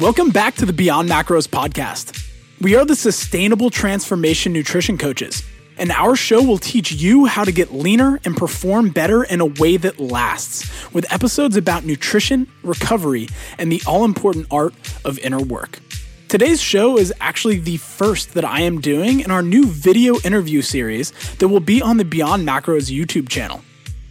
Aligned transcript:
Welcome 0.00 0.30
back 0.30 0.54
to 0.56 0.64
the 0.64 0.72
Beyond 0.72 1.08
Macros 1.08 1.48
podcast. 1.48 2.24
We 2.60 2.76
are 2.76 2.84
the 2.84 2.94
Sustainable 2.94 3.68
Transformation 3.68 4.52
Nutrition 4.52 4.96
Coaches, 4.96 5.42
and 5.76 5.90
our 5.90 6.14
show 6.14 6.40
will 6.40 6.58
teach 6.58 6.92
you 6.92 7.24
how 7.26 7.42
to 7.42 7.50
get 7.50 7.74
leaner 7.74 8.20
and 8.24 8.36
perform 8.36 8.90
better 8.90 9.24
in 9.24 9.40
a 9.40 9.46
way 9.46 9.76
that 9.76 9.98
lasts, 9.98 10.70
with 10.94 11.12
episodes 11.12 11.56
about 11.56 11.84
nutrition, 11.84 12.46
recovery, 12.62 13.28
and 13.58 13.72
the 13.72 13.82
all 13.88 14.04
important 14.04 14.46
art 14.52 14.72
of 15.04 15.18
inner 15.18 15.42
work. 15.42 15.80
Today's 16.28 16.60
show 16.60 16.96
is 16.96 17.12
actually 17.18 17.58
the 17.58 17.78
first 17.78 18.34
that 18.34 18.44
I 18.44 18.60
am 18.60 18.80
doing 18.80 19.18
in 19.18 19.32
our 19.32 19.42
new 19.42 19.66
video 19.66 20.20
interview 20.20 20.62
series 20.62 21.12
that 21.38 21.48
will 21.48 21.58
be 21.58 21.82
on 21.82 21.96
the 21.96 22.04
Beyond 22.04 22.46
Macros 22.46 22.88
YouTube 22.88 23.28
channel. 23.28 23.64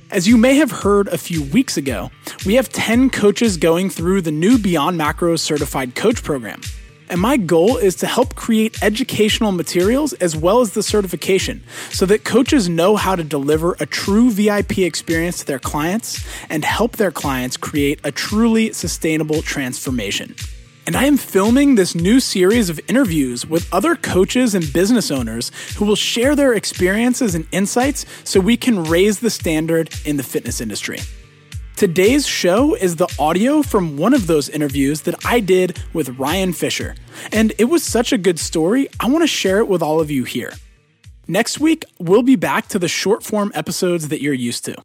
As 0.09 0.25
you 0.25 0.37
may 0.37 0.55
have 0.55 0.71
heard 0.71 1.09
a 1.09 1.17
few 1.17 1.43
weeks 1.43 1.75
ago, 1.75 2.11
we 2.45 2.55
have 2.55 2.69
10 2.69 3.09
coaches 3.09 3.57
going 3.57 3.89
through 3.89 4.21
the 4.21 4.31
new 4.31 4.57
Beyond 4.57 4.97
Macros 4.97 5.39
Certified 5.39 5.95
Coach 5.95 6.23
Program. 6.23 6.61
And 7.09 7.19
my 7.19 7.35
goal 7.35 7.75
is 7.75 7.95
to 7.97 8.07
help 8.07 8.35
create 8.35 8.81
educational 8.81 9.51
materials 9.51 10.13
as 10.13 10.33
well 10.33 10.61
as 10.61 10.71
the 10.71 10.81
certification 10.81 11.61
so 11.89 12.05
that 12.05 12.23
coaches 12.23 12.69
know 12.69 12.95
how 12.95 13.17
to 13.17 13.23
deliver 13.23 13.75
a 13.81 13.85
true 13.85 14.31
VIP 14.31 14.79
experience 14.79 15.39
to 15.39 15.45
their 15.45 15.59
clients 15.59 16.25
and 16.49 16.63
help 16.63 16.95
their 16.95 17.11
clients 17.11 17.57
create 17.57 17.99
a 18.05 18.11
truly 18.11 18.71
sustainable 18.71 19.41
transformation 19.41 20.35
and 20.87 20.95
I 20.95 21.03
am 21.03 21.17
filming 21.17 21.75
this 21.75 21.93
new 21.93 22.21
series 22.21 22.69
of 22.69 22.79
interviews 22.87 23.45
with 23.45 23.71
other 23.73 23.93
coaches 23.93 24.55
and 24.55 24.71
business 24.71 25.11
owners 25.11 25.51
who 25.75 25.83
will 25.83 25.97
share 25.97 26.33
their 26.33 26.53
experiences 26.53 27.35
and 27.35 27.45
insights 27.51 28.05
so 28.23 28.39
we 28.39 28.55
can 28.55 28.85
raise 28.85 29.19
the 29.19 29.29
standard 29.29 29.93
in 30.05 30.15
the 30.15 30.23
fitness 30.23 30.61
industry. 30.61 30.99
Today's 31.75 32.25
show 32.25 32.73
is 32.73 32.95
the 32.95 33.13
audio 33.19 33.61
from 33.61 33.97
one 33.97 34.13
of 34.13 34.27
those 34.27 34.47
interviews 34.47 35.01
that 35.01 35.25
I 35.25 35.41
did 35.41 35.77
with 35.93 36.17
Ryan 36.17 36.53
Fisher, 36.53 36.95
and 37.33 37.51
it 37.59 37.65
was 37.65 37.83
such 37.83 38.13
a 38.13 38.17
good 38.17 38.39
story, 38.39 38.87
I 38.99 39.09
want 39.09 39.23
to 39.23 39.27
share 39.27 39.59
it 39.59 39.67
with 39.67 39.83
all 39.83 39.99
of 39.99 40.09
you 40.09 40.23
here. 40.23 40.53
Next 41.27 41.59
week, 41.59 41.83
we'll 41.99 42.23
be 42.23 42.37
back 42.37 42.67
to 42.69 42.79
the 42.79 42.87
short 42.87 43.23
form 43.23 43.51
episodes 43.53 44.07
that 44.07 44.21
you're 44.21 44.33
used 44.33 44.63
to. 44.65 44.75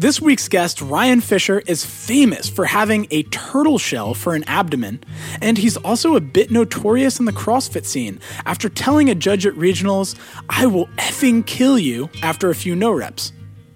This 0.00 0.20
week's 0.20 0.46
guest, 0.46 0.80
Ryan 0.80 1.20
Fisher, 1.20 1.60
is 1.66 1.84
famous 1.84 2.48
for 2.48 2.66
having 2.66 3.08
a 3.10 3.24
turtle 3.24 3.78
shell 3.78 4.14
for 4.14 4.36
an 4.36 4.44
abdomen, 4.44 5.02
and 5.42 5.58
he's 5.58 5.76
also 5.76 6.14
a 6.14 6.20
bit 6.20 6.52
notorious 6.52 7.18
in 7.18 7.24
the 7.24 7.32
CrossFit 7.32 7.84
scene 7.84 8.20
after 8.46 8.68
telling 8.68 9.10
a 9.10 9.16
judge 9.16 9.44
at 9.44 9.54
regionals, 9.54 10.16
I 10.48 10.66
will 10.66 10.86
effing 10.98 11.44
kill 11.44 11.80
you 11.80 12.10
after 12.22 12.48
a 12.48 12.54
few 12.54 12.76
no 12.76 12.92
reps. 12.92 13.32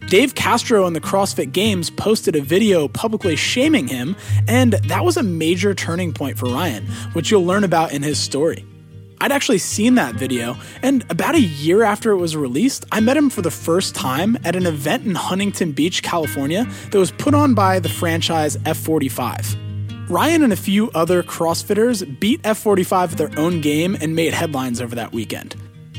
Dave 0.06 0.36
Castro 0.36 0.86
in 0.86 0.92
the 0.92 1.00
CrossFit 1.00 1.50
Games 1.50 1.90
posted 1.90 2.36
a 2.36 2.40
video 2.40 2.86
publicly 2.86 3.34
shaming 3.34 3.88
him, 3.88 4.14
and 4.46 4.74
that 4.74 5.04
was 5.04 5.16
a 5.16 5.24
major 5.24 5.74
turning 5.74 6.12
point 6.12 6.38
for 6.38 6.46
Ryan, 6.46 6.86
which 7.14 7.32
you'll 7.32 7.44
learn 7.44 7.64
about 7.64 7.90
in 7.90 8.00
his 8.00 8.20
story. 8.20 8.64
I'd 9.22 9.30
actually 9.30 9.58
seen 9.58 9.94
that 9.94 10.16
video, 10.16 10.56
and 10.82 11.08
about 11.08 11.36
a 11.36 11.40
year 11.40 11.84
after 11.84 12.10
it 12.10 12.16
was 12.16 12.34
released, 12.34 12.84
I 12.90 12.98
met 12.98 13.16
him 13.16 13.30
for 13.30 13.40
the 13.40 13.52
first 13.52 13.94
time 13.94 14.36
at 14.42 14.56
an 14.56 14.66
event 14.66 15.06
in 15.06 15.14
Huntington 15.14 15.70
Beach, 15.70 16.02
California, 16.02 16.66
that 16.90 16.98
was 16.98 17.12
put 17.12 17.32
on 17.32 17.54
by 17.54 17.78
the 17.78 17.88
franchise 17.88 18.56
F45. 18.56 20.10
Ryan 20.10 20.42
and 20.42 20.52
a 20.52 20.56
few 20.56 20.90
other 20.90 21.22
CrossFitters 21.22 22.18
beat 22.18 22.42
F45 22.42 23.12
at 23.12 23.16
their 23.16 23.30
own 23.38 23.60
game 23.60 23.96
and 24.00 24.16
made 24.16 24.34
headlines 24.34 24.80
over 24.80 24.96
that 24.96 25.12
weekend. 25.12 25.54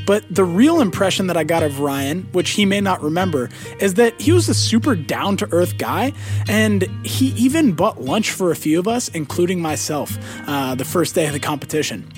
But 0.06 0.26
the 0.30 0.44
real 0.44 0.82
impression 0.82 1.28
that 1.28 1.38
I 1.38 1.46
got 1.46 1.64
of 1.64 1.80
Ryan, 1.80 2.24
which 2.34 2.50
he 2.50 2.66
may 2.66 2.82
not 2.82 3.02
remember, 3.02 3.50
is 3.80 3.94
that 3.94 4.20
he 4.20 4.34
was 4.34 4.50
a 4.50 4.54
super 4.54 4.98
down 4.98 5.38
to 5.38 5.48
earth 5.54 5.78
guy, 5.78 6.12
and 6.50 6.82
he 7.06 7.28
even 7.38 7.72
bought 7.72 8.02
lunch 8.02 8.32
for 8.32 8.52
a 8.52 8.56
few 8.58 8.80
of 8.80 8.88
us, 8.90 9.08
including 9.08 9.62
myself, 9.62 10.18
uh, 10.46 10.76
the 10.76 10.84
first 10.84 11.16
day 11.16 11.26
of 11.26 11.32
the 11.32 11.40
competition. 11.40 12.12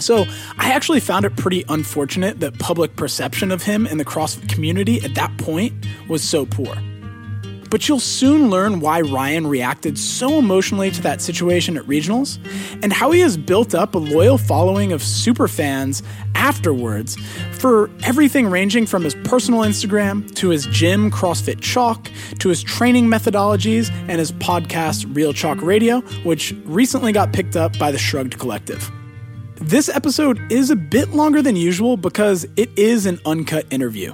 So 0.00 0.24
I 0.58 0.72
actually 0.72 1.00
found 1.00 1.24
it 1.24 1.36
pretty 1.36 1.64
unfortunate 1.68 2.40
that 2.40 2.58
public 2.58 2.96
perception 2.96 3.52
of 3.52 3.62
him 3.62 3.86
in 3.86 3.98
the 3.98 4.04
CrossFit 4.04 4.48
community 4.48 5.02
at 5.04 5.14
that 5.14 5.36
point 5.38 5.72
was 6.08 6.22
so 6.22 6.46
poor. 6.46 6.74
But 7.70 7.88
you'll 7.88 7.98
soon 7.98 8.50
learn 8.50 8.78
why 8.78 9.00
Ryan 9.00 9.48
reacted 9.48 9.98
so 9.98 10.38
emotionally 10.38 10.92
to 10.92 11.02
that 11.02 11.20
situation 11.20 11.76
at 11.76 11.84
regionals 11.86 12.38
and 12.84 12.92
how 12.92 13.10
he 13.10 13.20
has 13.20 13.36
built 13.36 13.74
up 13.74 13.96
a 13.96 13.98
loyal 13.98 14.38
following 14.38 14.92
of 14.92 15.02
super 15.02 15.48
fans 15.48 16.02
afterwards 16.36 17.16
for 17.52 17.90
everything 18.04 18.48
ranging 18.48 18.86
from 18.86 19.02
his 19.02 19.16
personal 19.24 19.62
Instagram 19.62 20.32
to 20.36 20.50
his 20.50 20.66
gym 20.66 21.10
CrossFit 21.10 21.60
Chalk 21.60 22.10
to 22.38 22.48
his 22.48 22.62
training 22.62 23.06
methodologies 23.06 23.90
and 24.08 24.20
his 24.20 24.30
podcast 24.30 25.12
Real 25.16 25.32
Chalk 25.32 25.60
Radio, 25.60 26.00
which 26.22 26.54
recently 26.64 27.10
got 27.10 27.32
picked 27.32 27.56
up 27.56 27.76
by 27.78 27.90
the 27.90 27.98
Shrugged 27.98 28.38
Collective. 28.38 28.88
This 29.64 29.88
episode 29.88 30.52
is 30.52 30.68
a 30.68 30.76
bit 30.76 31.12
longer 31.12 31.40
than 31.40 31.56
usual 31.56 31.96
because 31.96 32.46
it 32.54 32.68
is 32.78 33.06
an 33.06 33.18
uncut 33.24 33.64
interview. 33.70 34.12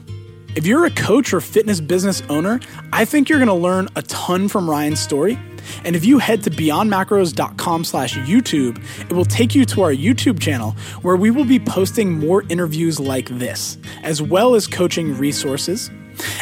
If 0.54 0.64
you're 0.64 0.84
a 0.84 0.92
coach 0.92 1.34
or 1.34 1.40
fitness 1.40 1.80
business 1.80 2.22
owner, 2.28 2.60
I 2.92 3.04
think 3.04 3.28
you're 3.28 3.40
going 3.40 3.48
to 3.48 3.54
learn 3.54 3.88
a 3.96 4.02
ton 4.02 4.46
from 4.46 4.70
Ryan's 4.70 5.00
story. 5.00 5.36
And 5.84 5.96
if 5.96 6.04
you 6.04 6.18
head 6.18 6.44
to 6.44 6.52
beyondmacros.com 6.52 7.82
slash 7.82 8.16
YouTube, 8.18 8.80
it 9.10 9.12
will 9.12 9.24
take 9.24 9.56
you 9.56 9.64
to 9.64 9.82
our 9.82 9.92
YouTube 9.92 10.38
channel 10.38 10.76
where 11.02 11.16
we 11.16 11.32
will 11.32 11.44
be 11.44 11.58
posting 11.58 12.12
more 12.12 12.44
interviews 12.48 13.00
like 13.00 13.28
this, 13.28 13.76
as 14.04 14.22
well 14.22 14.54
as 14.54 14.68
coaching 14.68 15.18
resources. 15.18 15.90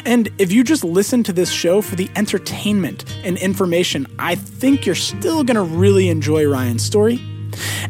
And 0.04 0.28
if 0.36 0.52
you 0.52 0.62
just 0.62 0.84
listen 0.84 1.22
to 1.22 1.32
this 1.32 1.50
show 1.50 1.80
for 1.80 1.96
the 1.96 2.10
entertainment 2.14 3.06
and 3.24 3.38
information, 3.38 4.06
I 4.18 4.34
think 4.34 4.84
you're 4.84 4.94
still 4.94 5.44
going 5.44 5.56
to 5.56 5.62
really 5.62 6.10
enjoy 6.10 6.46
Ryan's 6.46 6.82
story 6.82 7.18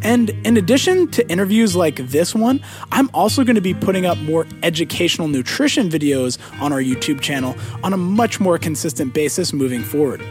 and 0.02 0.30
in 0.44 0.56
addition 0.56 1.08
to 1.12 1.28
interviews 1.30 1.76
like 1.76 1.96
this 1.96 2.34
one, 2.34 2.60
I'm 2.92 3.10
also 3.14 3.44
going 3.44 3.56
to 3.56 3.60
be 3.60 3.74
putting 3.74 4.06
up 4.06 4.18
more 4.18 4.46
educational 4.62 5.28
nutrition 5.28 5.88
videos 5.88 6.38
on 6.60 6.72
our 6.72 6.80
YouTube 6.80 7.20
channel 7.20 7.56
on 7.82 7.92
a 7.92 7.96
much 7.96 8.40
more 8.40 8.58
consistent 8.58 9.14
basis 9.14 9.52
moving 9.52 9.82
forward. 9.82 10.22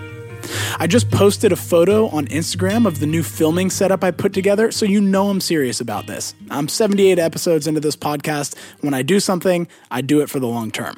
I 0.80 0.88
just 0.88 1.12
posted 1.12 1.52
a 1.52 1.56
photo 1.56 2.08
on 2.08 2.28
Instagram 2.28 2.88
of 2.88 3.00
the 3.00 3.06
new 3.06 3.24
filming 3.24 3.70
setup 3.70 4.04
I 4.04 4.12
put 4.12 4.34
together, 4.34 4.72
so 4.72 4.86
you 4.86 5.02
know 5.02 5.30
I'm 5.30 5.42
serious 5.42 5.82
about 5.82 6.08
this. 6.08 6.36
I'm 6.50 6.68
78 6.68 7.20
episodes 7.20 7.68
into 7.68 7.80
this 7.80 7.96
podcast. 7.96 8.56
When 8.82 8.94
I 8.94 9.02
do 9.02 9.20
something, 9.20 9.68
I 9.92 10.02
do 10.02 10.22
it 10.22 10.30
for 10.30 10.40
the 10.40 10.48
long 10.48 10.72
term. 10.72 10.96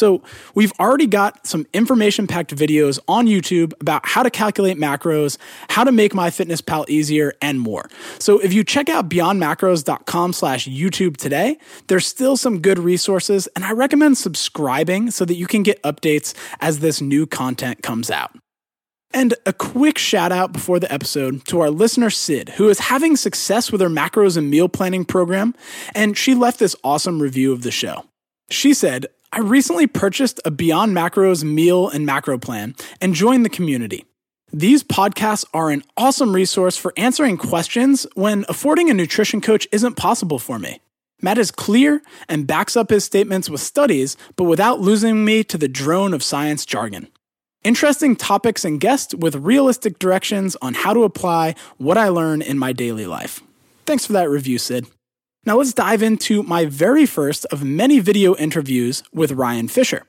So, 0.00 0.22
we've 0.54 0.72
already 0.80 1.06
got 1.06 1.46
some 1.46 1.66
information 1.74 2.26
packed 2.26 2.56
videos 2.56 2.98
on 3.06 3.26
YouTube 3.26 3.74
about 3.82 4.06
how 4.06 4.22
to 4.22 4.30
calculate 4.30 4.78
macros, 4.78 5.36
how 5.68 5.84
to 5.84 5.92
make 5.92 6.14
MyFitnessPal 6.14 6.88
easier, 6.88 7.34
and 7.42 7.60
more. 7.60 7.90
So, 8.18 8.38
if 8.38 8.54
you 8.54 8.64
check 8.64 8.88
out 8.88 9.10
beyondmacros.com 9.10 10.32
slash 10.32 10.66
YouTube 10.66 11.18
today, 11.18 11.58
there's 11.88 12.06
still 12.06 12.38
some 12.38 12.62
good 12.62 12.78
resources, 12.78 13.46
and 13.54 13.62
I 13.62 13.72
recommend 13.72 14.16
subscribing 14.16 15.10
so 15.10 15.26
that 15.26 15.34
you 15.34 15.46
can 15.46 15.62
get 15.62 15.82
updates 15.82 16.32
as 16.60 16.78
this 16.78 17.02
new 17.02 17.26
content 17.26 17.82
comes 17.82 18.10
out. 18.10 18.30
And 19.12 19.34
a 19.44 19.52
quick 19.52 19.98
shout 19.98 20.32
out 20.32 20.52
before 20.54 20.80
the 20.80 20.90
episode 20.90 21.44
to 21.46 21.60
our 21.60 21.70
listener, 21.70 22.08
Sid, 22.08 22.50
who 22.50 22.70
is 22.70 22.78
having 22.78 23.16
success 23.16 23.70
with 23.70 23.82
her 23.82 23.90
macros 23.90 24.38
and 24.38 24.48
meal 24.48 24.70
planning 24.70 25.04
program, 25.04 25.54
and 25.94 26.16
she 26.16 26.34
left 26.34 26.58
this 26.58 26.74
awesome 26.82 27.20
review 27.20 27.52
of 27.52 27.62
the 27.62 27.70
show. 27.70 28.06
She 28.48 28.72
said, 28.72 29.06
I 29.32 29.38
recently 29.38 29.86
purchased 29.86 30.40
a 30.44 30.50
Beyond 30.50 30.94
Macros 30.94 31.44
meal 31.44 31.88
and 31.88 32.04
macro 32.04 32.36
plan 32.36 32.74
and 33.00 33.14
joined 33.14 33.44
the 33.44 33.50
community. 33.50 34.04
These 34.52 34.82
podcasts 34.82 35.44
are 35.54 35.70
an 35.70 35.84
awesome 35.96 36.34
resource 36.34 36.76
for 36.76 36.92
answering 36.96 37.36
questions 37.36 38.08
when 38.14 38.44
affording 38.48 38.90
a 38.90 38.94
nutrition 38.94 39.40
coach 39.40 39.68
isn't 39.70 39.94
possible 39.94 40.40
for 40.40 40.58
me. 40.58 40.80
Matt 41.22 41.38
is 41.38 41.52
clear 41.52 42.02
and 42.28 42.48
backs 42.48 42.76
up 42.76 42.90
his 42.90 43.04
statements 43.04 43.48
with 43.48 43.60
studies, 43.60 44.16
but 44.34 44.44
without 44.44 44.80
losing 44.80 45.24
me 45.24 45.44
to 45.44 45.56
the 45.56 45.68
drone 45.68 46.12
of 46.12 46.24
science 46.24 46.66
jargon. 46.66 47.06
Interesting 47.62 48.16
topics 48.16 48.64
and 48.64 48.80
guests 48.80 49.14
with 49.14 49.36
realistic 49.36 50.00
directions 50.00 50.56
on 50.60 50.74
how 50.74 50.92
to 50.92 51.04
apply 51.04 51.54
what 51.76 51.96
I 51.96 52.08
learn 52.08 52.42
in 52.42 52.58
my 52.58 52.72
daily 52.72 53.06
life. 53.06 53.40
Thanks 53.86 54.06
for 54.06 54.14
that 54.14 54.28
review, 54.28 54.58
Sid. 54.58 54.86
Now 55.46 55.56
let's 55.56 55.72
dive 55.72 56.02
into 56.02 56.42
my 56.42 56.66
very 56.66 57.06
first 57.06 57.46
of 57.46 57.64
many 57.64 57.98
video 57.98 58.36
interviews 58.36 59.02
with 59.10 59.32
Ryan 59.32 59.68
Fisher. 59.68 60.04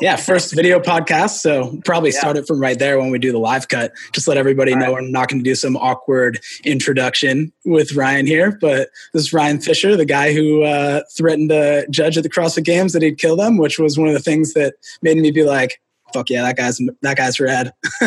Yeah, 0.00 0.16
first 0.16 0.52
video 0.52 0.80
podcast. 0.80 1.40
So 1.40 1.78
probably 1.84 2.10
yeah. 2.10 2.18
start 2.18 2.36
it 2.36 2.48
from 2.48 2.60
right 2.60 2.76
there 2.76 2.98
when 2.98 3.12
we 3.12 3.20
do 3.20 3.30
the 3.30 3.38
live 3.38 3.68
cut. 3.68 3.92
Just 4.10 4.26
let 4.26 4.36
everybody 4.36 4.72
All 4.72 4.80
know 4.80 4.86
right. 4.86 4.94
we're 4.94 5.08
not 5.08 5.28
going 5.28 5.38
to 5.38 5.48
do 5.48 5.54
some 5.54 5.76
awkward 5.76 6.40
introduction 6.64 7.52
with 7.64 7.94
Ryan 7.94 8.26
here. 8.26 8.58
But 8.60 8.88
this 9.12 9.22
is 9.22 9.32
Ryan 9.32 9.60
Fisher, 9.60 9.96
the 9.96 10.04
guy 10.04 10.32
who 10.32 10.64
uh, 10.64 11.02
threatened 11.16 11.52
a 11.52 11.86
judge 11.90 12.16
at 12.16 12.24
the 12.24 12.30
CrossFit 12.30 12.64
Games 12.64 12.92
that 12.92 13.02
he'd 13.02 13.18
kill 13.18 13.36
them, 13.36 13.56
which 13.56 13.78
was 13.78 13.96
one 13.96 14.08
of 14.08 14.14
the 14.14 14.20
things 14.20 14.54
that 14.54 14.74
made 15.00 15.16
me 15.16 15.30
be 15.30 15.44
like, 15.44 15.80
"Fuck 16.12 16.28
yeah, 16.28 16.42
that 16.42 16.56
guy's 16.56 16.80
that 17.02 17.16
guy's 17.16 17.38
rad." 17.38 17.72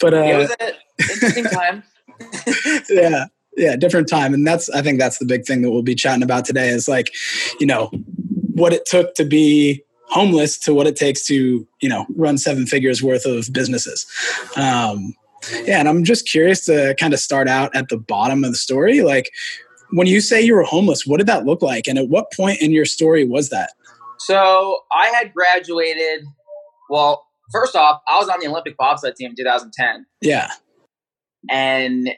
but 0.00 0.14
uh, 0.14 0.16
it 0.16 0.38
was 0.38 0.56
an 0.58 0.72
interesting 0.98 1.44
time. 1.44 1.82
yeah 2.88 3.26
yeah 3.56 3.76
different 3.76 4.08
time 4.08 4.34
and 4.34 4.46
that's 4.46 4.68
i 4.70 4.82
think 4.82 4.98
that's 4.98 5.18
the 5.18 5.24
big 5.24 5.44
thing 5.44 5.62
that 5.62 5.70
we'll 5.70 5.82
be 5.82 5.94
chatting 5.94 6.22
about 6.22 6.44
today 6.44 6.68
is 6.68 6.88
like 6.88 7.12
you 7.60 7.66
know 7.66 7.90
what 8.54 8.72
it 8.72 8.86
took 8.86 9.14
to 9.14 9.24
be 9.24 9.82
homeless 10.08 10.58
to 10.58 10.74
what 10.74 10.86
it 10.86 10.96
takes 10.96 11.24
to 11.26 11.66
you 11.80 11.88
know 11.88 12.06
run 12.16 12.38
seven 12.38 12.66
figures 12.66 13.02
worth 13.02 13.26
of 13.26 13.52
businesses 13.52 14.06
um, 14.56 15.14
Yeah, 15.64 15.80
and 15.80 15.88
I'm 15.88 16.04
just 16.04 16.28
curious 16.28 16.64
to 16.66 16.94
kind 16.98 17.12
of 17.12 17.20
start 17.20 17.48
out 17.48 17.74
at 17.74 17.88
the 17.88 17.96
bottom 17.96 18.44
of 18.44 18.50
the 18.50 18.56
story. 18.56 19.02
Like, 19.02 19.30
when 19.90 20.06
you 20.06 20.20
say 20.20 20.40
you 20.42 20.54
were 20.54 20.62
homeless, 20.62 21.06
what 21.06 21.18
did 21.18 21.26
that 21.26 21.44
look 21.44 21.62
like, 21.62 21.86
and 21.86 21.98
at 21.98 22.08
what 22.08 22.32
point 22.32 22.60
in 22.60 22.70
your 22.70 22.84
story 22.84 23.26
was 23.26 23.50
that? 23.50 23.72
So 24.18 24.80
I 24.92 25.08
had 25.08 25.32
graduated. 25.32 26.24
Well, 26.90 27.26
first 27.52 27.76
off, 27.76 28.00
I 28.08 28.18
was 28.18 28.28
on 28.28 28.40
the 28.40 28.46
Olympic 28.46 28.76
bobsled 28.76 29.16
team 29.16 29.30
in 29.30 29.36
2010. 29.36 30.06
Yeah, 30.20 30.50
and 31.50 32.10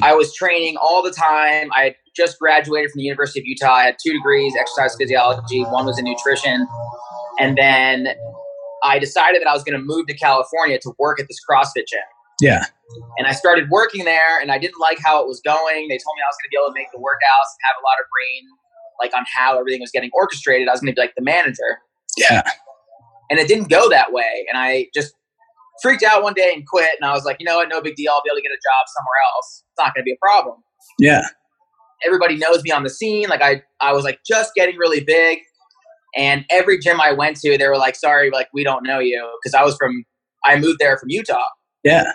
I 0.00 0.14
was 0.14 0.34
training 0.34 0.76
all 0.76 1.02
the 1.02 1.10
time. 1.10 1.70
I 1.72 1.84
had 1.84 1.94
just 2.16 2.38
graduated 2.38 2.90
from 2.90 2.98
the 2.98 3.04
University 3.04 3.40
of 3.40 3.46
Utah. 3.46 3.74
I 3.74 3.84
had 3.84 3.96
two 4.04 4.12
degrees, 4.12 4.54
exercise 4.58 4.96
physiology. 4.98 5.62
One 5.64 5.86
was 5.86 5.98
in 5.98 6.04
nutrition, 6.04 6.66
and 7.38 7.56
then 7.56 8.08
I 8.84 8.98
decided 8.98 9.42
that 9.42 9.48
I 9.48 9.52
was 9.52 9.64
going 9.64 9.78
to 9.78 9.84
move 9.84 10.06
to 10.06 10.14
California 10.14 10.78
to 10.80 10.92
work 10.98 11.20
at 11.20 11.26
this 11.28 11.38
CrossFit 11.48 11.86
gym. 11.88 12.00
Yeah. 12.40 12.64
And 13.18 13.26
I 13.26 13.32
started 13.32 13.70
working 13.70 14.04
there, 14.04 14.40
and 14.40 14.50
I 14.50 14.58
didn't 14.58 14.80
like 14.80 14.98
how 15.04 15.22
it 15.22 15.26
was 15.26 15.40
going. 15.44 15.88
They 15.88 15.98
told 15.98 16.16
me 16.16 16.22
I 16.22 16.28
was 16.28 16.36
going 16.40 16.46
to 16.46 16.50
be 16.50 16.56
able 16.58 16.68
to 16.68 16.74
make 16.74 16.88
the 16.92 16.98
workouts 16.98 17.50
and 17.54 17.62
have 17.64 17.76
a 17.80 17.84
lot 17.84 17.98
of 18.00 18.06
brain, 18.10 18.42
like 19.00 19.16
on 19.16 19.24
how 19.32 19.58
everything 19.58 19.80
was 19.80 19.90
getting 19.90 20.10
orchestrated. 20.12 20.68
I 20.68 20.72
was 20.72 20.80
going 20.80 20.92
to 20.92 20.96
be 20.96 21.00
like 21.00 21.14
the 21.16 21.22
manager. 21.22 21.80
Yeah. 22.16 22.42
And 23.30 23.38
it 23.38 23.48
didn't 23.48 23.70
go 23.70 23.88
that 23.88 24.12
way, 24.12 24.46
and 24.48 24.58
I 24.58 24.88
just 24.94 25.14
freaked 25.82 26.02
out 26.04 26.22
one 26.22 26.34
day 26.34 26.52
and 26.54 26.66
quit. 26.66 26.90
And 27.00 27.08
I 27.08 27.12
was 27.12 27.24
like, 27.24 27.36
you 27.40 27.44
know 27.44 27.56
what? 27.56 27.68
No 27.68 27.82
big 27.82 27.96
deal. 27.96 28.12
I'll 28.12 28.22
be 28.22 28.30
able 28.30 28.36
to 28.36 28.42
get 28.42 28.52
a 28.52 28.62
job 28.62 28.86
somewhere 28.96 29.20
else. 29.34 29.64
It's 29.68 29.84
not 29.84 29.94
going 29.94 30.02
to 30.02 30.04
be 30.04 30.12
a 30.12 30.18
problem. 30.20 30.62
Yeah. 30.98 31.22
Everybody 32.06 32.36
knows 32.36 32.62
me 32.62 32.70
on 32.70 32.82
the 32.82 32.90
scene. 32.90 33.28
Like 33.28 33.42
I, 33.42 33.62
I 33.80 33.92
was 33.92 34.04
like 34.04 34.20
just 34.26 34.52
getting 34.54 34.76
really 34.76 35.00
big. 35.00 35.40
And 36.16 36.44
every 36.50 36.78
gym 36.78 37.00
I 37.00 37.12
went 37.12 37.36
to, 37.38 37.56
they 37.56 37.66
were 37.66 37.76
like, 37.76 37.96
sorry, 37.96 38.30
like 38.30 38.48
we 38.52 38.64
don't 38.64 38.84
know 38.84 38.98
you. 38.98 39.28
Cause 39.44 39.54
I 39.54 39.64
was 39.64 39.76
from, 39.76 40.04
I 40.44 40.58
moved 40.58 40.78
there 40.78 40.98
from 40.98 41.08
Utah. 41.10 41.38
Yeah. 41.84 42.12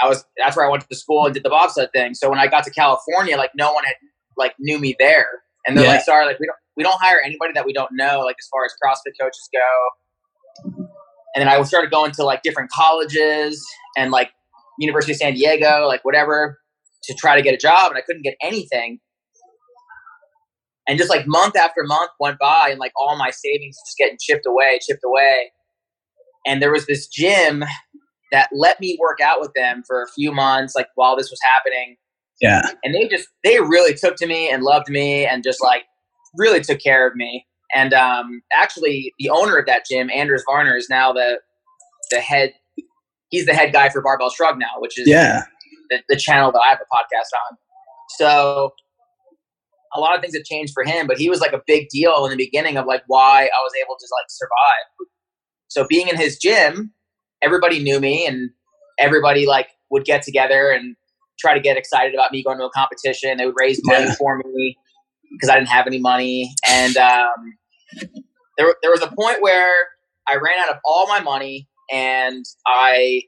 I 0.00 0.08
was, 0.08 0.24
that's 0.36 0.56
where 0.56 0.66
I 0.66 0.70
went 0.70 0.88
to 0.88 0.96
school 0.96 1.24
and 1.24 1.34
did 1.34 1.42
the 1.42 1.50
bobsled 1.50 1.90
thing. 1.94 2.14
So 2.14 2.30
when 2.30 2.38
I 2.38 2.46
got 2.46 2.64
to 2.64 2.70
California, 2.70 3.36
like 3.36 3.50
no 3.54 3.72
one 3.72 3.84
had 3.84 3.94
like 4.36 4.54
knew 4.58 4.78
me 4.78 4.96
there. 4.98 5.28
And 5.66 5.76
they're 5.76 5.84
yeah. 5.84 5.92
like, 5.92 6.02
sorry, 6.02 6.26
like 6.26 6.40
we 6.40 6.46
don't, 6.46 6.56
we 6.76 6.82
don't 6.82 7.00
hire 7.00 7.20
anybody 7.24 7.52
that 7.54 7.64
we 7.64 7.72
don't 7.72 7.90
know, 7.92 8.20
like 8.20 8.36
as 8.38 8.48
far 8.50 8.64
as 8.64 8.72
CrossFit 8.82 9.12
coaches 9.20 9.48
go 9.52 10.90
and 11.34 11.40
then 11.40 11.48
I 11.48 11.60
started 11.62 11.90
going 11.90 12.12
to 12.12 12.24
like 12.24 12.42
different 12.42 12.70
colleges 12.70 13.64
and 13.96 14.10
like 14.10 14.30
University 14.78 15.12
of 15.12 15.18
San 15.18 15.34
Diego, 15.34 15.86
like 15.86 16.04
whatever, 16.04 16.58
to 17.04 17.14
try 17.14 17.36
to 17.36 17.42
get 17.42 17.54
a 17.54 17.58
job, 17.58 17.90
and 17.90 17.98
I 17.98 18.02
couldn't 18.02 18.22
get 18.22 18.34
anything. 18.42 19.00
And 20.88 20.98
just 20.98 21.10
like 21.10 21.26
month 21.26 21.56
after 21.56 21.82
month 21.84 22.10
went 22.18 22.38
by, 22.38 22.68
and 22.70 22.78
like 22.78 22.92
all 22.96 23.16
my 23.16 23.30
savings 23.30 23.76
just 23.86 23.96
getting 23.98 24.18
chipped 24.20 24.46
away, 24.46 24.78
chipped 24.86 25.04
away. 25.04 25.52
And 26.46 26.60
there 26.60 26.72
was 26.72 26.86
this 26.86 27.06
gym 27.06 27.64
that 28.32 28.48
let 28.52 28.80
me 28.80 28.98
work 29.00 29.20
out 29.20 29.40
with 29.40 29.52
them 29.54 29.82
for 29.86 30.02
a 30.02 30.08
few 30.08 30.32
months, 30.32 30.74
like 30.74 30.88
while 30.96 31.16
this 31.16 31.30
was 31.30 31.38
happening. 31.54 31.96
Yeah. 32.40 32.62
And 32.82 32.94
they 32.94 33.06
just 33.06 33.28
they 33.44 33.60
really 33.60 33.94
took 33.94 34.16
to 34.16 34.26
me 34.26 34.50
and 34.50 34.64
loved 34.64 34.88
me 34.88 35.24
and 35.24 35.44
just 35.44 35.62
like 35.62 35.84
really 36.36 36.60
took 36.60 36.80
care 36.80 37.06
of 37.06 37.14
me. 37.14 37.46
And 37.74 37.94
um, 37.94 38.42
actually, 38.52 39.12
the 39.18 39.30
owner 39.30 39.56
of 39.56 39.66
that 39.66 39.84
gym, 39.90 40.10
Anders 40.10 40.42
Varner, 40.46 40.76
is 40.76 40.88
now 40.90 41.12
the 41.12 41.40
the 42.10 42.20
head. 42.20 42.52
He's 43.30 43.46
the 43.46 43.54
head 43.54 43.72
guy 43.72 43.88
for 43.88 44.02
Barbell 44.02 44.28
Shrugged 44.28 44.58
now, 44.58 44.80
which 44.80 44.98
is 44.98 45.08
yeah 45.08 45.44
the, 45.92 46.02
the 46.08 46.16
channel 46.16 46.50
that 46.52 46.60
I 46.64 46.70
have 46.70 46.80
a 46.80 46.94
podcast 46.94 47.36
on. 47.50 47.56
So 48.18 48.72
a 49.94 50.00
lot 50.00 50.16
of 50.16 50.22
things 50.22 50.34
have 50.34 50.44
changed 50.44 50.72
for 50.72 50.84
him, 50.84 51.06
but 51.06 51.18
he 51.18 51.28
was 51.28 51.40
like 51.40 51.52
a 51.52 51.60
big 51.66 51.88
deal 51.90 52.24
in 52.24 52.30
the 52.30 52.36
beginning 52.36 52.76
of 52.76 52.86
like 52.86 53.02
why 53.06 53.44
I 53.44 53.60
was 53.62 53.72
able 53.84 53.96
to 53.98 54.06
like 54.10 54.26
survive. 54.28 55.08
So 55.68 55.86
being 55.88 56.08
in 56.08 56.16
his 56.16 56.38
gym, 56.38 56.92
everybody 57.42 57.82
knew 57.82 58.00
me 58.00 58.26
and 58.26 58.50
everybody 58.98 59.46
like 59.46 59.68
would 59.90 60.04
get 60.04 60.22
together 60.22 60.70
and 60.70 60.96
try 61.38 61.54
to 61.54 61.60
get 61.60 61.76
excited 61.76 62.14
about 62.14 62.32
me 62.32 62.42
going 62.42 62.58
to 62.58 62.64
a 62.64 62.70
competition. 62.70 63.36
They 63.36 63.46
would 63.46 63.54
raise 63.58 63.80
money 63.84 64.06
yeah. 64.06 64.14
for 64.14 64.38
me 64.38 64.76
because 65.32 65.50
I 65.50 65.56
didn't 65.56 65.68
have 65.68 65.86
any 65.86 65.98
money. 65.98 66.54
And 66.68 66.96
um, 66.96 67.54
there, 68.56 68.74
there 68.82 68.90
was 68.90 69.02
a 69.02 69.08
point 69.08 69.40
where 69.40 69.74
I 70.28 70.36
ran 70.36 70.58
out 70.58 70.70
of 70.70 70.76
all 70.84 71.06
my 71.06 71.20
money 71.20 71.68
and 71.92 72.44
I 72.66 73.22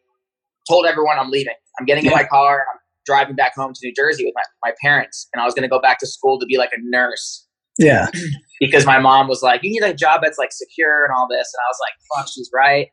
told 0.69 0.87
everyone 0.87 1.19
I'm 1.19 1.31
leaving. 1.31 1.55
I'm 1.79 1.87
getting 1.87 2.07
in 2.07 2.13
my 2.13 2.25
car. 2.25 2.65
I'm 2.73 2.79
driving 3.05 3.37
back 3.37 3.55
home 3.55 3.73
to 3.75 3.81
New 3.83 3.93
Jersey 3.95 4.25
with 4.25 4.35
my, 4.35 4.43
my 4.65 4.75
parents. 4.83 5.29
And 5.33 5.43
I 5.43 5.45
was 5.45 5.55
going 5.55 5.63
to 5.63 5.69
go 5.69 5.81
back 5.81 5.99
to 5.99 6.07
school 6.07 6.39
to 6.39 6.47
be 6.47 6.57
like 6.57 6.71
a 6.73 6.79
nurse. 6.81 7.47
Yeah. 7.79 8.09
because 8.61 8.87
my 8.87 8.99
mom 8.99 9.29
was 9.29 9.43
like, 9.43 9.63
you 9.63 9.71
need 9.71 9.83
a 9.83 9.95
job 9.95 10.21
that's 10.23 10.39
like 10.39 10.53
secure 10.53 11.05
and 11.05 11.13
all 11.15 11.27
this. 11.29 11.53
And 11.53 11.61
I 11.61 11.69
was 11.69 11.79
like, 11.81 11.95
fuck, 12.17 12.29
she's 12.33 12.51
right. 12.55 12.89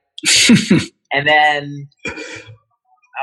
and 1.13 1.27
then 1.27 1.87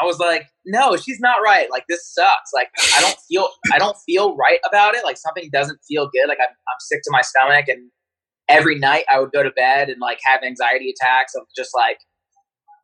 I 0.01 0.05
was 0.05 0.19
like, 0.19 0.47
no, 0.65 0.97
she's 0.97 1.21
not 1.21 1.43
right. 1.43 1.69
Like 1.71 1.85
this 1.89 2.13
sucks. 2.13 2.51
Like 2.55 2.69
I 2.97 3.01
don't 3.01 3.17
feel 3.29 3.49
I 3.73 3.79
don't 3.79 3.97
feel 4.07 4.37
right 4.37 4.59
about 4.69 4.95
it. 4.95 5.05
Like 5.05 5.17
something 5.17 5.49
doesn't 5.53 5.79
feel 5.89 6.09
good. 6.13 6.29
Like 6.29 6.39
I'm 6.41 6.51
I'm 6.51 6.81
sick 6.81 7.01
to 7.05 7.11
my 7.11 7.23
stomach 7.23 7.69
and 7.69 7.91
every 8.49 8.79
night 8.79 9.05
I 9.13 9.21
would 9.21 9.33
go 9.33 9.43
to 9.43 9.51
bed 9.51 9.89
and 9.89 10.01
like 10.01 10.19
have 10.25 10.43
anxiety 10.43 10.91
attacks 10.91 11.35
of 11.35 11.43
just 11.57 11.71
like 11.75 11.99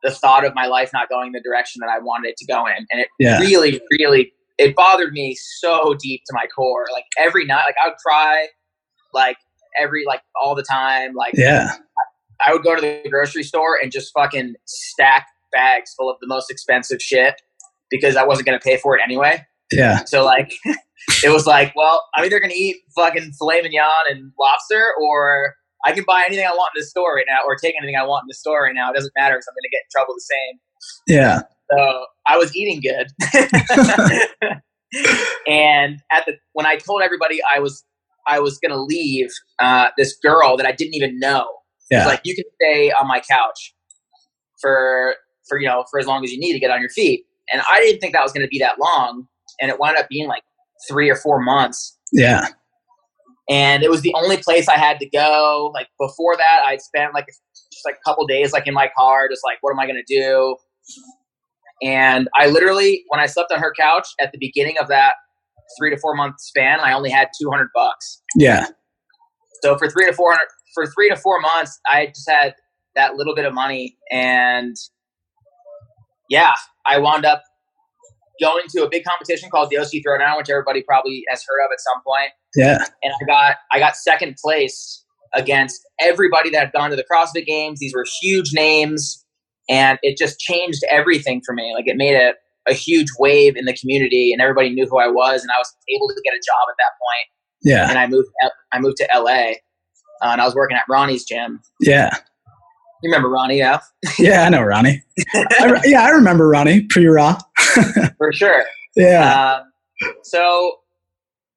the 0.03 0.11
thought 0.11 0.45
of 0.45 0.53
my 0.53 0.67
life 0.67 0.91
not 0.93 1.09
going 1.09 1.31
the 1.31 1.41
direction 1.41 1.79
that 1.81 1.89
I 1.89 1.99
wanted 1.99 2.29
it 2.29 2.37
to 2.37 2.45
go 2.45 2.65
in. 2.67 2.85
And 2.91 3.01
it 3.01 3.07
yeah. 3.19 3.39
really, 3.39 3.81
really, 3.99 4.33
it 4.57 4.75
bothered 4.75 5.13
me 5.13 5.35
so 5.35 5.95
deep 5.99 6.21
to 6.27 6.33
my 6.33 6.45
core. 6.55 6.85
Like 6.93 7.05
every 7.19 7.45
night, 7.45 7.63
like 7.65 7.75
I 7.83 7.87
would 7.87 7.97
cry, 7.97 8.47
like 9.13 9.37
every, 9.79 10.05
like 10.05 10.21
all 10.41 10.55
the 10.55 10.63
time. 10.63 11.13
Like, 11.15 11.33
yeah, 11.35 11.71
I, 11.73 12.49
I 12.49 12.53
would 12.53 12.63
go 12.63 12.75
to 12.75 12.81
the 12.81 13.09
grocery 13.09 13.43
store 13.43 13.77
and 13.81 13.91
just 13.91 14.13
fucking 14.13 14.55
stack 14.65 15.25
bags 15.51 15.93
full 15.97 16.09
of 16.09 16.17
the 16.21 16.27
most 16.27 16.51
expensive 16.51 17.01
shit 17.01 17.41
because 17.89 18.15
I 18.15 18.23
wasn't 18.23 18.45
going 18.45 18.59
to 18.59 18.63
pay 18.63 18.77
for 18.77 18.95
it 18.97 19.01
anyway. 19.03 19.43
Yeah. 19.71 20.03
So 20.05 20.23
like, 20.23 20.53
it 21.23 21.29
was 21.29 21.45
like, 21.45 21.73
well, 21.75 22.03
I'm 22.15 22.25
either 22.25 22.39
going 22.39 22.51
to 22.51 22.57
eat 22.57 22.77
fucking 22.95 23.33
filet 23.37 23.61
mignon 23.61 23.89
and 24.09 24.31
lobster 24.39 24.93
or 25.01 25.55
I 25.85 25.91
can 25.91 26.03
buy 26.05 26.23
anything 26.25 26.45
I 26.45 26.51
want 26.51 26.71
in 26.75 26.81
the 26.81 26.85
store 26.85 27.15
right 27.15 27.25
now 27.27 27.39
or 27.45 27.55
take 27.55 27.75
anything 27.77 27.95
I 27.95 28.05
want 28.05 28.23
in 28.23 28.27
the 28.27 28.33
store 28.33 28.63
right 28.63 28.73
now. 28.73 28.89
It 28.91 28.95
doesn't 28.95 29.13
matter 29.15 29.35
because 29.35 29.47
I'm 29.47 29.53
going 29.53 29.63
to 29.63 29.69
get 29.69 29.83
in 29.83 29.89
trouble 29.91 30.15
the 30.15 30.21
same. 30.21 30.59
Yeah. 31.07 31.41
So 31.71 32.05
I 32.27 32.37
was 32.37 32.55
eating 32.55 32.81
good. 32.81 33.07
and 35.47 36.01
at 36.11 36.25
the 36.25 36.37
when 36.53 36.65
I 36.65 36.77
told 36.77 37.01
everybody 37.01 37.39
I 37.53 37.59
was 37.59 37.83
I 38.27 38.39
was 38.39 38.57
going 38.57 38.71
to 38.71 38.81
leave, 38.81 39.29
uh, 39.59 39.89
this 39.97 40.15
girl 40.15 40.57
that 40.57 40.65
I 40.65 40.71
didn't 40.71 40.95
even 40.95 41.19
know 41.19 41.47
yeah. 41.91 41.99
was 41.99 42.07
like, 42.07 42.21
"You 42.23 42.35
can 42.35 42.45
stay 42.61 42.91
on 42.91 43.07
my 43.07 43.19
couch 43.19 43.73
for 44.59 45.15
for 45.47 45.59
you 45.59 45.67
know 45.67 45.85
for 45.89 45.99
as 45.99 46.07
long 46.07 46.23
as 46.23 46.31
you 46.31 46.39
need 46.39 46.53
to 46.53 46.59
get 46.59 46.71
on 46.71 46.81
your 46.81 46.89
feet." 46.89 47.25
And 47.51 47.61
I 47.67 47.79
didn't 47.79 47.99
think 47.99 48.13
that 48.13 48.23
was 48.23 48.31
going 48.31 48.45
to 48.45 48.49
be 48.49 48.59
that 48.59 48.79
long, 48.79 49.27
and 49.61 49.69
it 49.69 49.79
wound 49.79 49.97
up 49.97 50.07
being 50.09 50.27
like 50.27 50.43
three 50.89 51.09
or 51.09 51.15
four 51.15 51.41
months. 51.41 51.97
Yeah 52.11 52.47
and 53.49 53.83
it 53.83 53.91
was 53.91 54.01
the 54.01 54.13
only 54.15 54.37
place 54.37 54.67
I 54.67 54.77
had 54.77 54.99
to 54.99 55.09
go. 55.09 55.71
Like 55.73 55.87
before 55.99 56.35
that, 56.37 56.63
I'd 56.65 56.81
spent 56.81 57.13
like 57.13 57.27
just 57.27 57.85
like 57.85 57.95
a 57.95 58.09
couple 58.09 58.25
days 58.25 58.51
like 58.51 58.67
in 58.67 58.73
my 58.73 58.89
car, 58.97 59.27
just 59.29 59.41
like 59.43 59.57
what 59.61 59.71
am 59.71 59.79
I 59.79 59.87
gonna 59.87 59.99
do? 60.07 60.55
And 61.83 62.29
I 62.33 62.47
literally, 62.47 63.03
when 63.09 63.19
I 63.19 63.25
slept 63.25 63.51
on 63.51 63.59
her 63.59 63.73
couch 63.77 64.07
at 64.19 64.31
the 64.31 64.37
beginning 64.39 64.75
of 64.81 64.87
that 64.87 65.13
three 65.77 65.89
to 65.91 65.97
four 65.97 66.15
month 66.15 66.35
span, 66.39 66.79
I 66.79 66.93
only 66.93 67.09
had 67.09 67.27
two 67.39 67.49
hundred 67.51 67.69
bucks. 67.75 68.21
Yeah. 68.35 68.67
So 69.61 69.77
for 69.77 69.89
three 69.89 70.07
to 70.07 70.13
four 70.13 70.31
hundred, 70.31 70.47
for 70.73 70.85
three 70.87 71.09
to 71.09 71.15
four 71.15 71.39
months, 71.39 71.79
I 71.87 72.07
just 72.07 72.29
had 72.29 72.55
that 72.95 73.15
little 73.15 73.35
bit 73.35 73.45
of 73.45 73.53
money, 73.53 73.97
and 74.11 74.75
yeah, 76.29 76.53
I 76.87 76.97
wound 76.97 77.25
up 77.25 77.43
going 78.41 78.63
to 78.69 78.83
a 78.83 78.89
big 78.89 79.03
competition 79.03 79.49
called 79.49 79.69
the 79.69 79.77
OC 79.77 80.03
Throwdown, 80.05 80.37
which 80.37 80.49
everybody 80.49 80.81
probably 80.81 81.23
has 81.29 81.43
heard 81.47 81.65
of 81.65 81.71
at 81.71 81.79
some 81.79 82.01
point. 82.03 82.31
Yeah. 82.55 82.85
And 83.03 83.13
I 83.13 83.25
got 83.25 83.57
I 83.71 83.79
got 83.79 83.95
second 83.95 84.35
place 84.43 85.03
against 85.33 85.81
everybody 86.01 86.49
that 86.51 86.59
had 86.59 86.71
gone 86.71 86.89
to 86.89 86.95
the 86.95 87.05
CrossFit 87.11 87.45
Games. 87.45 87.79
These 87.79 87.93
were 87.93 88.05
huge 88.21 88.53
names, 88.53 89.23
and 89.69 89.99
it 90.01 90.17
just 90.17 90.39
changed 90.39 90.81
everything 90.89 91.41
for 91.45 91.53
me. 91.53 91.73
Like 91.75 91.87
it 91.87 91.97
made 91.97 92.15
a 92.15 92.33
a 92.67 92.73
huge 92.73 93.07
wave 93.19 93.55
in 93.55 93.65
the 93.65 93.75
community, 93.75 94.31
and 94.31 94.41
everybody 94.41 94.69
knew 94.69 94.87
who 94.87 94.99
I 94.99 95.07
was, 95.07 95.41
and 95.41 95.51
I 95.51 95.59
was 95.59 95.71
able 95.95 96.07
to 96.07 96.21
get 96.23 96.33
a 96.33 96.41
job 96.45 96.65
at 96.69 96.75
that 96.77 96.93
point. 96.99 97.27
Yeah. 97.63 97.89
And 97.89 97.99
I 97.99 98.07
moved 98.07 98.29
I 98.71 98.79
moved 98.79 98.97
to 98.97 99.07
LA, 99.13 99.53
uh, 100.21 100.31
and 100.31 100.41
I 100.41 100.45
was 100.45 100.55
working 100.55 100.77
at 100.77 100.83
Ronnie's 100.89 101.25
gym. 101.25 101.61
Yeah. 101.79 102.11
You 103.05 103.11
remember 103.11 103.29
Ronnie, 103.29 103.59
yeah? 103.59 103.81
yeah, 104.17 104.45
I 104.45 104.49
know 104.49 104.63
Ronnie. 104.63 105.03
I, 105.35 105.79
yeah, 105.83 106.01
I 106.01 106.09
remember 106.09 106.47
Ronnie 106.49 106.87
pre 106.89 107.05
raw. 107.05 107.37
For 108.17 108.33
sure. 108.33 108.65
Yeah. 108.95 109.57
Um, 109.57 110.11
so 110.23 110.77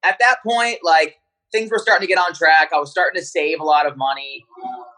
at 0.05 0.17
that 0.19 0.43
point, 0.47 0.77
like 0.83 1.15
things 1.51 1.71
were 1.71 1.79
starting 1.79 2.07
to 2.07 2.13
get 2.13 2.19
on 2.19 2.35
track. 2.35 2.69
I 2.71 2.77
was 2.77 2.91
starting 2.91 3.19
to 3.19 3.25
save 3.25 3.59
a 3.61 3.63
lot 3.63 3.87
of 3.87 3.97
money 3.97 4.45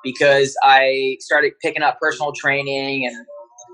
because 0.03 0.58
I 0.62 1.15
started 1.22 1.53
picking 1.62 1.84
up 1.84 2.01
personal 2.01 2.34
training, 2.34 3.08
and 3.08 3.15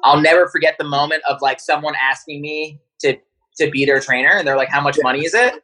I'll 0.03 0.21
never 0.21 0.47
forget 0.47 0.75
the 0.77 0.85
moment 0.85 1.23
of 1.27 1.41
like 1.41 1.59
someone 1.59 1.95
asking 1.99 2.41
me 2.41 2.79
to 2.99 3.17
to 3.57 3.71
be 3.71 3.85
their 3.85 3.99
trainer, 3.99 4.33
and 4.33 4.47
they're 4.47 4.55
like, 4.55 4.69
"How 4.69 4.81
much 4.81 4.99
money 5.01 5.25
is 5.25 5.33
it?" 5.33 5.63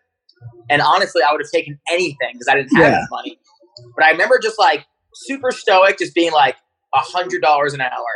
And 0.71 0.81
honestly, 0.81 1.21
I 1.21 1.31
would 1.31 1.41
have 1.41 1.51
taken 1.51 1.79
anything 1.91 2.31
because 2.31 2.47
I 2.49 2.55
didn't 2.55 2.75
have 2.75 2.91
yeah. 2.91 2.97
any 2.97 3.07
money. 3.11 3.39
But 3.95 4.05
I 4.05 4.09
remember 4.09 4.39
just 4.41 4.57
like 4.57 4.87
super 5.13 5.51
stoic, 5.51 5.99
just 5.99 6.15
being 6.15 6.31
like, 6.31 6.55
hundred 6.93 7.41
dollars 7.41 7.73
an 7.73 7.81
hour, 7.81 8.07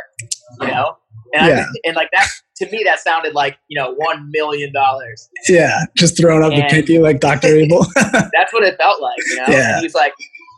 you 0.60 0.68
know? 0.68 0.96
And, 1.34 1.46
yeah. 1.46 1.64
I, 1.64 1.88
and 1.88 1.96
like 1.96 2.08
that 2.16 2.28
to 2.58 2.70
me 2.70 2.82
that 2.84 3.00
sounded 3.00 3.34
like 3.34 3.58
you 3.68 3.80
know 3.80 3.94
one 3.94 4.30
million 4.32 4.72
dollars. 4.72 5.28
Yeah, 5.48 5.84
just 5.96 6.16
throwing 6.16 6.42
up 6.42 6.52
and, 6.52 6.62
the 6.62 6.66
pinky 6.66 6.98
like 6.98 7.20
Doctor 7.20 7.48
Evil. 7.56 7.86
that's 7.94 8.52
what 8.52 8.64
it 8.64 8.76
felt 8.76 9.00
like. 9.00 9.18
You 9.26 9.36
know, 9.36 9.44
yeah. 9.48 9.74
and 9.74 9.82
he's 9.82 9.94
like, 9.94 10.12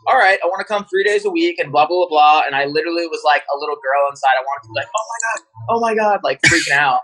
"All 0.07 0.17
right, 0.17 0.39
I 0.43 0.47
want 0.47 0.59
to 0.59 0.65
come 0.65 0.85
three 0.85 1.03
days 1.03 1.25
a 1.25 1.29
week," 1.29 1.59
and 1.59 1.71
blah 1.71 1.87
blah 1.87 2.07
blah 2.07 2.09
blah. 2.09 2.41
And 2.45 2.55
I 2.55 2.65
literally 2.65 3.07
was 3.07 3.21
like 3.25 3.43
a 3.53 3.59
little 3.59 3.75
girl 3.75 4.09
inside. 4.09 4.31
I 4.39 4.43
wanted 4.43 4.63
to 4.63 4.69
be 4.69 4.79
like, 4.79 4.87
"Oh 4.95 5.05
my 5.09 5.19
god, 5.27 5.45
oh 5.69 5.79
my 5.79 5.95
god," 5.95 6.19
like 6.23 6.41
freaking 6.41 6.77
out. 6.77 7.01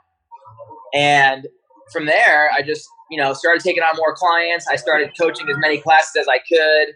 And 0.94 1.48
from 1.92 2.06
there, 2.06 2.50
I 2.58 2.62
just 2.62 2.88
you 3.12 3.22
know 3.22 3.34
started 3.34 3.62
taking 3.62 3.84
on 3.84 3.96
more 3.98 4.16
clients. 4.16 4.68
I 4.68 4.76
started 4.78 5.12
coaching 5.20 5.50
as 5.50 5.58
many 5.60 5.80
classes 5.80 6.16
as 6.20 6.28
I 6.28 6.40
could. 6.40 6.96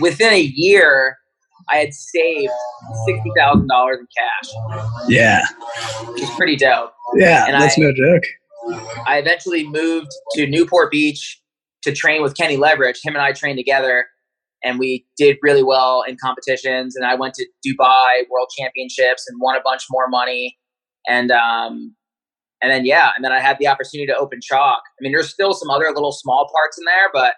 Within 0.00 0.32
a 0.32 0.40
year, 0.40 1.18
I 1.70 1.76
had 1.76 1.94
saved 1.94 2.52
sixty 3.06 3.30
thousand 3.36 3.68
dollars 3.68 3.98
in 4.00 4.06
cash. 4.16 4.52
Yeah, 5.08 5.42
which 6.08 6.22
is 6.22 6.30
pretty 6.30 6.56
dope. 6.56 6.92
Yeah, 7.16 7.46
and 7.46 7.60
that's 7.60 7.78
I, 7.78 7.82
no 7.82 7.92
joke. 7.92 8.22
I 9.06 9.18
eventually 9.18 9.66
moved 9.68 10.10
to 10.34 10.46
Newport 10.46 10.90
Beach 10.90 11.40
to 11.82 11.92
train 11.92 12.22
with 12.22 12.36
Kenny 12.36 12.56
Leverich. 12.56 12.98
Him 13.02 13.14
and 13.14 13.22
I 13.22 13.32
trained 13.32 13.58
together, 13.58 14.06
and 14.62 14.78
we 14.78 15.06
did 15.16 15.36
really 15.42 15.62
well 15.62 16.02
in 16.06 16.16
competitions. 16.22 16.96
And 16.96 17.06
I 17.06 17.14
went 17.14 17.34
to 17.34 17.46
Dubai 17.66 18.24
World 18.30 18.48
Championships 18.58 19.24
and 19.28 19.38
won 19.40 19.56
a 19.56 19.60
bunch 19.62 19.84
more 19.90 20.08
money. 20.08 20.58
And 21.08 21.30
um, 21.30 21.94
and 22.62 22.70
then 22.70 22.86
yeah, 22.86 23.10
and 23.14 23.24
then 23.24 23.32
I 23.32 23.40
had 23.40 23.58
the 23.58 23.68
opportunity 23.68 24.06
to 24.06 24.16
open 24.16 24.40
Chalk. 24.42 24.82
I 24.86 25.00
mean, 25.00 25.12
there's 25.12 25.30
still 25.30 25.52
some 25.52 25.70
other 25.70 25.86
little 25.88 26.12
small 26.12 26.48
parts 26.54 26.78
in 26.78 26.84
there, 26.84 27.10
but 27.12 27.34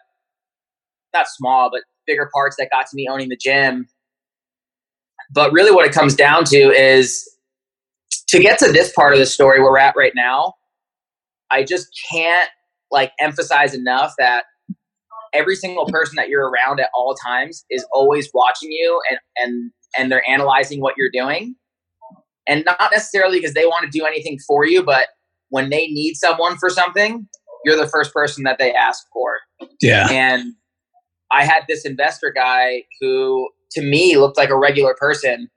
not 1.13 1.27
small, 1.29 1.71
but 1.71 1.83
bigger 2.07 2.31
parts 2.33 2.57
that 2.59 2.69
got 2.71 2.83
to 2.83 2.95
me 2.95 3.09
owning 3.11 3.29
the 3.29 3.37
gym 3.37 3.87
but 5.33 5.53
really, 5.53 5.73
what 5.73 5.87
it 5.87 5.93
comes 5.93 6.15
down 6.15 6.45
to 6.45 6.57
is 6.57 7.29
to 8.29 8.41
get 8.41 8.59
to 8.59 8.73
this 8.73 8.93
part 8.93 9.13
of 9.13 9.19
the 9.19 9.27
story 9.27 9.61
we're 9.61 9.79
at 9.79 9.95
right 9.97 10.13
now. 10.15 10.55
I 11.51 11.63
just 11.63 11.89
can't 12.11 12.51
like 12.91 13.13
emphasize 13.21 13.75
enough 13.75 14.13
that 14.19 14.45
every 15.33 15.57
single 15.57 15.87
person 15.87 16.17
that 16.17 16.29
you're 16.29 16.49
around 16.49 16.81
at 16.81 16.89
all 16.95 17.15
times 17.27 17.65
is 17.71 17.87
always 17.93 18.31
watching 18.33 18.71
you 18.71 19.01
and 19.11 19.19
and 19.37 19.73
and 19.99 20.13
they're 20.13 20.29
analyzing 20.29 20.81
what 20.81 20.95
you're 20.97 21.11
doing 21.13 21.55
and 22.49 22.65
not 22.65 22.91
necessarily 22.93 23.39
because 23.39 23.55
they 23.55 23.67
want 23.67 23.85
to 23.85 23.99
do 23.99 24.05
anything 24.05 24.39
for 24.47 24.67
you 24.67 24.83
but 24.83 25.09
when 25.51 25.71
they 25.71 25.87
need 25.89 26.15
someone 26.15 26.57
for 26.57 26.71
something 26.71 27.29
you're 27.65 27.77
the 27.77 27.89
first 27.89 28.13
person 28.13 28.45
that 28.45 28.59
they 28.59 28.73
ask 28.73 29.05
for 29.13 29.37
yeah 29.81 30.09
and 30.11 30.55
i 31.33 31.45
had 31.45 31.65
this 31.69 31.85
investor 31.85 32.33
guy 32.35 32.83
who 33.01 33.49
to 33.73 33.83
me 33.83 34.17
looked 34.17 34.37
like 34.37 34.51
a 34.51 34.59
regular 34.59 34.95
person, 34.99 35.49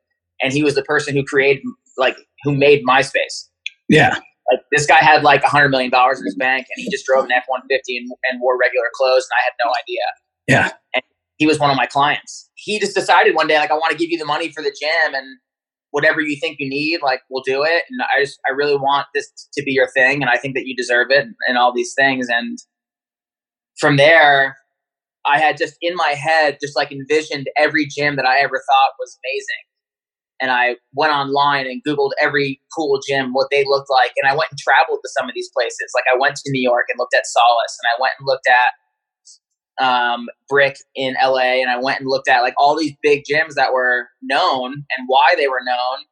and 0.42 0.54
he 0.54 0.64
was 0.64 0.76
the 0.76 0.84
person 0.84 1.16
who 1.16 1.24
created 1.24 1.64
like 1.98 2.18
who 2.44 2.56
made 2.56 2.84
MySpace. 2.88 3.48
Yeah. 3.88 4.20
Like 4.52 4.62
this 4.72 4.86
guy 4.88 5.00
had 5.00 5.24
like 5.24 5.44
a 5.44 5.48
hundred 5.48 5.70
million 5.70 5.92
dollars 5.92 6.20
in 6.20 6.26
his 6.26 6.36
bank, 6.36 6.66
and 6.76 6.84
he 6.84 6.90
just 6.90 7.06
drove 7.06 7.26
an 7.26 7.32
F 7.32 7.44
one 7.48 7.62
fifty 7.70 7.98
and 7.98 8.42
wore 8.42 8.58
regular 8.58 8.88
clothes, 8.96 9.28
and 9.30 9.38
I 9.38 9.44
had 9.44 9.54
no 9.64 9.72
idea. 9.82 10.02
Yeah. 10.48 10.72
And 10.96 11.04
he 11.38 11.46
was 11.46 11.60
one 11.60 11.70
of 11.70 11.78
my 11.78 11.86
clients. 11.86 12.50
He 12.56 12.80
just 12.80 12.96
decided 12.96 13.36
one 13.36 13.48
day, 13.48 13.58
like, 13.58 13.72
I 13.72 13.76
want 13.76 13.92
to 13.92 13.98
give 13.98 14.10
you 14.10 14.18
the 14.18 14.26
money 14.26 14.52
for 14.52 14.62
the 14.62 14.76
gym, 14.78 15.14
and 15.14 15.38
whatever 15.92 16.20
you 16.20 16.38
think 16.40 16.58
you 16.60 16.68
need, 16.68 17.02
like, 17.02 17.22
we'll 17.30 17.44
do 17.44 17.64
it. 17.64 17.84
And 17.90 18.02
I 18.02 18.22
just, 18.22 18.40
I 18.50 18.52
really 18.54 18.76
want 18.76 19.08
this 19.14 19.32
to 19.54 19.64
be 19.64 19.72
your 19.72 19.88
thing, 19.88 20.22
and 20.22 20.30
I 20.30 20.38
think 20.38 20.56
that 20.56 20.66
you 20.66 20.76
deserve 20.76 21.08
it, 21.12 21.26
and 21.48 21.58
all 21.58 21.74
these 21.74 21.94
things. 21.98 22.28
And 22.30 22.58
from 23.80 23.98
there, 23.98 24.58
I 25.26 25.40
had 25.40 25.58
just 25.58 25.76
in 25.82 25.96
my 25.96 26.10
head 26.10 26.58
just 26.62 26.76
like 26.76 26.92
envisioned 26.92 27.48
every 27.58 27.86
gym 27.86 28.16
that 28.16 28.26
I 28.26 28.40
ever 28.40 28.56
thought 28.56 28.94
was 29.00 29.18
amazing. 29.24 29.64
And 30.42 30.52
I 30.52 30.78
went 30.94 31.12
online 31.12 31.66
and 31.68 31.82
Googled 31.86 32.12
every 32.22 32.62
cool 32.76 33.02
gym, 33.06 33.34
what 33.34 33.50
they 33.52 33.66
looked 33.68 33.90
like. 33.90 34.12
And 34.22 34.32
I 34.32 34.36
went 34.36 34.52
and 34.52 34.58
traveled 34.58 35.00
to 35.04 35.10
some 35.18 35.28
of 35.28 35.36
these 35.36 35.50
places. 35.54 35.92
Like 35.94 36.06
I 36.14 36.18
went 36.18 36.38
to 36.38 36.52
New 36.52 36.62
York 36.62 36.86
and 36.90 36.98
looked 36.98 37.14
at 37.14 37.26
Solace 37.26 37.78
and 37.82 37.88
I 37.94 38.02
went 38.02 38.14
and 38.18 38.26
looked 38.26 38.48
at 38.48 38.72
um, 39.80 40.28
Brick 40.48 40.78
in 40.96 41.16
LA 41.22 41.62
and 41.62 41.70
I 41.70 41.78
went 41.78 42.00
and 42.00 42.10
looked 42.10 42.30
at 42.30 42.42
like 42.42 42.54
all 42.58 42.78
these 42.78 42.96
big 43.02 43.24
gyms 43.30 43.56
that 43.56 43.74
were 43.74 44.08
known 44.22 44.74
and 44.74 45.08
why 45.08 45.34
they 45.38 45.48
were 45.48 45.62
known 45.64 46.06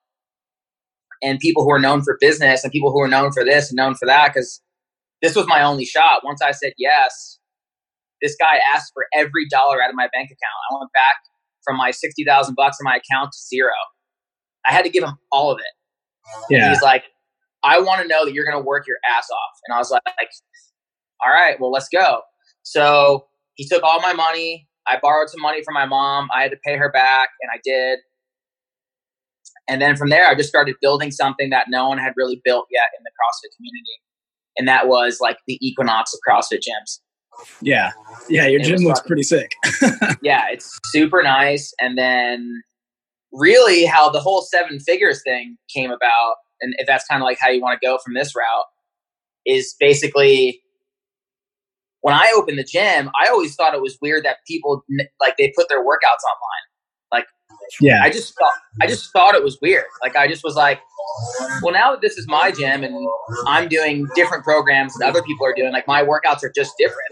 and 1.23 1.39
people 1.39 1.63
who 1.63 1.71
are 1.71 1.79
known 1.79 2.01
for 2.01 2.17
business 2.19 2.63
and 2.63 2.71
people 2.71 2.91
who 2.91 3.01
are 3.01 3.07
known 3.07 3.31
for 3.31 3.43
this 3.43 3.69
and 3.69 3.77
known 3.77 3.95
for 3.95 4.05
that. 4.05 4.33
Cause 4.33 4.61
this 5.21 5.35
was 5.35 5.47
my 5.47 5.63
only 5.63 5.85
shot. 5.85 6.23
Once 6.23 6.41
I 6.41 6.51
said 6.51 6.73
yes, 6.77 7.39
this 8.21 8.35
guy 8.39 8.59
asked 8.73 8.91
for 8.93 9.05
every 9.13 9.47
dollar 9.49 9.81
out 9.81 9.89
of 9.89 9.95
my 9.95 10.07
bank 10.13 10.27
account. 10.27 10.57
I 10.71 10.77
went 10.79 10.91
back 10.93 11.15
from 11.63 11.77
my 11.77 11.91
sixty 11.91 12.23
thousand 12.23 12.55
bucks 12.55 12.77
in 12.79 12.85
my 12.85 12.97
account 12.97 13.31
to 13.31 13.39
zero. 13.39 13.73
I 14.65 14.73
had 14.73 14.83
to 14.83 14.89
give 14.89 15.03
him 15.03 15.17
all 15.31 15.51
of 15.51 15.59
it. 15.59 16.53
Yeah. 16.53 16.69
He's 16.69 16.81
like, 16.81 17.03
I 17.63 17.79
want 17.79 18.01
to 18.01 18.07
know 18.07 18.25
that 18.25 18.33
you're 18.33 18.45
going 18.45 18.57
to 18.57 18.65
work 18.65 18.85
your 18.87 18.97
ass 19.09 19.27
off. 19.31 19.59
And 19.65 19.75
I 19.75 19.77
was 19.77 19.89
like, 19.91 20.01
all 21.25 21.31
right, 21.31 21.59
well, 21.59 21.71
let's 21.71 21.87
go. 21.89 22.21
So 22.63 23.27
he 23.55 23.67
took 23.67 23.81
all 23.83 24.01
my 24.01 24.13
money. 24.13 24.67
I 24.87 24.97
borrowed 25.01 25.29
some 25.29 25.41
money 25.41 25.63
from 25.63 25.73
my 25.73 25.85
mom. 25.85 26.27
I 26.35 26.41
had 26.41 26.51
to 26.51 26.57
pay 26.65 26.77
her 26.77 26.91
back, 26.91 27.29
and 27.41 27.49
I 27.53 27.59
did. 27.63 27.99
And 29.69 29.81
then 29.81 29.97
from 29.97 30.09
there, 30.09 30.27
I 30.27 30.35
just 30.35 30.49
started 30.49 30.75
building 30.81 31.11
something 31.11 31.49
that 31.49 31.65
no 31.69 31.89
one 31.89 31.97
had 31.97 32.13
really 32.15 32.41
built 32.43 32.67
yet 32.71 32.87
in 32.97 33.03
the 33.03 33.11
CrossFit 33.11 33.55
community. 33.57 34.01
And 34.57 34.67
that 34.67 34.87
was 34.87 35.19
like 35.19 35.39
the 35.45 35.57
Equinox 35.61 36.13
of 36.13 36.19
CrossFit 36.27 36.59
gyms. 36.59 36.99
Yeah. 37.61 37.91
Yeah, 38.29 38.47
your 38.47 38.59
gym 38.61 38.81
looks 38.81 39.01
pretty 39.01 39.23
sick. 39.23 39.53
yeah, 40.21 40.45
it's 40.51 40.77
super 40.85 41.23
nice. 41.23 41.73
And 41.79 41.97
then 41.97 42.61
really 43.31 43.85
how 43.85 44.09
the 44.09 44.19
whole 44.19 44.41
seven 44.41 44.79
figures 44.79 45.21
thing 45.23 45.57
came 45.73 45.91
about, 45.91 46.35
and 46.61 46.73
if 46.77 46.87
that's 46.87 47.05
kind 47.05 47.21
of 47.21 47.25
like 47.25 47.37
how 47.39 47.49
you 47.49 47.61
want 47.61 47.79
to 47.79 47.85
go 47.85 47.97
from 48.03 48.13
this 48.13 48.35
route, 48.35 48.65
is 49.45 49.75
basically 49.79 50.61
when 52.01 52.15
I 52.15 52.31
opened 52.35 52.57
the 52.57 52.63
gym, 52.63 53.09
I 53.21 53.27
always 53.29 53.55
thought 53.55 53.73
it 53.73 53.81
was 53.81 53.97
weird 54.01 54.23
that 54.25 54.37
people 54.47 54.83
like 55.19 55.35
they 55.37 55.53
put 55.55 55.67
their 55.69 55.81
workouts 55.81 56.23
online. 56.23 56.65
Yeah, 57.81 58.01
I 58.03 58.09
just 58.09 58.35
thought 58.37 58.53
I 58.81 58.87
just 58.87 59.11
thought 59.11 59.35
it 59.35 59.43
was 59.43 59.57
weird. 59.61 59.85
Like, 60.01 60.15
I 60.15 60.27
just 60.27 60.43
was 60.43 60.55
like, 60.55 60.79
well, 61.61 61.73
now 61.73 61.91
that 61.91 62.01
this 62.01 62.17
is 62.17 62.27
my 62.27 62.51
gym 62.51 62.83
and 62.83 63.07
I'm 63.45 63.67
doing 63.67 64.07
different 64.15 64.43
programs 64.43 64.93
that 64.99 65.07
other 65.07 65.21
people 65.23 65.45
are 65.45 65.53
doing, 65.53 65.71
like 65.71 65.87
my 65.87 66.03
workouts 66.03 66.43
are 66.43 66.51
just 66.55 66.73
different. 66.77 67.09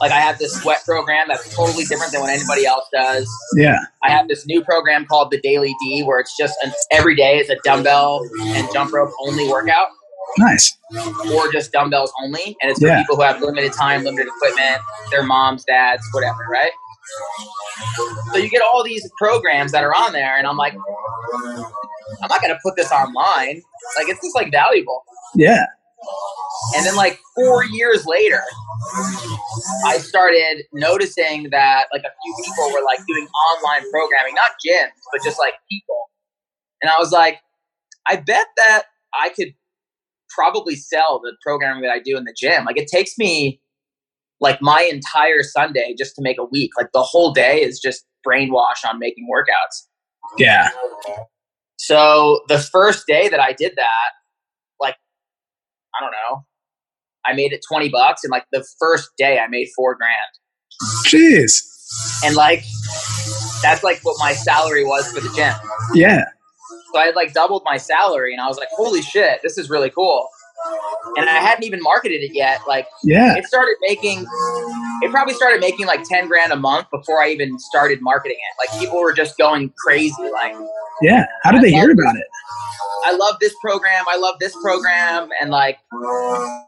Like 0.00 0.12
I 0.12 0.20
have 0.20 0.38
this 0.38 0.60
sweat 0.60 0.84
program 0.84 1.26
that's 1.28 1.54
totally 1.54 1.84
different 1.84 2.12
than 2.12 2.20
what 2.20 2.30
anybody 2.30 2.66
else 2.66 2.84
does. 2.92 3.28
Yeah. 3.56 3.78
I 4.04 4.10
have 4.10 4.28
this 4.28 4.46
new 4.46 4.62
program 4.62 5.06
called 5.06 5.30
the 5.30 5.40
Daily 5.40 5.74
D 5.82 6.02
where 6.02 6.20
it's 6.20 6.36
just 6.36 6.54
an, 6.62 6.72
every 6.90 7.16
day 7.16 7.38
is 7.38 7.48
a 7.48 7.56
dumbbell 7.64 8.22
and 8.40 8.68
jump 8.72 8.92
rope 8.92 9.10
only 9.26 9.48
workout. 9.48 9.88
Nice. 10.38 10.76
Or 11.34 11.50
just 11.52 11.72
dumbbells 11.72 12.12
only, 12.22 12.56
and 12.62 12.70
it's 12.70 12.80
for 12.80 12.86
yeah. 12.86 13.02
people 13.02 13.16
who 13.16 13.22
have 13.22 13.42
limited 13.42 13.72
time, 13.72 14.04
limited 14.04 14.28
equipment, 14.28 14.80
their 15.10 15.22
moms, 15.24 15.64
dads, 15.64 16.02
whatever, 16.12 16.46
right? 16.50 16.70
So 18.32 18.38
you 18.38 18.48
get 18.48 18.62
all 18.62 18.82
these 18.84 19.08
programs 19.18 19.72
that 19.72 19.84
are 19.84 19.94
on 19.94 20.12
there, 20.12 20.36
and 20.36 20.46
I'm 20.46 20.56
like, 20.56 20.74
I'm 20.74 22.28
not 22.28 22.40
going 22.40 22.52
to 22.52 22.58
put 22.62 22.76
this 22.76 22.90
online. 22.92 23.62
Like, 23.96 24.08
it's 24.08 24.20
just 24.22 24.34
like 24.34 24.50
valuable. 24.50 25.02
Yeah. 25.34 25.64
And 26.74 26.84
then, 26.84 26.96
like, 26.96 27.20
four 27.36 27.64
years 27.64 28.06
later, 28.06 28.42
I 29.86 29.98
started 29.98 30.64
noticing 30.72 31.48
that, 31.50 31.86
like, 31.92 32.02
a 32.02 32.10
few 32.22 32.34
people 32.44 32.72
were, 32.72 32.84
like, 32.84 32.98
doing 33.06 33.26
online 33.26 33.88
programming, 33.88 34.34
not 34.34 34.50
gyms, 34.66 34.90
but 35.12 35.22
just, 35.22 35.38
like, 35.38 35.54
people. 35.70 36.10
And 36.82 36.90
I 36.90 36.96
was 36.98 37.12
like, 37.12 37.38
I 38.08 38.16
bet 38.16 38.48
that 38.56 38.82
I 39.14 39.28
could 39.28 39.54
probably 40.28 40.74
sell 40.74 41.20
the 41.22 41.36
programming 41.40 41.82
that 41.82 41.92
I 41.92 42.00
do 42.00 42.16
in 42.16 42.24
the 42.24 42.34
gym. 42.36 42.64
Like, 42.64 42.78
it 42.78 42.88
takes 42.88 43.16
me, 43.16 43.61
like, 44.42 44.60
my 44.60 44.86
entire 44.92 45.42
Sunday 45.42 45.94
just 45.96 46.14
to 46.16 46.22
make 46.22 46.36
a 46.38 46.44
week. 46.44 46.72
Like, 46.76 46.88
the 46.92 47.02
whole 47.02 47.32
day 47.32 47.62
is 47.62 47.80
just 47.80 48.04
brainwash 48.26 48.84
on 48.86 48.98
making 48.98 49.26
workouts. 49.32 49.86
Yeah. 50.38 50.70
So 51.76 52.40
the 52.48 52.58
first 52.58 53.06
day 53.06 53.28
that 53.28 53.40
I 53.40 53.52
did 53.52 53.72
that, 53.76 54.10
like, 54.80 54.96
I 55.94 56.04
don't 56.04 56.12
know, 56.12 56.44
I 57.26 57.34
made 57.34 57.52
it 57.52 57.60
20 57.66 57.88
bucks. 57.88 58.24
And 58.24 58.30
like 58.30 58.44
the 58.52 58.64
first 58.78 59.10
day 59.18 59.38
I 59.38 59.48
made 59.48 59.68
four 59.74 59.96
grand. 59.96 61.06
Jeez. 61.06 61.62
And 62.24 62.36
like, 62.36 62.64
that's 63.62 63.82
like 63.82 64.00
what 64.02 64.16
my 64.18 64.32
salary 64.32 64.84
was 64.84 65.10
for 65.12 65.20
the 65.20 65.32
gym. 65.34 65.54
Yeah. 65.94 66.24
So 66.94 67.00
I 67.00 67.06
had 67.06 67.16
like 67.16 67.32
doubled 67.32 67.62
my 67.64 67.76
salary 67.76 68.32
and 68.32 68.40
I 68.40 68.48
was 68.48 68.58
like, 68.58 68.68
holy 68.72 69.02
shit, 69.02 69.40
this 69.42 69.58
is 69.58 69.68
really 69.70 69.90
cool. 69.90 70.28
And 71.16 71.28
I 71.28 71.34
hadn't 71.34 71.64
even 71.64 71.80
marketed 71.82 72.22
it 72.22 72.32
yet. 72.34 72.60
Like, 72.66 72.86
yeah, 73.02 73.36
it 73.36 73.44
started 73.44 73.76
making, 73.80 74.24
it 75.02 75.10
probably 75.10 75.34
started 75.34 75.60
making 75.60 75.86
like 75.86 76.02
10 76.08 76.28
grand 76.28 76.52
a 76.52 76.56
month 76.56 76.86
before 76.90 77.22
I 77.22 77.28
even 77.28 77.58
started 77.58 78.00
marketing 78.00 78.38
it. 78.38 78.70
Like, 78.70 78.80
people 78.80 79.00
were 79.00 79.12
just 79.12 79.36
going 79.36 79.72
crazy. 79.84 80.14
Like, 80.32 80.54
yeah. 81.00 81.26
How 81.42 81.50
did 81.50 81.58
I 81.58 81.62
they 81.64 81.70
hear 81.70 81.90
about 81.90 82.16
it? 82.16 82.26
I 83.04 83.16
love 83.16 83.36
this 83.40 83.54
program. 83.60 84.04
I 84.08 84.16
love 84.16 84.36
this 84.38 84.54
program. 84.62 85.28
And 85.40 85.50
like, 85.50 85.78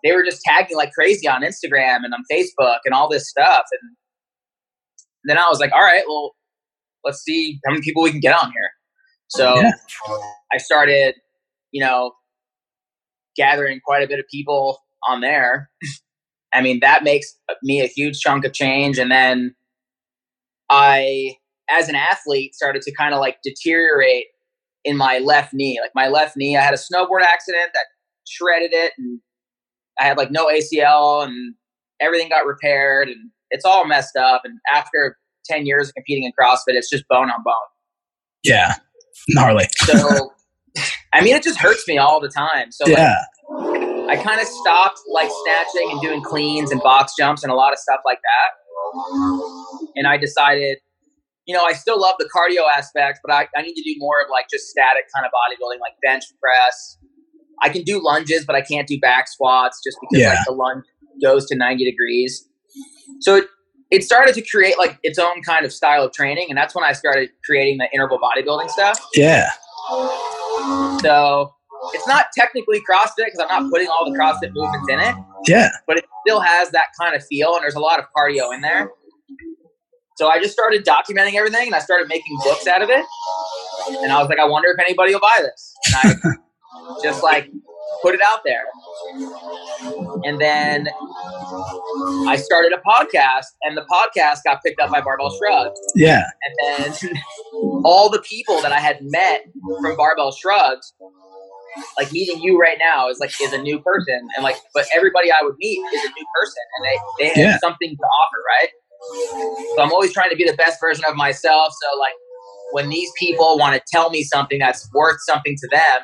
they 0.03 0.13
were 0.13 0.25
just 0.25 0.43
tagging 0.45 0.77
like 0.77 0.93
crazy 0.93 1.29
on 1.29 1.43
Instagram 1.43 1.99
and 2.05 2.13
on 2.13 2.25
Facebook 2.31 2.79
and 2.85 2.93
all 2.93 3.09
this 3.09 3.29
stuff. 3.29 3.65
And 3.81 3.97
then 5.25 5.39
I 5.39 5.49
was 5.49 5.61
like, 5.61 5.73
all 5.73 5.83
right, 5.83 6.03
well, 6.07 6.35
let's 7.05 7.23
see 7.23 7.61
how 7.65 7.73
many 7.73 7.83
people 7.83 8.03
we 8.03 8.11
can 8.11 8.21
get 8.21 8.35
on 8.35 8.51
here. 8.51 8.71
So 9.29 9.57
yeah. 9.57 9.73
I 10.53 10.59
started, 10.59 11.15
you 11.71 11.85
know, 11.85 12.13
gathering 13.37 13.81
quite 13.85 14.03
a 14.03 14.09
bit 14.09 14.19
of 14.19 14.27
people 14.31 14.79
on 15.09 15.21
there, 15.21 15.71
I 16.55 16.61
mean, 16.61 16.81
that 16.81 17.03
makes 17.03 17.35
me 17.63 17.81
a 17.81 17.87
huge 17.87 18.21
chunk 18.21 18.45
of 18.45 18.53
change. 18.53 18.99
And 18.99 19.11
then 19.11 19.55
I, 20.71 21.37
as 21.69 21.89
an 21.89 21.97
athlete, 21.97 22.55
started 22.55 22.83
to 22.83 22.95
kind 22.95 23.13
of 23.13 23.21
like 23.21 23.39
deteriorate 23.43 24.27
in 24.85 24.97
my 24.97 25.19
left 25.19 25.53
knee. 25.53 25.79
Like 25.83 25.91
my 25.95 26.09
left 26.09 26.37
knee, 26.37 26.57
I 26.57 26.63
had 26.63 26.75
a 26.75 26.79
snowboard 26.79 27.23
accident 27.23 27.71
that 27.75 27.87
shredded 28.27 28.71
it, 28.73 28.93
and 28.97 29.21
I 29.99 30.05
had 30.05 30.17
like 30.17 30.31
no 30.31 30.47
ACL, 30.47 31.25
and 31.25 31.55
everything 32.01 32.29
got 32.29 32.47
repaired, 32.47 33.09
and 33.09 33.31
it's 33.51 33.65
all 33.65 33.87
messed 33.87 34.17
up. 34.17 34.43
And 34.45 34.59
after 34.73 35.17
10 35.47 35.67
years 35.67 35.89
of 35.89 35.95
competing 35.95 36.25
in 36.25 36.33
CrossFit, 36.41 36.75
it's 36.75 36.91
just 36.91 37.05
bone 37.09 37.31
on 37.31 37.43
bone. 37.45 37.55
Yeah, 38.45 38.75
gnarly. 39.31 39.67
so, 39.87 40.33
I 41.15 41.23
mean, 41.23 41.37
it 41.37 41.43
just 41.43 41.59
hurts 41.59 41.87
me 41.87 41.99
all 41.99 42.21
the 42.21 42.29
time. 42.29 42.73
So, 42.73 42.87
yeah. 42.87 43.17
Like, 43.49 43.85
I 44.09 44.23
kind 44.23 44.41
of 44.41 44.47
stopped 44.47 45.01
like 45.13 45.31
snatching 45.45 45.91
and 45.91 46.01
doing 46.01 46.23
cleans 46.23 46.71
and 46.71 46.81
box 46.83 47.15
jumps 47.19 47.43
and 47.43 47.53
a 47.53 47.55
lot 47.55 47.73
of 47.73 47.79
stuff 47.79 48.01
like 48.05 48.19
that. 48.23 49.91
And 49.97 50.07
I 50.07 50.19
decided, 50.19 50.79
you 51.47 51.55
know, 51.55 51.65
I 51.65 51.73
still 51.73 52.01
love 52.01 52.17
the 52.19 52.29
cardio 52.35 52.63
aspect, 52.77 53.21
but 53.25 53.33
I, 53.33 53.49
I 53.57 53.63
need 53.63 53.75
to 53.75 53.83
do 53.83 53.95
more 53.99 54.21
of 54.23 54.29
like 54.31 54.47
just 54.51 54.67
static 54.69 55.05
kind 55.15 55.25
of 55.25 55.33
bodybuilding, 55.33 55.81
like 55.81 55.95
bench 56.03 56.25
press. 56.41 56.99
I 57.63 57.69
can 57.69 57.83
do 57.83 58.03
lunges, 58.03 58.45
but 58.45 58.57
I 58.57 58.61
can't 58.61 58.87
do 58.87 58.99
back 59.01 59.29
squats 59.29 59.81
just 59.83 59.97
because 60.01 60.23
yeah. 60.23 60.35
like 60.35 60.47
the 60.47 60.53
lunge 60.53 60.85
goes 61.23 61.47
to 61.47 61.57
90 61.57 61.85
degrees. 61.85 62.49
So 63.21 63.37
it, 63.37 63.47
it 63.91 64.05
started 64.05 64.35
to 64.35 64.43
create 64.43 64.77
like 64.77 64.99
its 65.03 65.19
own 65.19 65.43
kind 65.43 65.65
of 65.65 65.73
style 65.73 66.05
of 66.05 66.13
training. 66.13 66.47
And 66.49 66.59
that's 66.59 66.75
when 66.75 66.85
I 66.85 66.93
started 66.93 67.31
creating 67.45 67.79
the 67.79 67.89
interval 67.93 68.19
bodybuilding 68.19 68.69
stuff. 68.71 69.01
Yeah. 69.15 69.51
So 71.01 71.55
it's 71.93 72.07
not 72.07 72.27
technically 72.37 72.81
CrossFit 72.81 73.27
because 73.27 73.39
I'm 73.41 73.65
not 73.65 73.71
putting 73.71 73.89
all 73.89 74.11
the 74.11 74.17
CrossFit 74.19 74.53
movements 74.55 74.89
in 74.91 75.01
it. 75.01 75.15
Yeah. 75.47 75.71
But 75.87 75.99
it 75.99 76.05
still 76.27 76.41
has 76.41 76.71
that 76.71 76.87
kind 77.01 77.15
of 77.15 77.25
feel, 77.27 77.55
and 77.55 77.63
there's 77.63 77.75
a 77.75 77.81
lot 77.81 77.99
of 77.99 78.07
cardio 78.17 78.55
in 78.55 78.61
there. 78.61 78.91
So 80.17 80.29
I 80.29 80.39
just 80.39 80.53
started 80.53 80.85
documenting 80.85 81.35
everything, 81.35 81.67
and 81.67 81.75
I 81.75 81.81
started 81.81 82.09
making 82.09 82.39
books 82.45 82.67
out 82.67 82.83
of 82.83 82.89
it. 82.89 83.05
And 84.03 84.13
I 84.13 84.21
was 84.21 84.29
like, 84.29 84.39
I 84.39 84.45
wonder 84.45 84.69
if 84.71 84.79
anybody 84.79 85.13
will 85.13 85.21
buy 85.21 85.39
this. 85.41 85.75
And 85.87 86.21
I 86.25 86.31
just 87.03 87.23
like 87.23 87.51
put 88.03 88.15
it 88.15 88.21
out 88.25 88.41
there. 88.45 88.65
And 90.25 90.41
then 90.41 90.89
I 92.29 92.37
started 92.37 92.73
a 92.73 92.81
podcast, 92.89 93.47
and 93.63 93.77
the 93.77 93.87
podcast 93.91 94.39
got 94.45 94.63
picked 94.65 94.81
up 94.81 94.91
by 94.91 95.01
Barbell 95.01 95.31
Shrugs. 95.31 95.79
Yeah. 95.95 96.25
And 96.43 96.93
then 97.03 97.13
all 97.85 98.11
the 98.11 98.21
people 98.21 98.61
that 98.63 98.73
I 98.73 98.81
had 98.81 98.99
met 99.03 99.47
from 99.81 99.97
Barbell 99.97 100.33
Shrugs 100.33 100.93
like 101.99 102.13
meeting 102.13 102.41
you 102.41 102.57
right 102.59 102.79
now 102.79 103.09
is 103.09 103.19
like 103.19 103.33
is 103.43 103.53
a 103.53 103.59
new 103.59 103.81
person 103.81 104.29
and 104.37 104.45
like 104.45 104.55
but 104.75 104.87
everybody 104.95 105.33
i 105.33 105.43
would 105.43 105.57
meet 105.59 105.79
is 105.93 106.05
a 106.05 106.09
new 106.09 106.27
person 106.33 106.63
and 106.77 106.85
they, 106.87 106.97
they 107.19 107.29
have 107.31 107.37
yeah. 107.37 107.59
something 107.59 107.97
to 107.97 108.03
offer 108.03 108.37
right 108.61 108.69
so 109.75 109.83
i'm 109.83 109.91
always 109.91 110.13
trying 110.13 110.31
to 110.31 110.37
be 110.37 110.49
the 110.49 110.57
best 110.57 110.79
version 110.81 111.05
of 111.09 111.17
myself 111.17 111.73
so 111.73 111.99
like 111.99 112.13
when 112.71 112.91
these 112.91 113.11
people 113.19 113.59
want 113.59 113.75
to 113.75 113.83
tell 113.93 114.11
me 114.11 114.23
something 114.23 114.61
that's 114.61 114.89
worth 114.93 115.19
something 115.27 115.57
to 115.61 115.69
them 115.73 116.01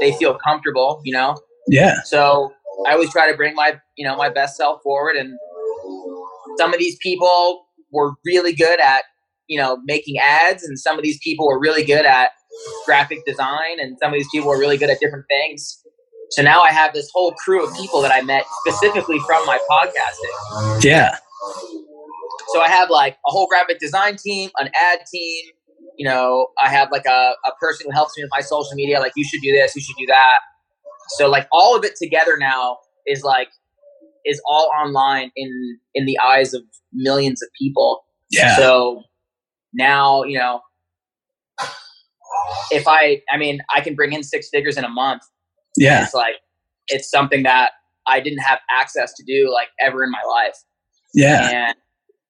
they 0.00 0.12
feel 0.12 0.36
comfortable 0.46 1.00
you 1.04 1.12
know 1.12 1.36
yeah 1.68 1.96
so 2.04 2.52
i 2.88 2.92
always 2.92 3.10
try 3.10 3.30
to 3.30 3.36
bring 3.36 3.54
my 3.54 3.78
you 3.96 4.06
know 4.06 4.16
my 4.16 4.28
best 4.28 4.56
self 4.56 4.82
forward 4.82 5.16
and 5.16 5.38
some 6.58 6.72
of 6.72 6.78
these 6.78 6.96
people 7.02 7.66
were 7.92 8.12
really 8.24 8.54
good 8.54 8.80
at 8.80 9.04
you 9.48 9.58
know 9.58 9.78
making 9.84 10.16
ads 10.18 10.62
and 10.62 10.78
some 10.78 10.96
of 10.96 11.02
these 11.02 11.18
people 11.22 11.46
were 11.46 11.60
really 11.60 11.84
good 11.84 12.04
at 12.04 12.30
graphic 12.84 13.24
design, 13.24 13.78
and 13.78 13.96
some 14.00 14.12
of 14.12 14.18
these 14.18 14.28
people 14.32 14.48
were 14.48 14.58
really 14.58 14.76
good 14.76 14.90
at 14.90 15.00
different 15.00 15.26
things. 15.28 15.82
So 16.30 16.42
now 16.42 16.62
I 16.62 16.70
have 16.70 16.92
this 16.92 17.10
whole 17.12 17.32
crew 17.32 17.64
of 17.66 17.74
people 17.76 18.00
that 18.02 18.12
I 18.12 18.22
met 18.22 18.44
specifically 18.64 19.18
from 19.20 19.44
my 19.46 19.58
podcasting. 19.70 20.84
Yeah. 20.84 21.16
So 22.48 22.60
I 22.60 22.68
have 22.68 22.90
like 22.90 23.14
a 23.26 23.30
whole 23.30 23.46
graphic 23.46 23.80
design 23.80 24.16
team, 24.16 24.50
an 24.58 24.70
ad 24.74 25.00
team. 25.12 25.44
You 25.96 26.08
know, 26.08 26.48
I 26.62 26.68
have 26.70 26.90
like 26.90 27.06
a, 27.06 27.34
a 27.46 27.52
person 27.60 27.86
who 27.86 27.92
helps 27.92 28.16
me 28.16 28.24
with 28.24 28.30
my 28.32 28.40
social 28.40 28.74
media. 28.74 29.00
Like, 29.00 29.12
you 29.16 29.24
should 29.24 29.40
do 29.42 29.52
this, 29.52 29.74
you 29.74 29.82
should 29.82 29.96
do 29.98 30.06
that. 30.06 30.38
So 31.16 31.28
like 31.28 31.48
all 31.52 31.76
of 31.76 31.84
it 31.84 31.94
together 32.00 32.36
now 32.38 32.78
is 33.06 33.22
like 33.22 33.48
is 34.24 34.40
all 34.48 34.70
online 34.78 35.32
in 35.34 35.78
in 35.94 36.06
the 36.06 36.18
eyes 36.18 36.54
of 36.54 36.62
millions 36.92 37.42
of 37.42 37.48
people. 37.60 38.04
Yeah. 38.30 38.56
So 38.56 39.02
now 39.72 40.22
you 40.22 40.38
know 40.38 40.60
if 42.70 42.86
I, 42.86 43.22
I 43.32 43.36
mean, 43.36 43.60
I 43.74 43.80
can 43.80 43.94
bring 43.94 44.12
in 44.12 44.22
six 44.22 44.48
figures 44.48 44.76
in 44.76 44.84
a 44.84 44.88
month. 44.88 45.22
Yeah. 45.76 46.04
It's 46.04 46.14
like, 46.14 46.36
it's 46.88 47.10
something 47.10 47.42
that 47.44 47.70
I 48.06 48.20
didn't 48.20 48.40
have 48.40 48.58
access 48.70 49.12
to 49.14 49.24
do 49.24 49.52
like 49.52 49.68
ever 49.80 50.02
in 50.04 50.10
my 50.10 50.22
life. 50.26 50.56
Yeah. 51.14 51.50
And 51.50 51.76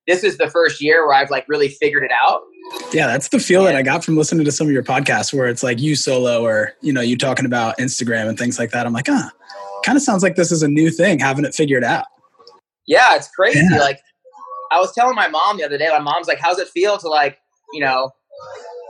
this 0.07 0.25
is 0.25 0.39
the 0.39 0.49
first 0.49 0.81
year 0.81 1.07
where 1.07 1.15
I've 1.15 1.31
like 1.31 1.45
really 1.49 1.69
figured 1.69 2.03
it 2.03 2.11
out. 2.11 2.43
Yeah, 2.93 3.07
that's 3.07 3.29
the 3.29 3.39
feel 3.39 3.65
that 3.65 3.75
I 3.75 3.83
got 3.83 4.05
from 4.05 4.17
listening 4.17 4.45
to 4.45 4.53
some 4.53 4.67
of 4.67 4.73
your 4.73 4.83
podcasts 4.83 5.33
where 5.33 5.47
it's 5.47 5.63
like 5.63 5.81
you 5.81 5.97
solo 5.97 6.43
or, 6.43 6.73
you 6.81 6.93
know, 6.93 7.01
you 7.01 7.17
talking 7.17 7.47
about 7.47 7.79
Instagram 7.79 8.29
and 8.29 8.39
things 8.39 8.59
like 8.59 8.71
that. 8.71 8.87
I'm 8.87 8.93
like, 8.93 9.09
ah, 9.09 9.31
kind 9.85 9.97
of 9.97 10.03
sounds 10.03 10.23
like 10.23 10.37
this 10.37 10.53
is 10.53 10.63
a 10.63 10.69
new 10.69 10.91
thing, 10.91 11.19
having 11.19 11.45
it 11.45 11.55
figured 11.55 11.85
out. 11.85 12.07
Yeah, 12.87 13.17
it's 13.17 13.29
crazy. 13.29 13.61
Yeah. 13.71 13.79
Like 13.79 14.01
I 14.73 14.79
was 14.79 14.93
telling 14.95 15.15
my 15.15 15.29
mom 15.29 15.59
the 15.59 15.65
other 15.65 15.79
day, 15.79 15.89
my 15.89 15.99
mom's 15.99 16.29
like, 16.29 16.39
how's 16.39 16.59
it 16.59 16.69
feel 16.69 16.99
to 16.99 17.09
like, 17.09 17.39
you 17.73 17.81
know, 17.81 18.11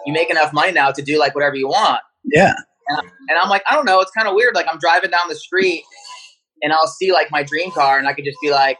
you 0.07 0.13
make 0.13 0.31
enough 0.31 0.53
money 0.53 0.73
now 0.73 0.91
to 0.91 1.03
do 1.03 1.19
like 1.19 1.35
whatever 1.35 1.57
you 1.57 1.69
want. 1.69 2.01
Yeah. 2.25 2.55
And, 2.89 3.39
I'm 3.41 3.49
like, 3.49 3.63
I 3.71 3.75
don't 3.75 3.85
know. 3.85 4.01
It's 4.01 4.11
kind 4.11 4.27
of 4.27 4.35
weird. 4.35 4.55
Like 4.55 4.67
I'm 4.71 4.79
driving 4.79 5.11
down 5.11 5.29
the 5.29 5.37
street 5.37 5.85
and 6.63 6.73
I'll 6.73 6.89
see 6.89 7.13
like 7.13 7.31
my 7.31 7.43
dream 7.43 7.71
car 7.71 7.99
and 7.99 8.09
I 8.09 8.15
could 8.15 8.25
just 8.25 8.39
be 8.43 8.51
like, 8.51 8.79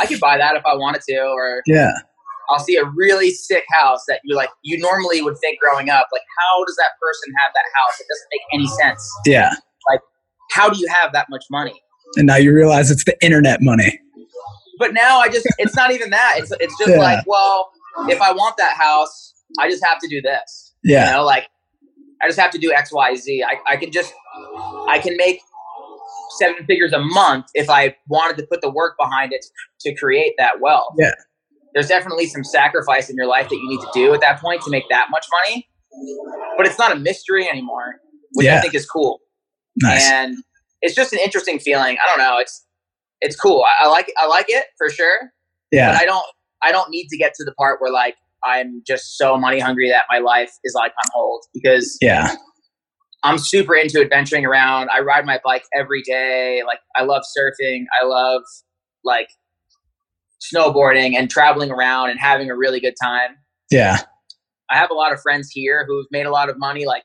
I 0.00 0.06
could 0.06 0.20
buy 0.20 0.38
that 0.38 0.56
if 0.56 0.64
I 0.64 0.74
wanted 0.74 1.02
to. 1.08 1.18
Or 1.20 1.62
yeah. 1.66 1.92
I'll 2.50 2.58
see 2.58 2.76
a 2.76 2.84
really 2.84 3.30
sick 3.30 3.64
house 3.70 4.04
that 4.08 4.20
you 4.24 4.36
like 4.36 4.50
you 4.62 4.78
normally 4.78 5.22
would 5.22 5.38
think 5.38 5.58
growing 5.60 5.90
up, 5.90 6.08
like 6.12 6.22
how 6.38 6.64
does 6.64 6.76
that 6.76 6.90
person 7.00 7.32
have 7.38 7.52
that 7.54 7.64
house? 7.74 8.00
It 8.00 8.06
doesn't 8.08 8.28
make 8.32 8.42
any 8.52 8.66
sense. 8.82 9.10
Yeah. 9.26 9.50
Like 9.90 10.00
how 10.50 10.68
do 10.68 10.78
you 10.78 10.88
have 10.88 11.12
that 11.12 11.26
much 11.30 11.44
money? 11.50 11.80
And 12.16 12.26
now 12.26 12.36
you 12.36 12.52
realize 12.52 12.90
it's 12.90 13.04
the 13.04 13.16
internet 13.24 13.60
money. 13.62 14.00
But 14.78 14.92
now 14.92 15.18
I 15.18 15.28
just 15.28 15.46
it's 15.58 15.76
not 15.76 15.92
even 15.92 16.10
that. 16.10 16.34
It's 16.36 16.52
it's 16.60 16.76
just 16.78 16.90
yeah. 16.90 16.98
like, 16.98 17.24
well, 17.26 17.70
if 18.08 18.20
I 18.20 18.32
want 18.32 18.56
that 18.58 18.76
house, 18.76 19.34
I 19.58 19.70
just 19.70 19.84
have 19.84 19.98
to 20.00 20.08
do 20.08 20.20
this. 20.20 20.74
Yeah. 20.82 21.06
You 21.06 21.16
know, 21.16 21.24
like 21.24 21.48
I 22.22 22.26
just 22.26 22.38
have 22.38 22.50
to 22.52 22.58
do 22.58 22.72
X, 22.72 22.92
Y, 22.92 23.14
Z. 23.16 23.42
I, 23.42 23.72
I 23.72 23.76
can 23.76 23.90
just 23.90 24.12
I 24.88 24.98
can 24.98 25.16
make 25.16 25.40
seven 26.38 26.64
figures 26.66 26.92
a 26.92 27.00
month 27.00 27.46
if 27.54 27.70
I 27.70 27.96
wanted 28.08 28.36
to 28.38 28.46
put 28.46 28.60
the 28.60 28.70
work 28.70 28.94
behind 28.98 29.32
it 29.32 29.44
to 29.80 29.94
create 29.94 30.34
that 30.38 30.60
wealth. 30.60 30.94
Yeah. 30.98 31.12
There's 31.74 31.88
definitely 31.88 32.26
some 32.26 32.44
sacrifice 32.44 33.10
in 33.10 33.16
your 33.16 33.26
life 33.26 33.48
that 33.48 33.56
you 33.56 33.68
need 33.68 33.80
to 33.80 33.90
do 33.92 34.14
at 34.14 34.20
that 34.20 34.40
point 34.40 34.62
to 34.62 34.70
make 34.70 34.84
that 34.90 35.08
much 35.10 35.26
money. 35.44 35.68
But 36.56 36.66
it's 36.66 36.78
not 36.78 36.92
a 36.92 36.96
mystery 36.96 37.48
anymore, 37.48 37.96
which 38.34 38.46
yeah. 38.46 38.58
I 38.58 38.60
think 38.60 38.74
is 38.74 38.86
cool. 38.86 39.20
Nice. 39.82 40.08
And 40.08 40.36
it's 40.82 40.94
just 40.94 41.12
an 41.12 41.18
interesting 41.18 41.58
feeling. 41.58 41.96
I 42.02 42.06
don't 42.06 42.18
know. 42.18 42.38
It's 42.38 42.64
it's 43.20 43.36
cool. 43.36 43.64
I, 43.64 43.86
I 43.86 43.88
like 43.88 44.12
I 44.20 44.26
like 44.26 44.46
it 44.48 44.66
for 44.78 44.88
sure. 44.88 45.30
Yeah. 45.72 45.92
But 45.92 46.00
I 46.00 46.04
don't 46.04 46.26
I 46.62 46.72
don't 46.72 46.90
need 46.90 47.08
to 47.08 47.16
get 47.16 47.34
to 47.34 47.44
the 47.44 47.52
part 47.54 47.80
where 47.80 47.92
like 47.92 48.14
I'm 48.44 48.82
just 48.86 49.16
so 49.16 49.36
money 49.36 49.58
hungry 49.58 49.88
that 49.90 50.04
my 50.10 50.18
life 50.18 50.52
is 50.64 50.74
like 50.74 50.92
on 50.92 51.10
hold 51.12 51.44
because 51.52 51.96
yeah, 52.00 52.34
I'm 53.24 53.38
super 53.38 53.74
into 53.74 54.00
adventuring 54.00 54.44
around. 54.44 54.90
I 54.90 55.00
ride 55.00 55.24
my 55.24 55.40
bike 55.44 55.64
every 55.74 56.02
day. 56.02 56.62
Like 56.66 56.78
I 56.94 57.04
love 57.04 57.22
surfing. 57.22 57.84
I 58.00 58.06
love 58.06 58.42
like 59.02 59.28
snowboarding 60.40 61.14
and 61.16 61.30
traveling 61.30 61.70
around 61.70 62.10
and 62.10 62.20
having 62.20 62.50
a 62.50 62.56
really 62.56 62.80
good 62.80 62.94
time. 63.02 63.36
Yeah. 63.70 63.98
I 64.70 64.76
have 64.76 64.90
a 64.90 64.94
lot 64.94 65.12
of 65.12 65.20
friends 65.20 65.50
here 65.50 65.84
who've 65.88 66.06
made 66.10 66.26
a 66.26 66.30
lot 66.30 66.50
of 66.50 66.58
money 66.58 66.84
like 66.86 67.04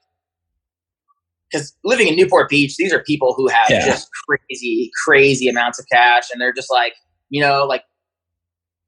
because 1.52 1.76
living 1.84 2.08
in 2.08 2.16
Newport 2.16 2.50
Beach, 2.50 2.76
these 2.78 2.94
are 2.94 3.02
people 3.04 3.34
who 3.36 3.48
have 3.48 3.70
yeah. 3.70 3.86
just 3.86 4.08
crazy, 4.28 4.92
crazy 5.06 5.48
amounts 5.48 5.80
of 5.80 5.86
cash, 5.92 6.30
and 6.32 6.40
they're 6.40 6.54
just 6.54 6.72
like, 6.72 6.94
you 7.30 7.42
know, 7.42 7.66
like 7.66 7.84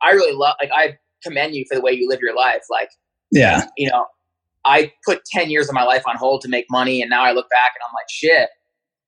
I 0.04 0.12
really 0.12 0.36
love, 0.36 0.56
like 0.62 0.70
I 0.72 0.98
commend 1.24 1.56
you 1.56 1.66
for 1.68 1.76
the 1.76 1.82
way 1.82 1.92
you 1.92 2.08
live 2.08 2.20
your 2.22 2.36
life. 2.36 2.62
Like, 2.70 2.90
yeah, 3.32 3.66
you 3.78 3.90
know, 3.90 4.06
I 4.66 4.92
put 5.06 5.26
10 5.26 5.50
years 5.50 5.68
of 5.68 5.76
my 5.76 5.84
life 5.84 6.04
on 6.08 6.16
hold 6.18 6.42
to 6.42 6.50
make 6.50 6.66
money. 6.70 7.02
And 7.02 7.10
now 7.10 7.24
I 7.24 7.32
look 7.32 7.50
back 7.50 7.72
and 7.76 7.82
I'm 7.88 7.94
like, 7.94 8.10
shit. 8.10 8.50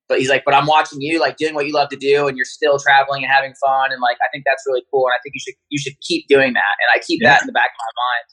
But 0.10 0.20
he's 0.20 0.30
like, 0.30 0.44
but 0.46 0.54
I'm 0.54 0.66
watching 0.66 1.02
you 1.02 1.20
like 1.20 1.38
doing 1.38 1.54
what 1.56 1.66
you 1.66 1.74
love 1.74 1.89
to 1.89 1.96
do 1.96 2.28
and 2.28 2.36
you're 2.36 2.46
still 2.46 2.78
traveling 2.78 3.24
and 3.24 3.32
having 3.32 3.54
fun. 3.66 3.92
And 3.92 4.02
like, 4.02 4.18
I 4.22 4.30
think 4.32 4.44
that's 4.46 4.63
really 4.68 4.84
cool. 4.92 5.06
And 5.08 5.13
I 5.13 5.20
think 5.24 5.34
you 5.36 5.39
should, 5.39 5.56
you 5.70 5.80
should 5.80 5.94
keep 6.02 6.28
doing 6.28 6.54
that. 6.54 6.74
And 6.80 6.89
I 6.94 7.00
keep 7.00 7.22
yeah. 7.22 7.34
that 7.34 7.42
in 7.42 7.48
the 7.48 7.54
back 7.54 7.70
of 7.70 7.80
my 7.80 7.92
mind. 8.04 8.26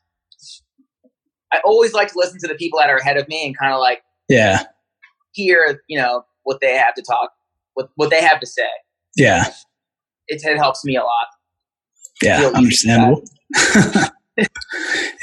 I 1.53 1.61
always 1.65 1.93
like 1.93 2.09
to 2.09 2.15
listen 2.17 2.39
to 2.41 2.49
the 2.49 2.55
people 2.55 2.79
that 2.79 2.91
are 2.91 2.97
ahead 2.97 3.17
of 3.17 3.29
me 3.29 3.47
and 3.47 3.59
kind 3.59 3.73
of 3.73 3.81
like, 3.81 4.03
yeah, 4.29 4.65
hear, 5.33 5.83
you 5.89 5.99
know, 5.99 6.23
what 6.45 6.61
they 6.61 6.77
have 6.77 6.95
to 6.95 7.03
talk, 7.03 7.31
what, 7.75 7.91
what 7.97 8.11
they 8.11 8.21
have 8.21 8.41
to 8.41 8.47
say. 8.47 8.69
Yeah. 9.17 9.47
It, 10.29 10.43
it 10.45 10.57
helps 10.59 10.85
me 10.85 10.97
a 10.97 11.03
lot. 11.03 11.27
Yeah, 12.23 12.51
understandable. 12.55 13.25
yeah, 14.41 14.47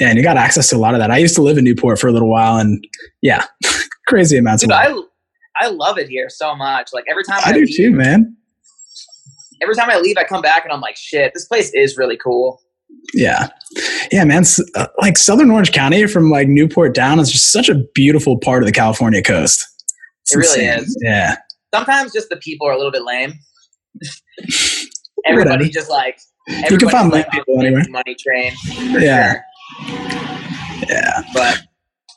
and 0.08 0.16
you 0.16 0.22
got 0.22 0.36
access 0.36 0.68
to 0.70 0.76
a 0.76 0.78
lot 0.78 0.94
of 0.94 1.00
that. 1.00 1.10
I 1.10 1.18
used 1.18 1.34
to 1.36 1.42
live 1.42 1.58
in 1.58 1.64
Newport 1.64 1.98
for 1.98 2.08
a 2.08 2.12
little 2.12 2.28
while, 2.30 2.56
and 2.58 2.84
yeah, 3.22 3.44
crazy 4.08 4.36
amounts 4.38 4.62
Dude, 4.62 4.72
of. 4.72 4.76
I, 4.78 5.66
I 5.66 5.68
love 5.68 5.98
it 5.98 6.08
here 6.08 6.28
so 6.30 6.54
much. 6.54 6.90
Like 6.92 7.04
every 7.10 7.24
time 7.24 7.40
I, 7.44 7.50
I, 7.50 7.52
do 7.52 7.60
leave, 7.60 7.76
too, 7.76 7.90
man. 7.90 8.36
every 9.62 9.74
time 9.74 9.90
I 9.90 9.98
leave, 9.98 10.16
I 10.16 10.24
come 10.24 10.42
back 10.42 10.64
and 10.64 10.72
I'm 10.72 10.80
like, 10.80 10.96
shit, 10.96 11.32
this 11.34 11.46
place 11.46 11.70
is 11.74 11.96
really 11.96 12.16
cool. 12.16 12.60
Yeah, 13.14 13.48
yeah, 14.12 14.24
man. 14.24 14.44
Uh, 14.74 14.86
like 15.00 15.18
Southern 15.18 15.50
Orange 15.50 15.72
County, 15.72 16.06
from 16.06 16.30
like 16.30 16.48
Newport 16.48 16.94
down, 16.94 17.18
is 17.18 17.30
just 17.30 17.52
such 17.52 17.68
a 17.68 17.74
beautiful 17.94 18.38
part 18.38 18.62
of 18.62 18.66
the 18.66 18.72
California 18.72 19.22
coast. 19.22 19.66
It's 20.22 20.34
It 20.34 20.38
really 20.38 20.64
insane. 20.66 20.84
is. 20.84 21.02
Yeah, 21.02 21.36
Sometimes 21.74 22.12
just 22.12 22.28
the 22.30 22.36
people 22.36 22.66
are 22.66 22.72
a 22.72 22.76
little 22.76 22.92
bit 22.92 23.04
lame. 23.04 23.34
Everybody 25.26 25.68
just 25.68 25.90
like 25.90 26.18
You 26.48 26.78
can 26.78 26.88
find 26.88 27.10
like 27.12 27.30
people 27.30 27.60
anywhere. 27.60 27.84
money 27.90 28.14
train. 28.14 28.52
Yeah. 28.66 29.34
sure. 29.34 29.44
yeah. 30.88 31.22
But 31.34 31.67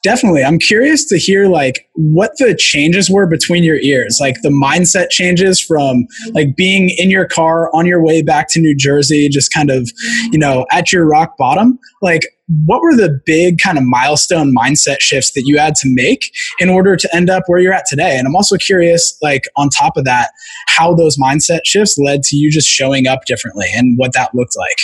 Definitely. 0.03 0.43
I'm 0.43 0.57
curious 0.57 1.05
to 1.05 1.17
hear 1.17 1.47
like 1.47 1.87
what 1.93 2.31
the 2.39 2.55
changes 2.55 3.07
were 3.07 3.27
between 3.27 3.63
your 3.63 3.75
ears, 3.77 4.17
like 4.19 4.41
the 4.41 4.49
mindset 4.49 5.11
changes 5.11 5.59
from 5.59 5.77
mm-hmm. 5.77 6.31
like 6.33 6.55
being 6.55 6.89
in 6.97 7.11
your 7.11 7.27
car 7.27 7.69
on 7.75 7.85
your 7.85 8.03
way 8.03 8.23
back 8.23 8.47
to 8.51 8.59
New 8.59 8.75
Jersey, 8.75 9.29
just 9.29 9.53
kind 9.53 9.69
of, 9.69 9.83
mm-hmm. 9.83 10.33
you 10.33 10.39
know, 10.39 10.65
at 10.71 10.91
your 10.91 11.07
rock 11.07 11.37
bottom. 11.37 11.77
Like, 12.01 12.23
what 12.65 12.81
were 12.81 12.95
the 12.95 13.21
big 13.25 13.59
kind 13.59 13.77
of 13.77 13.83
milestone 13.85 14.53
mindset 14.53 15.01
shifts 15.01 15.31
that 15.33 15.43
you 15.45 15.57
had 15.57 15.75
to 15.75 15.87
make 15.87 16.31
in 16.59 16.69
order 16.69 16.95
to 16.95 17.15
end 17.15 17.29
up 17.29 17.43
where 17.45 17.59
you're 17.59 17.71
at 17.71 17.85
today? 17.85 18.17
And 18.17 18.27
I'm 18.27 18.35
also 18.35 18.57
curious, 18.57 19.17
like, 19.21 19.43
on 19.55 19.69
top 19.69 19.97
of 19.97 20.05
that, 20.05 20.31
how 20.67 20.95
those 20.95 21.17
mindset 21.17 21.61
shifts 21.63 21.97
led 21.97 22.23
to 22.23 22.35
you 22.35 22.51
just 22.51 22.67
showing 22.67 23.07
up 23.07 23.25
differently 23.25 23.67
and 23.73 23.97
what 23.97 24.13
that 24.13 24.33
looked 24.33 24.57
like. 24.57 24.77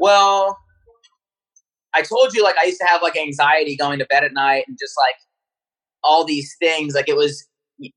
well, 0.00 0.58
I 1.98 2.02
told 2.02 2.34
you 2.34 2.44
like 2.44 2.56
I 2.62 2.66
used 2.66 2.78
to 2.80 2.86
have 2.86 3.02
like 3.02 3.16
anxiety 3.16 3.76
going 3.76 3.98
to 3.98 4.06
bed 4.06 4.22
at 4.22 4.32
night 4.32 4.64
and 4.68 4.76
just 4.80 4.94
like 4.96 5.16
all 6.04 6.24
these 6.24 6.54
things. 6.60 6.94
Like 6.94 7.08
it 7.08 7.16
was 7.16 7.46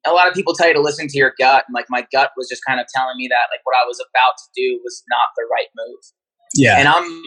a 0.05 0.11
lot 0.11 0.27
of 0.27 0.33
people 0.33 0.53
tell 0.53 0.67
you 0.67 0.73
to 0.73 0.81
listen 0.81 1.07
to 1.07 1.17
your 1.17 1.33
gut, 1.39 1.65
and 1.67 1.73
like 1.73 1.85
my 1.89 2.05
gut 2.11 2.31
was 2.35 2.47
just 2.49 2.61
kind 2.67 2.79
of 2.79 2.87
telling 2.93 3.17
me 3.17 3.27
that 3.27 3.45
like 3.51 3.61
what 3.63 3.75
I 3.81 3.85
was 3.85 3.99
about 3.99 4.33
to 4.37 4.49
do 4.55 4.79
was 4.83 5.03
not 5.09 5.27
the 5.37 5.43
right 5.51 5.67
move. 5.75 5.99
Yeah. 6.55 6.77
and 6.79 6.87
I'm 6.87 7.23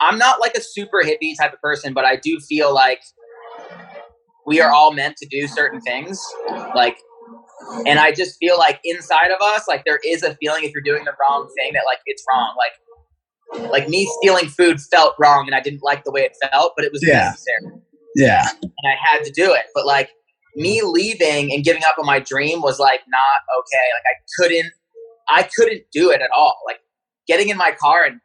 I'm 0.00 0.18
not 0.18 0.40
like 0.40 0.54
a 0.54 0.60
super 0.60 1.02
hippie 1.02 1.36
type 1.38 1.52
of 1.52 1.60
person, 1.60 1.92
but 1.92 2.04
I 2.04 2.16
do 2.16 2.38
feel 2.48 2.72
like 2.72 3.00
we 4.46 4.60
are 4.60 4.70
all 4.70 4.92
meant 4.92 5.16
to 5.18 5.26
do 5.28 5.46
certain 5.46 5.80
things. 5.80 6.22
Like 6.74 6.96
and 7.86 7.98
I 7.98 8.12
just 8.12 8.36
feel 8.38 8.56
like 8.56 8.80
inside 8.84 9.30
of 9.30 9.40
us, 9.42 9.66
like 9.68 9.84
there 9.84 10.00
is 10.06 10.22
a 10.22 10.34
feeling 10.36 10.64
if 10.64 10.72
you're 10.72 10.82
doing 10.82 11.04
the 11.04 11.12
wrong 11.20 11.50
thing 11.56 11.72
that 11.74 11.82
like 11.84 11.98
it's 12.06 12.24
wrong. 12.32 12.54
Like 12.56 12.72
like 13.70 13.88
me 13.88 14.08
stealing 14.20 14.48
food 14.48 14.80
felt 14.80 15.14
wrong 15.18 15.44
and 15.46 15.54
I 15.54 15.60
didn't 15.60 15.82
like 15.82 16.04
the 16.04 16.10
way 16.12 16.22
it 16.22 16.32
felt, 16.50 16.72
but 16.76 16.84
it 16.84 16.92
was 16.92 17.02
Yeah. 17.06 17.30
necessary. 17.30 17.80
yeah. 18.16 18.48
And 18.62 18.72
I 18.86 18.94
had 19.02 19.24
to 19.24 19.32
do 19.32 19.52
it. 19.52 19.64
But 19.74 19.86
like 19.86 20.10
me 20.56 20.82
leaving 20.82 21.52
and 21.52 21.64
giving 21.64 21.82
up 21.84 21.96
on 21.98 22.06
my 22.06 22.20
dream 22.20 22.60
was 22.62 22.78
like 22.78 23.00
not 23.08 23.58
okay. 23.60 23.86
Like 23.94 24.04
I 24.06 24.16
couldn't 24.38 24.72
I 25.30 25.48
couldn't 25.56 25.82
do 25.92 26.10
it 26.10 26.20
at 26.20 26.30
all. 26.36 26.56
Like 26.66 26.80
getting 27.26 27.48
in 27.48 27.56
my 27.56 27.72
car 27.78 28.04
and 28.04 28.20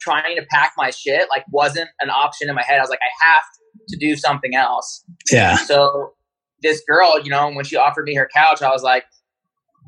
trying 0.00 0.34
to 0.36 0.42
pack 0.50 0.72
my 0.78 0.90
shit 0.90 1.28
like 1.28 1.44
wasn't 1.52 1.88
an 2.00 2.10
option 2.10 2.48
in 2.48 2.54
my 2.54 2.62
head. 2.62 2.78
I 2.78 2.80
was 2.80 2.90
like, 2.90 3.00
I 3.02 3.26
have 3.26 3.42
to 3.88 3.96
do 3.98 4.16
something 4.16 4.54
else. 4.54 5.04
Yeah. 5.30 5.56
So 5.56 6.12
this 6.62 6.82
girl, 6.88 7.20
you 7.22 7.30
know, 7.30 7.50
when 7.52 7.64
she 7.64 7.76
offered 7.76 8.04
me 8.04 8.14
her 8.14 8.28
couch, 8.34 8.62
I 8.62 8.70
was 8.70 8.82
like, 8.82 9.04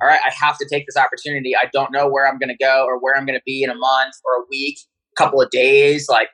all 0.00 0.08
right, 0.08 0.20
I 0.24 0.32
have 0.44 0.58
to 0.58 0.66
take 0.70 0.86
this 0.86 0.96
opportunity. 0.96 1.52
I 1.56 1.68
don't 1.72 1.92
know 1.92 2.08
where 2.08 2.26
I'm 2.26 2.38
going 2.38 2.48
to 2.48 2.56
go 2.56 2.84
or 2.86 2.98
where 2.98 3.16
I'm 3.16 3.26
going 3.26 3.38
to 3.38 3.44
be 3.44 3.62
in 3.62 3.70
a 3.70 3.74
month 3.74 4.14
or 4.24 4.42
a 4.42 4.46
week, 4.50 4.78
a 5.16 5.22
couple 5.22 5.40
of 5.40 5.50
days. 5.50 6.06
Like, 6.08 6.28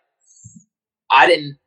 I 1.12 1.27
didn't 1.27 1.59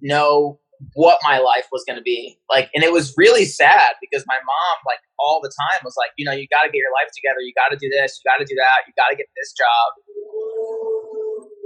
know 0.00 0.60
what 0.94 1.18
my 1.22 1.38
life 1.38 1.66
was 1.70 1.84
going 1.86 1.96
to 1.96 2.02
be. 2.02 2.36
Like, 2.50 2.68
and 2.74 2.84
it 2.84 2.92
was 2.92 3.14
really 3.16 3.44
sad 3.44 3.94
because 4.00 4.24
my 4.26 4.36
mom, 4.36 4.76
like, 4.86 4.98
all 5.18 5.40
the 5.42 5.52
time 5.70 5.80
was 5.84 5.94
like, 5.96 6.10
you 6.16 6.24
know, 6.24 6.32
you 6.32 6.46
got 6.50 6.62
to 6.62 6.68
get 6.68 6.78
your 6.78 6.92
life 6.92 7.10
together. 7.14 7.40
You 7.40 7.52
got 7.54 7.70
to 7.70 7.78
do 7.78 7.88
this. 7.88 8.20
You 8.22 8.30
got 8.30 8.38
to 8.38 8.44
do 8.44 8.54
that. 8.56 8.86
You 8.86 8.92
got 8.96 9.10
to 9.10 9.16
get 9.16 9.26
this 9.36 9.52
job. 9.52 9.88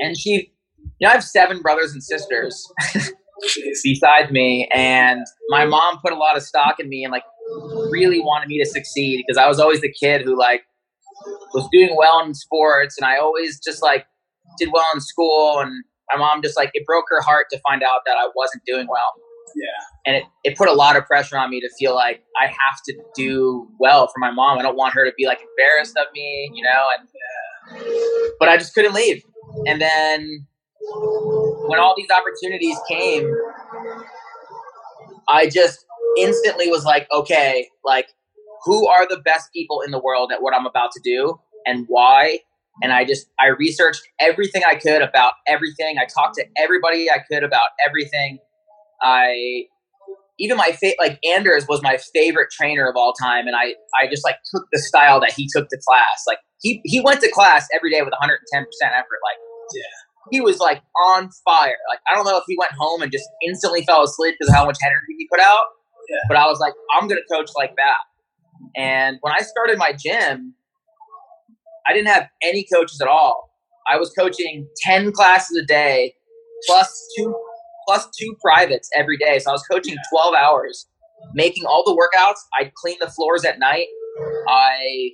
And 0.00 0.16
she, 0.16 0.52
you 0.98 1.06
know, 1.06 1.08
I 1.08 1.12
have 1.12 1.24
seven 1.24 1.60
brothers 1.60 1.92
and 1.92 2.02
sisters 2.02 2.66
besides 3.84 4.30
me 4.30 4.68
and 4.74 5.20
my 5.48 5.64
mom 5.66 5.98
put 6.02 6.12
a 6.12 6.16
lot 6.16 6.36
of 6.36 6.42
stock 6.42 6.80
in 6.80 6.88
me 6.88 7.04
and 7.04 7.12
like 7.12 7.22
really 7.90 8.20
wanted 8.20 8.48
me 8.48 8.58
to 8.62 8.68
succeed 8.68 9.24
because 9.26 9.38
I 9.38 9.48
was 9.48 9.58
always 9.58 9.80
the 9.80 9.92
kid 9.92 10.22
who 10.22 10.38
like 10.38 10.62
was 11.54 11.68
doing 11.72 11.94
well 11.96 12.24
in 12.24 12.34
sports 12.34 12.96
and 12.98 13.06
I 13.06 13.18
always 13.18 13.60
just 13.60 13.82
like 13.82 14.06
did 14.58 14.70
well 14.72 14.86
in 14.94 15.00
school 15.00 15.58
and 15.60 15.72
my 16.12 16.18
mom 16.18 16.42
just 16.42 16.56
like 16.56 16.70
it 16.74 16.84
broke 16.86 17.06
her 17.08 17.20
heart 17.20 17.46
to 17.50 17.60
find 17.60 17.82
out 17.82 18.00
that 18.06 18.16
I 18.18 18.28
wasn't 18.34 18.62
doing 18.66 18.86
well. 18.88 19.12
Yeah. 19.54 19.64
And 20.04 20.16
it, 20.16 20.24
it 20.44 20.58
put 20.58 20.68
a 20.68 20.72
lot 20.72 20.96
of 20.96 21.06
pressure 21.06 21.38
on 21.38 21.50
me 21.50 21.60
to 21.60 21.68
feel 21.78 21.94
like 21.94 22.22
I 22.40 22.46
have 22.46 22.80
to 22.86 22.94
do 23.14 23.68
well 23.80 24.06
for 24.06 24.18
my 24.18 24.30
mom. 24.30 24.58
I 24.58 24.62
don't 24.62 24.76
want 24.76 24.94
her 24.94 25.04
to 25.04 25.12
be 25.16 25.26
like 25.26 25.40
embarrassed 25.40 25.96
of 25.96 26.06
me, 26.12 26.50
you 26.52 26.62
know, 26.62 26.84
and 26.98 27.08
but 28.38 28.48
I 28.48 28.56
just 28.56 28.74
couldn't 28.74 28.94
leave. 28.94 29.22
And 29.66 29.80
then 29.80 30.46
when 31.68 31.80
all 31.80 31.94
these 31.96 32.08
opportunities 32.10 32.76
came, 32.88 33.32
I 35.28 35.48
just 35.48 35.84
instantly 36.18 36.68
was 36.68 36.84
like, 36.84 37.06
okay, 37.12 37.68
like 37.84 38.08
who 38.64 38.88
are 38.88 39.08
the 39.08 39.18
best 39.18 39.52
people 39.52 39.80
in 39.80 39.90
the 39.90 39.98
world 39.98 40.32
at 40.32 40.42
what 40.42 40.54
I'm 40.54 40.66
about 40.66 40.90
to 40.92 41.00
do 41.02 41.38
and 41.66 41.84
why? 41.88 42.40
And 42.82 42.92
I 42.92 43.04
just 43.04 43.26
I 43.40 43.48
researched 43.48 44.02
everything 44.20 44.62
I 44.66 44.74
could 44.74 45.02
about 45.02 45.32
everything. 45.46 45.96
I 45.98 46.04
talked 46.04 46.34
to 46.36 46.44
everybody 46.58 47.10
I 47.10 47.18
could 47.30 47.42
about 47.42 47.68
everything. 47.86 48.38
I 49.02 49.64
even 50.38 50.56
my 50.56 50.72
fa- 50.72 50.96
like 50.98 51.18
Anders 51.24 51.66
was 51.68 51.82
my 51.82 51.98
favorite 52.14 52.50
trainer 52.50 52.86
of 52.88 52.96
all 52.96 53.14
time, 53.14 53.46
and 53.46 53.56
I 53.56 53.74
I 53.98 54.08
just 54.10 54.24
like 54.24 54.36
took 54.54 54.66
the 54.72 54.78
style 54.78 55.20
that 55.20 55.32
he 55.32 55.48
took 55.50 55.68
to 55.68 55.78
class. 55.88 56.24
Like 56.26 56.38
he 56.60 56.80
he 56.84 57.00
went 57.00 57.20
to 57.22 57.30
class 57.30 57.66
every 57.74 57.90
day 57.90 58.02
with 58.02 58.12
110 58.12 58.64
percent 58.64 58.92
effort. 58.92 59.20
Like 59.24 59.38
yeah. 59.74 59.82
he 60.30 60.40
was 60.42 60.58
like 60.58 60.82
on 61.06 61.30
fire. 61.44 61.80
Like 61.88 62.00
I 62.10 62.14
don't 62.14 62.26
know 62.26 62.36
if 62.36 62.44
he 62.46 62.56
went 62.58 62.72
home 62.72 63.00
and 63.00 63.10
just 63.10 63.28
instantly 63.46 63.84
fell 63.84 64.02
asleep 64.02 64.34
because 64.38 64.50
of 64.50 64.56
how 64.56 64.66
much 64.66 64.78
energy 64.84 65.16
he 65.18 65.26
put 65.32 65.40
out. 65.40 65.64
Yeah. 66.08 66.16
But 66.28 66.36
I 66.36 66.46
was 66.46 66.58
like, 66.60 66.74
I'm 66.94 67.08
gonna 67.08 67.20
coach 67.30 67.50
like 67.56 67.74
that. 67.76 67.98
And 68.76 69.18
when 69.20 69.32
I 69.32 69.42
started 69.42 69.78
my 69.78 69.92
gym, 69.92 70.54
I 71.88 71.92
didn't 71.92 72.08
have 72.08 72.28
any 72.42 72.66
coaches 72.72 73.00
at 73.00 73.08
all. 73.08 73.50
I 73.90 73.98
was 73.98 74.10
coaching 74.18 74.68
ten 74.82 75.12
classes 75.12 75.56
a 75.62 75.64
day, 75.64 76.14
plus 76.66 77.06
two 77.16 77.34
plus 77.86 78.08
two 78.18 78.34
privates 78.42 78.88
every 78.96 79.16
day. 79.16 79.38
So 79.38 79.50
I 79.50 79.52
was 79.52 79.64
coaching 79.70 79.96
twelve 80.12 80.34
hours, 80.34 80.86
making 81.34 81.64
all 81.66 81.84
the 81.84 81.92
workouts. 81.92 82.38
I'd 82.58 82.74
clean 82.74 82.96
the 83.00 83.08
floors 83.08 83.44
at 83.44 83.58
night. 83.58 83.86
I, 84.48 85.10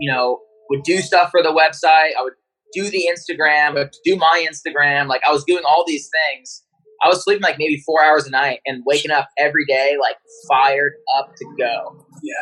you 0.00 0.10
know, 0.10 0.40
would 0.70 0.82
do 0.82 0.98
stuff 0.98 1.30
for 1.30 1.42
the 1.42 1.50
website. 1.50 2.12
I 2.18 2.22
would 2.22 2.32
do 2.72 2.90
the 2.90 3.08
Instagram, 3.12 3.70
I 3.70 3.72
would 3.72 3.90
do 4.04 4.16
my 4.16 4.46
Instagram. 4.50 5.06
Like 5.06 5.22
I 5.26 5.32
was 5.32 5.44
doing 5.44 5.62
all 5.66 5.84
these 5.86 6.08
things. 6.08 6.64
I 7.02 7.08
was 7.08 7.22
sleeping 7.22 7.42
like 7.42 7.56
maybe 7.58 7.82
four 7.86 8.02
hours 8.02 8.26
a 8.26 8.30
night 8.30 8.60
and 8.66 8.82
waking 8.86 9.10
up 9.10 9.28
every 9.38 9.64
day 9.66 9.96
like 10.00 10.16
fired 10.48 10.92
up 11.18 11.34
to 11.36 11.44
go. 11.58 12.04
Yeah. 12.22 12.34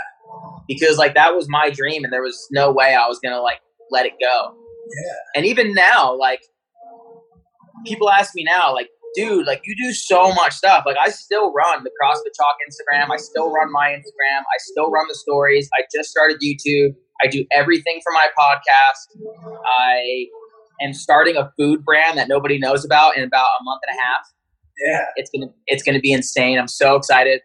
Because 0.68 0.98
like 0.98 1.14
that 1.14 1.34
was 1.34 1.46
my 1.48 1.70
dream 1.70 2.04
and 2.04 2.12
there 2.12 2.22
was 2.22 2.46
no 2.50 2.72
way 2.72 2.94
I 2.94 3.06
was 3.06 3.18
gonna 3.22 3.40
like 3.40 3.60
let 3.90 4.06
it 4.06 4.14
go. 4.20 4.54
Yeah. 5.04 5.14
And 5.34 5.46
even 5.46 5.74
now, 5.74 6.16
like 6.16 6.40
people 7.84 8.10
ask 8.10 8.34
me 8.34 8.44
now, 8.44 8.72
like, 8.72 8.88
dude, 9.14 9.46
like 9.46 9.62
you 9.64 9.74
do 9.76 9.92
so 9.92 10.32
much 10.32 10.54
stuff. 10.54 10.84
Like 10.86 10.96
I 10.98 11.10
still 11.10 11.52
run 11.52 11.84
the 11.84 11.90
CrossFit 12.00 12.32
Chalk 12.36 12.56
Instagram. 12.68 13.10
I 13.12 13.16
still 13.16 13.50
run 13.50 13.70
my 13.72 13.88
Instagram. 13.88 14.40
I 14.40 14.58
still 14.58 14.90
run 14.90 15.06
the 15.08 15.14
stories. 15.14 15.68
I 15.74 15.84
just 15.94 16.10
started 16.10 16.38
YouTube. 16.40 16.94
I 17.22 17.28
do 17.28 17.44
everything 17.52 18.00
for 18.02 18.12
my 18.12 18.28
podcast. 18.38 19.56
I 19.66 20.26
am 20.82 20.92
starting 20.92 21.36
a 21.36 21.50
food 21.58 21.84
brand 21.84 22.18
that 22.18 22.28
nobody 22.28 22.58
knows 22.58 22.84
about 22.84 23.16
in 23.16 23.24
about 23.24 23.46
a 23.60 23.64
month 23.64 23.80
and 23.88 23.98
a 23.98 24.02
half. 24.02 24.26
Yeah. 24.84 25.04
It's 25.16 25.30
gonna 25.30 25.52
it's 25.66 25.82
gonna 25.82 26.00
be 26.00 26.12
insane. 26.12 26.58
I'm 26.58 26.68
so 26.68 26.96
excited. 26.96 27.40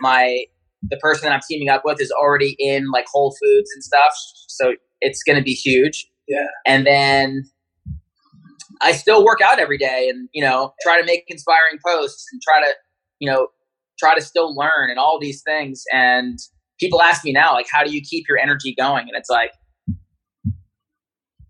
My 0.00 0.44
the 0.90 0.96
person 0.96 1.28
that 1.28 1.34
I'm 1.34 1.40
teaming 1.48 1.68
up 1.68 1.82
with 1.84 2.00
is 2.00 2.10
already 2.10 2.56
in 2.58 2.90
like 2.92 3.06
Whole 3.12 3.30
Foods 3.30 3.70
and 3.74 3.82
stuff, 3.82 4.12
so 4.48 4.74
it's 5.00 5.22
gonna 5.22 5.42
be 5.42 5.54
huge. 5.54 6.06
Yeah. 6.28 6.46
And 6.66 6.86
then 6.86 7.44
I 8.80 8.92
still 8.92 9.24
work 9.24 9.40
out 9.40 9.58
every 9.58 9.78
day, 9.78 10.08
and 10.08 10.28
you 10.32 10.42
know, 10.42 10.72
try 10.82 11.00
to 11.00 11.06
make 11.06 11.24
inspiring 11.28 11.78
posts 11.86 12.26
and 12.32 12.40
try 12.42 12.60
to, 12.60 12.72
you 13.20 13.30
know, 13.30 13.48
try 13.98 14.14
to 14.14 14.20
still 14.20 14.54
learn 14.54 14.90
and 14.90 14.98
all 14.98 15.18
these 15.20 15.42
things. 15.46 15.84
And 15.92 16.38
people 16.80 17.00
ask 17.00 17.24
me 17.24 17.32
now, 17.32 17.52
like, 17.52 17.66
how 17.70 17.84
do 17.84 17.92
you 17.94 18.00
keep 18.02 18.24
your 18.28 18.38
energy 18.38 18.74
going? 18.76 19.02
And 19.08 19.16
it's 19.16 19.30
like, 19.30 19.52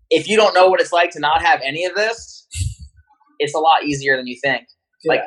if 0.09 0.27
you 0.27 0.37
don't 0.37 0.53
know 0.53 0.67
what 0.67 0.79
it's 0.79 0.91
like 0.91 1.09
to 1.11 1.19
not 1.19 1.41
have 1.41 1.59
any 1.63 1.85
of 1.85 1.95
this, 1.95 2.47
it's 3.39 3.55
a 3.55 3.59
lot 3.59 3.83
easier 3.83 4.15
than 4.15 4.27
you 4.27 4.37
think. 4.43 4.65
Like, 5.05 5.21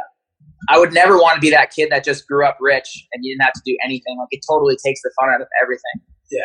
I 0.69 0.79
would 0.79 0.93
never 0.93 1.17
want 1.17 1.35
to 1.37 1.41
be 1.41 1.51
that 1.51 1.71
kid 1.75 1.91
that 1.91 2.05
just 2.05 2.27
grew 2.27 2.45
up 2.47 2.57
rich 2.61 2.89
and 3.13 3.25
you 3.25 3.35
didn't 3.35 3.43
have 3.45 3.53
to 3.55 3.63
do 3.65 3.77
anything. 3.85 4.17
Like, 4.19 4.29
it 4.31 4.45
totally 4.49 4.77
takes 4.85 5.01
the 5.03 5.11
fun 5.21 5.31
out 5.31 5.41
of 5.41 5.49
everything. 5.63 6.01
Yeah. 6.31 6.41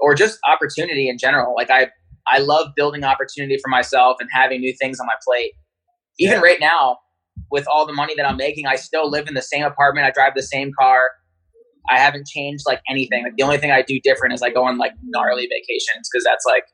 Or 0.00 0.14
just 0.14 0.38
opportunity 0.48 1.08
in 1.08 1.18
general. 1.18 1.54
Like, 1.54 1.70
I 1.70 1.88
I 2.26 2.38
love 2.38 2.68
building 2.76 3.02
opportunity 3.04 3.58
for 3.62 3.68
myself 3.68 4.16
and 4.20 4.28
having 4.32 4.60
new 4.60 4.74
things 4.80 5.00
on 5.00 5.06
my 5.06 5.14
plate. 5.26 5.52
Even 6.18 6.36
Yeah. 6.36 6.42
right 6.42 6.60
now, 6.60 6.98
with 7.50 7.66
all 7.66 7.86
the 7.86 7.92
money 7.92 8.14
that 8.16 8.28
I'm 8.28 8.36
making, 8.36 8.66
I 8.66 8.76
still 8.76 9.10
live 9.10 9.26
in 9.28 9.34
the 9.34 9.42
same 9.42 9.64
apartment. 9.64 10.06
I 10.06 10.10
drive 10.10 10.34
the 10.36 10.42
same 10.42 10.70
car. 10.78 11.00
I 11.90 11.98
haven't 11.98 12.26
changed 12.28 12.64
like 12.66 12.80
anything. 12.88 13.24
Like 13.24 13.32
the 13.36 13.42
only 13.42 13.58
thing 13.58 13.70
I 13.72 13.82
do 13.82 13.98
different 14.04 14.34
is 14.34 14.42
I 14.42 14.50
go 14.50 14.64
on 14.64 14.78
like 14.78 14.92
gnarly 15.02 15.48
vacations 15.48 16.08
because 16.10 16.24
that's 16.24 16.44
like 16.46 16.64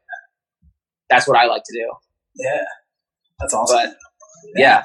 that's 1.09 1.27
what 1.29 1.39
I 1.39 1.47
like 1.47 1.62
to 1.65 1.73
do. 1.73 1.93
Yeah, 2.37 2.65
that's 3.41 3.55
awesome. 3.55 3.77
But 3.77 3.97
yeah. 4.57 4.62
yeah, 4.62 4.85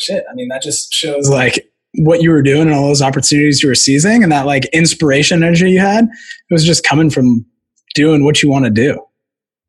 shit. 0.00 0.24
I 0.30 0.34
mean, 0.34 0.48
that 0.48 0.62
just 0.62 0.92
shows 0.92 1.28
like 1.28 1.68
what 1.98 2.22
you 2.22 2.30
were 2.30 2.42
doing 2.42 2.62
and 2.62 2.72
all 2.72 2.88
those 2.88 3.02
opportunities 3.02 3.62
you 3.62 3.68
were 3.68 3.74
seizing, 3.74 4.22
and 4.22 4.32
that 4.32 4.46
like 4.46 4.66
inspiration 4.72 5.42
energy 5.42 5.70
you 5.70 5.80
had. 5.80 6.04
It 6.04 6.52
was 6.52 6.64
just 6.64 6.84
coming 6.84 7.10
from 7.10 7.44
doing 7.94 8.24
what 8.24 8.42
you 8.42 8.50
want 8.50 8.64
to 8.64 8.70
do. 8.70 9.00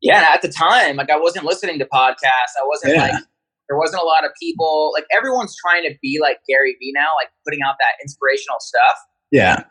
Yeah, 0.02 0.28
at 0.34 0.42
the 0.42 0.50
time, 0.50 0.98
like 0.98 1.10
I 1.10 1.18
wasn't 1.18 1.46
listening 1.46 1.80
to 1.80 1.86
podcasts. 1.86 2.56
I 2.62 2.66
wasn't 2.68 2.96
yeah. 2.96 3.02
like 3.04 3.24
there 3.70 3.78
wasn't 3.78 4.02
a 4.02 4.06
lot 4.06 4.26
of 4.26 4.32
people 4.40 4.92
like 4.94 5.06
everyone's 5.16 5.56
trying 5.56 5.84
to 5.84 5.96
be 6.02 6.20
like 6.22 6.38
Gary 6.48 6.76
Vee 6.80 6.92
now, 6.96 7.08
like 7.22 7.30
putting 7.46 7.62
out 7.66 7.76
that 7.80 8.02
inspirational 8.04 8.58
stuff. 8.60 8.98
Yeah. 9.32 9.64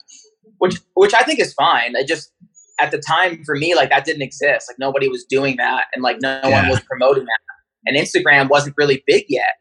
Which 0.59 0.81
which 0.95 1.15
I 1.15 1.23
think 1.23 1.41
is 1.41 1.53
fine. 1.55 1.97
I 1.97 2.05
just 2.05 2.33
at 2.81 2.91
the 2.91 2.99
time 2.99 3.43
for 3.45 3.55
me, 3.55 3.75
like 3.75 3.91
that 3.91 4.05
didn't 4.05 4.23
exist. 4.23 4.69
Like 4.69 4.79
nobody 4.79 5.09
was 5.09 5.25
doing 5.29 5.57
that 5.59 5.87
and 5.95 6.03
like 6.03 6.17
no 6.21 6.41
yeah. 6.45 6.63
one 6.63 6.71
was 6.71 6.81
promoting 6.81 7.25
that. 7.25 7.41
And 7.87 7.97
Instagram 7.97 8.49
wasn't 8.49 8.75
really 8.79 9.05
big 9.07 9.27
yet. 9.29 9.55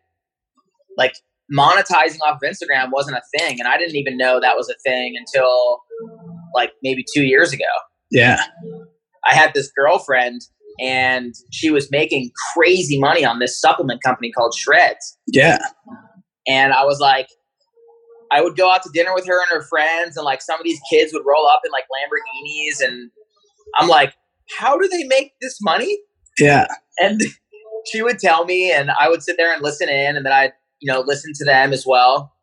Like 0.98 1.14
monetizing 1.56 2.20
off 2.26 2.40
of 2.42 2.50
Instagram 2.50 2.90
wasn't 2.92 3.18
a 3.18 3.22
thing. 3.38 3.60
And 3.60 3.68
I 3.68 3.78
didn't 3.78 3.96
even 3.96 4.18
know 4.18 4.40
that 4.40 4.56
was 4.56 4.70
a 4.70 4.76
thing 4.86 5.16
until 5.18 5.82
like 6.56 6.72
maybe 6.82 7.04
two 7.14 7.24
years 7.24 7.52
ago. 7.54 7.64
Yeah. 8.12 8.44
I 9.30 9.36
had 9.36 9.54
this 9.54 9.72
girlfriend 9.78 10.42
and 10.80 11.34
she 11.52 11.70
was 11.70 11.90
making 11.92 12.32
crazy 12.54 13.00
money 13.00 13.26
on 13.26 13.40
this 13.40 13.60
supplement 13.60 14.02
company 14.04 14.32
called 14.32 14.54
Shredz. 14.58 15.18
Yeah. 15.28 15.60
And 16.48 16.74
I 16.74 16.84
was 16.84 17.00
like, 17.00 17.28
I 18.34 18.42
would 18.42 18.58
go 18.58 18.72
out 18.72 18.82
to 18.84 18.90
dinner 18.92 19.14
with 19.14 19.28
her 19.28 19.40
and 19.40 19.50
her 19.52 19.68
friends, 19.68 20.18
and 20.18 20.26
like 20.26 20.42
some 20.42 20.60
of 20.60 20.64
these 20.64 20.80
kids 20.92 21.14
would 21.14 21.24
roll 21.26 21.48
up 21.48 21.62
in 21.64 21.72
like 21.72 21.84
Lamborghinis, 21.84 22.88
and 22.88 23.12
I'm 23.78 23.88
like, 23.88 24.14
how 24.58 24.78
do 24.78 24.88
they 24.88 25.04
make 25.04 25.34
this 25.40 25.60
money? 25.62 26.00
Yeah. 26.40 26.66
And 27.00 27.22
she 27.92 28.02
would 28.02 28.18
tell 28.18 28.46
me, 28.46 28.72
and 28.72 28.90
I 28.90 29.08
would 29.08 29.22
sit 29.22 29.38
there 29.38 29.54
and 29.54 29.62
listen 29.62 29.88
in, 29.88 30.18
and 30.18 30.26
then 30.26 30.34
I'd 30.34 30.54
you 30.84 30.92
know 30.92 31.02
listen 31.02 31.32
to 31.36 31.46
them 31.46 31.74
as 31.74 31.86
well. 31.88 32.34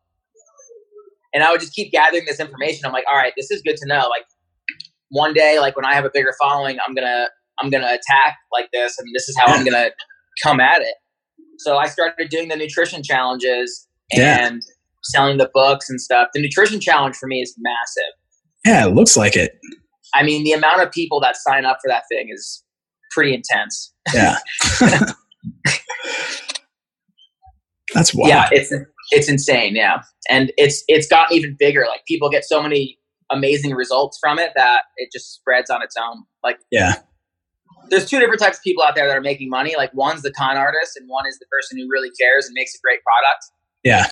And 1.33 1.43
I 1.43 1.51
would 1.51 1.61
just 1.61 1.73
keep 1.73 1.93
gathering 1.93 2.25
this 2.25 2.41
information. 2.41 2.81
I'm 2.85 2.91
like, 2.91 3.05
all 3.09 3.17
right, 3.17 3.31
this 3.37 3.51
is 3.51 3.61
good 3.61 3.77
to 3.77 3.87
know. 3.87 4.07
Like 4.09 4.25
one 5.09 5.33
day, 5.33 5.59
like 5.59 5.77
when 5.77 5.85
I 5.85 5.93
have 5.93 6.03
a 6.03 6.11
bigger 6.13 6.33
following, 6.41 6.77
I'm 6.85 6.93
gonna 6.93 7.27
I'm 7.59 7.69
gonna 7.69 7.87
attack 7.87 8.37
like 8.51 8.69
this, 8.73 8.97
and 8.99 9.07
this 9.13 9.29
is 9.29 9.37
how 9.37 9.53
I'm 9.53 9.63
gonna 9.69 9.91
come 10.43 10.59
at 10.59 10.81
it. 10.81 10.95
So 11.59 11.77
I 11.77 11.87
started 11.87 12.29
doing 12.29 12.49
the 12.49 12.55
nutrition 12.55 13.03
challenges 13.03 13.87
and. 14.11 14.55
Yeah 14.63 14.73
selling 15.03 15.37
the 15.37 15.49
books 15.53 15.89
and 15.89 15.99
stuff. 15.99 16.29
The 16.33 16.41
nutrition 16.41 16.79
challenge 16.79 17.15
for 17.15 17.27
me 17.27 17.41
is 17.41 17.55
massive. 17.57 18.13
Yeah, 18.65 18.87
it 18.87 18.93
looks 18.93 19.17
like 19.17 19.35
it. 19.35 19.59
I 20.13 20.23
mean, 20.23 20.43
the 20.43 20.51
amount 20.51 20.81
of 20.81 20.91
people 20.91 21.19
that 21.21 21.35
sign 21.37 21.65
up 21.65 21.77
for 21.83 21.89
that 21.89 22.03
thing 22.11 22.27
is 22.29 22.63
pretty 23.11 23.33
intense. 23.33 23.93
Yeah. 24.13 24.37
That's 27.93 28.13
wild. 28.13 28.29
Yeah, 28.29 28.47
it's 28.51 28.73
it's 29.11 29.29
insane, 29.29 29.75
yeah. 29.75 30.01
And 30.29 30.51
it's 30.57 30.83
it's 30.87 31.07
gotten 31.07 31.35
even 31.35 31.55
bigger. 31.57 31.85
Like 31.87 32.01
people 32.07 32.29
get 32.29 32.43
so 32.45 32.61
many 32.61 32.97
amazing 33.31 33.73
results 33.73 34.17
from 34.21 34.39
it 34.39 34.51
that 34.55 34.81
it 34.97 35.09
just 35.11 35.33
spreads 35.33 35.69
on 35.69 35.81
its 35.81 35.95
own. 35.97 36.23
Like 36.43 36.59
Yeah. 36.71 36.95
There's 37.89 38.05
two 38.05 38.19
different 38.19 38.39
types 38.39 38.57
of 38.57 38.63
people 38.63 38.83
out 38.83 38.95
there 38.95 39.07
that 39.07 39.17
are 39.17 39.21
making 39.21 39.49
money. 39.49 39.75
Like 39.75 39.93
one's 39.93 40.21
the 40.21 40.31
con 40.31 40.55
artist 40.55 40.95
and 40.95 41.09
one 41.09 41.25
is 41.27 41.39
the 41.39 41.45
person 41.51 41.77
who 41.77 41.87
really 41.89 42.09
cares 42.19 42.45
and 42.45 42.53
makes 42.53 42.73
a 42.75 42.79
great 42.81 42.99
product. 43.03 43.45
Yeah 43.83 44.11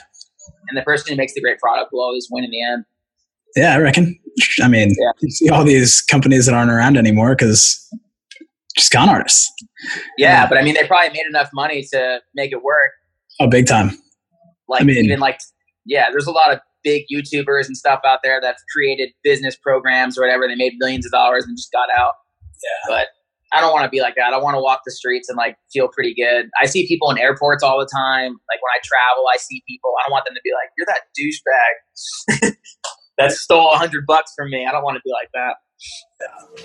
and 0.68 0.78
the 0.78 0.82
person 0.84 1.12
who 1.12 1.18
makes 1.18 1.34
the 1.34 1.42
great 1.42 1.60
product 1.60 1.92
will 1.92 2.02
always 2.02 2.28
win 2.30 2.44
in 2.44 2.52
the 2.52 2.64
end. 2.64 2.86
Yeah, 3.56 3.76
I 3.76 3.80
reckon. 3.80 4.20
I 4.62 4.68
mean, 4.68 4.94
yeah. 4.98 5.12
you 5.22 5.32
see 5.32 5.50
all 5.50 5.64
these 5.64 6.02
companies 6.02 6.46
that 6.46 6.54
aren't 6.54 6.72
around 6.72 6.98
anymore 6.98 7.36
because 7.36 7.90
just 8.78 8.92
con 8.92 9.10
artists. 9.10 9.52
Yeah, 10.18 10.48
but 10.48 10.58
I 10.58 10.62
mean, 10.62 10.76
they 10.76 10.86
probably 10.86 11.10
made 11.10 11.26
enough 11.28 11.50
money 11.54 11.86
to 11.94 12.20
make 12.36 12.52
it 12.52 12.64
work. 12.64 12.92
Oh, 13.40 13.48
big 13.48 13.68
time. 13.68 13.92
Like 14.68 14.82
I 14.82 14.84
mean, 14.84 15.06
even 15.06 15.20
like, 15.20 15.40
yeah, 15.86 16.08
there's 16.12 16.28
a 16.28 16.32
lot 16.32 16.54
of 16.54 16.60
big 16.84 17.04
YouTubers 17.14 17.68
and 17.68 17.76
stuff 17.76 18.02
out 18.06 18.20
there 18.24 18.40
that's 18.42 18.64
created 18.74 19.10
business 19.24 19.56
programs 19.56 20.18
or 20.18 20.22
whatever. 20.22 20.48
They 20.48 20.56
made 20.56 20.74
millions 20.78 21.06
of 21.06 21.12
dollars 21.12 21.46
and 21.46 21.58
just 21.58 21.72
got 21.72 21.90
out. 21.98 22.14
Yeah. 22.62 22.96
But 22.96 23.08
I 23.54 23.62
don't 23.62 23.74
want 23.74 23.84
to 23.86 23.90
be 23.90 24.02
like 24.02 24.16
that. 24.16 24.34
I 24.34 24.38
want 24.38 24.56
to 24.56 24.62
walk 24.62 24.82
the 24.86 24.92
streets 24.92 25.28
and 25.30 25.38
like 25.38 25.58
feel 25.74 25.88
pretty 25.88 26.14
good. 26.14 26.50
I 26.62 26.66
see 26.68 26.88
people 26.88 27.10
in 27.10 27.18
airports 27.18 27.64
all 27.64 27.80
the 27.80 27.90
time. 27.92 28.32
Like 28.32 28.62
when 28.62 28.72
I 28.76 28.80
travel, 28.84 29.26
I 29.34 29.38
see 29.38 29.64
people. 29.68 29.92
I 30.00 30.08
don't 30.08 30.12
want 30.12 30.26
them 30.26 30.36
to 30.36 30.42
be 30.44 30.52
like, 30.54 30.70
"You're 30.78 30.86
that 30.86 31.10
douchebag 31.18 32.56
that 33.18 33.32
stole 33.32 33.72
a 33.74 33.78
hundred 33.78 34.06
bucks 34.06 34.34
from 34.36 34.52
me." 34.52 34.68
I 34.68 34.72
don't 34.72 34.84
want 34.84 34.98
to 34.98 35.02
be 35.04 35.12
like 35.12 35.30
that. 35.34 35.56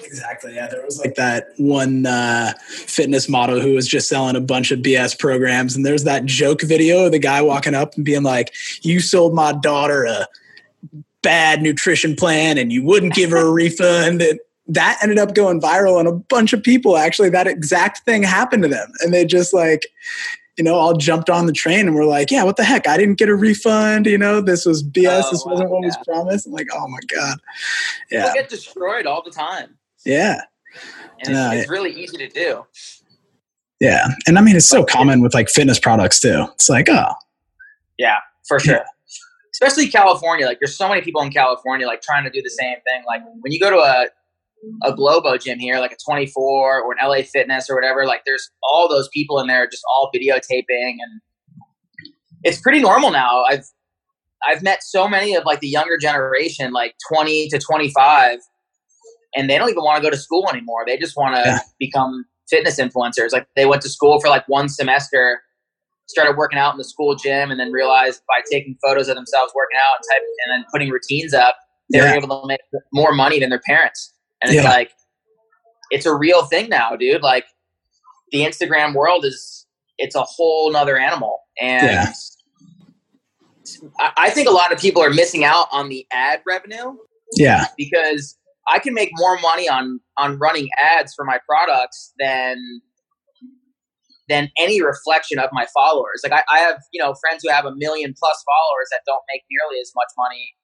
Exactly. 0.02 0.54
Yeah, 0.54 0.66
there 0.66 0.84
was 0.84 0.98
like 0.98 1.14
that 1.14 1.48
one 1.56 2.06
uh, 2.06 2.52
fitness 2.66 3.28
model 3.28 3.60
who 3.60 3.74
was 3.74 3.86
just 3.86 4.08
selling 4.08 4.36
a 4.36 4.40
bunch 4.40 4.70
of 4.72 4.80
BS 4.80 5.18
programs, 5.18 5.76
and 5.76 5.86
there's 5.86 6.04
that 6.04 6.24
joke 6.24 6.62
video 6.62 7.06
of 7.06 7.12
the 7.12 7.18
guy 7.18 7.42
walking 7.42 7.74
up 7.74 7.94
and 7.94 8.04
being 8.04 8.22
like, 8.22 8.52
"You 8.82 9.00
sold 9.00 9.34
my 9.34 9.52
daughter 9.52 10.04
a." 10.04 10.26
bad 11.22 11.62
nutrition 11.62 12.14
plan 12.14 12.58
and 12.58 12.70
you 12.70 12.84
wouldn't 12.84 13.14
give 13.14 13.30
her 13.30 13.46
a 13.46 13.50
refund 13.50 14.20
and 14.20 14.38
that 14.68 14.98
ended 15.02 15.18
up 15.18 15.34
going 15.34 15.58
viral 15.58 15.98
and 15.98 16.06
a 16.06 16.12
bunch 16.12 16.52
of 16.52 16.62
people 16.62 16.98
actually 16.98 17.30
that 17.30 17.46
exact 17.46 18.00
thing 18.04 18.22
happened 18.22 18.62
to 18.62 18.68
them 18.68 18.92
and 19.00 19.14
they 19.14 19.24
just 19.24 19.54
like 19.54 19.86
you 20.56 20.64
know 20.64 20.74
all 20.74 20.94
jumped 20.94 21.28
on 21.28 21.46
the 21.46 21.52
train 21.52 21.86
and 21.86 21.94
were 21.94 22.04
like 22.04 22.30
yeah 22.30 22.42
what 22.42 22.56
the 22.56 22.64
heck? 22.64 22.86
I 22.86 22.96
didn't 22.96 23.18
get 23.18 23.28
a 23.28 23.34
refund 23.34 24.06
you 24.06 24.18
know? 24.18 24.40
This 24.40 24.64
was 24.64 24.82
bs 24.82 25.22
oh, 25.24 25.30
this 25.30 25.44
wasn't 25.44 25.70
what 25.70 25.82
yeah. 25.82 25.88
was 25.88 25.96
promised. 26.06 26.46
I'm 26.46 26.52
like 26.52 26.68
oh 26.72 26.88
my 26.88 27.00
god. 27.08 27.38
Yeah. 28.10 28.22
people 28.22 28.34
get 28.34 28.48
destroyed 28.48 29.06
all 29.06 29.22
the 29.22 29.30
time. 29.30 29.76
Yeah. 30.04 30.42
And 31.24 31.34
it's, 31.34 31.62
it's 31.62 31.70
really 31.70 31.92
easy 31.92 32.16
to 32.18 32.28
do. 32.28 32.66
Yeah. 33.80 34.08
And 34.26 34.38
i 34.38 34.40
mean 34.40 34.56
it's 34.56 34.68
so 34.68 34.84
common 34.84 35.20
with 35.22 35.34
like 35.34 35.48
fitness 35.48 35.78
products 35.78 36.20
too. 36.20 36.46
It's 36.54 36.68
like 36.68 36.88
oh. 36.88 37.12
Yeah 37.98 38.18
for 38.44 38.60
sure. 38.60 38.74
Yeah. 38.74 38.84
Especially 39.52 39.88
California. 39.88 40.46
Like, 40.46 40.58
there's 40.60 40.76
so 40.76 40.88
many 40.88 41.00
people 41.00 41.22
in 41.22 41.30
California 41.30 41.86
like 41.86 42.02
trying 42.02 42.24
to 42.24 42.30
do 42.30 42.42
the 42.42 42.50
same 42.50 42.76
thing. 42.84 43.04
Like, 43.06 43.22
when 43.40 43.52
you 43.52 43.60
go 43.60 43.70
to 43.70 43.78
a 43.78 44.06
a 44.82 44.94
Globo 44.94 45.36
gym 45.36 45.58
here, 45.58 45.78
like 45.78 45.92
a 45.92 45.96
24 46.08 46.82
or 46.82 46.92
an 46.92 46.98
LA 47.06 47.22
Fitness 47.22 47.68
or 47.68 47.74
whatever, 47.74 48.06
like 48.06 48.22
there's 48.26 48.50
all 48.62 48.88
those 48.88 49.08
people 49.12 49.38
in 49.38 49.46
there 49.46 49.66
just 49.66 49.82
all 49.90 50.10
videotaping 50.14 50.96
and 50.98 51.20
it's 52.44 52.60
pretty 52.60 52.80
normal 52.80 53.10
now. 53.10 53.42
I've 53.50 53.64
I've 54.46 54.62
met 54.62 54.82
so 54.82 55.08
many 55.08 55.34
of 55.34 55.44
like 55.44 55.60
the 55.60 55.68
younger 55.68 55.96
generation, 55.98 56.72
like 56.72 56.94
20 57.10 57.48
to 57.48 57.58
25, 57.58 58.38
and 59.34 59.48
they 59.48 59.58
don't 59.58 59.70
even 59.70 59.82
want 59.82 59.96
to 59.96 60.02
go 60.02 60.10
to 60.10 60.20
school 60.20 60.48
anymore. 60.50 60.84
They 60.86 60.98
just 60.98 61.16
want 61.16 61.34
to 61.36 61.42
yeah. 61.42 61.58
become 61.78 62.24
fitness 62.48 62.78
influencers. 62.78 63.32
Like 63.32 63.46
they 63.56 63.66
went 63.66 63.82
to 63.82 63.88
school 63.88 64.20
for 64.20 64.28
like 64.28 64.46
one 64.46 64.68
semester, 64.68 65.40
started 66.06 66.36
working 66.36 66.58
out 66.58 66.72
in 66.72 66.78
the 66.78 66.84
school 66.84 67.16
gym, 67.16 67.50
and 67.50 67.58
then 67.58 67.72
realized 67.72 68.20
by 68.28 68.42
taking 68.50 68.76
photos 68.84 69.08
of 69.08 69.16
themselves 69.16 69.52
working 69.54 69.78
out 69.78 69.96
and, 69.96 70.04
type, 70.12 70.22
and 70.46 70.52
then 70.52 70.64
putting 70.70 70.90
routines 70.90 71.32
up, 71.32 71.56
they 71.90 71.98
yeah. 71.98 72.10
were 72.10 72.16
able 72.16 72.42
to 72.42 72.46
make 72.46 72.60
more 72.92 73.12
money 73.12 73.40
than 73.40 73.50
their 73.50 73.62
parents. 73.66 74.13
And 74.44 74.54
it's 74.54 74.62
yeah. 74.62 74.70
like, 74.70 74.92
it's 75.90 76.06
a 76.06 76.14
real 76.14 76.44
thing 76.44 76.68
now, 76.68 76.94
dude. 76.96 77.22
Like, 77.22 77.46
the 78.30 78.40
Instagram 78.40 78.94
world 78.94 79.24
is, 79.24 79.66
it's 79.98 80.14
a 80.14 80.22
whole 80.22 80.70
nother 80.70 80.98
animal. 80.98 81.40
And 81.60 81.86
yeah. 81.86 82.12
I 84.16 84.30
think 84.30 84.48
a 84.48 84.52
lot 84.52 84.72
of 84.72 84.78
people 84.78 85.02
are 85.02 85.10
missing 85.10 85.44
out 85.44 85.68
on 85.72 85.88
the 85.88 86.06
ad 86.12 86.42
revenue. 86.46 86.96
Yeah. 87.36 87.66
Because 87.76 88.36
I 88.68 88.78
can 88.78 88.94
make 88.94 89.10
more 89.14 89.38
money 89.40 89.68
on 89.68 90.00
on 90.16 90.38
running 90.38 90.68
ads 90.78 91.12
for 91.14 91.24
my 91.24 91.38
products 91.48 92.12
than 92.18 92.80
than 94.28 94.50
any 94.58 94.82
reflection 94.82 95.38
of 95.38 95.50
my 95.52 95.66
followers. 95.74 96.22
Like 96.22 96.32
I, 96.32 96.42
I 96.50 96.58
have, 96.60 96.76
you 96.92 97.02
know, 97.02 97.14
friends 97.20 97.42
who 97.44 97.50
have 97.50 97.66
a 97.66 97.72
million 97.76 98.14
plus 98.18 98.42
followers 98.46 98.88
that 98.90 99.00
don't 99.06 99.22
make 99.32 99.42
nearly 99.50 99.80
as 99.80 99.92
much 99.94 100.08
money 100.16 100.54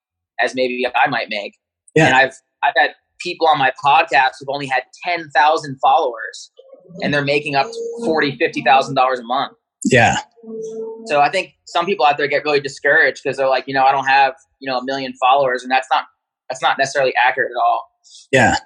as 0.43 0.55
maybe 0.55 0.87
I 0.87 1.09
might 1.09 1.29
make. 1.29 1.59
Yeah. 1.95 2.07
And 2.07 2.15
I've 2.15 2.35
I've 2.63 2.75
had 2.77 2.91
people 3.21 3.47
on 3.49 3.59
my 3.59 3.73
podcast 3.83 4.33
who've 4.39 4.49
only 4.49 4.67
had 4.67 4.83
10,000 5.05 5.79
followers 5.83 6.51
and 7.03 7.15
they're 7.15 7.25
making 7.25 7.55
up 7.55 7.67
$40,000, 8.03 8.39
$50,000 8.41 9.19
a 9.19 9.23
month. 9.23 9.53
Yeah. 9.85 10.19
So 11.07 11.21
I 11.21 11.31
think 11.31 11.55
some 11.67 11.87
people 11.87 12.05
out 12.05 12.19
there 12.19 12.27
get 12.27 12.45
really 12.45 12.61
discouraged 12.61 13.23
because 13.23 13.37
they're 13.37 13.49
like, 13.49 13.65
you 13.67 13.75
know, 13.75 13.85
I 13.85 13.93
don't 13.93 14.07
have, 14.07 14.35
you 14.59 14.71
know, 14.71 14.79
a 14.79 14.85
million 14.85 15.13
followers 15.21 15.63
and 15.63 15.71
that's 15.71 15.89
not, 15.93 16.05
that's 16.49 16.63
not 16.63 16.79
necessarily 16.79 17.15
accurate 17.25 17.51
at 17.51 17.61
all. 17.61 17.91
Yeah. 18.33 18.57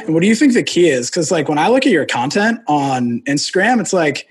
And 0.00 0.14
what 0.14 0.22
do 0.22 0.28
you 0.28 0.34
think 0.34 0.54
the 0.54 0.62
key 0.62 0.88
is? 0.88 1.10
Cause 1.10 1.30
like 1.30 1.48
when 1.48 1.58
I 1.58 1.68
look 1.68 1.84
at 1.86 1.92
your 1.92 2.06
content 2.06 2.60
on 2.66 3.20
Instagram, 3.26 3.80
it's 3.80 3.92
like, 3.92 4.28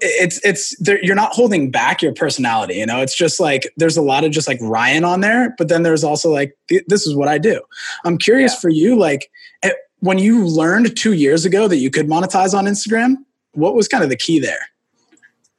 it's 0.00 0.40
it's 0.44 0.76
you're 1.02 1.14
not 1.14 1.32
holding 1.32 1.70
back 1.70 2.02
your 2.02 2.12
personality 2.12 2.74
you 2.74 2.86
know 2.86 3.00
it's 3.00 3.16
just 3.16 3.40
like 3.40 3.70
there's 3.76 3.96
a 3.96 4.02
lot 4.02 4.24
of 4.24 4.30
just 4.30 4.46
like 4.46 4.58
ryan 4.60 5.04
on 5.04 5.20
there 5.20 5.54
but 5.58 5.68
then 5.68 5.82
there's 5.82 6.04
also 6.04 6.30
like 6.30 6.56
this 6.86 7.06
is 7.06 7.14
what 7.14 7.28
i 7.28 7.38
do 7.38 7.60
i'm 8.04 8.16
curious 8.16 8.54
yeah. 8.54 8.60
for 8.60 8.68
you 8.68 8.96
like 8.96 9.30
eh, 9.62 9.70
when 10.00 10.18
you 10.18 10.44
learned 10.44 10.96
two 10.96 11.12
years 11.12 11.44
ago 11.44 11.66
that 11.66 11.78
you 11.78 11.90
could 11.90 12.06
monetize 12.06 12.54
on 12.54 12.66
instagram 12.66 13.16
what 13.52 13.74
was 13.74 13.88
kind 13.88 14.04
of 14.04 14.10
the 14.10 14.16
key 14.16 14.38
there 14.38 14.60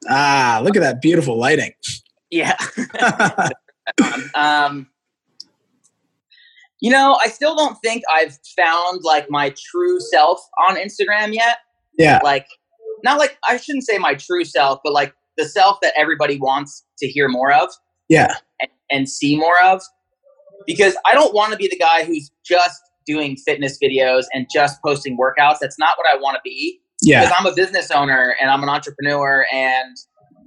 Ah, 0.08 0.60
look 0.62 0.76
at 0.76 0.80
that 0.80 1.02
beautiful 1.02 1.36
lighting. 1.36 1.72
Yeah. 2.30 2.56
um, 4.34 4.88
you 6.80 6.90
know, 6.90 7.18
I 7.20 7.28
still 7.28 7.54
don't 7.54 7.76
think 7.82 8.02
I've 8.10 8.38
found 8.56 9.02
like 9.02 9.30
my 9.30 9.54
true 9.70 10.00
self 10.00 10.40
on 10.68 10.76
Instagram 10.76 11.34
yet. 11.34 11.58
Yeah. 11.98 12.20
Like, 12.24 12.46
not 13.04 13.18
like 13.18 13.38
I 13.48 13.56
shouldn't 13.56 13.86
say 13.86 13.98
my 13.98 14.14
true 14.14 14.44
self, 14.44 14.80
but 14.84 14.92
like 14.92 15.14
the 15.36 15.44
self 15.44 15.78
that 15.82 15.92
everybody 15.96 16.38
wants 16.38 16.84
to 16.98 17.06
hear 17.06 17.28
more 17.28 17.52
of. 17.52 17.70
Yeah. 18.08 18.34
And, 18.60 18.70
and 18.90 19.08
see 19.08 19.36
more 19.36 19.56
of. 19.64 19.82
Because 20.66 20.96
I 21.06 21.14
don't 21.14 21.34
want 21.34 21.52
to 21.52 21.56
be 21.56 21.68
the 21.68 21.78
guy 21.78 22.04
who's 22.04 22.30
just 22.44 22.80
doing 23.06 23.36
fitness 23.36 23.78
videos 23.82 24.24
and 24.32 24.46
just 24.52 24.80
posting 24.84 25.16
workouts. 25.16 25.56
That's 25.60 25.78
not 25.78 25.96
what 25.96 26.06
I 26.12 26.20
want 26.20 26.36
to 26.36 26.40
be. 26.44 26.80
Yeah. 27.02 27.22
Because 27.22 27.36
I'm 27.38 27.46
a 27.46 27.54
business 27.54 27.90
owner 27.90 28.36
and 28.40 28.50
I'm 28.50 28.62
an 28.62 28.68
entrepreneur 28.68 29.46
and 29.52 29.96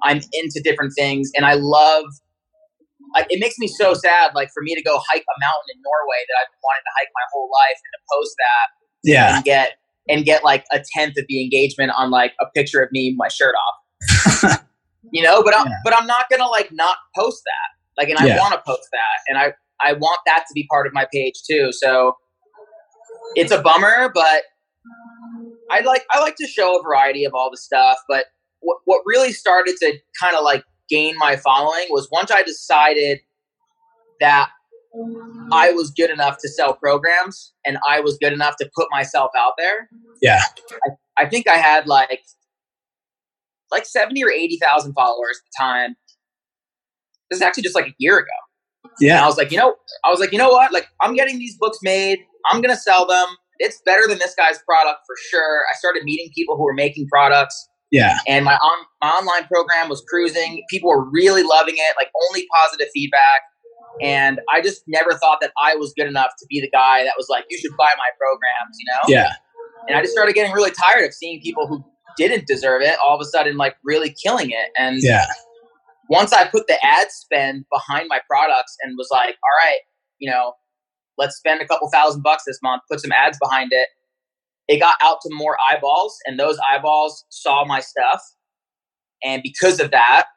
I'm 0.04 0.18
into 0.34 0.62
different 0.63 0.94
things 0.96 1.32
and 1.36 1.46
I 1.46 1.54
love 1.56 2.06
like 3.16 3.28
it 3.30 3.39
makes 3.39 3.58
me 3.60 3.68
so 3.68 3.94
sad 3.94 4.32
like 4.34 4.50
for 4.54 4.63
me 4.63 4.76
to 4.76 4.82
go 4.82 4.98
hike 5.08 5.22
a 5.24 5.38
mountain 5.39 5.70
in 5.76 5.82
Norway 5.82 6.22
that 6.28 6.36
I've 6.42 6.50
been 6.50 6.63
wanting 6.63 6.86
to 6.86 6.94
hike 6.98 7.12
my 7.13 7.26
whole 7.32 7.50
life 7.50 7.78
and 7.78 7.92
to 7.94 8.02
post 8.12 8.36
that 8.38 8.68
yeah. 9.04 9.36
and 9.36 9.46
get 9.46 9.78
and 10.10 10.26
get 10.26 10.44
like 10.44 10.66
a 10.72 10.84
tenth 10.96 11.18
of 11.18 11.26
the 11.28 11.42
engagement 11.42 11.92
on 11.98 12.12
like 12.12 12.34
a 12.42 12.46
picture 12.56 12.82
of 12.82 12.89
me 12.92 13.16
my 13.18 13.28
shirt 13.28 13.56
off. 13.56 14.62
you 15.12 15.24
know, 15.24 15.44
but 15.44 15.56
I'm 15.56 15.68
yeah. 15.68 15.76
but 15.84 15.96
I'm 15.96 16.08
not 16.08 16.26
gonna 16.30 16.48
like 16.48 16.72
not 16.72 16.98
post 17.16 17.42
that. 17.46 18.02
Like 18.02 18.10
and 18.10 18.20
I 18.20 18.28
yeah. 18.28 18.39
want 18.39 18.54
to 18.54 18.62
post 18.66 18.88
that 18.92 19.20
and 19.28 19.38
I 19.38 19.54
I 19.82 19.94
want 19.94 20.20
that 20.26 20.46
to 20.48 20.54
be 20.54 20.68
part 20.70 20.88
of 20.88 20.94
my 20.94 21.08
page 21.13 21.42
too. 21.50 21.72
So 21.72 22.16
it's 23.36 23.52
a 23.52 23.62
bummer, 23.62 24.12
but 24.13 24.44
I 25.72 25.82
like 25.82 26.04
I 26.12 26.20
like 26.20 26.36
to 26.38 26.48
show 26.48 26.80
a 26.80 26.84
variety 26.84 27.26
of 27.26 27.34
all 27.34 27.50
the 27.50 27.58
stuff, 27.58 27.98
but 28.08 28.26
what 28.60 28.78
what 28.86 29.02
really 29.06 29.32
started 29.32 29.76
to 29.80 29.98
kind 30.20 30.36
of 30.36 30.44
like 30.44 30.63
gain 30.89 31.16
my 31.18 31.36
following 31.38 31.86
was 31.89 32.08
once 32.12 32.32
I 32.32 32.44
decided 32.44 33.20
that 34.20 34.50
I 35.51 35.71
was 35.71 35.91
good 35.91 36.10
enough 36.10 36.38
to 36.39 36.49
sell 36.49 36.73
programs 36.75 37.53
and 37.65 37.77
I 37.88 37.99
was 37.99 38.17
good 38.17 38.34
enough 38.34 38.58
to 38.58 38.69
put 38.75 38.88
myself 38.91 39.32
out 39.38 39.53
there. 39.58 39.89
Yeah. 40.21 40.41
I, 40.86 41.23
I 41.23 41.29
think 41.29 41.47
I 41.47 41.58
had 41.58 41.88
like 41.88 42.21
like 43.71 43.86
70 43.86 44.23
or 44.23 44.29
80,000 44.29 44.93
followers 44.93 45.39
at 45.39 45.45
the 45.45 45.63
time. 45.63 45.95
This 47.29 47.38
is 47.38 47.41
actually 47.41 47.63
just 47.63 47.75
like 47.75 47.88
a 47.88 47.95
year 47.97 48.19
ago. 48.19 48.91
Yeah. 48.99 49.15
And 49.15 49.23
I 49.23 49.27
was 49.27 49.38
like, 49.38 49.51
you 49.51 49.58
know, 49.58 49.75
I 50.06 50.10
was 50.10 50.19
like, 50.19 50.32
you 50.32 50.38
know 50.38 50.49
what? 50.49 50.71
Like 50.71 50.88
I'm 51.01 51.15
getting 51.15 51.39
these 51.39 51.58
books 51.58 51.79
made. 51.82 52.19
I'm 52.51 52.62
going 52.62 52.73
to 52.73 52.79
sell 52.79 53.08
them. 53.08 53.25
It's 53.58 53.82
better 53.86 54.08
than 54.08 54.19
this 54.19 54.36
guy's 54.36 54.60
product 54.60 54.99
for 55.08 55.15
sure. 55.29 55.63
I 55.73 55.77
started 55.77 56.03
meeting 56.03 56.29
people 56.36 56.56
who 56.56 56.63
were 56.63 56.73
making 56.73 57.08
products. 57.08 57.67
Yeah. 57.91 58.17
And 58.27 58.45
my 58.45 58.56
on, 58.56 58.86
my 59.01 59.10
online 59.10 59.47
program 59.47 59.89
was 59.89 60.03
cruising. 60.08 60.63
People 60.69 60.89
were 60.89 61.10
really 61.10 61.43
loving 61.43 61.75
it, 61.77 61.95
like 61.97 62.10
only 62.29 62.45
positive 62.53 62.88
feedback. 62.93 63.41
And 64.01 64.39
I 64.51 64.62
just 64.62 64.84
never 64.88 65.13
thought 65.13 65.39
that 65.41 65.51
I 65.62 65.75
was 65.75 65.93
good 65.97 66.08
enough 66.08 66.32
to 66.39 66.45
be 66.49 66.60
the 66.60 66.69
guy 66.69 67.03
that 67.03 67.13
was 67.17 67.27
like, 67.29 67.45
you 67.49 67.58
should 67.58 67.75
buy 67.77 67.89
my 67.97 68.10
programs, 68.17 68.77
you 68.79 68.86
know? 68.88 69.01
Yeah. 69.08 69.34
And 69.88 69.97
I 69.97 70.01
just 70.01 70.13
started 70.13 70.34
getting 70.34 70.53
really 70.53 70.71
tired 70.71 71.06
of 71.06 71.13
seeing 71.13 71.41
people 71.41 71.67
who 71.67 71.84
didn't 72.17 72.47
deserve 72.47 72.82
it 72.82 72.97
all 73.06 73.15
of 73.15 73.21
a 73.21 73.25
sudden 73.25 73.58
like 73.58 73.75
really 73.84 74.15
killing 74.23 74.51
it. 74.51 74.71
And 74.77 75.01
yeah. 75.01 75.25
once 76.10 76.34
I 76.34 76.47
put 76.47 76.67
the 76.67 76.77
ad 76.84 77.12
spend 77.12 77.65
behind 77.71 78.08
my 78.10 78.19
products 78.29 78.75
and 78.82 78.97
was 78.97 79.10
like, 79.12 79.36
all 79.36 79.67
right, 79.67 79.79
you 80.19 80.29
know, 80.29 80.53
let's 81.17 81.36
spend 81.36 81.62
a 81.62 81.67
couple 81.67 81.89
thousand 81.89 82.21
bucks 82.21 82.43
this 82.45 82.60
month, 82.63 82.84
put 82.89 82.99
some 82.99 83.12
ads 83.12 83.38
behind 83.39 83.71
it, 83.71 83.89
it 84.67 84.79
got 84.79 84.95
out 85.01 85.17
to 85.21 85.29
more 85.34 85.58
eyeballs, 85.69 86.17
and 86.25 86.39
those 86.39 86.58
eyeballs 86.69 87.25
saw 87.29 87.65
my 87.65 87.79
stuff. 87.82 88.21
And 89.23 89.43
because 89.43 89.79
of 89.79 89.91
that, 89.91 90.27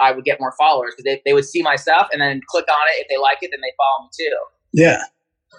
I 0.00 0.12
would 0.12 0.24
get 0.24 0.40
more 0.40 0.52
followers 0.58 0.94
because 0.96 1.04
they, 1.04 1.22
they 1.24 1.32
would 1.32 1.44
see 1.44 1.62
my 1.62 1.76
stuff 1.76 2.08
and 2.12 2.20
then 2.20 2.40
click 2.48 2.66
on 2.70 2.86
it. 2.90 3.02
If 3.02 3.08
they 3.08 3.16
like 3.16 3.38
it, 3.42 3.50
then 3.52 3.60
they 3.60 3.72
follow 3.76 4.04
me 4.04 4.10
too. 4.18 4.36
Yeah. 4.72 5.02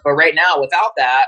But 0.04 0.12
right 0.12 0.36
now, 0.36 0.60
without 0.60 0.92
that, 0.98 1.26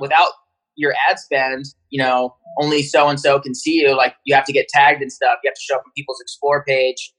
without 0.00 0.32
your 0.76 0.94
ad 1.08 1.18
spend, 1.18 1.66
you 1.90 2.02
know, 2.02 2.34
only 2.60 2.82
so 2.82 3.08
and 3.08 3.20
so 3.20 3.38
can 3.40 3.54
see 3.54 3.74
you. 3.74 3.96
Like 3.96 4.14
you 4.24 4.34
have 4.34 4.44
to 4.46 4.52
get 4.52 4.68
tagged 4.68 5.00
and 5.00 5.12
stuff. 5.12 5.38
You 5.42 5.50
have 5.50 5.54
to 5.54 5.60
show 5.60 5.76
up 5.76 5.82
on 5.86 5.92
people's 5.96 6.20
explore 6.20 6.64
page, 6.64 7.12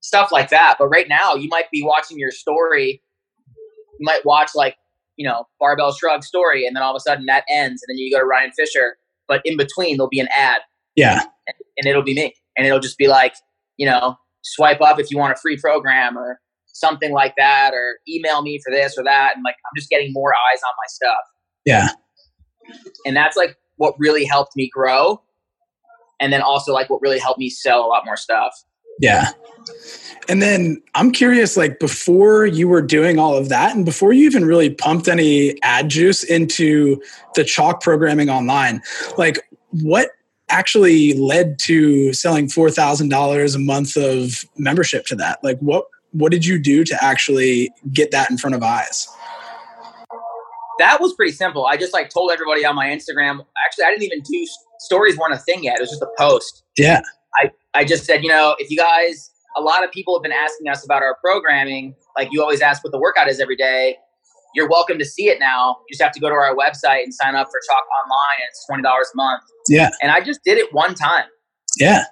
stuff 0.00 0.30
like 0.30 0.50
that. 0.50 0.76
But 0.78 0.88
right 0.88 1.08
now, 1.08 1.34
you 1.34 1.48
might 1.48 1.70
be 1.70 1.82
watching 1.82 2.18
your 2.18 2.30
story. 2.30 3.02
You 3.98 4.04
might 4.04 4.24
watch 4.24 4.50
like 4.54 4.76
you 5.20 5.28
know, 5.28 5.44
Barbell 5.60 5.92
Shrugged 5.92 6.24
story, 6.24 6.66
and 6.66 6.74
then 6.74 6.82
all 6.82 6.96
of 6.96 6.96
a 6.96 7.00
sudden 7.00 7.26
that 7.26 7.44
ends, 7.50 7.82
and 7.82 7.94
then 7.94 7.98
you 7.98 8.10
go 8.10 8.18
to 8.18 8.24
Ryan 8.24 8.52
Fisher, 8.52 8.96
but 9.28 9.42
in 9.44 9.58
between 9.58 9.98
there'll 9.98 10.08
be 10.08 10.18
an 10.18 10.28
ad. 10.34 10.62
Yeah. 10.96 11.20
And, 11.46 11.56
and 11.76 11.86
it'll 11.86 12.02
be 12.02 12.14
me. 12.14 12.34
And 12.56 12.66
it'll 12.66 12.80
just 12.80 12.96
be 12.96 13.06
like, 13.06 13.34
you 13.76 13.84
know, 13.84 14.16
swipe 14.42 14.80
up 14.80 14.98
if 14.98 15.10
you 15.10 15.18
want 15.18 15.32
a 15.32 15.36
free 15.36 15.56
program 15.56 16.16
or 16.16 16.40
something 16.66 17.12
like 17.12 17.34
that, 17.36 17.74
or 17.74 17.98
email 18.08 18.42
me 18.42 18.60
for 18.64 18.70
this 18.70 18.96
or 18.96 19.04
that. 19.04 19.32
And 19.34 19.44
like, 19.44 19.54
I'm 19.54 19.76
just 19.76 19.90
getting 19.90 20.12
more 20.12 20.32
eyes 20.32 20.60
on 20.62 20.72
my 20.76 20.86
stuff. 20.88 21.24
Yeah. 21.66 21.88
And 23.04 23.16
that's 23.16 23.36
like 23.36 23.56
what 23.76 23.94
really 23.98 24.24
helped 24.24 24.52
me 24.56 24.70
grow. 24.72 25.22
And 26.20 26.32
then 26.32 26.42
also 26.42 26.72
like 26.72 26.88
what 26.90 27.00
really 27.02 27.18
helped 27.18 27.38
me 27.38 27.50
sell 27.50 27.84
a 27.84 27.88
lot 27.88 28.04
more 28.04 28.16
stuff. 28.16 28.52
Yeah. 29.00 29.30
And 30.28 30.42
then 30.42 30.82
I'm 30.94 31.10
curious, 31.10 31.56
like 31.56 31.78
before 31.80 32.44
you 32.44 32.68
were 32.68 32.82
doing 32.82 33.18
all 33.18 33.36
of 33.36 33.48
that, 33.48 33.74
and 33.74 33.84
before 33.84 34.12
you 34.12 34.26
even 34.26 34.44
really 34.44 34.70
pumped 34.70 35.08
any 35.08 35.60
ad 35.62 35.88
juice 35.88 36.22
into 36.22 37.00
the 37.34 37.42
chalk 37.42 37.82
programming 37.82 38.28
online, 38.28 38.82
like 39.16 39.38
what 39.70 40.10
actually 40.50 41.14
led 41.14 41.58
to 41.60 42.12
selling 42.12 42.48
four 42.48 42.70
thousand 42.70 43.08
dollars 43.08 43.54
a 43.54 43.58
month 43.58 43.96
of 43.96 44.44
membership 44.56 45.06
to 45.06 45.16
that? 45.16 45.42
Like 45.42 45.58
what 45.60 45.86
what 46.12 46.32
did 46.32 46.44
you 46.44 46.58
do 46.58 46.84
to 46.84 47.04
actually 47.04 47.70
get 47.92 48.10
that 48.10 48.30
in 48.30 48.38
front 48.38 48.54
of 48.54 48.62
eyes? 48.62 49.08
That 50.78 51.00
was 51.00 51.14
pretty 51.14 51.32
simple. 51.32 51.66
I 51.66 51.76
just 51.76 51.92
like 51.92 52.08
told 52.08 52.30
everybody 52.30 52.64
on 52.64 52.74
my 52.74 52.86
Instagram. 52.86 53.44
Actually, 53.66 53.84
I 53.84 53.90
didn't 53.90 54.04
even 54.04 54.20
do 54.22 54.46
stories 54.78 55.16
weren't 55.16 55.34
a 55.34 55.38
thing 55.38 55.62
yet. 55.62 55.76
It 55.76 55.80
was 55.80 55.90
just 55.90 56.02
a 56.02 56.08
post. 56.18 56.64
Yeah. 56.78 57.02
I, 57.40 57.50
I 57.74 57.84
just 57.84 58.04
said, 58.04 58.22
you 58.22 58.28
know, 58.28 58.56
if 58.58 58.70
you 58.70 58.78
guys, 58.78 59.30
a 59.56 59.60
lot 59.60 59.84
of 59.84 59.92
people 59.92 60.16
have 60.16 60.22
been 60.22 60.32
asking 60.32 60.68
us 60.68 60.84
about 60.84 61.02
our 61.02 61.16
programming. 61.22 61.94
Like 62.16 62.28
you 62.32 62.42
always 62.42 62.60
ask 62.60 62.82
what 62.82 62.92
the 62.92 62.98
workout 62.98 63.28
is 63.28 63.40
every 63.40 63.56
day. 63.56 63.98
You're 64.54 64.68
welcome 64.68 64.98
to 64.98 65.04
see 65.04 65.28
it 65.28 65.38
now. 65.38 65.76
You 65.88 65.94
just 65.94 66.02
have 66.02 66.12
to 66.12 66.20
go 66.20 66.28
to 66.28 66.34
our 66.34 66.54
website 66.54 67.04
and 67.04 67.14
sign 67.14 67.34
up 67.34 67.48
for 67.48 67.60
Chalk 67.66 67.84
Online, 68.04 68.36
and 68.38 68.48
it's 68.48 68.66
twenty 68.66 68.82
dollars 68.82 69.08
a 69.14 69.16
month. 69.16 69.42
Yeah. 69.68 69.90
And 70.02 70.10
I 70.10 70.20
just 70.20 70.40
did 70.44 70.58
it 70.58 70.72
one 70.72 70.94
time. 70.94 71.26
Yeah. 71.78 72.04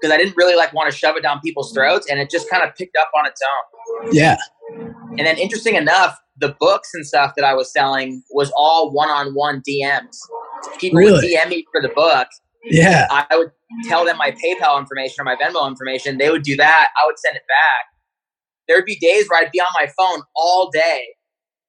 Because 0.00 0.12
I 0.12 0.18
didn't 0.18 0.36
really 0.36 0.56
like 0.56 0.72
want 0.72 0.90
to 0.90 0.96
shove 0.96 1.16
it 1.16 1.22
down 1.22 1.40
people's 1.40 1.72
throats, 1.72 2.06
and 2.10 2.18
it 2.18 2.30
just 2.30 2.50
kind 2.50 2.62
of 2.62 2.74
picked 2.74 2.96
up 2.96 3.10
on 3.18 3.26
its 3.26 3.40
own. 3.42 4.12
Yeah. 4.12 4.36
And 4.70 5.20
then, 5.20 5.38
interesting 5.38 5.74
enough, 5.74 6.16
the 6.38 6.56
books 6.58 6.90
and 6.92 7.06
stuff 7.06 7.34
that 7.36 7.44
I 7.44 7.54
was 7.54 7.72
selling 7.72 8.22
was 8.30 8.52
all 8.56 8.92
one-on-one 8.92 9.62
DMs. 9.68 10.16
People 10.78 10.98
really? 10.98 11.12
would 11.12 11.24
DM 11.24 11.48
me 11.48 11.64
for 11.72 11.80
the 11.80 11.88
book, 11.94 12.28
yeah. 12.70 13.06
I 13.10 13.36
would 13.36 13.52
tell 13.84 14.04
them 14.04 14.16
my 14.16 14.32
PayPal 14.32 14.78
information 14.78 15.16
or 15.20 15.24
my 15.24 15.36
Venmo 15.36 15.68
information. 15.68 16.18
They 16.18 16.30
would 16.30 16.42
do 16.42 16.56
that. 16.56 16.88
I 16.96 17.06
would 17.06 17.18
send 17.18 17.36
it 17.36 17.42
back. 17.48 17.86
There 18.68 18.76
would 18.76 18.84
be 18.84 18.96
days 18.96 19.28
where 19.28 19.42
I'd 19.42 19.52
be 19.52 19.60
on 19.60 19.68
my 19.78 19.86
phone 19.96 20.22
all 20.34 20.70
day, 20.70 21.14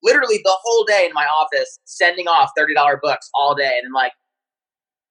literally 0.03 0.39
the 0.43 0.57
whole 0.63 0.85
day 0.85 1.05
in 1.07 1.13
my 1.13 1.25
office, 1.25 1.79
sending 1.85 2.27
off 2.27 2.51
$30 2.57 2.97
books 3.01 3.29
all 3.35 3.55
day. 3.55 3.79
And 3.83 3.93
like, 3.93 4.11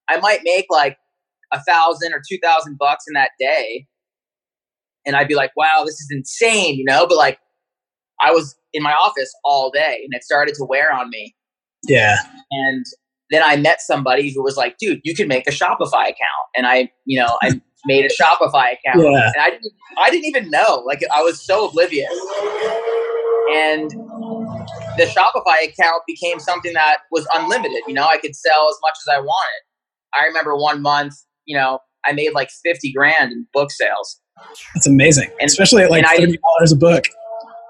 I 0.09 0.19
might 0.19 0.41
make 0.45 0.67
like 0.71 0.97
a 1.53 1.63
thousand 1.63 2.13
or 2.13 2.23
two 2.29 2.39
thousand 2.43 2.77
bucks 2.79 3.05
in 3.09 3.15
that 3.15 3.31
day. 3.39 3.87
And 5.05 5.17
I'd 5.17 5.29
be 5.29 5.35
like, 5.35 5.53
wow, 5.57 5.83
this 5.85 5.95
is 5.95 6.09
insane, 6.11 6.77
you 6.77 6.85
know? 6.85 7.07
But 7.07 7.17
like, 7.17 7.39
I 8.21 8.33
was 8.33 8.57
in 8.73 8.83
my 8.83 8.93
office 8.93 9.33
all 9.45 9.71
day 9.71 10.01
and 10.03 10.11
it 10.13 10.25
started 10.25 10.55
to 10.57 10.65
wear 10.65 10.93
on 10.93 11.11
me. 11.11 11.35
Yeah. 11.87 12.17
And 12.51 12.85
then 13.31 13.43
I 13.45 13.57
met 13.57 13.81
somebody 13.81 14.33
who 14.33 14.43
was 14.43 14.57
like, 14.57 14.79
dude, 14.79 15.01
you 15.05 15.15
can 15.15 15.29
make 15.29 15.47
a 15.47 15.51
Shopify 15.51 16.05
account. 16.05 16.47
And 16.57 16.67
I, 16.67 16.91
you 17.05 17.21
know, 17.21 17.39
I 17.43 17.61
made 17.87 18.05
a 18.05 18.09
Shopify 18.09 18.75
account. 18.75 19.05
Yeah. 19.05 19.31
And 19.35 19.41
I 19.41 19.51
didn't, 19.51 19.73
I 19.99 20.11
didn't 20.11 20.27
even 20.27 20.51
know. 20.51 20.83
Like 20.87 21.03
I 21.15 21.23
was 21.23 21.41
so 21.41 21.69
oblivious. 21.69 22.11
And 23.53 23.93
the 24.97 25.05
Shopify 25.05 25.69
account 25.69 26.03
became 26.07 26.41
something 26.41 26.73
that 26.75 26.99
was 27.11 27.27
unlimited. 27.35 27.83
You 27.87 27.95
know, 27.95 28.07
I 28.11 28.19
could 28.19 28.35
sell 28.35 28.69
as 28.69 28.77
much 28.83 28.97
as 29.07 29.17
I 29.17 29.21
wanted. 29.21 29.63
I 30.15 30.25
remember 30.27 30.57
one 30.57 30.83
month, 30.83 31.15
you 31.45 31.57
know, 31.57 31.81
I 32.05 32.13
made 32.13 32.33
like 32.35 32.51
50 32.65 32.93
grand 32.93 33.33
in 33.33 33.47
book 33.53 33.71
sales. 33.71 34.21
That's 34.75 34.87
amazing. 34.87 35.31
And, 35.41 35.49
Especially 35.49 35.83
at 35.83 35.91
like 35.91 36.05
$30 36.05 36.37
a 36.73 36.77
book. 36.77 37.05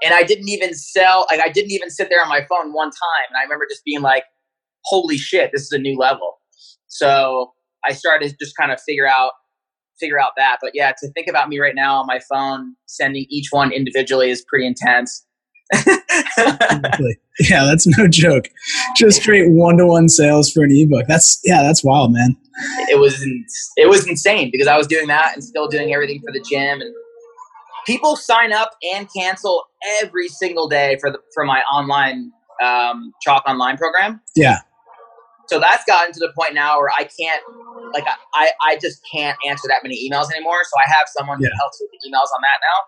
And 0.05 0.13
I 0.13 0.23
didn't 0.23 0.49
even 0.49 0.75
sell, 0.75 1.27
like 1.31 1.41
I 1.41 1.49
didn't 1.49 1.71
even 1.71 1.91
sit 1.91 2.09
there 2.11 2.21
on 2.23 2.29
my 2.29 2.45
phone 2.49 2.73
one 2.73 2.91
time. 2.91 3.27
And 3.29 3.37
I 3.39 3.43
remember 3.43 3.67
just 3.69 3.85
being 3.85 4.03
like, 4.03 4.25
holy 4.85 5.17
shit, 5.17 5.51
this 5.53 5.63
is 5.63 5.73
a 5.73 5.79
new 5.79 5.97
level. 5.99 6.39
So 6.87 7.53
I 7.85 7.93
started 7.93 8.31
to 8.31 8.37
just 8.39 8.57
kind 8.57 8.73
of 8.73 8.81
figure 8.81 9.07
out 9.07 9.33
figure 9.99 10.21
out 10.21 10.33
that. 10.37 10.59
But 10.61 10.73
yeah, 10.75 10.93
to 10.99 11.11
think 11.13 11.27
about 11.27 11.49
me 11.49 11.59
right 11.59 11.75
now 11.75 11.97
on 11.97 12.07
my 12.07 12.21
phone, 12.31 12.75
sending 12.87 13.27
each 13.31 13.47
one 13.51 13.73
individually 13.73 14.31
is 14.31 14.45
pretty 14.47 14.67
intense. 14.67 15.25
Yeah, 17.41 17.65
that's 17.65 17.87
no 17.99 18.07
joke. 18.07 18.49
Just 18.97 19.21
straight 19.23 19.51
one 19.51 19.77
to 19.79 19.87
one 19.87 20.09
sales 20.09 20.51
for 20.51 20.63
an 20.63 20.71
ebook. 20.71 21.07
That's 21.09 21.41
yeah, 21.45 21.63
that's 21.63 21.83
wild, 21.83 22.13
man. 22.13 22.37
It 22.89 22.99
was 22.99 23.21
it 23.77 23.89
was 23.89 24.07
insane 24.07 24.51
because 24.53 24.69
I 24.69 24.77
was 24.77 24.87
doing 24.87 25.09
that 25.09 25.33
and 25.35 25.43
still 25.43 25.69
doing 25.69 25.93
everything 25.93 26.21
for 26.21 26.33
the 26.33 26.45
gym 26.49 26.81
and 26.81 26.95
people 27.87 28.17
sign 28.17 28.53
up 28.53 28.73
and 28.95 29.09
cancel 29.17 29.65
every 30.03 30.29
single 30.29 30.69
day 30.69 30.99
for 31.01 31.11
the 31.11 31.19
for 31.35 31.45
my 31.45 31.61
online 31.63 32.33
um, 32.63 33.13
chalk 33.23 33.45
online 33.47 33.77
program. 33.77 34.21
Yeah. 34.35 34.61
So 35.49 35.61
that's 35.61 35.85
gotten 35.85 36.13
to 36.13 36.19
the 36.19 36.33
point 36.37 36.55
now 36.55 36.79
where 36.79 36.91
I 36.99 37.05
can't 37.05 37.43
like 37.95 38.05
I, 38.35 38.51
I 38.63 38.79
just 38.81 39.01
can't 39.13 39.39
answer 39.47 39.69
that 39.69 39.81
many 39.83 39.97
emails 40.09 40.31
anymore. 40.31 40.59
So 40.65 40.73
I 40.87 40.93
have 40.97 41.07
someone 41.17 41.41
yeah. 41.41 41.49
who 41.49 41.57
helps 41.59 41.81
with 41.81 41.91
the 41.93 42.09
emails 42.09 42.35
on 42.35 42.43
that 42.43 42.59
now. 42.61 42.79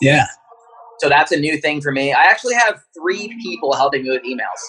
Yeah. 0.00 0.26
So 0.98 1.08
that's 1.08 1.32
a 1.32 1.36
new 1.38 1.58
thing 1.58 1.80
for 1.80 1.92
me. 1.92 2.12
I 2.12 2.24
actually 2.24 2.54
have 2.54 2.80
three 2.98 3.36
people 3.42 3.74
helping 3.74 4.02
me 4.02 4.10
with 4.10 4.22
emails. 4.22 4.60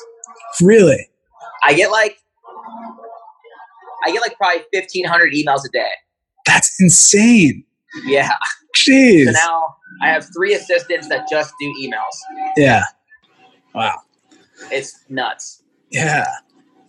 Really? 0.62 1.10
I 1.64 1.74
get 1.74 1.92
like 1.92 2.18
I 4.06 4.12
get 4.12 4.22
like 4.22 4.38
probably 4.38 4.64
fifteen 4.74 5.06
hundred 5.06 5.34
emails 5.34 5.62
a 5.66 5.70
day. 5.72 5.90
That's 6.46 6.76
insane. 6.80 7.64
Yeah. 8.06 8.32
Jeez. 8.76 9.26
So 9.26 9.32
now 9.32 9.62
I 10.02 10.10
have 10.10 10.26
three 10.36 10.54
assistants 10.54 11.08
that 11.10 11.28
just 11.30 11.54
do 11.60 11.74
emails. 11.82 12.48
Yeah. 12.56 12.84
Wow. 13.74 14.00
It's 14.72 15.04
nuts. 15.10 15.64
Yeah. 15.92 16.26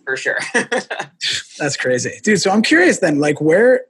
For 0.09 0.17
sure. 0.17 0.39
That's 1.59 1.77
crazy. 1.77 2.19
Dude, 2.23 2.41
so 2.41 2.49
I'm 2.49 2.63
curious 2.63 2.97
then, 2.97 3.19
like 3.19 3.39
where 3.39 3.81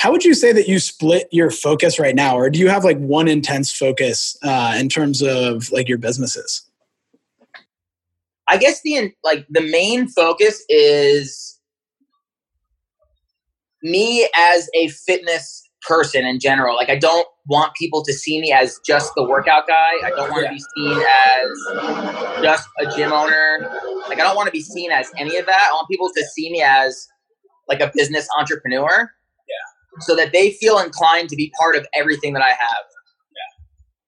how 0.00 0.10
would 0.10 0.24
you 0.24 0.34
say 0.34 0.50
that 0.50 0.66
you 0.66 0.80
split 0.80 1.28
your 1.30 1.52
focus 1.52 2.00
right 2.00 2.16
now? 2.16 2.36
Or 2.36 2.50
do 2.50 2.58
you 2.58 2.66
have 2.66 2.82
like 2.82 2.98
one 2.98 3.28
intense 3.28 3.72
focus 3.72 4.36
uh, 4.42 4.74
in 4.76 4.88
terms 4.88 5.22
of 5.22 5.70
like 5.70 5.88
your 5.88 5.98
businesses? 5.98 6.68
I 8.48 8.56
guess 8.56 8.82
the 8.82 9.12
like 9.22 9.46
the 9.50 9.60
main 9.60 10.08
focus 10.08 10.64
is 10.68 11.60
me 13.80 14.28
as 14.36 14.68
a 14.74 14.88
fitness 14.88 15.67
person 15.88 16.26
in 16.26 16.38
general. 16.38 16.76
Like 16.76 16.90
I 16.90 16.96
don't 16.96 17.26
want 17.46 17.74
people 17.74 18.04
to 18.04 18.12
see 18.12 18.40
me 18.40 18.52
as 18.52 18.78
just 18.86 19.12
the 19.16 19.24
workout 19.24 19.66
guy. 19.66 20.06
I 20.06 20.10
don't 20.10 20.30
want 20.30 20.46
to 20.46 20.52
be 20.52 20.60
seen 20.76 21.02
as 21.02 22.42
just 22.42 22.68
a 22.78 22.94
gym 22.94 23.12
owner. 23.12 23.58
Like 24.08 24.20
I 24.20 24.22
don't 24.22 24.36
want 24.36 24.46
to 24.46 24.52
be 24.52 24.60
seen 24.60 24.92
as 24.92 25.10
any 25.16 25.36
of 25.38 25.46
that. 25.46 25.68
I 25.70 25.72
want 25.72 25.88
people 25.88 26.10
to 26.14 26.24
see 26.24 26.50
me 26.52 26.62
as 26.62 27.08
like 27.68 27.80
a 27.80 27.90
business 27.94 28.28
entrepreneur. 28.38 29.10
Yeah. 29.48 30.02
So 30.02 30.14
that 30.14 30.32
they 30.32 30.52
feel 30.52 30.78
inclined 30.78 31.30
to 31.30 31.36
be 31.36 31.50
part 31.58 31.74
of 31.74 31.86
everything 31.94 32.34
that 32.34 32.42
I 32.42 32.50
have. 32.50 32.84
Yeah. 33.32 33.64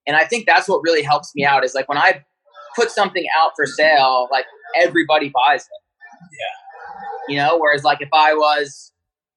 And 0.08 0.16
I 0.16 0.26
think 0.26 0.46
that's 0.46 0.68
what 0.68 0.82
really 0.82 1.02
helps 1.02 1.32
me 1.34 1.44
out 1.44 1.64
is 1.64 1.74
like 1.74 1.88
when 1.88 1.98
I 1.98 2.24
put 2.76 2.90
something 2.90 3.24
out 3.40 3.52
for 3.56 3.66
sale, 3.66 4.28
like 4.30 4.44
everybody 4.76 5.32
buys 5.34 5.62
it. 5.62 5.68
Yeah. 6.32 7.34
You 7.34 7.36
know, 7.36 7.58
whereas 7.58 7.84
like 7.84 8.02
if 8.02 8.10
I 8.12 8.34
was 8.34 8.92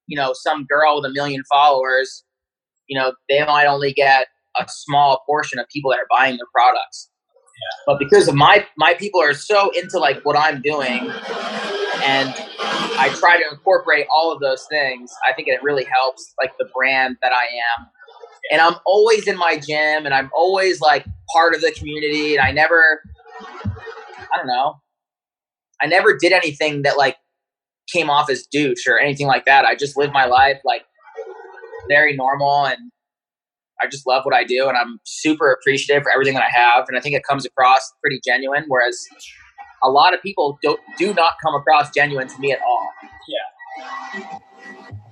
you 0.07 0.17
know 0.17 0.33
some 0.33 0.65
girl 0.65 0.97
with 0.97 1.05
a 1.05 1.13
million 1.13 1.43
followers 1.49 2.23
you 2.93 2.99
know 2.99 3.13
they 3.27 3.43
might 3.43 3.65
only 3.65 3.91
get 3.91 4.27
a 4.59 4.65
small 4.67 5.23
portion 5.25 5.57
of 5.57 5.67
people 5.67 5.89
that 5.89 5.97
are 5.97 6.05
buying 6.11 6.37
their 6.37 6.45
products. 6.53 7.09
But 7.87 7.97
because 7.97 8.27
of 8.27 8.35
my 8.35 8.67
my 8.77 8.93
people 8.93 9.19
are 9.19 9.33
so 9.33 9.71
into 9.71 9.97
like 9.97 10.21
what 10.23 10.37
i'm 10.37 10.61
doing 10.61 10.99
and 12.03 12.29
i 12.99 13.09
try 13.19 13.37
to 13.37 13.43
incorporate 13.51 14.05
all 14.13 14.33
of 14.33 14.41
those 14.41 14.65
things 14.69 15.11
i 15.27 15.33
think 15.33 15.47
it 15.47 15.63
really 15.63 15.85
helps 15.85 16.33
like 16.41 16.51
the 16.59 16.65
brand 16.75 17.17
that 17.21 17.31
i 17.31 17.43
am. 17.43 17.87
And 18.51 18.61
i'm 18.61 18.75
always 18.85 19.27
in 19.27 19.37
my 19.37 19.57
gym 19.57 20.05
and 20.05 20.13
i'm 20.13 20.29
always 20.35 20.81
like 20.81 21.05
part 21.33 21.55
of 21.55 21.61
the 21.61 21.71
community 21.71 22.35
and 22.35 22.45
i 22.45 22.51
never 22.51 23.01
i 23.41 24.37
don't 24.37 24.47
know 24.47 24.81
i 25.81 25.85
never 25.87 26.17
did 26.17 26.33
anything 26.33 26.81
that 26.81 26.97
like 26.97 27.15
came 27.91 28.09
off 28.09 28.29
as 28.29 28.45
douche 28.47 28.87
or 28.87 28.99
anything 28.99 29.27
like 29.27 29.45
that. 29.45 29.65
I 29.65 29.75
just 29.75 29.97
live 29.97 30.11
my 30.11 30.25
life 30.25 30.59
like 30.63 30.83
very 31.87 32.15
normal 32.15 32.65
and 32.65 32.91
I 33.81 33.87
just 33.87 34.07
love 34.07 34.23
what 34.23 34.35
I 34.35 34.43
do 34.43 34.67
and 34.67 34.77
I'm 34.77 34.99
super 35.03 35.51
appreciative 35.51 36.03
for 36.03 36.11
everything 36.11 36.35
that 36.35 36.43
I 36.43 36.57
have 36.57 36.85
and 36.87 36.97
I 36.97 37.01
think 37.01 37.15
it 37.15 37.23
comes 37.27 37.45
across 37.45 37.91
pretty 38.01 38.21
genuine 38.25 38.65
whereas 38.67 39.05
a 39.83 39.89
lot 39.89 40.13
of 40.13 40.21
people 40.21 40.57
don't 40.63 40.79
do 40.97 41.13
not 41.13 41.33
come 41.43 41.53
across 41.55 41.91
genuine 41.93 42.27
to 42.27 42.39
me 42.39 42.51
at 42.51 42.59
all. 42.61 42.89
Yeah. 43.27 44.39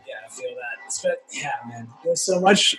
Yeah, 0.07 0.15
I 0.25 0.29
feel 0.29 0.49
that. 0.49 0.99
But 1.03 1.23
yeah, 1.31 1.51
man, 1.67 1.87
there's 2.03 2.21
so 2.21 2.39
much. 2.39 2.75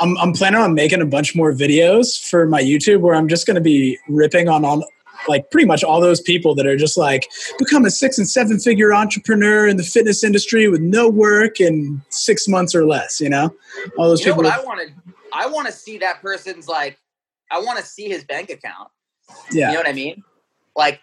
I'm, 0.00 0.16
I'm 0.18 0.32
planning 0.32 0.60
on 0.60 0.74
making 0.74 1.00
a 1.00 1.06
bunch 1.06 1.34
more 1.34 1.52
videos 1.52 2.22
for 2.22 2.46
my 2.46 2.62
YouTube 2.62 3.00
where 3.00 3.14
I'm 3.14 3.28
just 3.28 3.46
going 3.46 3.56
to 3.56 3.60
be 3.60 3.98
ripping 4.08 4.48
on 4.48 4.64
on 4.64 4.82
like 5.26 5.50
pretty 5.50 5.66
much 5.66 5.82
all 5.82 6.00
those 6.00 6.20
people 6.20 6.54
that 6.54 6.66
are 6.66 6.76
just 6.76 6.96
like 6.96 7.28
become 7.58 7.84
a 7.84 7.90
six 7.90 8.18
and 8.18 8.28
seven 8.28 8.58
figure 8.58 8.94
entrepreneur 8.94 9.66
in 9.66 9.76
the 9.76 9.82
fitness 9.82 10.22
industry 10.22 10.68
with 10.68 10.80
no 10.80 11.08
work 11.08 11.60
in 11.60 12.00
six 12.10 12.46
months 12.46 12.74
or 12.74 12.86
less. 12.86 13.20
You 13.20 13.30
know, 13.30 13.54
all 13.96 14.08
those 14.08 14.20
you 14.20 14.26
people. 14.26 14.42
Know 14.44 14.50
what 14.50 14.60
I 14.60 14.64
want 14.64 14.80
to, 14.80 14.94
I 15.32 15.46
want 15.46 15.66
to 15.66 15.72
see 15.72 15.98
that 15.98 16.22
person's 16.22 16.68
like, 16.68 16.98
I 17.50 17.58
want 17.60 17.78
to 17.78 17.84
see 17.84 18.08
his 18.08 18.24
bank 18.24 18.50
account. 18.50 18.90
Yeah, 19.50 19.68
you 19.68 19.74
know 19.74 19.80
what 19.80 19.88
I 19.88 19.92
mean. 19.92 20.22
Like, 20.76 21.00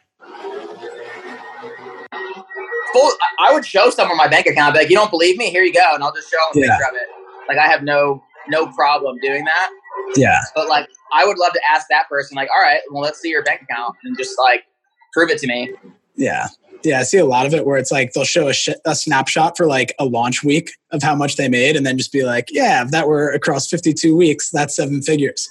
full. 2.93 3.11
I 3.39 3.51
would 3.51 3.66
show 3.66 3.89
someone 3.89 4.18
my 4.18 4.28
bank 4.28 4.47
account. 4.47 4.74
Be 4.74 4.80
like, 4.82 4.89
you 4.89 4.95
don't 4.95 5.11
believe 5.11 5.38
me? 5.38 5.49
Here 5.49 5.63
you 5.63 5.74
go, 5.74 5.91
and 5.93 6.03
I'll 6.03 6.13
just 6.13 6.30
show 6.30 6.38
them 6.53 6.63
a 6.63 6.66
yeah. 6.66 6.78
picture 6.78 6.89
of 6.89 6.95
it. 6.95 7.07
Like, 7.47 7.57
I 7.57 7.68
have 7.68 7.84
no 7.84 8.24
no 8.47 8.68
problem 8.68 9.18
doing 9.22 9.43
that. 9.43 9.70
Yeah. 10.15 10.39
But 10.55 10.67
like, 10.67 10.87
I 11.13 11.25
would 11.25 11.37
love 11.37 11.53
to 11.53 11.61
ask 11.69 11.87
that 11.89 12.07
person, 12.09 12.35
like, 12.35 12.49
all 12.55 12.61
right, 12.61 12.81
well, 12.91 13.01
let's 13.01 13.19
see 13.19 13.29
your 13.29 13.43
bank 13.43 13.61
account 13.61 13.95
and 14.03 14.17
just 14.17 14.35
like 14.39 14.65
prove 15.13 15.29
it 15.29 15.39
to 15.39 15.47
me. 15.47 15.73
Yeah. 16.15 16.47
Yeah, 16.83 16.99
I 16.99 17.03
see 17.03 17.17
a 17.17 17.25
lot 17.25 17.47
of 17.47 17.53
it 17.53 17.65
where 17.65 17.77
it's 17.77 17.91
like 17.91 18.13
they'll 18.13 18.25
show 18.25 18.47
a, 18.47 18.53
sh- 18.53 18.69
a 18.85 18.93
snapshot 18.93 19.57
for 19.57 19.65
like 19.65 19.95
a 19.97 20.05
launch 20.05 20.43
week 20.43 20.71
of 20.91 21.01
how 21.01 21.15
much 21.15 21.35
they 21.35 21.49
made, 21.49 21.75
and 21.75 21.83
then 21.83 21.97
just 21.97 22.11
be 22.11 22.23
like, 22.23 22.49
"Yeah, 22.51 22.83
if 22.83 22.91
that 22.91 23.07
were 23.07 23.31
across 23.31 23.67
fifty-two 23.67 24.15
weeks, 24.15 24.51
that's 24.51 24.75
seven 24.75 25.01
figures." 25.01 25.49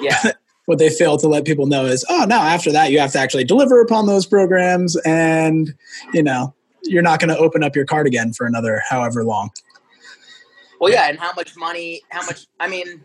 Yeah. 0.00 0.32
what 0.66 0.78
they 0.78 0.88
fail 0.88 1.16
to 1.18 1.26
let 1.26 1.44
people 1.44 1.66
know 1.66 1.86
is, 1.86 2.04
"Oh, 2.08 2.24
now 2.28 2.42
after 2.42 2.70
that, 2.70 2.92
you 2.92 3.00
have 3.00 3.10
to 3.12 3.18
actually 3.18 3.42
deliver 3.42 3.80
upon 3.80 4.06
those 4.06 4.26
programs, 4.26 4.94
and 5.04 5.74
you 6.14 6.22
know, 6.22 6.54
you're 6.84 7.02
not 7.02 7.18
going 7.18 7.30
to 7.30 7.38
open 7.38 7.64
up 7.64 7.74
your 7.74 7.84
card 7.84 8.06
again 8.06 8.32
for 8.32 8.46
another 8.46 8.80
however 8.88 9.24
long." 9.24 9.50
Well, 10.80 10.92
yeah, 10.92 11.08
and 11.08 11.18
how 11.18 11.32
much 11.34 11.56
money? 11.56 12.02
How 12.10 12.24
much? 12.24 12.46
I 12.60 12.68
mean, 12.68 13.02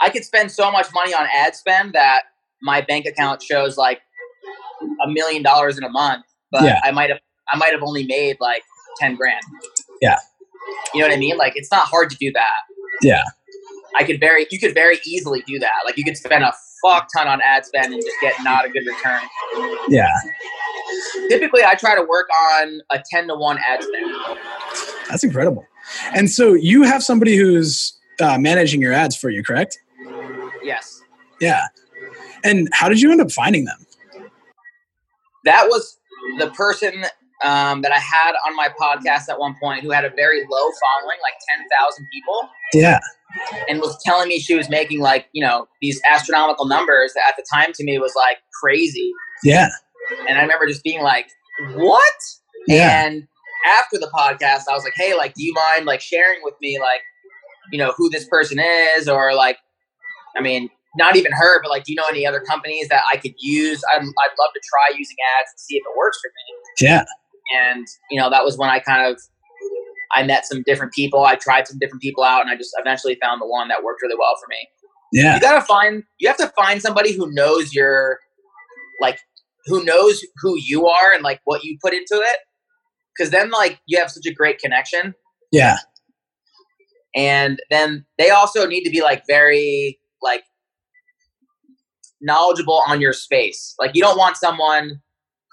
I 0.00 0.10
could 0.10 0.24
spend 0.24 0.50
so 0.50 0.70
much 0.70 0.86
money 0.92 1.14
on 1.14 1.26
ad 1.32 1.54
spend 1.54 1.92
that 1.94 2.22
my 2.62 2.80
bank 2.80 3.06
account 3.06 3.42
shows 3.42 3.76
like 3.76 4.00
a 5.04 5.08
million 5.08 5.42
dollars 5.42 5.78
in 5.78 5.84
a 5.84 5.88
month, 5.88 6.24
but 6.50 6.62
yeah. 6.62 6.80
I 6.82 6.90
might 6.90 7.10
have 7.10 7.20
I 7.52 7.56
might 7.56 7.72
have 7.72 7.82
only 7.82 8.06
made 8.06 8.36
like 8.40 8.62
ten 8.98 9.14
grand. 9.14 9.42
Yeah. 10.00 10.18
You 10.92 11.00
know 11.00 11.08
what 11.08 11.14
I 11.14 11.18
mean? 11.18 11.36
Like 11.36 11.52
it's 11.56 11.70
not 11.70 11.86
hard 11.86 12.10
to 12.10 12.16
do 12.16 12.32
that. 12.32 12.62
Yeah. 13.02 13.22
I 13.96 14.04
could 14.04 14.20
very 14.20 14.46
you 14.50 14.58
could 14.58 14.74
very 14.74 14.98
easily 15.06 15.42
do 15.46 15.58
that. 15.58 15.82
Like 15.84 15.96
you 15.96 16.04
could 16.04 16.16
spend 16.16 16.44
a 16.44 16.52
fuck 16.82 17.08
ton 17.16 17.26
on 17.26 17.40
ad 17.40 17.64
spend 17.64 17.92
and 17.92 18.02
just 18.02 18.16
get 18.20 18.34
not 18.42 18.64
a 18.64 18.68
good 18.68 18.84
return. 18.86 19.20
Yeah. 19.88 20.12
Typically 21.28 21.64
I 21.64 21.74
try 21.74 21.94
to 21.94 22.02
work 22.02 22.28
on 22.52 22.80
a 22.90 23.02
ten 23.10 23.28
to 23.28 23.34
one 23.34 23.58
ad 23.58 23.82
spend. 23.82 24.14
That's 25.08 25.24
incredible. 25.24 25.64
And 26.14 26.30
so 26.30 26.54
you 26.54 26.82
have 26.82 27.02
somebody 27.02 27.36
who's 27.36 27.98
uh, 28.20 28.38
managing 28.38 28.80
your 28.80 28.92
ads 28.92 29.16
for 29.16 29.30
you, 29.30 29.42
correct? 29.42 29.78
Yes. 30.66 31.00
Yeah. 31.40 31.68
And 32.44 32.68
how 32.72 32.88
did 32.88 33.00
you 33.00 33.12
end 33.12 33.20
up 33.20 33.30
finding 33.30 33.64
them? 33.64 33.86
That 35.44 35.68
was 35.68 35.98
the 36.38 36.50
person 36.50 37.04
um, 37.44 37.82
that 37.82 37.92
I 37.92 37.98
had 37.98 38.32
on 38.46 38.56
my 38.56 38.68
podcast 38.68 39.28
at 39.28 39.38
one 39.38 39.54
point 39.62 39.82
who 39.82 39.90
had 39.90 40.04
a 40.04 40.10
very 40.10 40.40
low 40.40 40.70
following, 40.80 41.18
like 41.22 41.34
10,000 41.56 42.06
people. 42.12 42.48
Yeah. 42.74 42.98
And 43.68 43.80
was 43.80 43.96
telling 44.04 44.28
me 44.28 44.40
she 44.40 44.56
was 44.56 44.68
making 44.68 45.00
like, 45.00 45.26
you 45.32 45.44
know, 45.44 45.68
these 45.80 46.00
astronomical 46.10 46.66
numbers 46.66 47.12
that 47.14 47.22
at 47.28 47.36
the 47.36 47.44
time 47.52 47.72
to 47.74 47.84
me 47.84 47.98
was 47.98 48.14
like 48.16 48.38
crazy. 48.60 49.12
Yeah. 49.44 49.68
And 50.28 50.38
I 50.38 50.42
remember 50.42 50.66
just 50.66 50.82
being 50.82 51.02
like, 51.02 51.28
what? 51.74 52.14
Yeah. 52.66 53.04
And 53.04 53.28
after 53.78 53.98
the 53.98 54.10
podcast, 54.12 54.62
I 54.68 54.72
was 54.72 54.84
like, 54.84 54.94
hey, 54.96 55.14
like, 55.14 55.34
do 55.34 55.44
you 55.44 55.52
mind 55.54 55.86
like 55.86 56.00
sharing 56.00 56.40
with 56.42 56.54
me, 56.60 56.78
like, 56.80 57.02
you 57.70 57.78
know, 57.78 57.92
who 57.96 58.08
this 58.10 58.26
person 58.28 58.58
is 58.58 59.08
or 59.08 59.34
like 59.34 59.58
I 60.36 60.42
mean, 60.42 60.68
not 60.96 61.16
even 61.16 61.32
her, 61.32 61.60
but 61.62 61.70
like, 61.70 61.84
do 61.84 61.92
you 61.92 61.96
know 61.96 62.06
any 62.08 62.26
other 62.26 62.40
companies 62.40 62.88
that 62.88 63.02
I 63.12 63.16
could 63.16 63.34
use? 63.38 63.82
I'd, 63.92 64.00
I'd 64.00 64.02
love 64.02 64.50
to 64.54 64.60
try 64.68 64.96
using 64.96 65.16
ads 65.38 65.52
and 65.52 65.60
see 65.60 65.76
if 65.76 65.82
it 65.82 65.96
works 65.96 66.18
for 66.22 66.28
me. 66.28 66.88
Yeah. 66.88 67.04
And, 67.54 67.86
you 68.10 68.18
know, 68.18 68.30
that 68.30 68.44
was 68.44 68.56
when 68.56 68.70
I 68.70 68.80
kind 68.80 69.06
of, 69.06 69.20
I 70.14 70.22
met 70.22 70.46
some 70.46 70.62
different 70.64 70.92
people. 70.92 71.24
I 71.24 71.34
tried 71.34 71.68
some 71.68 71.78
different 71.78 72.02
people 72.02 72.24
out 72.24 72.40
and 72.40 72.50
I 72.50 72.56
just 72.56 72.74
eventually 72.78 73.18
found 73.22 73.40
the 73.40 73.46
one 73.46 73.68
that 73.68 73.82
worked 73.82 74.02
really 74.02 74.16
well 74.18 74.34
for 74.40 74.48
me. 74.48 74.68
Yeah. 75.12 75.34
You 75.34 75.40
gotta 75.40 75.64
find, 75.64 76.02
you 76.18 76.28
have 76.28 76.38
to 76.38 76.52
find 76.58 76.80
somebody 76.80 77.12
who 77.12 77.30
knows 77.32 77.74
your, 77.74 78.18
like, 79.00 79.18
who 79.66 79.84
knows 79.84 80.24
who 80.40 80.56
you 80.58 80.86
are 80.86 81.12
and 81.12 81.22
like 81.22 81.40
what 81.44 81.62
you 81.64 81.76
put 81.82 81.92
into 81.92 82.14
it. 82.14 82.38
Cause 83.18 83.30
then 83.30 83.50
like 83.50 83.80
you 83.86 83.98
have 83.98 84.10
such 84.10 84.26
a 84.26 84.32
great 84.32 84.58
connection. 84.58 85.14
Yeah. 85.52 85.78
And 87.14 87.60
then 87.70 88.04
they 88.18 88.30
also 88.30 88.66
need 88.66 88.84
to 88.84 88.90
be 88.90 89.02
like 89.02 89.24
very 89.26 89.98
like 90.22 90.42
knowledgeable 92.20 92.82
on 92.86 93.00
your 93.00 93.12
space. 93.12 93.74
Like 93.78 93.92
you 93.94 94.02
don't 94.02 94.18
want 94.18 94.36
someone 94.36 95.00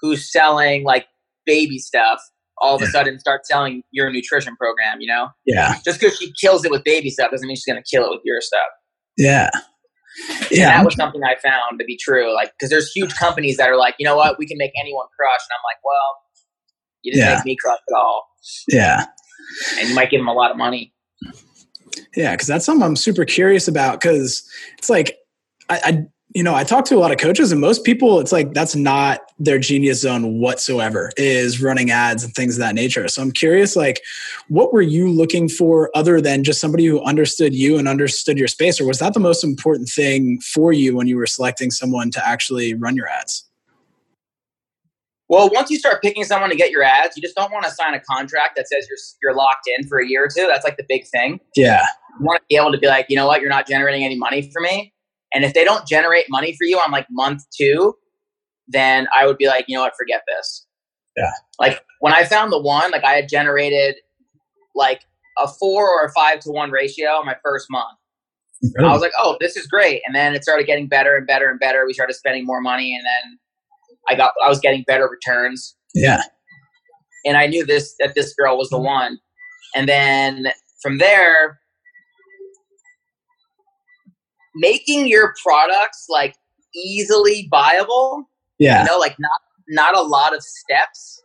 who's 0.00 0.30
selling 0.30 0.84
like 0.84 1.06
baby 1.46 1.78
stuff 1.78 2.20
all 2.58 2.76
of 2.76 2.82
a 2.82 2.86
sudden 2.86 3.18
start 3.18 3.44
selling 3.46 3.82
your 3.90 4.10
nutrition 4.10 4.56
program, 4.56 5.00
you 5.00 5.08
know? 5.08 5.28
Yeah. 5.44 5.74
Just 5.84 6.00
because 6.00 6.16
she 6.16 6.32
kills 6.40 6.64
it 6.64 6.70
with 6.70 6.84
baby 6.84 7.10
stuff 7.10 7.30
doesn't 7.30 7.46
mean 7.46 7.56
she's 7.56 7.64
going 7.64 7.82
to 7.82 7.88
kill 7.88 8.04
it 8.04 8.10
with 8.10 8.20
your 8.24 8.40
stuff. 8.40 8.60
Yeah. 9.18 9.50
Yeah. 10.50 10.70
And 10.70 10.80
that 10.80 10.84
was 10.84 10.94
something 10.94 11.20
I 11.24 11.34
found 11.42 11.80
to 11.80 11.84
be 11.84 11.98
true. 12.00 12.32
Like, 12.32 12.52
because 12.52 12.70
there's 12.70 12.90
huge 12.92 13.14
companies 13.16 13.56
that 13.56 13.68
are 13.68 13.76
like, 13.76 13.96
you 13.98 14.04
know 14.06 14.16
what, 14.16 14.38
we 14.38 14.46
can 14.46 14.56
make 14.56 14.70
anyone 14.80 15.06
crush. 15.18 15.40
And 15.40 15.50
I'm 15.58 15.64
like, 15.64 15.78
well, 15.84 16.16
you 17.02 17.12
didn't 17.12 17.26
Yeah. 17.26 17.34
make 17.36 17.44
me 17.44 17.56
crush 17.60 17.78
at 17.90 17.96
all. 17.96 18.24
Yeah. 18.68 19.06
And 19.80 19.88
you 19.88 19.94
might 19.94 20.10
give 20.10 20.20
them 20.20 20.28
a 20.28 20.32
lot 20.32 20.50
of 20.52 20.56
money. 20.56 20.93
Yeah, 22.16 22.32
because 22.32 22.46
that's 22.46 22.64
something 22.64 22.82
I'm 22.82 22.96
super 22.96 23.24
curious 23.24 23.68
about. 23.68 24.00
Because 24.00 24.48
it's 24.78 24.90
like, 24.90 25.18
I, 25.68 25.80
I, 25.84 26.06
you 26.34 26.42
know, 26.42 26.54
I 26.54 26.64
talk 26.64 26.84
to 26.86 26.96
a 26.96 26.98
lot 26.98 27.12
of 27.12 27.18
coaches, 27.18 27.52
and 27.52 27.60
most 27.60 27.84
people, 27.84 28.18
it's 28.18 28.32
like 28.32 28.54
that's 28.54 28.74
not 28.74 29.20
their 29.38 29.58
genius 29.58 30.00
zone 30.00 30.40
whatsoever. 30.40 31.12
Is 31.16 31.62
running 31.62 31.90
ads 31.90 32.24
and 32.24 32.34
things 32.34 32.56
of 32.56 32.60
that 32.60 32.74
nature. 32.74 33.06
So 33.06 33.22
I'm 33.22 33.30
curious, 33.30 33.76
like, 33.76 34.02
what 34.48 34.72
were 34.72 34.82
you 34.82 35.08
looking 35.08 35.48
for 35.48 35.90
other 35.94 36.20
than 36.20 36.42
just 36.42 36.60
somebody 36.60 36.86
who 36.86 37.00
understood 37.04 37.54
you 37.54 37.78
and 37.78 37.86
understood 37.86 38.36
your 38.36 38.48
space, 38.48 38.80
or 38.80 38.86
was 38.86 38.98
that 38.98 39.14
the 39.14 39.20
most 39.20 39.44
important 39.44 39.88
thing 39.88 40.40
for 40.40 40.72
you 40.72 40.96
when 40.96 41.06
you 41.06 41.16
were 41.16 41.26
selecting 41.26 41.70
someone 41.70 42.10
to 42.10 42.26
actually 42.26 42.74
run 42.74 42.96
your 42.96 43.08
ads? 43.08 43.44
Well, 45.28 45.48
once 45.50 45.70
you 45.70 45.78
start 45.78 46.02
picking 46.02 46.24
someone 46.24 46.50
to 46.50 46.56
get 46.56 46.70
your 46.70 46.82
ads, 46.82 47.16
you 47.16 47.22
just 47.22 47.34
don't 47.34 47.50
want 47.50 47.64
to 47.64 47.70
sign 47.70 47.94
a 47.94 48.00
contract 48.00 48.56
that 48.56 48.68
says 48.68 48.86
you're 48.88 48.98
you're 49.22 49.36
locked 49.36 49.68
in 49.78 49.86
for 49.88 49.98
a 49.98 50.06
year 50.06 50.24
or 50.24 50.28
two. 50.28 50.46
That's 50.46 50.64
like 50.64 50.76
the 50.76 50.84
big 50.88 51.06
thing. 51.08 51.40
Yeah, 51.56 51.84
You 52.18 52.26
want 52.26 52.40
to 52.40 52.44
be 52.48 52.56
able 52.56 52.72
to 52.72 52.78
be 52.78 52.86
like, 52.86 53.06
you 53.08 53.16
know 53.16 53.26
what, 53.26 53.40
you're 53.40 53.50
not 53.50 53.66
generating 53.66 54.04
any 54.04 54.16
money 54.16 54.50
for 54.52 54.60
me. 54.60 54.92
And 55.32 55.44
if 55.44 55.54
they 55.54 55.64
don't 55.64 55.86
generate 55.86 56.26
money 56.28 56.52
for 56.52 56.64
you 56.64 56.78
on 56.78 56.92
like 56.92 57.06
month 57.10 57.42
two, 57.56 57.94
then 58.68 59.08
I 59.18 59.26
would 59.26 59.38
be 59.38 59.46
like, 59.46 59.64
you 59.66 59.76
know 59.76 59.82
what, 59.82 59.94
forget 59.98 60.22
this. 60.28 60.66
Yeah. 61.16 61.30
Like 61.58 61.82
when 62.00 62.12
I 62.12 62.24
found 62.24 62.52
the 62.52 62.60
one, 62.60 62.90
like 62.90 63.04
I 63.04 63.12
had 63.12 63.28
generated 63.28 63.96
like 64.74 65.00
a 65.42 65.48
four 65.48 65.88
or 65.88 66.06
a 66.06 66.12
five 66.12 66.40
to 66.40 66.50
one 66.50 66.70
ratio 66.70 67.20
in 67.20 67.26
my 67.26 67.36
first 67.42 67.66
month. 67.70 67.98
Really? 68.74 68.88
I 68.88 68.92
was 68.92 69.02
like, 69.02 69.12
oh, 69.22 69.36
this 69.40 69.56
is 69.56 69.66
great. 69.66 70.02
And 70.06 70.14
then 70.14 70.34
it 70.34 70.42
started 70.42 70.66
getting 70.66 70.86
better 70.86 71.16
and 71.16 71.26
better 71.26 71.50
and 71.50 71.60
better. 71.60 71.84
We 71.86 71.92
started 71.92 72.14
spending 72.14 72.46
more 72.46 72.60
money, 72.60 72.94
and 72.94 73.04
then 73.04 73.38
I 74.10 74.14
got 74.14 74.32
I 74.44 74.48
was 74.48 74.60
getting 74.60 74.84
better 74.86 75.08
returns. 75.08 75.76
yeah, 75.94 76.22
And 77.24 77.36
I 77.36 77.46
knew 77.46 77.64
this 77.64 77.94
that 78.00 78.14
this 78.14 78.34
girl 78.34 78.56
was 78.58 78.68
the 78.70 78.78
one. 78.78 79.18
And 79.76 79.88
then 79.88 80.46
from 80.82 80.98
there, 80.98 81.58
making 84.54 85.06
your 85.08 85.34
products 85.42 86.06
like 86.08 86.34
easily 86.74 87.48
viable, 87.50 88.28
yeah, 88.58 88.82
you 88.82 88.88
know, 88.90 88.98
like 88.98 89.16
not 89.18 89.40
not 89.68 89.96
a 89.96 90.02
lot 90.02 90.34
of 90.34 90.42
steps 90.42 91.22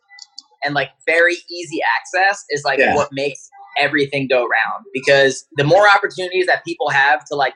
and 0.63 0.73
like 0.73 0.89
very 1.05 1.35
easy 1.51 1.79
access 1.97 2.43
is 2.49 2.63
like 2.63 2.79
Yeah. 2.79 2.95
what 2.95 3.09
makes 3.11 3.49
everything 3.79 4.27
go 4.29 4.41
round 4.41 4.85
because 4.93 5.45
the 5.57 5.63
more 5.63 5.87
opportunities 5.89 6.45
that 6.47 6.63
people 6.65 6.89
have 6.89 7.23
to 7.25 7.35
like 7.35 7.53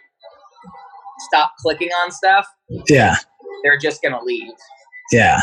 stop 1.20 1.52
clicking 1.60 1.90
on 1.90 2.12
stuff 2.12 2.46
yeah, 2.90 3.16
they're 3.64 3.78
just 3.78 4.02
gonna 4.02 4.22
leave 4.24 4.52
yeah, 5.12 5.42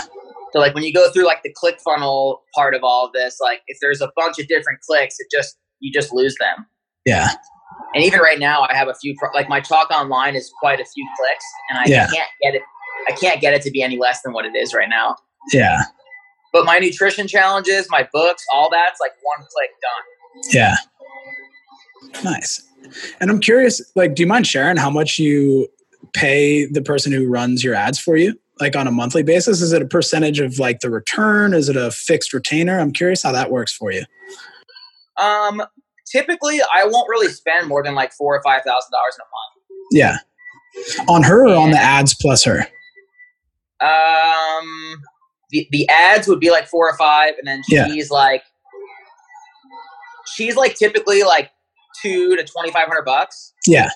so 0.53 0.59
like 0.59 0.75
when 0.75 0.83
you 0.85 0.93
go 0.93 1.11
through 1.13 1.25
like 1.27 1.43
the 1.43 1.53
click 1.55 1.79
funnel 1.85 2.43
part 2.55 2.75
of 2.75 2.83
all 2.83 3.07
of 3.07 3.13
this 3.13 3.39
like 3.41 3.61
if 3.69 3.79
there's 3.81 4.01
a 4.01 4.11
bunch 4.17 4.39
of 4.39 4.47
different 4.49 4.81
clicks 4.89 5.17
it 5.19 5.27
just 5.31 5.57
you 5.81 5.93
just 5.93 6.13
lose 6.13 6.35
them 6.41 6.67
yeah, 7.07 7.29
and 7.95 8.03
even 8.05 8.21
right 8.21 8.39
now 8.39 8.63
i 8.63 8.75
have 8.75 8.89
a 8.89 8.95
few 8.95 9.15
pro- 9.19 9.33
like 9.33 9.49
my 9.49 9.61
Chalk 9.61 9.91
Online 9.91 10.35
is 10.37 10.51
quite 10.61 10.81
a 10.81 10.85
few 10.85 11.09
clicks 11.19 11.45
and 11.71 11.79
i 11.79 11.85
Yeah. 11.87 12.07
can't 12.13 12.31
get 12.43 12.55
it 12.55 12.63
i 13.09 13.13
can't 13.13 13.41
get 13.41 13.55
it 13.55 13.63
to 13.63 13.71
be 13.71 13.83
any 13.83 13.97
less 13.99 14.23
than 14.23 14.33
what 14.33 14.45
it 14.45 14.57
is 14.57 14.75
right 14.75 14.89
now 14.89 15.17
yeah, 15.53 15.83
but 16.53 16.65
my 16.65 16.79
nutrition 16.79 17.27
challenges 17.29 17.87
my 17.91 18.07
books 18.13 18.45
all 18.53 18.69
that's 18.71 19.01
like 19.01 19.13
one 19.23 19.47
click 19.51 19.71
done 19.81 20.53
yeah. 20.53 20.77
Nice. 22.25 22.63
And 23.21 23.31
I'm 23.31 23.41
curious, 23.41 23.81
like, 23.95 24.15
do 24.15 24.23
you 24.23 24.27
mind 24.27 24.47
sharing 24.47 24.77
how 24.77 24.91
much 24.91 25.19
you 25.19 25.69
pay 26.15 26.67
the 26.67 26.83
person 26.83 27.13
who 27.13 27.29
runs 27.29 27.63
your 27.65 27.75
ads 27.75 27.99
for 27.99 28.17
you? 28.17 28.39
Like 28.61 28.77
on 28.77 28.87
a 28.87 28.91
monthly 28.91 29.23
basis? 29.23 29.63
Is 29.63 29.73
it 29.73 29.81
a 29.83 29.87
percentage 29.87 30.39
of 30.39 30.59
like 30.59 30.81
the 30.81 30.91
return? 30.91 31.55
Is 31.55 31.69
it 31.69 31.77
a 31.77 31.91
fixed 31.91 32.33
retainer? 32.33 32.79
I'm 32.79 32.93
curious 32.93 33.23
how 33.23 33.33
that 33.33 33.51
works 33.51 33.73
for 33.73 33.91
you. 33.91 34.05
Um, 35.17 35.63
typically, 36.11 36.61
I 36.75 36.85
won't 36.85 37.09
really 37.09 37.29
spend 37.29 37.69
more 37.69 37.83
than 37.83 37.95
like 37.95 38.13
four 38.13 38.37
or 38.37 38.43
five 38.43 38.63
thousand 38.63 38.91
dollars 38.93 39.17
in 39.17 39.23
a 39.23 39.31
month. 39.31 39.51
Yeah. 39.93 40.19
On 41.09 41.23
her 41.23 41.49
or 41.49 41.57
on 41.57 41.71
the 41.71 41.79
ads 41.79 42.15
plus 42.15 42.45
her? 42.45 42.67
Um, 43.81 45.03
the 45.51 45.67
the 45.71 45.89
ads 45.89 46.29
would 46.29 46.39
be 46.41 46.51
like 46.51 46.69
four 46.69 46.89
or 46.89 46.97
five, 46.97 47.35
and 47.39 47.47
then 47.47 47.63
Yeah. 47.69 47.87
she's 47.87 48.11
like, 48.11 48.43
she's 50.35 50.55
like 50.55 50.75
typically 50.77 51.23
like 51.23 51.51
two 52.03 52.37
to 52.37 52.45
twenty 52.45 52.71
five 52.71 52.87
hundred 52.87 53.05
bucks. 53.05 53.53
Yeah. 53.67 53.89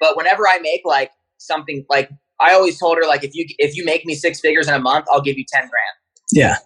But 0.00 0.16
whenever 0.16 0.48
I 0.48 0.58
make 0.58 0.82
like 0.84 1.10
something 1.38 1.84
like, 1.88 2.10
I 2.40 2.52
always 2.54 2.78
told 2.78 2.98
her 2.98 3.06
like, 3.06 3.24
if 3.24 3.34
you 3.34 3.46
if 3.58 3.76
you 3.76 3.84
make 3.84 4.04
me 4.04 4.14
six 4.14 4.40
figures 4.40 4.68
in 4.68 4.74
a 4.74 4.78
month, 4.80 5.06
I'll 5.10 5.22
give 5.22 5.36
you 5.38 5.44
ten 5.52 5.62
grand. 5.62 5.96
Yeah. 6.32 6.56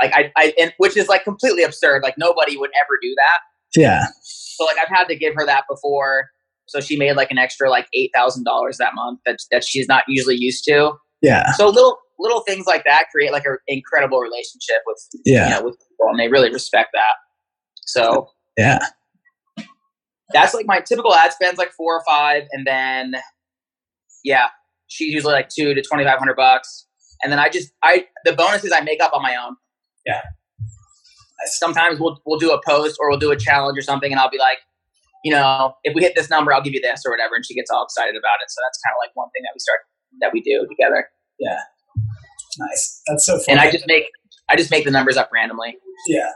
Like 0.00 0.12
I, 0.14 0.32
I 0.36 0.52
and 0.60 0.72
which 0.78 0.96
is 0.96 1.08
like 1.08 1.24
completely 1.24 1.62
absurd. 1.62 2.02
Like 2.02 2.14
nobody 2.18 2.56
would 2.56 2.70
ever 2.80 2.98
do 3.00 3.14
that. 3.16 3.38
Yeah. 3.80 4.06
So 4.22 4.64
like 4.64 4.76
I've 4.80 4.94
had 4.94 5.04
to 5.08 5.16
give 5.16 5.34
her 5.34 5.46
that 5.46 5.64
before. 5.68 6.28
So 6.66 6.80
she 6.80 6.96
made 6.96 7.14
like 7.14 7.30
an 7.30 7.38
extra 7.38 7.70
like 7.70 7.86
eight 7.94 8.10
thousand 8.14 8.44
dollars 8.44 8.78
that 8.78 8.94
month 8.94 9.20
that 9.26 9.38
that 9.50 9.64
she's 9.64 9.86
not 9.88 10.04
usually 10.08 10.36
used 10.36 10.64
to. 10.64 10.92
Yeah. 11.20 11.52
So 11.52 11.68
little 11.68 11.98
little 12.18 12.42
things 12.42 12.66
like 12.66 12.84
that 12.84 13.06
create 13.12 13.32
like 13.32 13.44
an 13.44 13.56
incredible 13.68 14.20
relationship 14.20 14.82
with 14.86 14.98
Yeah. 15.24 15.44
you 15.44 15.50
know 15.54 15.62
with 15.64 15.74
people, 15.78 16.10
and 16.10 16.18
they 16.18 16.28
really 16.28 16.52
respect 16.52 16.90
that. 16.94 17.14
So 17.86 18.28
Yeah. 18.56 18.78
that's 20.32 20.54
like 20.54 20.66
my 20.66 20.80
typical 20.80 21.14
ad 21.14 21.32
spends 21.32 21.58
like 21.58 21.72
four 21.72 21.96
or 21.96 22.02
five, 22.06 22.44
and 22.52 22.66
then 22.66 23.14
yeah, 24.24 24.48
she's 24.92 25.12
usually 25.12 25.32
like 25.32 25.48
two 25.48 25.74
to 25.74 25.82
twenty 25.82 26.04
five 26.04 26.18
hundred 26.18 26.36
bucks, 26.36 26.86
and 27.22 27.32
then 27.32 27.38
I 27.38 27.48
just 27.48 27.72
I 27.82 28.06
the 28.24 28.32
bonuses 28.32 28.72
I 28.72 28.80
make 28.80 29.02
up 29.02 29.12
on 29.14 29.22
my 29.22 29.36
own. 29.36 29.56
Yeah. 30.06 30.22
Sometimes 31.46 31.98
we'll 31.98 32.20
we'll 32.26 32.38
do 32.38 32.52
a 32.52 32.60
post 32.64 32.98
or 33.00 33.10
we'll 33.10 33.18
do 33.18 33.32
a 33.32 33.36
challenge 33.36 33.78
or 33.78 33.82
something, 33.82 34.12
and 34.12 34.20
I'll 34.20 34.30
be 34.30 34.38
like, 34.38 34.58
you 35.24 35.32
know, 35.32 35.74
if 35.82 35.94
we 35.94 36.02
hit 36.02 36.14
this 36.14 36.30
number, 36.30 36.52
I'll 36.52 36.62
give 36.62 36.74
you 36.74 36.80
this 36.80 37.02
or 37.04 37.10
whatever, 37.10 37.34
and 37.34 37.44
she 37.44 37.54
gets 37.54 37.70
all 37.70 37.84
excited 37.84 38.14
about 38.14 38.38
it. 38.42 38.50
So 38.50 38.60
that's 38.64 38.78
kind 38.78 38.94
of 38.94 38.98
like 39.02 39.10
one 39.14 39.28
thing 39.34 39.42
that 39.44 39.52
we 39.54 39.58
start 39.58 39.80
that 40.20 40.30
we 40.32 40.40
do 40.40 40.66
together. 40.68 41.08
Yeah. 41.38 41.58
Nice. 42.58 43.02
That's 43.08 43.26
so 43.26 43.38
fun. 43.38 43.44
And 43.48 43.60
I 43.60 43.70
just 43.70 43.84
make 43.86 44.04
I 44.50 44.56
just 44.56 44.70
make 44.70 44.84
the 44.84 44.90
numbers 44.90 45.16
up 45.16 45.30
randomly. 45.32 45.76
Yeah. 46.06 46.30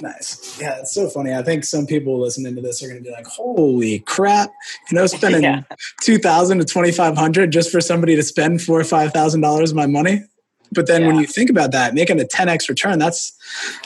Nice. 0.00 0.58
Yeah, 0.60 0.78
it's 0.80 0.92
so 0.94 1.08
funny. 1.08 1.34
I 1.34 1.42
think 1.42 1.64
some 1.64 1.86
people 1.86 2.20
listening 2.20 2.54
to 2.54 2.62
this 2.62 2.82
are 2.82 2.88
going 2.88 3.02
to 3.02 3.04
be 3.04 3.10
like, 3.10 3.26
"Holy 3.26 4.00
crap!" 4.00 4.50
You 4.90 4.96
know, 4.96 5.06
spending 5.06 5.42
Yeah. 5.42 5.62
two 6.00 6.18
thousand 6.18 6.58
to 6.58 6.64
twenty 6.64 6.92
five 6.92 7.16
hundred 7.16 7.50
just 7.50 7.70
for 7.70 7.80
somebody 7.80 8.14
to 8.16 8.22
spend 8.22 8.62
four 8.62 8.78
or 8.80 8.84
five 8.84 9.12
thousand 9.12 9.40
dollars 9.40 9.70
of 9.70 9.76
my 9.76 9.86
money. 9.86 10.22
But 10.70 10.86
then 10.86 11.06
when 11.06 11.16
you 11.16 11.26
think 11.26 11.50
about 11.50 11.72
that, 11.72 11.94
making 11.94 12.20
a 12.20 12.26
ten 12.26 12.48
x 12.48 12.68
return, 12.68 12.98
that's 12.98 13.32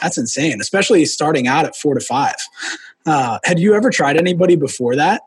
that's 0.02 0.18
insane. 0.18 0.60
Especially 0.60 1.04
starting 1.04 1.46
out 1.46 1.64
at 1.64 1.76
four 1.76 1.94
to 1.94 2.00
five. 2.00 2.36
Uh, 3.06 3.38
had 3.44 3.58
you 3.58 3.74
ever 3.74 3.88
tried 3.90 4.16
anybody 4.16 4.56
before 4.56 4.96
that, 4.96 5.22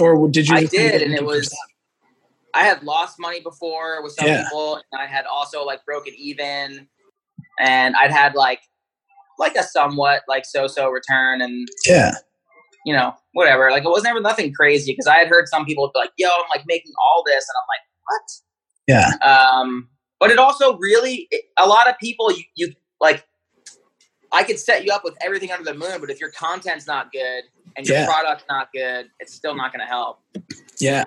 or 0.00 0.28
did 0.28 0.48
you? 0.48 0.56
I 0.56 0.64
did, 0.64 1.02
and 1.02 1.12
it 1.14 1.24
was. 1.24 1.54
I 2.54 2.62
had 2.62 2.82
lost 2.82 3.18
money 3.20 3.40
before 3.40 4.02
with 4.02 4.12
some 4.12 4.26
Yeah. 4.26 4.44
people, 4.44 4.76
and 4.76 5.00
I 5.00 5.06
had 5.06 5.26
also 5.26 5.64
like 5.64 5.84
broken 5.84 6.14
even, 6.16 6.88
and 7.60 7.94
I'd 7.96 8.10
had 8.10 8.34
like 8.34 8.60
like 9.38 9.54
a 9.56 9.62
somewhat 9.62 10.22
like 10.28 10.44
so-so 10.44 10.90
return, 10.90 11.40
and 11.40 11.68
Yeah. 11.86 12.12
you 12.84 12.94
know 12.94 13.14
whatever. 13.32 13.70
Like 13.70 13.84
it 13.84 13.88
was 13.88 14.02
never 14.04 14.20
nothing 14.20 14.52
crazy 14.52 14.92
because 14.92 15.06
I 15.06 15.16
had 15.16 15.28
heard 15.28 15.48
some 15.48 15.64
people 15.64 15.90
be 15.94 15.98
like, 16.00 16.10
"Yo, 16.16 16.28
I'm 16.28 16.48
like 16.54 16.64
making 16.66 16.92
all 17.06 17.22
this," 17.26 17.46
and 17.48 17.54
I'm 17.60 17.66
like, 17.68 17.84
"What?" 18.06 19.20
Yeah. 19.20 19.60
Um, 19.60 19.88
but 20.20 20.30
it 20.30 20.38
also 20.38 20.76
really 20.78 21.28
it, 21.30 21.44
a 21.58 21.66
lot 21.68 21.88
of 21.88 21.98
people 21.98 22.32
you, 22.32 22.42
you 22.54 22.72
like. 23.00 23.24
I 24.30 24.42
could 24.42 24.58
set 24.58 24.84
you 24.84 24.92
up 24.92 25.04
with 25.04 25.14
everything 25.22 25.50
under 25.52 25.64
the 25.64 25.72
moon, 25.72 26.00
but 26.00 26.10
if 26.10 26.20
your 26.20 26.30
content's 26.30 26.86
not 26.86 27.10
good 27.12 27.44
and 27.78 27.86
your 27.86 27.96
Yeah. 27.96 28.06
product's 28.06 28.44
not 28.46 28.68
good, 28.74 29.08
it's 29.20 29.32
still 29.32 29.54
not 29.54 29.72
going 29.72 29.80
to 29.80 29.86
help. 29.86 30.18
Yeah. 30.78 31.04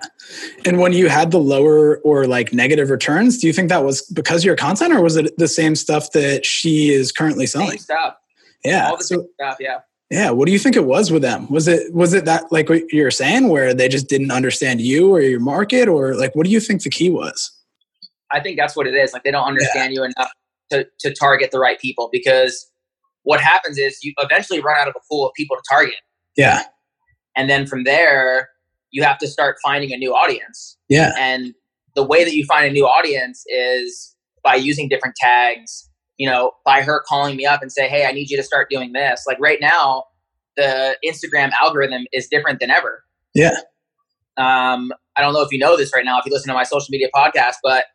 And 0.66 0.80
when 0.80 0.92
you 0.92 1.08
had 1.08 1.30
the 1.30 1.38
lower 1.38 1.98
or 1.98 2.26
like 2.26 2.52
negative 2.52 2.90
returns, 2.90 3.38
do 3.38 3.46
you 3.46 3.52
think 3.52 3.68
that 3.68 3.84
was 3.84 4.02
because 4.06 4.40
of 4.42 4.46
your 4.46 4.56
content 4.56 4.92
or 4.92 5.00
was 5.00 5.14
it 5.16 5.38
the 5.38 5.46
same 5.46 5.76
stuff 5.76 6.10
that 6.14 6.44
she 6.44 6.90
is 6.90 7.12
currently 7.12 7.46
Same 7.46 7.62
selling? 7.62 7.78
stuff. 7.78 8.16
Yeah. 8.64 8.90
all 8.90 8.96
the 8.96 9.04
So 9.04 9.26
stuff. 9.34 9.56
Yeah. 9.60 9.80
yeah, 10.10 10.30
what 10.30 10.46
do 10.46 10.52
you 10.52 10.58
think 10.58 10.76
it 10.76 10.84
was 10.84 11.10
with 11.10 11.22
them? 11.22 11.48
Was 11.50 11.68
it 11.68 11.92
was 11.94 12.12
it 12.14 12.24
that 12.26 12.50
like 12.52 12.68
what 12.68 12.82
you're 12.92 13.10
saying 13.10 13.48
where 13.48 13.74
they 13.74 13.88
just 13.88 14.08
didn't 14.08 14.30
understand 14.30 14.80
you 14.80 15.10
or 15.10 15.20
your 15.20 15.40
market 15.40 15.88
or 15.88 16.14
like 16.14 16.34
what 16.34 16.44
do 16.46 16.52
you 16.52 16.60
think 16.60 16.82
the 16.82 16.90
key 16.90 17.10
was? 17.10 17.50
I 18.32 18.40
think 18.40 18.56
that's 18.56 18.74
what 18.76 18.86
it 18.86 18.94
is. 18.94 19.12
Like 19.12 19.24
they 19.24 19.30
don't 19.30 19.46
understand 19.46 19.92
you 19.92 20.04
enough 20.04 20.30
to, 20.70 20.86
to 21.00 21.12
target 21.12 21.50
the 21.50 21.58
right 21.58 21.78
people 21.78 22.08
because 22.10 22.66
what 23.24 23.40
happens 23.40 23.78
is 23.78 24.02
you 24.02 24.12
eventually 24.18 24.60
run 24.60 24.78
out 24.78 24.88
of 24.88 24.94
a 24.96 25.00
pool 25.10 25.26
of 25.26 25.32
people 25.34 25.56
to 25.56 25.62
target. 25.68 25.96
Yeah. 26.36 26.62
And 27.36 27.48
then 27.48 27.66
from 27.66 27.84
there, 27.84 28.48
you 28.90 29.02
have 29.02 29.18
to 29.18 29.26
start 29.26 29.56
finding 29.62 29.92
a 29.92 29.96
new 29.96 30.12
audience. 30.12 30.76
Yeah. 30.88 31.12
And 31.18 31.54
the 31.94 32.02
way 32.02 32.24
that 32.24 32.34
you 32.34 32.44
find 32.46 32.66
a 32.66 32.70
new 32.70 32.86
audience 32.86 33.44
is 33.46 34.14
by 34.42 34.54
using 34.54 34.88
different 34.88 35.14
tags, 35.16 35.88
you 36.22 36.30
know, 36.30 36.52
by 36.64 36.82
her 36.82 37.02
calling 37.08 37.36
me 37.36 37.44
up 37.44 37.62
and 37.62 37.72
say, 37.72 37.88
Hey, 37.88 38.06
I 38.06 38.12
need 38.12 38.30
you 38.30 38.36
to 38.36 38.44
start 38.44 38.68
doing 38.70 38.92
this. 38.92 39.24
Like 39.26 39.38
right 39.40 39.58
now, 39.60 40.04
the 40.56 40.96
Instagram 41.04 41.50
algorithm 41.60 42.02
is 42.12 42.28
different 42.30 42.60
than 42.60 42.70
ever. 42.70 43.02
Yeah. 43.34 43.56
Um, 44.36 44.92
I 45.16 45.20
don't 45.22 45.32
know 45.32 45.42
if 45.42 45.48
you 45.50 45.58
know 45.58 45.76
this 45.76 45.90
right 45.92 46.04
now, 46.04 46.20
if 46.20 46.24
you 46.24 46.32
listen 46.32 46.46
to 46.46 46.54
my 46.54 46.62
social 46.62 46.86
media 46.90 47.08
podcast, 47.12 47.54
but 47.64 47.86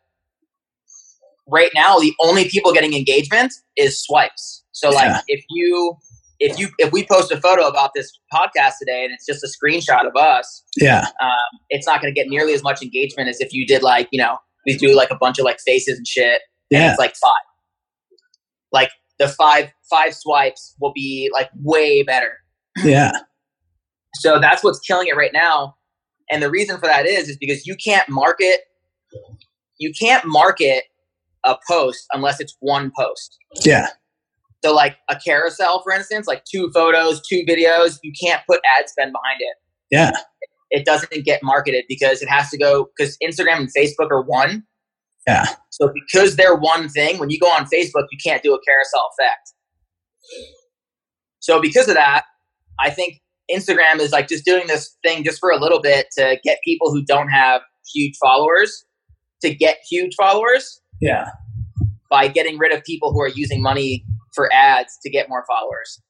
right 1.50 1.70
now 1.74 1.98
the 1.98 2.12
only 2.20 2.50
people 2.50 2.70
getting 2.74 2.92
engagement 2.92 3.50
is 3.78 4.02
swipes. 4.02 4.62
So 4.72 4.90
like 4.90 5.06
Yeah. 5.06 5.20
if 5.28 5.44
you 5.48 5.96
if 6.38 6.58
you 6.58 6.68
if 6.78 6.92
we 6.92 7.06
post 7.06 7.32
a 7.32 7.40
photo 7.40 7.66
about 7.66 7.92
this 7.96 8.12
podcast 8.30 8.74
today 8.78 9.04
and 9.04 9.12
it's 9.14 9.24
just 9.24 9.42
a 9.42 9.48
screenshot 9.48 10.06
of 10.06 10.14
us, 10.16 10.64
Yeah. 10.76 11.06
um, 11.22 11.58
it's 11.70 11.86
not 11.86 12.02
going 12.02 12.12
to 12.12 12.20
get 12.20 12.28
nearly 12.28 12.52
as 12.52 12.62
much 12.62 12.82
engagement 12.82 13.30
as 13.30 13.40
if 13.40 13.54
you 13.54 13.66
did 13.66 13.82
like 13.82 14.08
you 14.12 14.20
know 14.20 14.36
we 14.66 14.76
do 14.76 14.94
like 14.94 15.10
a 15.10 15.16
bunch 15.16 15.38
of 15.38 15.46
like 15.46 15.60
faces 15.66 15.96
and 15.96 16.06
shit. 16.06 16.42
And 16.70 16.82
Yeah. 16.82 16.90
it's 16.90 16.98
like 16.98 17.14
five. 17.16 17.47
Like 18.72 18.90
the 19.18 19.28
five 19.28 19.70
five 19.90 20.14
swipes 20.14 20.74
will 20.80 20.92
be 20.92 21.30
like 21.32 21.50
way 21.62 22.02
better. 22.02 22.32
Yeah. 22.84 23.12
So 24.14 24.38
that's 24.40 24.64
what's 24.64 24.80
killing 24.80 25.08
it 25.08 25.16
right 25.16 25.32
now. 25.32 25.76
And 26.30 26.42
the 26.42 26.50
reason 26.50 26.78
for 26.78 26.86
that 26.86 27.06
is 27.06 27.28
is 27.28 27.36
because 27.36 27.66
you 27.66 27.76
can't 27.76 28.08
market 28.08 28.60
you 29.78 29.92
can't 29.98 30.24
market 30.26 30.84
a 31.44 31.56
post 31.68 32.06
unless 32.12 32.40
it's 32.40 32.56
one 32.60 32.92
post. 32.98 33.38
Yeah. 33.64 33.88
So 34.64 34.74
like 34.74 34.96
a 35.08 35.16
carousel 35.16 35.82
for 35.82 35.92
instance, 35.92 36.26
like 36.26 36.44
two 36.44 36.70
photos, 36.74 37.20
two 37.28 37.44
videos, 37.48 37.98
you 38.02 38.12
can't 38.20 38.42
put 38.48 38.60
ad 38.78 38.88
spend 38.88 39.12
behind 39.12 39.40
it. 39.40 39.56
Yeah. 39.90 40.12
It 40.70 40.84
doesn't 40.84 41.24
get 41.24 41.40
marketed 41.42 41.84
because 41.88 42.22
it 42.22 42.28
has 42.28 42.50
to 42.50 42.58
go 42.58 42.90
cuz 42.98 43.16
Instagram 43.22 43.58
and 43.58 43.70
Facebook 43.76 44.10
are 44.10 44.22
one. 44.22 44.64
Yeah. 45.28 45.44
So 45.70 45.92
because 45.94 46.36
they're 46.36 46.56
one 46.56 46.88
thing, 46.88 47.18
when 47.18 47.30
you 47.30 47.38
go 47.38 47.46
on 47.48 47.66
Facebook, 47.66 48.06
you 48.10 48.18
can't 48.24 48.42
do 48.42 48.54
a 48.54 48.58
carousel 48.66 49.10
effect. 49.12 49.52
So 51.40 51.60
because 51.60 51.88
of 51.88 51.94
that, 51.94 52.24
I 52.80 52.90
think 52.90 53.20
Instagram 53.52 54.00
is 54.00 54.10
like 54.12 54.28
just 54.28 54.44
doing 54.44 54.66
this 54.66 54.96
thing 55.04 55.24
just 55.24 55.38
for 55.38 55.50
a 55.50 55.58
little 55.58 55.80
bit 55.80 56.06
to 56.18 56.38
get 56.44 56.58
people 56.64 56.90
who 56.90 57.02
don't 57.04 57.28
have 57.28 57.62
huge 57.94 58.14
followers 58.20 58.84
to 59.42 59.54
get 59.54 59.78
huge 59.88 60.14
followers 60.16 60.80
Yeah. 61.00 61.30
by 62.10 62.28
getting 62.28 62.58
rid 62.58 62.72
of 62.72 62.82
people 62.84 63.12
who 63.12 63.20
are 63.20 63.28
using 63.28 63.62
money 63.62 64.04
for 64.34 64.52
ads 64.52 64.98
to 65.02 65.10
get 65.10 65.28
more 65.28 65.44
followers. 65.46 66.02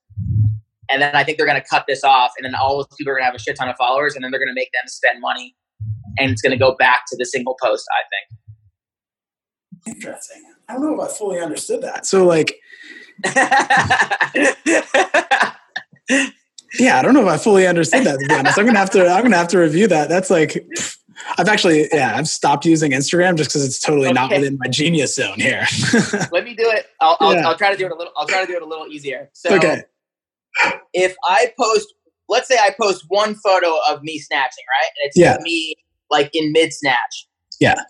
And 0.90 1.02
then 1.02 1.14
I 1.14 1.22
think 1.24 1.36
they're 1.36 1.46
going 1.46 1.60
to 1.60 1.68
cut 1.68 1.84
this 1.86 2.02
off, 2.02 2.30
and 2.38 2.44
then 2.46 2.54
all 2.54 2.76
those 2.76 2.86
people 2.96 3.12
are 3.12 3.16
going 3.16 3.22
to 3.22 3.26
have 3.26 3.34
a 3.34 3.38
shit 3.38 3.56
ton 3.56 3.68
of 3.68 3.76
followers, 3.76 4.14
and 4.14 4.24
then 4.24 4.30
they're 4.30 4.40
going 4.40 4.48
to 4.48 4.54
make 4.54 4.70
them 4.72 4.84
spend 4.86 5.20
money, 5.20 5.54
and 6.16 6.30
it's 6.30 6.40
going 6.40 6.52
to 6.52 6.58
go 6.58 6.74
back 6.78 7.02
to 7.08 7.16
the 7.18 7.26
single 7.26 7.56
post. 7.62 7.84
I 7.92 8.00
Interesting. 9.88 10.42
I 10.68 10.74
don't 10.74 10.82
know 10.82 11.02
if 11.02 11.10
I 11.10 11.12
fully 11.12 11.40
understood 11.40 11.82
that. 11.82 12.06
So 12.06 12.26
like, 12.26 12.54
yeah, 13.24 13.34
I 16.98 17.02
don't 17.02 17.14
know 17.14 17.22
if 17.22 17.28
I 17.28 17.38
fully 17.38 17.66
understood 17.66 18.04
that. 18.04 18.18
To 18.20 18.26
be 18.26 18.34
honest, 18.34 18.58
I'm 18.58 18.66
gonna 18.66 18.78
have 18.78 18.90
to. 18.90 19.08
I'm 19.08 19.22
gonna 19.22 19.36
have 19.36 19.48
to 19.48 19.58
review 19.58 19.86
that. 19.88 20.08
That's 20.08 20.30
like, 20.30 20.50
pff, 20.76 20.96
I've 21.38 21.48
actually, 21.48 21.88
yeah, 21.92 22.16
I've 22.16 22.28
stopped 22.28 22.64
using 22.64 22.92
Instagram 22.92 23.36
just 23.36 23.50
because 23.50 23.64
it's 23.64 23.80
totally 23.80 24.12
not 24.12 24.30
within 24.30 24.58
my 24.58 24.68
genius 24.68 25.14
zone 25.14 25.40
here. 25.40 25.66
Let 26.32 26.44
me 26.44 26.54
do 26.54 26.68
it. 26.70 26.86
I'll, 27.00 27.16
I'll, 27.20 27.34
Yeah. 27.34 27.48
I'll 27.48 27.56
try 27.56 27.70
to 27.70 27.76
do 27.76 27.86
it 27.86 27.92
a 27.92 27.96
little. 27.96 28.12
I'll 28.16 28.26
try 28.26 28.42
to 28.42 28.46
do 28.46 28.56
it 28.56 28.62
a 28.62 28.66
little 28.66 28.86
easier. 28.86 29.30
So 29.32 29.54
okay. 29.56 29.82
if 30.92 31.16
I 31.24 31.52
post, 31.58 31.92
let's 32.28 32.48
say 32.48 32.56
I 32.56 32.74
post 32.80 33.04
one 33.08 33.34
photo 33.34 33.72
of 33.90 34.02
me 34.02 34.18
snatching, 34.18 34.64
right? 34.68 34.90
And 35.02 35.08
it's 35.08 35.16
Yeah. 35.18 35.38
me 35.42 35.74
like 36.10 36.30
in 36.34 36.52
mid 36.52 36.72
snatch. 36.72 37.26
Yeah. 37.60 37.82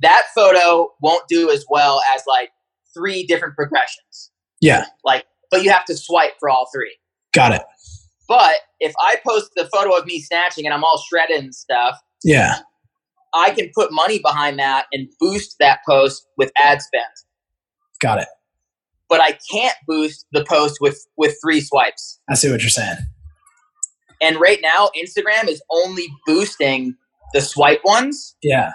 That 0.00 0.24
photo 0.34 0.90
won't 1.00 1.26
do 1.28 1.50
as 1.50 1.64
well 1.68 2.02
as 2.14 2.22
like 2.26 2.50
three 2.94 3.24
different 3.24 3.54
progressions. 3.54 4.30
Yeah. 4.60 4.86
Like, 5.04 5.24
but 5.50 5.62
you 5.62 5.70
have 5.70 5.84
to 5.86 5.96
swipe 5.96 6.32
for 6.40 6.48
all 6.50 6.68
three. 6.74 6.96
Got 7.34 7.52
it. 7.52 7.62
But 8.28 8.56
if 8.80 8.92
I 9.00 9.16
post 9.26 9.50
the 9.56 9.68
photo 9.72 9.96
of 9.96 10.04
me 10.06 10.20
snatching 10.20 10.64
and 10.66 10.74
I'm 10.74 10.82
all 10.84 11.02
shredded 11.08 11.42
and 11.42 11.54
stuff, 11.54 11.98
Yeah. 12.24 12.56
I 13.34 13.50
can 13.50 13.70
put 13.74 13.92
money 13.92 14.18
behind 14.18 14.58
that 14.58 14.86
and 14.92 15.08
boost 15.20 15.56
that 15.60 15.80
post 15.86 16.26
with 16.38 16.50
ad 16.56 16.80
spend. 16.80 17.04
Got 18.00 18.20
it. 18.22 18.28
But 19.08 19.20
I 19.20 19.38
can't 19.52 19.76
boost 19.86 20.26
the 20.32 20.44
post 20.44 20.78
with 20.80 21.06
with 21.16 21.36
three 21.42 21.60
swipes. 21.60 22.18
I 22.28 22.34
see 22.34 22.50
what 22.50 22.60
you're 22.62 22.70
saying. 22.70 22.96
And 24.22 24.40
right 24.40 24.58
now, 24.62 24.88
Instagram 24.96 25.48
is 25.48 25.62
only 25.70 26.06
boosting 26.26 26.96
the 27.34 27.40
swipe 27.40 27.82
ones 27.84 28.34
Yeah. 28.42 28.72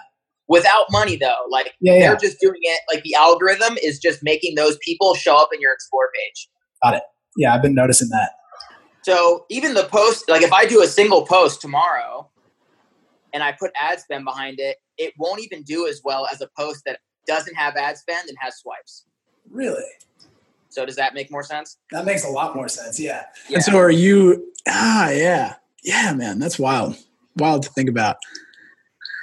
Without 0.51 0.85
money, 0.91 1.15
though. 1.15 1.47
Like 1.49 1.73
Yeah, 1.79 1.99
they're 1.99 2.17
just 2.17 2.39
doing 2.39 2.59
it. 2.61 2.81
Like 2.93 3.03
the 3.03 3.15
algorithm 3.15 3.77
is 3.81 3.97
just 3.97 4.19
making 4.21 4.55
those 4.55 4.77
people 4.85 5.15
show 5.15 5.37
up 5.37 5.49
in 5.53 5.61
your 5.61 5.73
explore 5.73 6.09
page. 6.13 6.49
Got 6.83 6.95
it. 6.95 7.03
Yeah. 7.37 7.55
I've 7.55 7.61
been 7.61 7.73
noticing 7.73 8.09
that. 8.09 8.31
So 9.03 9.45
even 9.49 9.73
the 9.73 9.85
post, 9.85 10.29
like 10.29 10.43
if 10.43 10.51
I 10.51 10.65
do 10.65 10.83
a 10.83 10.87
single 10.87 11.25
post 11.25 11.61
tomorrow, 11.61 12.29
and 13.33 13.41
I 13.41 13.53
put 13.53 13.71
ad 13.79 13.99
spend 14.01 14.25
behind 14.25 14.59
it, 14.59 14.77
it 14.97 15.13
won't 15.17 15.41
even 15.41 15.63
do 15.63 15.87
as 15.87 16.01
well 16.03 16.27
as 16.31 16.41
a 16.41 16.49
post 16.57 16.83
that 16.85 16.99
doesn't 17.25 17.55
have 17.55 17.77
ad 17.77 17.97
spend 17.97 18.27
and 18.27 18.37
has 18.41 18.57
swipes. 18.57 19.05
Really? 19.49 19.85
So 20.67 20.85
does 20.85 20.97
that 20.97 21.13
make 21.13 21.31
more 21.31 21.43
sense? 21.43 21.77
That 21.91 22.05
makes 22.05 22.25
a 22.25 22.29
lot 22.29 22.55
more 22.55 22.67
sense. 22.67 22.99
Yeah. 22.99 23.23
Yeah. 23.47 23.55
And 23.55 23.63
so 23.63 23.77
are 23.77 23.89
you 23.89 24.51
ah 24.67 25.09
yeah. 25.09 25.55
Yeah, 25.83 26.13
man, 26.13 26.39
that's 26.39 26.59
wild. 26.59 26.97
Wild 27.37 27.63
to 27.63 27.69
think 27.69 27.89
about. 27.89 28.17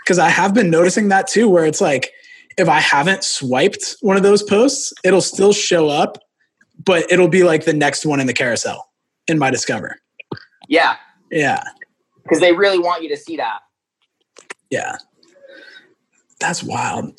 Cuz 0.09 0.19
I 0.19 0.31
have 0.31 0.55
been 0.55 0.71
noticing 0.71 1.09
that 1.09 1.27
too 1.29 1.49
where 1.51 1.67
it's 1.67 1.83
like 1.83 2.11
if 2.57 2.69
I 2.69 2.81
haven't 2.81 3.23
swiped 3.23 3.97
one 4.01 4.17
of 4.17 4.23
those 4.23 4.43
posts, 4.43 4.93
it'll 5.05 5.21
still 5.21 5.53
show 5.53 5.89
up, 5.89 6.19
but 6.83 7.05
it'll 7.13 7.29
be 7.29 7.45
like 7.45 7.67
the 7.67 7.75
next 7.75 8.07
one 8.07 8.19
in 8.19 8.27
the 8.27 8.33
carousel 8.33 8.91
in 9.29 9.39
my 9.39 9.51
discover. 9.51 9.97
Yeah, 10.67 10.97
Yeah. 11.31 11.63
because 12.25 12.41
they 12.41 12.53
really 12.53 12.79
want 12.79 13.03
you 13.03 13.09
to 13.11 13.17
see 13.17 13.37
that. 13.37 13.61
Yeah. 14.71 14.97
That's 16.41 16.63
wild. 16.63 17.19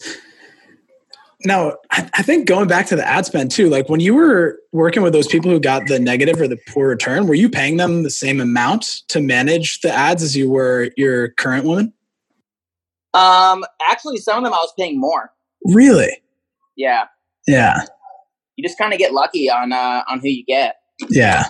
Now, 1.45 1.75
I, 1.91 2.09
I 2.15 2.21
think 2.23 2.47
going 2.47 2.67
back 2.67 2.87
to 2.87 2.95
the 2.95 3.07
ad 3.07 3.25
spend 3.25 3.51
too, 3.51 3.69
like 3.69 3.87
when 3.87 4.01
you 4.01 4.13
were 4.15 4.59
working 4.73 5.03
with 5.03 5.13
those 5.13 5.27
people 5.27 5.49
who 5.49 5.59
got 5.59 5.87
the 5.87 5.99
negative 5.99 6.41
or 6.41 6.47
the 6.47 6.59
poor 6.67 6.89
return, 6.89 7.27
were 7.27 7.33
you 7.35 7.49
paying 7.49 7.77
them 7.77 8.03
the 8.03 8.09
same 8.09 8.41
amount 8.41 9.03
to 9.09 9.21
manage 9.21 9.79
the 9.81 9.91
ads 9.91 10.21
as 10.21 10.35
you 10.35 10.49
were 10.49 10.89
your 10.97 11.29
current 11.29 11.65
woman? 11.65 11.93
Um, 13.13 13.63
actually, 13.89 14.17
some 14.17 14.37
of 14.39 14.43
them 14.43 14.53
I 14.53 14.57
was 14.57 14.73
paying 14.77 14.99
more. 14.99 15.31
Really? 15.65 16.21
Yeah, 16.77 17.05
Yeah. 17.47 17.81
you 18.55 18.63
just 18.67 18.77
kind 18.77 18.93
of 18.93 18.99
get 18.99 19.13
lucky 19.13 19.49
on 19.49 19.73
uh, 19.73 20.03
on 20.07 20.19
who 20.19 20.29
you 20.29 20.45
get 20.45 20.75
Yeah. 21.09 21.49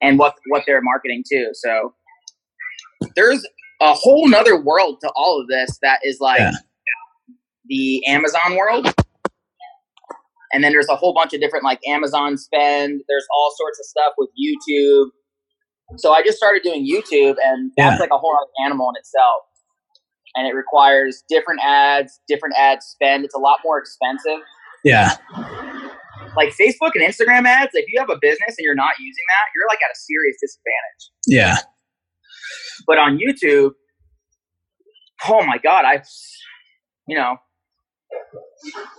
and 0.00 0.18
what 0.18 0.36
what 0.48 0.62
they're 0.66 0.80
marketing 0.82 1.24
too. 1.30 1.50
So 1.52 1.94
there's 3.16 3.44
a 3.80 3.92
whole 3.94 4.28
nother 4.28 4.60
world 4.60 4.98
to 5.02 5.10
all 5.16 5.40
of 5.40 5.48
this 5.48 5.78
that 5.82 6.00
is 6.04 6.18
like 6.20 6.40
Yeah. 6.40 6.52
the 7.66 8.06
Amazon 8.06 8.56
world. 8.56 8.92
And 10.52 10.64
then 10.64 10.72
there's 10.72 10.88
a 10.88 10.96
whole 10.96 11.12
bunch 11.12 11.34
of 11.34 11.40
different 11.40 11.64
like 11.64 11.80
Amazon 11.86 12.38
spend. 12.38 13.02
There's 13.08 13.26
all 13.36 13.52
sorts 13.56 13.78
of 13.78 13.84
stuff 13.84 14.14
with 14.16 14.30
YouTube. 14.30 15.10
So 15.98 16.12
I 16.12 16.22
just 16.22 16.38
started 16.38 16.62
doing 16.62 16.86
YouTube 16.90 17.36
and 17.44 17.70
that's 17.76 17.96
Yeah. 17.96 17.98
like 18.00 18.10
a 18.10 18.16
whole 18.18 18.34
other 18.34 18.50
animal 18.64 18.88
in 18.90 18.98
itself. 18.98 19.42
And 20.34 20.46
it 20.46 20.54
requires 20.54 21.24
different 21.28 21.60
ads, 21.64 22.20
different 22.28 22.54
ad 22.56 22.82
spend. 22.82 23.24
It's 23.24 23.34
a 23.34 23.38
lot 23.38 23.58
more 23.64 23.78
expensive. 23.78 24.42
Yeah. 24.84 25.16
Like 26.36 26.50
Facebook 26.50 26.92
and 26.94 27.02
Instagram 27.02 27.46
ads, 27.46 27.70
if 27.74 27.86
you 27.92 27.98
have 27.98 28.10
a 28.10 28.18
business 28.20 28.54
and 28.56 28.64
you're 28.64 28.74
not 28.74 28.92
using 28.98 29.24
that, 29.28 29.44
you're 29.54 29.66
like 29.68 29.78
at 29.82 29.90
a 29.90 29.98
serious 29.98 30.36
disadvantage. 30.40 31.10
Yeah. 31.26 31.56
But 32.86 32.98
on 32.98 33.18
YouTube, 33.18 33.72
oh 35.28 35.44
my 35.44 35.58
god, 35.58 35.84
I've 35.84 36.06
you 37.08 37.16
know, 37.16 37.36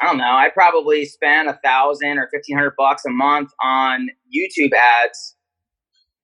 I 0.02 0.06
don't 0.06 0.18
know, 0.18 0.24
I 0.24 0.50
probably 0.54 1.06
spend 1.06 1.48
a 1.48 1.60
thousand 1.64 2.18
or 2.18 2.28
fifteen 2.34 2.58
hundred 2.58 2.74
bucks 2.78 3.04
a 3.06 3.12
month 3.12 3.52
on 3.64 4.10
YouTube 4.36 4.74
ads, 4.74 5.36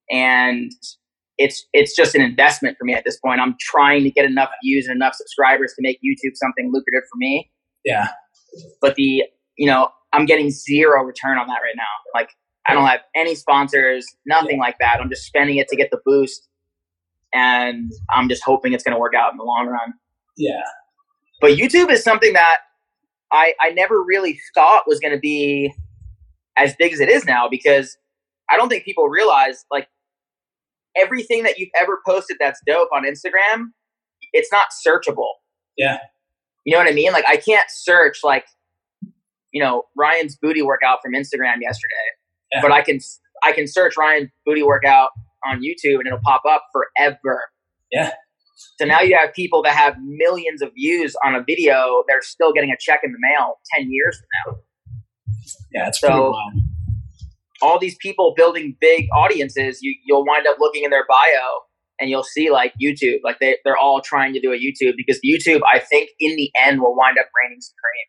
and 0.10 0.72
it's 1.38 1.66
it's 1.74 1.96
just 1.96 2.16
an 2.16 2.22
investment 2.22 2.78
for 2.78 2.86
me 2.86 2.94
at 2.94 3.04
this 3.06 3.18
point. 3.18 3.42
I'm 3.42 3.56
trying 3.60 4.04
to 4.04 4.12
get 4.12 4.26
enough 4.26 4.50
views 4.64 4.88
and 4.88 4.96
enough 4.96 5.16
subscribers 5.16 5.74
to 5.76 5.82
make 5.82 5.98
YouTube 5.98 6.36
something 6.36 6.72
lucrative 6.74 7.08
for 7.12 7.18
me. 7.18 7.52
Yeah. 7.84 8.08
But 8.82 8.96
the 8.96 9.24
you 9.58 9.68
know, 9.68 9.90
I'm 10.14 10.26
getting 10.26 10.50
zero 10.50 11.04
return 11.04 11.38
on 11.38 11.48
that 11.48 11.60
right 11.62 11.76
now. 11.76 11.84
Like 12.14 12.30
I 12.68 12.74
don't 12.74 12.88
have 12.88 13.02
any 13.16 13.36
sponsors, 13.36 14.06
nothing 14.26 14.60
like 14.60 14.78
that. 14.80 15.00
I'm 15.02 15.10
just 15.10 15.24
spending 15.24 15.58
it 15.58 15.68
to 15.70 15.76
get 15.76 15.92
the 15.92 16.00
boost 16.06 16.48
and 17.34 17.92
I'm 18.16 18.30
just 18.30 18.44
hoping 18.44 18.74
it's 18.74 18.84
going 18.84 18.96
to 18.96 19.00
work 19.00 19.14
out 19.14 19.32
in 19.32 19.38
the 19.38 19.44
long 19.44 19.68
run. 19.68 19.94
Yeah. 20.38 20.64
But 21.42 21.52
YouTube 21.52 21.92
is 21.92 22.04
something 22.04 22.34
that 22.34 22.58
I 23.32 23.54
I 23.60 23.70
never 23.72 24.02
really 24.02 24.40
thought 24.54 24.84
was 24.88 25.00
going 25.00 25.14
to 25.14 25.20
be 25.20 25.74
as 26.58 26.76
big 26.78 26.94
as 26.94 27.02
it 27.02 27.10
is 27.10 27.26
now 27.26 27.50
because 27.50 27.98
I 28.50 28.58
don't 28.58 28.70
think 28.70 28.86
people 28.86 29.08
realize 29.08 29.66
like 29.72 29.88
everything 30.98 31.44
that 31.44 31.58
you've 31.58 31.70
ever 31.80 32.00
posted 32.08 32.38
that's 32.40 32.60
dope 32.68 32.90
on 32.96 33.04
Instagram, 33.06 33.68
it's 34.34 34.52
not 34.52 34.68
searchable. 34.86 35.30
Yeah. 35.78 35.98
You 36.66 36.74
know 36.74 36.80
what 36.80 36.90
I 36.90 36.94
mean? 36.94 37.12
Like 37.12 37.26
I 37.28 37.38
can't 37.38 37.68
search 37.70 38.20
like, 38.24 38.46
you 39.52 39.62
know, 39.64 39.84
Ryan's 39.98 40.38
booty 40.42 40.62
workout 40.62 41.00
from 41.04 41.14
Instagram 41.14 41.62
yesterday, 41.62 42.06
Yeah. 42.54 42.62
but 42.62 42.72
I 42.72 42.82
can 42.82 43.00
I 43.44 43.52
can 43.52 43.68
search 43.68 43.96
Ryan 43.98 44.32
booty 44.46 44.64
workout 44.64 45.10
on 45.46 45.58
YouTube 45.62 46.00
and 46.00 46.08
it'll 46.08 46.20
pop 46.24 46.42
up 46.50 46.64
forever. 46.72 47.42
Yeah. 47.92 48.12
So 48.80 48.86
now 48.86 49.02
you 49.02 49.16
have 49.20 49.34
people 49.34 49.62
that 49.64 49.76
have 49.76 49.96
millions 50.02 50.62
of 50.62 50.72
views 50.74 51.16
on 51.26 51.36
a 51.36 51.44
video. 51.44 52.04
They're 52.08 52.22
still 52.22 52.52
getting 52.54 52.72
a 52.72 52.78
check 52.80 53.02
in 53.04 53.12
the 53.12 53.18
mail 53.20 53.56
ten 53.76 53.88
years 53.92 54.18
from 54.18 54.54
now. 54.54 54.60
Yeah, 55.74 55.88
it's 55.90 56.00
So- 56.00 56.08
pretty 56.08 56.22
wild. 56.22 56.54
All 57.66 57.80
these 57.80 57.98
people 58.00 58.34
building 58.36 58.78
big 58.80 59.08
audiences, 59.14 59.80
you 59.82 59.96
you'll 60.06 60.26
wind 60.26 60.46
up 60.48 60.58
looking 60.60 60.84
in 60.84 60.92
their 60.92 61.06
bio 61.08 61.62
and 62.00 62.10
you'll 62.10 62.24
see 62.24 62.52
like 62.52 62.74
YouTube, 62.82 63.20
like 63.24 63.40
they 63.40 63.58
they're 63.64 63.78
all 63.78 64.02
trying 64.02 64.34
to 64.34 64.40
do 64.40 64.52
a 64.52 64.56
YouTube 64.56 64.94
because 64.98 65.20
YouTube, 65.26 65.62
I 65.68 65.80
think, 65.80 66.10
in 66.20 66.36
the 66.36 66.52
end 66.66 66.82
will 66.82 66.96
wind 66.96 67.18
up 67.20 67.28
reigning 67.44 67.62
supreme. 67.62 68.06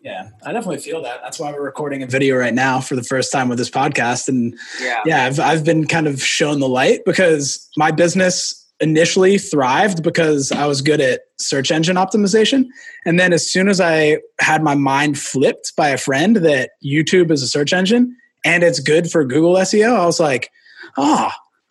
Yeah, 0.00 0.30
I 0.44 0.52
definitely 0.52 0.78
feel 0.78 1.02
that. 1.02 1.20
That's 1.22 1.40
why 1.40 1.50
we're 1.52 1.64
recording 1.64 2.02
a 2.04 2.06
video 2.06 2.36
right 2.36 2.54
now 2.54 2.80
for 2.80 2.94
the 2.94 3.02
first 3.02 3.32
time 3.32 3.48
with 3.48 3.58
this 3.58 3.70
podcast. 3.70 4.28
And 4.28 4.56
Yeah, 4.80 5.00
yeah, 5.04 5.24
I've, 5.24 5.40
I've 5.40 5.64
been 5.64 5.86
kind 5.86 6.06
of 6.06 6.22
shown 6.22 6.60
the 6.60 6.68
light 6.68 7.00
because 7.04 7.68
my 7.76 7.90
business 7.90 8.64
initially 8.80 9.38
thrived 9.38 10.02
because 10.02 10.52
I 10.52 10.66
was 10.66 10.82
good 10.82 11.00
at 11.00 11.22
search 11.38 11.70
engine 11.70 11.96
optimization. 11.96 12.66
And 13.04 13.18
then 13.18 13.32
as 13.32 13.50
soon 13.50 13.68
as 13.68 13.80
I 13.80 14.18
had 14.40 14.62
my 14.62 14.74
mind 14.74 15.18
flipped 15.18 15.74
by 15.76 15.88
a 15.88 15.98
friend 15.98 16.36
that 16.36 16.70
YouTube 16.84 17.30
is 17.30 17.42
a 17.42 17.48
search 17.48 17.72
engine 17.72 18.16
and 18.44 18.62
it's 18.62 18.80
good 18.80 19.10
for 19.10 19.24
Google 19.24 19.54
SEO, 19.54 19.94
I 19.94 20.06
was 20.06 20.20
like, 20.20 20.50
oh, 20.96 21.30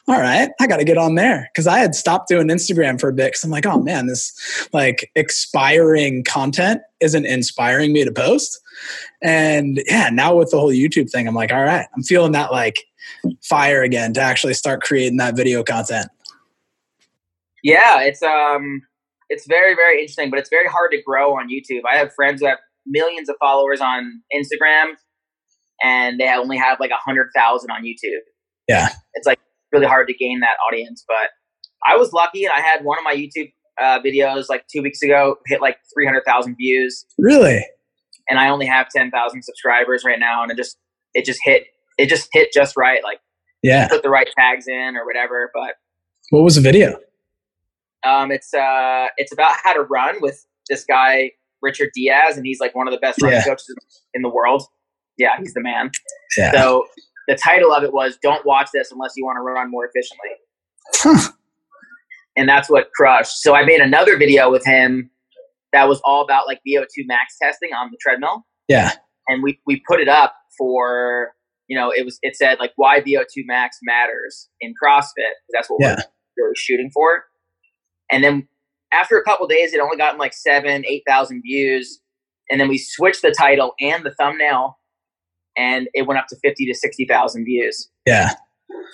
all 0.10 0.22
right, 0.22 0.50
I 0.60 0.68
got 0.68 0.78
to 0.78 0.86
get 0.86 0.98
on 0.98 1.16
there 1.16 1.50
because 1.54 1.68
I 1.68 1.80
had 1.80 1.94
stopped 1.94 2.30
doing 2.30 2.48
Instagram 2.48 3.00
for 3.00 3.10
a 3.10 3.14
bit 3.14 3.28
because 3.28 3.44
I'm 3.44 3.52
like, 3.52 3.66
oh 3.66 3.82
man, 3.82 4.08
this 4.08 4.70
like 4.72 5.12
expiring 5.16 6.24
content 6.24 6.82
isn't 7.02 7.26
inspiring 7.26 7.92
me 7.92 8.06
to 8.06 8.12
post. 8.12 8.62
And 9.22 9.82
yeah, 9.86 10.10
now 10.10 10.36
with 10.36 10.52
the 10.52 10.60
whole 10.60 10.72
YouTube 10.72 11.10
thing, 11.10 11.28
I'm 11.28 11.36
like, 11.36 11.52
all 11.52 11.64
right, 11.64 11.88
I'm 11.94 12.04
feeling 12.04 12.32
that 12.34 12.54
like 12.54 12.86
fire 13.42 13.84
again 13.84 14.14
to 14.14 14.22
actually 14.22 14.54
start 14.54 14.82
creating 14.82 15.18
that 15.18 15.36
video 15.36 15.62
content. 15.62 16.08
Yeah, 17.72 18.02
it's 18.02 18.22
um, 18.24 18.82
it's 19.30 19.46
very 19.48 19.76
very 19.76 20.00
interesting, 20.00 20.30
but 20.30 20.40
it's 20.40 20.50
very 20.50 20.68
hard 20.68 20.92
to 20.92 21.02
grow 21.02 21.34
on 21.34 21.48
YouTube. 21.50 21.82
I 21.92 21.98
have 21.98 22.14
friends 22.14 22.42
who 22.42 22.48
have 22.48 22.60
millions 22.86 23.30
of 23.30 23.36
followers 23.40 23.82
on 23.82 24.22
Instagram, 24.34 24.94
and 25.84 26.20
they 26.20 26.30
only 26.30 26.58
have 26.58 26.80
like 26.80 26.92
a 26.92 27.02
hundred 27.04 27.28
thousand 27.36 27.72
on 27.72 27.84
YouTube. 27.84 28.22
Yeah. 28.68 28.90
it's 29.14 29.26
like 29.26 29.40
really 29.72 29.86
hard 29.86 30.08
to 30.08 30.14
gain 30.14 30.42
that 30.42 30.58
audience. 30.70 31.04
But 31.08 31.30
I 31.86 31.96
was 31.98 32.12
lucky, 32.14 32.44
and 32.46 32.54
I 32.54 32.60
had 32.62 32.84
one 32.84 32.98
of 32.98 33.04
my 33.04 33.14
YouTube 33.16 33.52
uh, 33.82 34.00
videos 34.02 34.46
like 34.50 34.66
two 34.74 34.82
weeks 34.82 35.02
ago 35.02 35.36
hit 35.48 35.62
like 35.62 35.78
three 35.94 36.06
hundred 36.06 36.24
thousand 36.26 36.56
views. 36.56 37.06
Really? 37.18 37.66
and 38.30 38.38
I 38.40 38.50
only 38.50 38.66
have 38.66 38.90
10,000 38.90 39.42
subscribers 39.42 40.04
right 40.06 40.20
now. 40.20 40.44
And 40.44 40.52
it 40.52 40.58
just, 40.58 40.78
it 41.14 41.26
just 41.26 41.40
hit, 41.44 41.64
it 41.98 42.10
just 42.10 42.28
hit 42.34 42.50
just 42.54 42.76
right. 42.76 43.02
Like 43.04 43.20
Yeah. 43.64 43.88
put 43.88 44.04
the 44.04 44.10
right 44.10 44.28
tags 44.38 44.68
in 44.68 44.96
or 44.98 45.06
whatever. 45.06 45.50
But, 45.54 45.76
What 46.30 46.44
was 46.44 46.56
the 46.56 46.62
video? 46.62 47.00
Um, 48.08 48.32
it's, 48.32 48.54
uh, 48.54 49.08
it's 49.18 49.32
about 49.34 49.56
how 49.64 49.74
to 49.74 49.82
run 49.82 50.16
with 50.22 50.46
this 50.70 50.84
guy, 50.86 51.32
Richard 51.62 51.90
Diaz. 51.94 52.38
And 52.38 52.46
he's 52.46 52.60
like 52.60 52.76
one 52.76 52.88
of 52.88 52.94
the 52.94 53.00
best 53.00 53.22
running 53.22 53.38
Yeah. 53.40 53.46
coaches 53.46 53.76
in 54.14 54.22
the 54.22 54.30
world. 54.30 54.64
Yeah. 55.18 55.38
He's 55.40 55.54
the 55.54 55.62
man. 55.62 55.92
Yeah. 56.38 56.52
So 56.52 56.86
the 57.28 57.36
title 57.36 57.74
of 57.74 57.84
it 57.84 57.94
was 57.94 58.18
don't 58.22 58.46
watch 58.46 58.70
this 58.74 58.92
unless 58.92 59.14
you 59.16 59.26
want 59.26 59.38
to 59.38 59.42
run 59.42 59.70
more 59.72 59.86
efficiently. 59.86 60.30
Huh. 60.96 61.32
And 62.36 62.48
that's 62.48 62.70
what 62.70 62.92
crushed. 62.96 63.42
So 63.42 63.56
I 63.56 63.66
made 63.66 63.82
another 63.82 64.16
video 64.18 64.52
with 64.52 64.64
him 64.66 65.10
that 65.74 65.88
was 65.90 66.00
all 66.06 66.24
about 66.24 66.46
like 66.48 66.60
VO2 66.68 67.06
max 67.08 67.38
testing 67.42 67.70
on 67.74 67.90
the 67.92 67.98
treadmill. 68.00 68.46
Yeah. 68.68 68.92
and 69.28 69.42
we 69.44 69.60
we 69.66 69.82
put 69.88 70.00
it 70.00 70.08
up 70.10 70.36
for 70.58 71.34
you 71.68 71.78
know 71.78 71.92
it 71.96 72.04
was 72.06 72.18
it 72.22 72.36
said 72.36 72.60
like 72.60 72.72
why 72.76 73.02
VO2 73.02 73.44
max 73.46 73.78
matters 73.84 74.50
in 74.62 74.74
CrossFit 74.82 75.34
that's 75.54 75.70
what 75.70 75.78
Yeah. 75.82 75.96
we're 76.38 76.46
really 76.46 76.56
shooting 76.56 76.90
for. 76.94 77.24
And 78.12 78.24
then 78.24 78.48
after 78.94 79.18
a 79.18 79.24
couple 79.24 79.48
days, 79.48 79.74
it 79.74 79.80
only 79.80 79.98
gotten 79.98 80.20
like 80.20 80.34
seven, 80.34 80.86
eight 80.86 81.04
thousand 81.08 81.42
views, 81.42 82.00
and 82.50 82.60
then 82.60 82.70
we 82.70 82.78
switched 82.78 83.22
the 83.22 83.32
title 83.38 83.74
and 83.80 84.06
the 84.06 84.14
thumbnail, 84.20 84.78
and 85.58 85.88
it 85.94 86.08
went 86.08 86.20
up 86.20 86.28
to 86.30 86.38
fifty 86.44 86.66
to 86.66 86.74
sixty 86.74 87.06
thousand 87.06 87.46
views. 87.46 87.90
Yeah. 88.06 88.32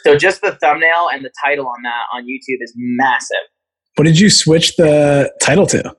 So 0.03 0.17
just 0.17 0.41
the 0.41 0.53
thumbnail 0.53 1.09
and 1.11 1.23
the 1.23 1.31
title 1.43 1.67
on 1.67 1.81
that 1.83 2.05
on 2.13 2.23
YouTube 2.23 2.57
is 2.61 2.73
massive. 2.75 3.37
What 3.95 4.05
did 4.05 4.19
you 4.19 4.29
switch 4.29 4.75
the 4.75 5.31
title 5.41 5.67
to? 5.67 5.95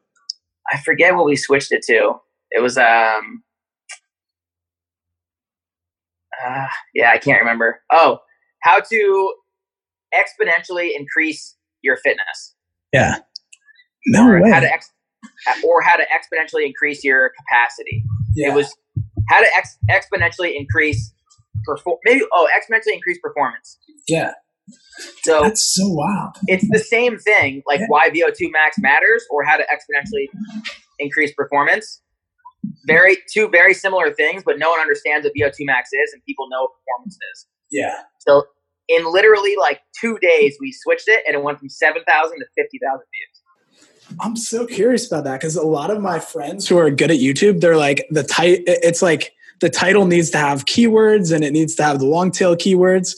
I 0.73 0.81
forget 0.81 1.15
what 1.15 1.27
we 1.27 1.37
switched 1.37 1.73
it 1.73 1.83
to. 1.89 2.15
It 2.51 2.61
was 2.61 2.77
um 2.77 3.43
uh, 6.45 6.67
yeah, 6.95 7.11
I 7.11 7.19
can't 7.19 7.41
remember. 7.41 7.81
Oh, 7.93 8.19
how 8.63 8.81
to 8.81 9.35
exponentially 10.13 10.91
increase 10.97 11.57
your 11.83 11.97
fitness. 11.99 12.54
Yeah. 12.95 13.17
No 14.07 14.29
or 14.29 14.43
way. 14.43 14.51
how 14.51 14.61
to 14.61 14.71
ex- 14.73 14.91
or 15.65 15.83
how 15.83 15.97
to 15.97 16.05
exponentially 16.05 16.65
increase 16.67 17.03
your 17.05 17.31
capacity. 17.41 18.03
yeah. 18.37 18.49
It 18.51 18.55
was 18.55 18.75
how 19.29 19.41
to 19.41 19.49
ex- 19.57 19.79
exponentially 19.91 20.53
increase 20.57 21.13
perform 21.65 21.97
maybe 22.05 22.23
oh, 22.33 22.47
exponentially 22.57 22.95
increase 22.95 23.19
performance. 23.23 23.79
yeah. 24.09 24.33
So 25.23 25.43
That's 25.43 25.75
so 25.75 25.89
wild. 25.89 26.37
it's 26.47 26.67
the 26.71 26.79
same 26.79 27.19
thing, 27.19 27.63
like 27.67 27.81
Yeah. 27.81 27.87
why 27.89 28.09
VO2 28.11 28.51
max 28.53 28.77
matters 28.79 29.25
or 29.31 29.45
how 29.45 29.57
to 29.57 29.63
exponentially 29.65 30.27
increase 30.99 31.33
performance. 31.35 32.01
Very 32.87 33.17
two 33.33 33.49
very 33.49 33.75
similar 33.75 34.11
things, 34.13 34.43
but 34.45 34.59
no 34.59 34.71
one 34.71 34.81
understands 34.81 35.25
what 35.27 35.33
VO2 35.39 35.67
max 35.67 35.91
is, 35.93 36.13
and 36.15 36.23
people 36.27 36.49
know 36.51 36.63
what 36.63 36.71
performance 36.81 37.19
is. 37.35 37.47
Yeah. 37.71 37.95
So 38.21 38.45
in 38.89 39.11
literally 39.13 39.55
like 39.59 39.81
two 39.99 40.19
days, 40.19 40.57
we 40.61 40.73
switched 40.73 41.09
it, 41.09 41.23
and 41.27 41.37
it 41.37 41.43
went 41.43 41.59
from 41.59 41.69
seven 41.69 42.03
thousand 42.07 42.39
to 42.39 42.47
fifty 42.57 42.79
thousand 42.79 43.07
views. 43.13 44.19
I'm 44.21 44.37
so 44.37 44.67
curious 44.67 45.07
about 45.07 45.25
that 45.25 45.41
because 45.41 45.57
a 45.57 45.63
lot 45.63 45.91
of 45.91 46.01
my 46.01 46.19
friends 46.19 46.69
who 46.69 46.79
are 46.79 46.91
good 46.91 47.11
at 47.11 47.19
YouTube, 47.19 47.61
they're 47.61 47.77
like 47.77 48.07
the 48.11 48.23
title. 48.23 48.63
It's 48.67 49.03
like 49.03 49.33
the 49.61 49.71
title 49.71 50.07
needs 50.07 50.31
to 50.31 50.39
have 50.39 50.67
keywords 50.67 51.35
and 51.35 51.45
it 51.45 51.53
needs 51.53 51.75
to 51.77 51.83
have 51.83 51.99
the 51.99 52.07
long 52.07 52.31
tail 52.31 52.55
keywords. 52.55 53.15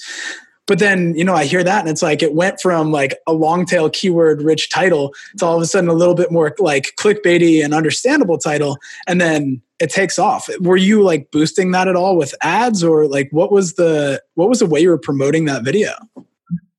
But 0.67 0.79
then 0.79 1.15
you 1.17 1.25
know 1.25 1.35
I 1.35 1.45
hear 1.45 1.63
that 1.63 1.81
and 1.81 1.89
it's 1.89 2.03
like 2.03 2.23
it 2.23 2.35
went 2.35 2.61
from 2.61 2.91
like 2.91 3.17
a 3.27 3.33
long 3.33 3.67
tail 3.67 3.89
keyword 3.91 4.43
rich 4.43 4.69
title 4.71 5.15
to 5.39 5.47
all 5.47 5.57
of 5.57 5.63
a 5.63 5.67
sudden 5.67 5.89
a 5.89 5.95
little 5.95 6.15
bit 6.15 6.31
more 6.33 6.55
like 6.59 6.95
clickbaity 6.99 7.65
and 7.65 7.73
understandable 7.75 8.39
title, 8.39 8.79
and 9.07 9.21
then 9.21 9.63
it 9.79 9.91
takes 9.91 10.19
off. 10.19 10.49
Were 10.61 10.77
you 10.77 11.03
like 11.03 11.31
boosting 11.31 11.71
that 11.73 11.87
at 11.87 11.97
all 11.97 12.17
with 12.17 12.35
ads 12.43 12.83
or 12.83 13.07
like 13.07 13.29
what 13.31 13.53
was 13.53 13.75
the 13.75 14.23
what 14.35 14.49
was 14.49 14.59
the 14.59 14.67
way 14.67 14.81
you 14.81 14.89
were 14.89 14.99
promoting 14.99 15.45
that 15.45 15.63
video? 15.65 15.93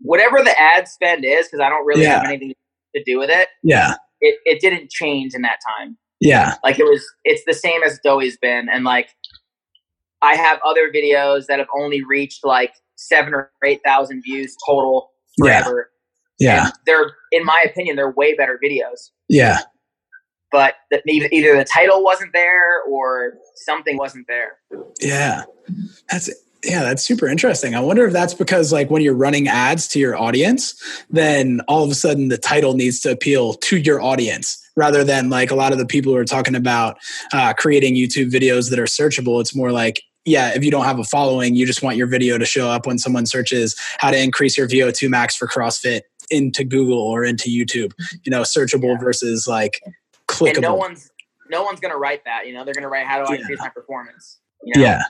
Whatever 0.02 0.44
the 0.44 0.58
ad 0.60 0.88
spend 0.88 1.26
is, 1.26 1.48
because 1.48 1.60
I 1.60 1.70
don't 1.70 1.86
really 1.86 2.06
have 2.06 2.26
anything 2.26 2.54
to 2.96 3.04
do 3.04 3.20
with 3.20 3.30
it, 3.30 3.50
Yeah, 3.64 3.96
it, 4.22 4.40
it 4.46 4.62
didn't 4.62 4.90
change 4.90 5.34
in 5.34 5.42
that 5.42 5.60
time. 5.78 5.98
yeah, 6.20 6.56
Like 6.64 6.80
it 6.80 6.86
was, 6.86 7.06
it's 7.26 7.44
the 7.46 7.54
same 7.54 7.84
as 7.84 7.96
it's 7.98 8.06
always 8.06 8.38
been. 8.38 8.70
And 8.70 8.84
like, 8.86 9.10
I 10.22 10.36
have 10.36 10.60
other 10.66 10.92
videos 10.92 11.48
that 11.48 11.60
have 11.60 11.68
only 11.78 12.04
reached 12.04 12.46
like 12.46 12.74
seven 12.98 13.34
or 13.34 13.52
eight 13.64 13.80
thousand 13.86 14.22
views 14.24 14.56
total 14.66 15.12
yeah, 15.38 15.64
forever. 15.64 15.90
yeah, 16.40 16.66
And 16.66 16.74
they're, 16.86 17.12
in 17.32 17.46
my 17.46 17.64
opinion, 17.66 17.96
they're 17.96 18.12
way 18.12 18.36
better 18.36 18.60
videos. 18.64 19.12
yeah. 19.30 19.60
But 20.50 20.76
the, 20.92 21.02
either, 21.08 21.28
either 21.32 21.58
the 21.58 21.66
title 21.66 22.04
wasn't 22.04 22.32
there 22.34 22.82
or 22.90 23.34
something 23.56 23.98
wasn't 23.98 24.28
there. 24.28 24.58
Yeah. 25.02 25.44
That's 26.10 26.30
yeah, 26.64 26.84
that's 26.84 27.04
super 27.04 27.28
interesting. 27.28 27.76
I 27.76 27.82
wonder 27.82 28.06
if 28.06 28.14
that's 28.14 28.34
because 28.34 28.72
like 28.74 28.90
when 28.90 29.02
you're 29.02 29.14
running 29.14 29.48
ads 29.48 29.88
to 29.90 30.00
your 30.00 30.18
audience, 30.18 30.74
then 31.10 31.62
all 31.68 31.84
of 31.84 31.92
a 31.92 31.96
sudden 31.96 32.30
the 32.30 32.38
title 32.38 32.74
needs 32.74 33.00
to 33.02 33.12
appeal 33.12 33.54
to 33.56 33.78
your 33.78 34.02
audience 34.02 34.58
rather 34.76 35.04
than 35.04 35.30
like 35.30 35.52
a 35.52 35.56
lot 35.56 35.72
of 35.72 35.78
the 35.78 35.86
people 35.86 36.14
who 36.14 36.18
are 36.18 36.26
talking 36.26 36.56
about 36.56 36.98
uh, 37.34 37.54
creating 37.54 37.96
YouTube 37.96 38.32
videos 38.32 38.70
that 38.70 38.80
are 38.80 38.86
searchable. 38.86 39.40
It's 39.42 39.56
more 39.56 39.72
like 39.72 40.02
yeah, 40.28 40.52
if 40.56 40.64
you 40.64 40.70
don't 40.70 40.84
have 40.86 41.00
a 41.00 41.04
following, 41.04 41.56
you 41.56 41.66
just 41.66 41.82
want 41.82 41.98
your 41.98 42.06
video 42.08 42.38
to 42.38 42.46
show 42.46 42.70
up 42.70 42.86
when 42.86 42.98
someone 43.00 43.26
searches 43.26 43.76
how 44.00 44.12
to 44.12 44.22
increase 44.22 44.58
your 44.58 44.68
VO2 44.68 45.10
max 45.10 45.36
for 45.36 45.48
CrossFit 45.48 46.02
into 46.30 46.64
Google 46.64 47.00
or 47.02 47.24
into 47.24 47.50
YouTube. 47.50 47.94
Mm-hmm. 47.94 48.16
You 48.26 48.32
know, 48.32 48.42
searchable 48.42 48.94
Yeah. 48.96 49.00
versus 49.04 49.48
like 49.48 49.82
clickable. 50.28 50.54
And 50.56 50.62
no 50.62 50.76
one's 50.76 51.10
no 51.50 51.64
one's 51.64 51.80
gonna 51.80 51.98
write 51.98 52.26
that. 52.26 52.46
You 52.46 52.54
know, 52.54 52.66
they're 52.66 52.74
gonna 52.74 52.90
write 52.90 53.08
how 53.08 53.18
do 53.24 53.32
I 53.32 53.36
Yeah. 53.36 53.40
increase 53.42 53.60
my 53.60 53.70
performance. 53.70 54.40
You 54.64 54.74
know? 54.82 54.86
yeah, 54.86 55.04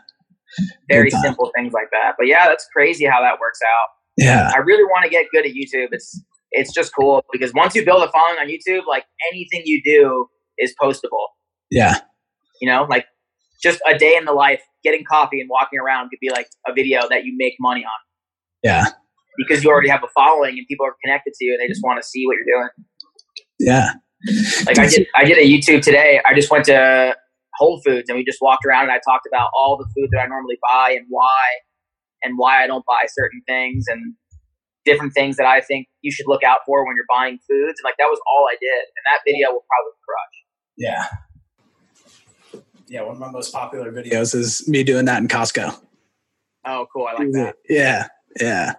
very 0.89 1.09
simple 1.09 1.51
things 1.57 1.73
like 1.73 1.89
that. 1.91 2.13
But 2.17 2.27
yeah, 2.27 2.45
that's 2.47 2.67
crazy 2.71 3.05
how 3.05 3.21
that 3.21 3.39
works 3.39 3.59
out. 3.63 3.89
yeah, 4.17 4.51
I 4.53 4.59
really 4.59 4.83
want 4.83 5.03
to 5.03 5.09
get 5.09 5.25
good 5.33 5.45
at 5.45 5.51
YouTube. 5.53 5.87
It's 5.91 6.21
it's 6.51 6.73
just 6.73 6.93
cool 6.95 7.23
because 7.31 7.53
once 7.53 7.75
you 7.75 7.83
build 7.83 8.03
a 8.03 8.11
following 8.11 8.37
on 8.39 8.47
YouTube, 8.47 8.85
like 8.87 9.05
anything 9.33 9.63
you 9.65 9.81
do 9.83 10.27
is 10.59 10.73
postable. 10.81 11.27
yeah, 11.71 11.99
You 12.61 12.69
know, 12.69 12.85
like 12.89 13.05
just 13.61 13.79
a 13.87 13.97
day 13.97 14.15
in 14.15 14.25
the 14.25 14.33
life, 14.33 14.61
getting 14.83 15.03
coffee 15.09 15.41
and 15.41 15.49
walking 15.49 15.79
around 15.79 16.09
could 16.09 16.19
be 16.21 16.29
like 16.29 16.47
a 16.67 16.73
video 16.73 17.07
that 17.09 17.25
you 17.25 17.33
make 17.37 17.55
money 17.59 17.81
on. 17.83 17.99
yeah. 18.63 18.85
because 19.37 19.63
you 19.63 19.69
already 19.69 19.89
have 19.89 20.03
a 20.03 20.07
following 20.15 20.57
and 20.57 20.65
people 20.67 20.85
are 20.85 20.95
connected 21.03 21.33
to 21.33 21.45
you 21.45 21.53
and 21.53 21.61
they 21.61 21.67
just 21.67 21.81
want 21.83 22.01
to 22.01 22.07
see 22.07 22.25
what 22.25 22.35
you're 22.37 22.59
doing. 22.59 22.69
Yeah. 23.59 23.93
Like 24.65 24.79
I 24.79 24.87
did, 24.87 25.07
I 25.15 25.25
did 25.25 25.37
a 25.37 25.45
YouTube 25.45 25.81
today. 25.83 26.19
I 26.25 26.33
just 26.33 26.49
went 26.49 26.65
to 26.65 27.15
Whole 27.57 27.81
Foods 27.85 28.09
and 28.09 28.17
we 28.17 28.25
just 28.25 28.39
walked 28.41 28.65
around 28.65 28.83
and 28.83 28.91
I 28.91 28.99
talked 29.07 29.27
about 29.31 29.49
all 29.55 29.77
the 29.77 29.85
food 29.95 30.09
that 30.11 30.21
I 30.21 30.27
normally 30.27 30.57
buy 30.61 30.95
and 30.97 31.05
why, 31.09 31.43
and 32.23 32.33
why 32.37 32.63
I 32.63 32.67
don't 32.67 32.85
buy 32.85 33.05
certain 33.07 33.41
things 33.47 33.85
and 33.87 34.15
different 34.85 35.13
things 35.13 35.37
that 35.37 35.45
I 35.45 35.61
think 35.61 35.87
you 36.01 36.11
should 36.11 36.25
look 36.27 36.43
out 36.43 36.59
for 36.65 36.85
when 36.85 36.95
you're 36.95 37.05
buying 37.09 37.37
foods. 37.47 37.77
And 37.77 37.85
like 37.85 37.97
that 37.99 38.09
was 38.09 38.19
all 38.25 38.47
I 38.49 38.55
did, 38.59 38.83
and 38.95 39.03
that 39.05 39.19
video 39.25 39.51
will 39.51 39.65
probably 39.69 39.93
crush. 40.01 40.35
Yeah. 40.77 41.05
Yeah, 42.87 43.01
one 43.01 43.13
of 43.13 43.19
my 43.19 43.31
most 43.31 43.53
popular 43.53 43.91
videos 43.91 44.33
is 44.33 44.67
me 44.67 44.83
doing 44.83 45.05
that 45.05 45.21
in 45.21 45.27
Costco. 45.27 45.77
Oh, 46.65 46.87
cool! 46.93 47.07
I 47.07 47.13
like 47.13 47.31
that. 47.33 47.55
Yeah, 47.69 48.07
yeah, 48.39 48.73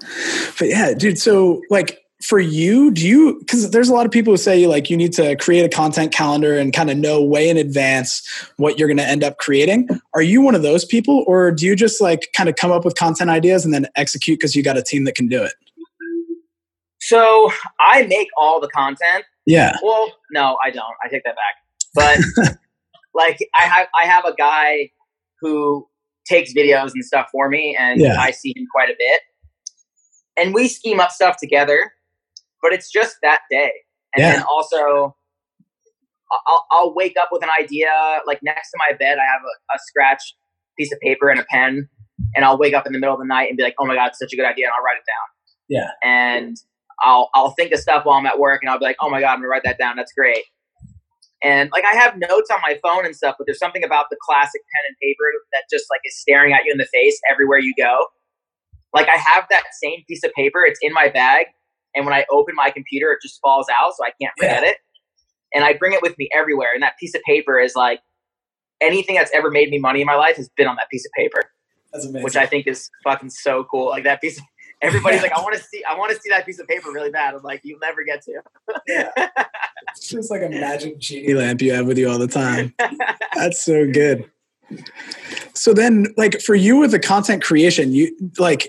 but 0.59 0.69
yeah, 0.69 0.95
dude. 0.95 1.19
So 1.19 1.63
like 1.71 2.01
for 2.23 2.41
you, 2.41 2.91
do 2.91 3.07
you 3.07 3.39
because 3.39 3.71
there's 3.71 3.89
a 3.89 3.95
lot 3.95 4.05
of 4.05 4.13
people 4.13 4.33
who 4.33 4.37
say 4.37 4.67
like 4.67 4.91
you 4.91 4.97
need 4.97 5.13
to 5.15 5.37
create 5.37 5.65
a 5.65 5.69
content 5.69 6.13
calendar 6.13 6.59
and 6.59 6.73
kind 6.73 6.91
of 6.91 6.97
know 6.97 7.23
way 7.23 7.49
in 7.49 7.57
advance 7.57 8.27
what 8.57 8.79
you're 8.79 8.89
going 8.89 8.99
to 8.99 9.07
end 9.07 9.23
up 9.23 9.39
creating. 9.39 9.89
Are 10.15 10.23
you 10.23 10.43
one 10.43 10.55
of 10.55 10.63
those 10.63 10.85
people, 10.85 11.25
or 11.27 11.51
do 11.51 11.67
you 11.67 11.77
just 11.77 12.01
like 12.01 12.29
kind 12.35 12.49
of 12.49 12.57
come 12.57 12.73
up 12.73 12.85
with 12.85 12.97
content 12.97 13.31
ideas 13.31 13.65
and 13.65 13.73
then 13.73 13.87
execute 13.95 14.39
because 14.39 14.57
you 14.57 14.63
got 14.63 14.77
a 14.77 14.83
team 14.83 15.05
that 15.05 15.15
can 15.15 15.29
do 15.29 15.43
it? 15.43 15.53
So 17.01 17.51
I 17.81 18.03
make 18.07 18.29
all 18.37 18.61
the 18.61 18.69
content. 18.69 19.25
Yeah. 19.47 19.77
Well, 19.83 20.13
no, 20.31 20.59
I 20.63 20.71
don't. 20.71 20.95
I 21.03 21.09
take 21.09 21.23
that 21.25 21.37
back. 21.37 21.55
But 21.95 22.59
like 23.19 23.39
I 23.61 23.65
have 23.65 23.89
I 24.03 24.07
have 24.07 24.25
a 24.25 24.35
guy 24.35 24.91
who 25.41 25.87
takes 26.27 26.53
videos 26.55 26.93
and 26.95 27.05
stuff 27.05 27.29
for 27.33 27.49
me, 27.49 27.77
and 27.79 28.01
Yeah. 28.01 28.17
I 28.19 28.31
see 28.31 28.53
him 28.57 28.67
quite 28.75 28.89
a 28.91 28.95
bit, 28.99 29.21
and 30.39 30.55
we 30.55 30.69
scheme 30.69 31.01
up 31.01 31.11
stuff 31.11 31.37
together. 31.39 31.93
But 32.63 32.73
it's 32.73 32.91
just 32.91 33.17
that 33.23 33.41
day, 33.51 33.73
and 34.15 34.23
Yeah. 34.23 34.33
then 34.37 34.43
also. 34.49 35.15
I'll, 36.47 36.67
I'll 36.71 36.95
wake 36.95 37.15
up 37.19 37.31
with 37.33 37.43
an 37.43 37.49
idea 37.59 37.89
like 38.27 38.41
next 38.43 38.71
to 38.73 38.77
my 38.79 38.95
bed 38.99 39.17
i 39.17 39.25
have 39.25 39.41
a, 39.43 39.75
a 39.75 39.79
scratch 39.87 40.35
piece 40.79 40.93
of 40.93 41.01
paper 41.01 41.31
and 41.31 41.41
a 41.41 41.45
pen 41.49 41.89
and 42.37 42.45
i'll 42.45 42.59
wake 42.59 42.75
up 42.75 42.87
in 42.87 42.93
the 42.93 42.99
middle 42.99 43.15
of 43.15 43.19
the 43.19 43.25
night 43.27 43.49
and 43.49 43.57
be 43.57 43.63
like 43.63 43.75
oh 43.81 43.87
my 43.87 43.95
god 43.95 44.09
it's 44.09 44.19
such 44.19 44.35
a 44.35 44.37
good 44.37 44.45
idea 44.45 44.67
and 44.67 44.75
i'll 44.77 44.85
write 44.85 44.99
it 44.99 45.05
down 45.09 45.27
Yeah. 45.69 45.89
and 46.05 46.57
I'll 47.03 47.31
I'll 47.33 47.53
think 47.53 47.73
of 47.73 47.79
stuff 47.79 48.05
while 48.05 48.19
I'm 48.19 48.27
at 48.27 48.39
work, 48.39 48.61
and 48.63 48.69
I'll 48.69 48.79
be 48.79 48.85
like, 48.85 48.97
"Oh 49.01 49.09
my 49.09 49.21
god, 49.21 49.31
I'm 49.35 49.39
gonna 49.39 49.47
write 49.49 49.63
that 49.65 49.79
down. 49.79 49.95
That's 49.97 50.13
great." 50.13 50.43
And 51.43 51.71
like 51.73 51.85
I 51.85 51.97
have 51.97 52.17
notes 52.17 52.51
on 52.51 52.59
my 52.63 52.79
phone 52.83 53.07
and 53.07 53.15
stuff, 53.15 53.37
but 53.39 53.47
there's 53.47 53.59
something 53.59 53.85
about 53.85 54.07
the 54.11 54.17
classic 54.21 54.61
pen 54.61 54.83
and 54.89 54.97
paper 55.01 55.25
that 55.53 55.65
just 55.71 55.87
like 55.91 56.01
is 56.05 56.19
staring 56.19 56.53
at 56.53 56.65
you 56.65 56.73
in 56.73 56.79
the 56.79 56.89
face 56.93 57.21
everywhere 57.31 57.59
you 57.59 57.75
go. 57.79 58.07
Like 58.93 59.09
I 59.09 59.17
have 59.17 59.47
that 59.51 59.65
same 59.81 60.03
piece 60.09 60.25
of 60.25 60.33
paper; 60.33 60.65
it's 60.65 60.81
in 60.83 60.93
my 60.93 61.09
bag, 61.09 61.47
and 61.95 62.05
when 62.05 62.15
I 62.15 62.25
open 62.31 62.55
my 62.55 62.71
computer, 62.71 63.13
it 63.13 63.19
just 63.23 63.41
falls 63.41 63.67
out, 63.71 63.93
so 63.97 64.05
I 64.05 64.11
can't 64.21 64.33
forget 64.39 64.63
it. 64.65 64.79
And 65.55 65.65
I 65.65 65.73
bring 65.73 65.93
it 65.93 66.03
with 66.03 66.17
me 66.19 66.29
everywhere. 66.35 66.69
And 66.75 66.83
that 66.83 66.99
piece 66.99 67.15
of 67.15 67.23
paper 67.23 67.59
is 67.59 67.75
like 67.75 68.01
anything 68.81 69.17
that's 69.17 69.31
ever 69.35 69.51
made 69.51 69.71
me 69.71 69.79
money 69.79 70.01
in 70.01 70.07
my 70.07 70.15
life 70.15 70.37
has 70.37 70.49
been 70.57 70.67
on 70.67 70.77
that 70.77 70.89
piece 70.91 71.05
of 71.05 71.11
paper 71.17 71.51
That's 71.93 72.05
amazing. 72.05 72.23
which 72.23 72.37
I 72.37 72.47
think 72.47 72.67
is 72.67 72.91
fucking 73.03 73.31
so 73.31 73.65
cool. 73.65 73.89
Like 73.89 74.05
that 74.05 74.21
piece. 74.21 74.39
Of, 74.39 74.45
everybody's 74.81 75.23
like, 75.23 75.33
I 75.37 75.41
want 75.41 75.57
to 75.57 75.63
see, 75.63 75.83
I 75.85 75.97
want 75.97 76.15
to 76.15 76.21
see 76.21 76.31
that 76.31 76.47
piece 76.47 76.59
of 76.59 76.67
paper 76.69 76.91
really 76.91 77.11
bad. 77.11 77.35
I'm 77.35 77.43
like, 77.43 77.61
you'll 77.65 77.79
never 77.81 78.05
get 78.05 78.23
to. 78.23 78.43
yeah. 78.87 79.11
It's 79.97 80.09
just 80.09 80.31
like 80.31 80.43
a 80.43 80.49
magic 80.49 80.99
genie 80.99 81.35
lamp 81.35 81.63
you 81.63 81.73
have 81.73 81.87
with 81.87 81.97
you 81.99 82.11
all 82.11 82.19
the 82.19 82.27
time. 82.29 82.75
That's 83.35 83.65
so 83.65 83.91
good. 83.91 84.31
So 85.55 85.73
then, 85.73 86.07
like 86.17 86.41
for 86.41 86.55
you 86.55 86.77
with 86.77 86.91
the 86.91 86.99
content 86.99 87.43
creation, 87.43 87.93
you 87.93 88.15
like 88.39 88.69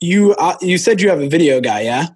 you 0.00 0.34
uh, 0.36 0.56
you 0.62 0.78
said 0.78 1.00
you 1.00 1.10
have 1.10 1.20
a 1.20 1.28
video 1.28 1.60
guy, 1.60 1.82
yeah. 1.82 2.06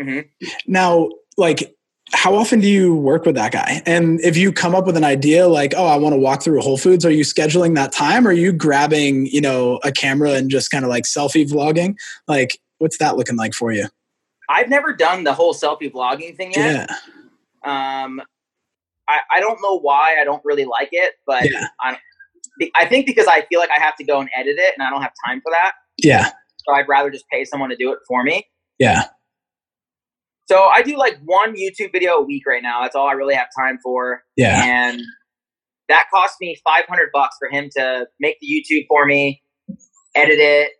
Mhm. 0.00 0.28
Now, 0.66 1.08
like, 1.36 1.75
how 2.16 2.34
often 2.34 2.60
do 2.60 2.66
you 2.68 2.94
work 2.96 3.26
with 3.26 3.34
that 3.34 3.52
guy? 3.52 3.82
And 3.84 4.20
if 4.22 4.36
you 4.36 4.50
come 4.50 4.74
up 4.74 4.86
with 4.86 4.96
an 4.96 5.04
idea, 5.04 5.46
like, 5.48 5.74
oh, 5.76 5.84
I 5.86 5.96
want 5.96 6.14
to 6.14 6.18
walk 6.18 6.42
through 6.42 6.60
Whole 6.62 6.78
Foods, 6.78 7.04
are 7.04 7.10
you 7.10 7.22
scheduling 7.24 7.74
that 7.74 7.92
time? 7.92 8.26
Or 8.26 8.30
are 8.30 8.32
you 8.32 8.52
grabbing, 8.52 9.26
you 9.26 9.40
know, 9.40 9.78
a 9.84 9.92
camera 9.92 10.32
and 10.32 10.50
just 10.50 10.70
kind 10.70 10.82
of 10.84 10.88
like 10.88 11.04
selfie 11.04 11.46
vlogging? 11.48 11.94
Like, 12.26 12.58
what's 12.78 12.98
that 12.98 13.16
looking 13.16 13.36
like 13.36 13.52
for 13.54 13.70
you? 13.70 13.86
I've 14.48 14.68
never 14.68 14.94
done 14.94 15.24
the 15.24 15.34
whole 15.34 15.52
selfie 15.54 15.92
vlogging 15.92 16.36
thing 16.36 16.52
yet. 16.52 16.88
Yeah, 16.88 18.02
Um, 18.04 18.22
I, 19.08 19.18
I 19.36 19.40
don't 19.40 19.60
know 19.62 19.78
why 19.78 20.16
I 20.20 20.24
don't 20.24 20.42
really 20.44 20.64
like 20.64 20.88
it, 20.92 21.14
but 21.26 21.44
Yeah. 21.50 21.68
I, 21.82 21.98
I 22.74 22.86
think 22.86 23.06
because 23.06 23.26
I 23.26 23.42
feel 23.42 23.60
like 23.60 23.70
I 23.70 23.80
have 23.82 23.94
to 23.96 24.04
go 24.04 24.20
and 24.20 24.30
edit 24.34 24.56
it, 24.58 24.74
and 24.78 24.86
I 24.86 24.90
don't 24.90 25.02
have 25.02 25.12
time 25.26 25.40
for 25.42 25.52
that. 25.52 25.72
yeah, 25.98 26.30
So 26.66 26.74
I'd 26.74 26.88
rather 26.88 27.10
just 27.10 27.26
pay 27.30 27.44
someone 27.44 27.68
to 27.70 27.76
do 27.76 27.92
it 27.92 27.98
for 28.08 28.22
me. 28.22 28.46
yeah, 28.78 29.04
So 30.48 30.64
I 30.64 30.82
do 30.82 30.96
like 30.96 31.18
one 31.24 31.54
YouTube 31.56 31.92
video 31.92 32.12
a 32.12 32.22
week 32.24 32.44
right 32.46 32.62
now. 32.62 32.82
That's 32.82 32.94
all 32.94 33.08
I 33.08 33.12
really 33.12 33.34
have 33.34 33.48
time 33.58 33.78
for. 33.82 34.22
yeah, 34.36 34.64
and 34.64 35.02
that 35.88 36.06
cost 36.12 36.34
me 36.40 36.56
500 36.64 37.10
bucks 37.12 37.36
for 37.38 37.48
him 37.48 37.68
to 37.76 38.06
make 38.18 38.36
the 38.40 38.46
youtube 38.48 38.86
for 38.88 39.06
me 39.06 39.40
edit 40.16 40.38
it 40.40 40.72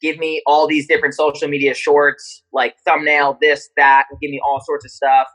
give 0.00 0.16
me 0.18 0.40
all 0.46 0.66
these 0.66 0.86
different 0.88 1.14
social 1.14 1.48
media 1.48 1.74
shorts 1.74 2.42
like 2.52 2.74
thumbnail 2.86 3.36
this 3.42 3.68
that 3.76 4.04
he'll 4.08 4.18
give 4.20 4.30
me 4.30 4.40
all 4.42 4.60
sorts 4.64 4.84
of 4.86 4.90
stuff 4.90 5.26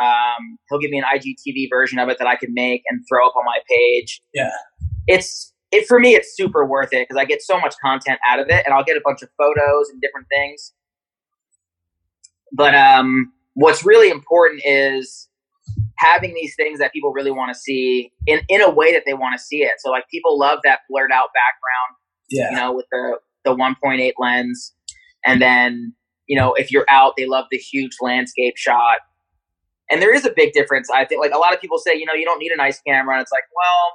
um, 0.00 0.58
he'll 0.70 0.78
give 0.78 0.90
me 0.90 0.98
an 0.98 1.04
igtv 1.14 1.66
version 1.70 1.98
of 1.98 2.08
it 2.08 2.16
that 2.18 2.26
i 2.26 2.36
can 2.36 2.54
make 2.54 2.82
and 2.88 3.04
throw 3.08 3.26
up 3.26 3.34
on 3.36 3.44
my 3.44 3.58
page 3.68 4.20
Yeah. 4.32 4.50
it's 5.06 5.52
it 5.70 5.86
for 5.86 5.98
me 6.00 6.14
it's 6.14 6.34
super 6.36 6.64
worth 6.64 6.92
it 6.92 7.06
because 7.08 7.20
i 7.20 7.24
get 7.26 7.42
so 7.42 7.60
much 7.60 7.74
content 7.84 8.18
out 8.26 8.38
of 8.40 8.46
it 8.48 8.64
and 8.64 8.72
i'll 8.74 8.84
get 8.84 8.96
a 8.96 9.02
bunch 9.04 9.20
of 9.22 9.28
photos 9.36 9.88
and 9.90 10.00
different 10.00 10.26
things 10.34 10.72
but 12.54 12.74
um, 12.74 13.32
what's 13.54 13.84
really 13.84 14.10
important 14.10 14.62
is 14.64 15.28
having 15.98 16.34
these 16.34 16.54
things 16.56 16.78
that 16.78 16.92
people 16.92 17.12
really 17.12 17.30
want 17.30 17.52
to 17.52 17.58
see 17.58 18.12
in, 18.26 18.40
in 18.48 18.60
a 18.60 18.70
way 18.70 18.92
that 18.92 19.02
they 19.06 19.14
want 19.14 19.36
to 19.36 19.42
see 19.42 19.58
it. 19.58 19.72
So 19.78 19.90
like 19.90 20.04
people 20.10 20.38
love 20.38 20.60
that 20.64 20.80
blurred 20.88 21.10
out 21.12 21.28
background, 21.34 21.96
yeah, 22.30 22.50
you 22.50 22.56
know, 22.56 22.72
with 22.72 22.86
the, 22.92 23.18
the 23.44 23.56
1.8 23.56 24.12
lens. 24.18 24.72
And 25.26 25.42
then, 25.42 25.94
you 26.26 26.38
know, 26.38 26.54
if 26.54 26.70
you're 26.70 26.86
out, 26.88 27.14
they 27.16 27.26
love 27.26 27.46
the 27.50 27.58
huge 27.58 27.96
landscape 28.00 28.56
shot. 28.56 28.98
And 29.90 30.00
there 30.00 30.14
is 30.14 30.24
a 30.24 30.32
big 30.34 30.52
difference. 30.52 30.88
I 30.94 31.04
think 31.04 31.20
like 31.20 31.32
a 31.32 31.38
lot 31.38 31.52
of 31.52 31.60
people 31.60 31.78
say, 31.78 31.94
you 31.94 32.06
know, 32.06 32.14
you 32.14 32.24
don't 32.24 32.38
need 32.38 32.52
a 32.52 32.56
nice 32.56 32.80
camera. 32.86 33.16
And 33.16 33.22
it's 33.22 33.32
like, 33.32 33.44
well, 33.54 33.92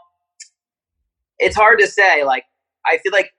it's 1.39 1.55
hard 1.55 1.79
to 1.79 1.87
say. 1.87 2.23
Like, 2.23 2.43
I 2.85 2.97
feel 2.97 3.11
like 3.11 3.31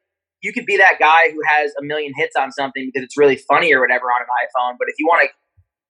you 0.43 0.53
could 0.53 0.66
be 0.66 0.76
that 0.76 0.95
guy 0.99 1.30
who 1.30 1.41
has 1.47 1.72
a 1.78 1.84
million 1.84 2.12
hits 2.16 2.34
on 2.36 2.51
something 2.53 2.91
because 2.93 3.05
it's 3.05 3.16
really 3.16 3.36
funny 3.36 3.72
or 3.72 3.80
whatever 3.80 4.07
on 4.07 4.22
an 4.22 4.28
iPhone. 4.47 4.76
But 4.78 4.88
if 4.88 4.95
you 4.99 5.07
want 5.07 5.28
to 5.28 5.30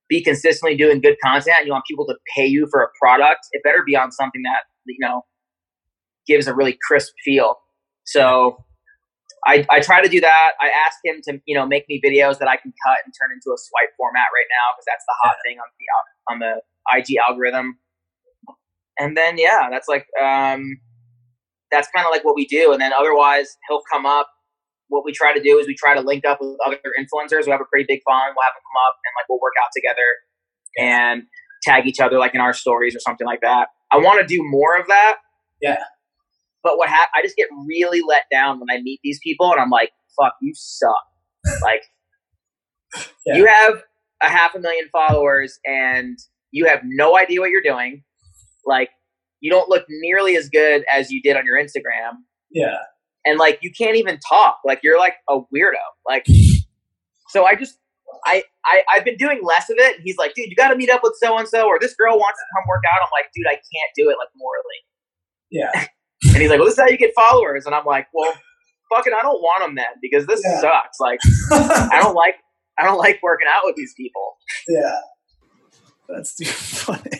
be 0.08 0.22
consistently 0.22 0.76
doing 0.76 1.00
good 1.00 1.16
content 1.22 1.56
and 1.58 1.66
you 1.66 1.72
want 1.72 1.84
people 1.88 2.06
to 2.06 2.16
pay 2.36 2.46
you 2.46 2.66
for 2.70 2.82
a 2.82 2.88
product, 3.00 3.40
it 3.52 3.62
better 3.62 3.84
be 3.86 3.96
on 3.96 4.10
something 4.10 4.42
that, 4.42 4.64
you 4.86 4.96
know, 5.00 5.22
gives 6.26 6.48
a 6.48 6.54
really 6.54 6.76
crisp 6.86 7.12
feel. 7.24 7.56
So 8.04 8.64
I, 9.46 9.64
I 9.70 9.80
try 9.80 10.02
to 10.02 10.08
do 10.08 10.20
that. 10.20 10.52
I 10.60 10.68
ask 10.68 10.98
him 11.04 11.20
to, 11.24 11.40
you 11.46 11.56
know, 11.56 11.66
make 11.66 11.88
me 11.88 12.00
videos 12.04 12.38
that 12.38 12.48
I 12.48 12.56
can 12.56 12.72
cut 12.86 12.98
and 13.04 13.14
turn 13.14 13.30
into 13.32 13.54
a 13.54 13.58
swipe 13.58 13.90
format 13.96 14.28
right 14.34 14.48
now 14.50 14.74
because 14.74 14.84
that's 14.86 15.04
the 15.06 15.14
hot 15.22 15.36
thing 15.46 15.56
on 15.58 15.68
the 15.78 15.86
on 16.32 16.38
the 16.40 16.98
IG 16.98 17.16
algorithm. 17.16 17.78
And 18.98 19.16
then 19.16 19.38
yeah, 19.38 19.68
that's 19.70 19.88
like 19.88 20.06
um 20.22 20.78
that's 21.70 21.88
kind 21.94 22.06
of 22.06 22.10
like 22.10 22.24
what 22.24 22.34
we 22.34 22.46
do. 22.46 22.72
And 22.72 22.80
then 22.80 22.92
otherwise 22.92 23.56
he'll 23.68 23.82
come 23.90 24.04
up. 24.04 24.28
What 24.90 25.04
we 25.04 25.12
try 25.12 25.32
to 25.32 25.40
do 25.42 25.58
is 25.58 25.66
we 25.66 25.74
try 25.74 25.94
to 25.94 26.00
link 26.02 26.24
up 26.26 26.38
with 26.40 26.56
other 26.66 26.76
influencers 26.98 27.46
who 27.46 27.50
have 27.52 27.60
a 27.60 27.64
pretty 27.64 27.86
big 27.88 28.00
following. 28.06 28.34
We'll 28.36 28.44
have 28.44 28.54
them 28.54 28.62
come 28.62 28.78
up 28.86 28.94
and 29.04 29.12
like 29.18 29.28
we'll 29.28 29.40
work 29.40 29.54
out 29.62 29.70
together 29.74 30.06
and 30.78 31.22
tag 31.62 31.86
each 31.86 32.00
other 32.00 32.18
like 32.18 32.34
in 32.34 32.40
our 32.40 32.52
stories 32.52 32.94
or 32.94 33.00
something 33.00 33.26
like 33.26 33.40
that. 33.40 33.68
I 33.90 33.96
want 33.98 34.20
to 34.20 34.26
do 34.26 34.40
more 34.44 34.76
of 34.78 34.86
that. 34.88 35.16
Yeah. 35.62 35.82
But 36.62 36.76
what 36.76 36.88
hap- 36.90 37.08
I 37.14 37.22
just 37.22 37.36
get 37.36 37.48
really 37.66 38.02
let 38.06 38.24
down 38.30 38.60
when 38.60 38.68
I 38.70 38.80
meet 38.82 39.00
these 39.02 39.18
people 39.22 39.50
and 39.50 39.60
I'm 39.60 39.70
like, 39.70 39.90
fuck, 40.20 40.34
you 40.42 40.52
suck. 40.54 40.92
like 41.62 41.82
Yeah. 43.26 43.36
you 43.36 43.46
have 43.46 43.82
a 44.22 44.28
half 44.28 44.54
a 44.54 44.58
million 44.60 44.86
followers 44.92 45.58
and 45.64 46.18
you 46.50 46.66
have 46.66 46.80
no 46.84 47.16
idea 47.18 47.40
what 47.40 47.50
you're 47.50 47.62
doing. 47.62 48.02
Like 48.66 48.90
you 49.40 49.50
don't 49.50 49.68
look 49.70 49.86
nearly 49.88 50.36
as 50.36 50.48
good 50.50 50.84
as 50.92 51.10
you 51.10 51.22
did 51.22 51.36
on 51.36 51.46
your 51.46 51.58
Instagram 51.58 52.18
yeah, 52.52 52.76
and 53.30 53.38
like 53.38 53.58
you 53.62 53.70
can't 53.76 53.96
even 53.96 54.18
talk. 54.28 54.58
Like 54.64 54.80
you're 54.82 54.98
like 54.98 55.14
a 55.28 55.38
weirdo. 55.38 55.80
Like 56.08 56.26
so 57.28 57.44
i 57.44 57.54
just 57.54 57.78
I, 58.26 58.42
I 58.66 58.82
i've 58.92 59.04
been 59.04 59.16
doing 59.16 59.40
less 59.42 59.70
of 59.70 59.76
it. 59.78 59.96
And 59.96 60.02
he's 60.04 60.16
like 60.18 60.34
dude 60.34 60.46
you 60.50 60.56
got 60.56 60.68
to 60.70 60.76
meet 60.76 60.90
up 60.90 61.00
with 61.02 61.14
so 61.22 61.38
and 61.38 61.46
so 61.48 61.66
or 61.66 61.78
this 61.80 61.94
girl 61.94 62.18
wants 62.18 62.38
to 62.40 62.44
come 62.56 62.64
work 62.68 62.82
out. 62.92 63.00
I'm 63.02 63.10
like 63.12 63.30
dude 63.34 63.46
i 63.46 63.54
can't 63.54 63.92
do 63.96 64.10
it 64.10 64.16
like 64.18 64.28
morally. 64.36 64.80
Yeah, 65.50 65.86
and 66.34 66.42
he's 66.42 66.50
like 66.50 66.58
well 66.58 66.66
this 66.66 66.74
is 66.74 66.80
how 66.80 66.88
you 66.88 66.98
get 66.98 67.12
followers. 67.14 67.66
And 67.66 67.74
i'm 67.74 67.84
like 67.84 68.08
well 68.12 68.32
fucking 68.94 69.12
i 69.18 69.22
don't 69.22 69.40
want 69.40 69.62
them 69.64 69.74
then 69.76 69.94
because 70.02 70.26
this 70.26 70.42
Yeah. 70.44 70.60
sucks. 70.60 70.98
Like 71.00 71.20
i 71.52 71.98
don't 72.02 72.14
like 72.14 72.34
i 72.78 72.84
don't 72.84 72.98
like 72.98 73.20
working 73.22 73.48
out 73.48 73.62
with 73.64 73.76
these 73.76 73.94
people. 73.96 74.36
Yeah. 74.68 74.98
That's 76.08 76.34
too 76.34 76.44
funny. 76.46 77.10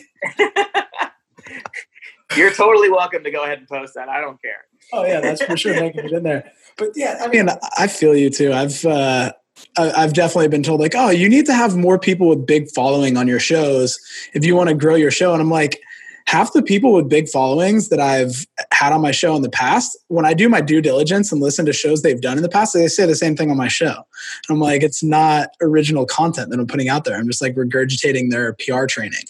You're 2.35 2.53
totally 2.53 2.89
welcome 2.89 3.23
to 3.23 3.31
go 3.31 3.43
ahead 3.43 3.59
and 3.59 3.67
post 3.67 3.93
that 3.95 4.09
i 4.09 4.19
don't 4.19 4.41
care 4.41 4.65
Oh 4.93 5.05
yeah, 5.05 5.21
that's 5.21 5.43
for 5.43 5.57
sure 5.57 5.79
making 5.79 6.05
it 6.05 6.11
in 6.11 6.23
there. 6.23 6.51
But 6.77 6.89
yeah, 6.95 7.19
I 7.21 7.27
mean, 7.27 7.49
I 7.77 7.87
feel 7.87 8.15
you 8.15 8.29
too. 8.29 8.53
I've 8.53 8.83
uh, 8.85 9.31
I've 9.77 10.13
definitely 10.13 10.47
been 10.47 10.63
told 10.63 10.79
like, 10.79 10.95
oh, 10.95 11.09
you 11.09 11.29
need 11.29 11.45
to 11.45 11.53
have 11.53 11.75
more 11.75 11.99
people 11.99 12.27
with 12.27 12.45
big 12.45 12.69
following 12.71 13.17
on 13.17 13.27
your 13.27 13.39
shows 13.39 13.99
if 14.33 14.45
you 14.45 14.55
want 14.55 14.69
to 14.69 14.75
grow 14.75 14.95
your 14.95 15.11
show. 15.11 15.33
And 15.33 15.41
I'm 15.41 15.51
like, 15.51 15.79
half 16.27 16.53
the 16.53 16.63
people 16.63 16.93
with 16.93 17.09
big 17.09 17.27
followings 17.27 17.89
that 17.89 17.99
I've 17.99 18.45
had 18.71 18.93
on 18.93 19.01
my 19.01 19.11
show 19.11 19.35
in 19.35 19.41
the 19.41 19.49
past, 19.49 19.97
when 20.07 20.25
I 20.25 20.33
do 20.33 20.49
my 20.49 20.61
due 20.61 20.81
diligence 20.81 21.31
and 21.31 21.41
listen 21.41 21.65
to 21.65 21.73
shows 21.73 22.01
they've 22.01 22.21
done 22.21 22.37
in 22.37 22.43
the 22.43 22.49
past, 22.49 22.73
they 22.73 22.87
say 22.87 23.05
the 23.05 23.15
same 23.15 23.35
thing 23.35 23.51
on 23.51 23.57
my 23.57 23.67
show. 23.67 24.05
I'm 24.49 24.59
like, 24.59 24.83
it's 24.83 25.03
not 25.03 25.49
original 25.61 26.05
content 26.05 26.49
that 26.51 26.59
I'm 26.59 26.67
putting 26.67 26.89
out 26.89 27.03
there. 27.03 27.17
I'm 27.17 27.27
just 27.27 27.41
like 27.41 27.55
regurgitating 27.55 28.29
their 28.29 28.53
PR 28.53 28.85
training. 28.85 29.23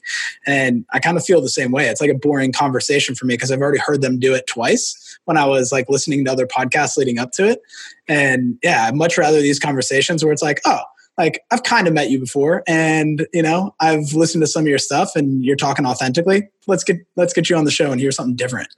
And 0.45 0.85
I 0.91 0.99
kind 0.99 1.17
of 1.17 1.25
feel 1.25 1.41
the 1.41 1.49
same 1.49 1.71
way. 1.71 1.87
It's 1.87 2.01
like 2.01 2.11
a 2.11 2.15
boring 2.15 2.51
conversation 2.51 3.15
for 3.15 3.25
me 3.25 3.35
because 3.35 3.51
I've 3.51 3.61
already 3.61 3.79
heard 3.79 4.01
them 4.01 4.19
do 4.19 4.33
it 4.33 4.47
twice 4.47 5.19
when 5.25 5.37
I 5.37 5.45
was 5.45 5.71
like 5.71 5.89
listening 5.89 6.25
to 6.25 6.31
other 6.31 6.47
podcasts 6.47 6.97
leading 6.97 7.19
up 7.19 7.31
to 7.33 7.47
it. 7.47 7.61
And 8.07 8.57
yeah, 8.63 8.85
I'd 8.87 8.95
much 8.95 9.17
rather 9.17 9.41
these 9.41 9.59
conversations 9.59 10.23
where 10.23 10.33
it's 10.33 10.41
like, 10.41 10.61
oh, 10.65 10.81
like 11.17 11.41
I've 11.51 11.63
kind 11.63 11.87
of 11.87 11.93
met 11.93 12.09
you 12.09 12.19
before 12.19 12.63
and 12.67 13.27
you 13.33 13.41
know, 13.41 13.75
I've 13.79 14.13
listened 14.13 14.41
to 14.43 14.47
some 14.47 14.63
of 14.63 14.67
your 14.67 14.77
stuff 14.77 15.15
and 15.15 15.43
you're 15.43 15.55
talking 15.55 15.85
authentically. 15.85 16.49
Let's 16.67 16.83
get 16.83 16.97
let's 17.15 17.33
get 17.33 17.49
you 17.49 17.55
on 17.55 17.65
the 17.65 17.71
show 17.71 17.91
and 17.91 17.99
hear 17.99 18.11
something 18.11 18.35
different. 18.35 18.69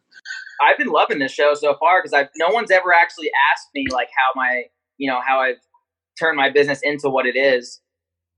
I've 0.62 0.78
been 0.78 0.88
loving 0.88 1.20
this 1.20 1.32
show 1.32 1.54
so 1.54 1.76
far 1.80 2.00
because 2.00 2.14
I've 2.14 2.30
no 2.38 2.50
one's 2.50 2.72
ever 2.72 2.94
actually 2.94 3.30
asked 3.52 3.68
me 3.76 3.86
like 3.92 4.10
how 4.16 4.40
my 4.40 4.64
you 4.98 5.10
know 5.10 5.20
how 5.26 5.40
I've 5.40 5.58
turned 6.20 6.38
my 6.38 6.50
business 6.50 6.80
into 6.84 7.10
what 7.10 7.26
it 7.26 7.36
is. 7.36 7.82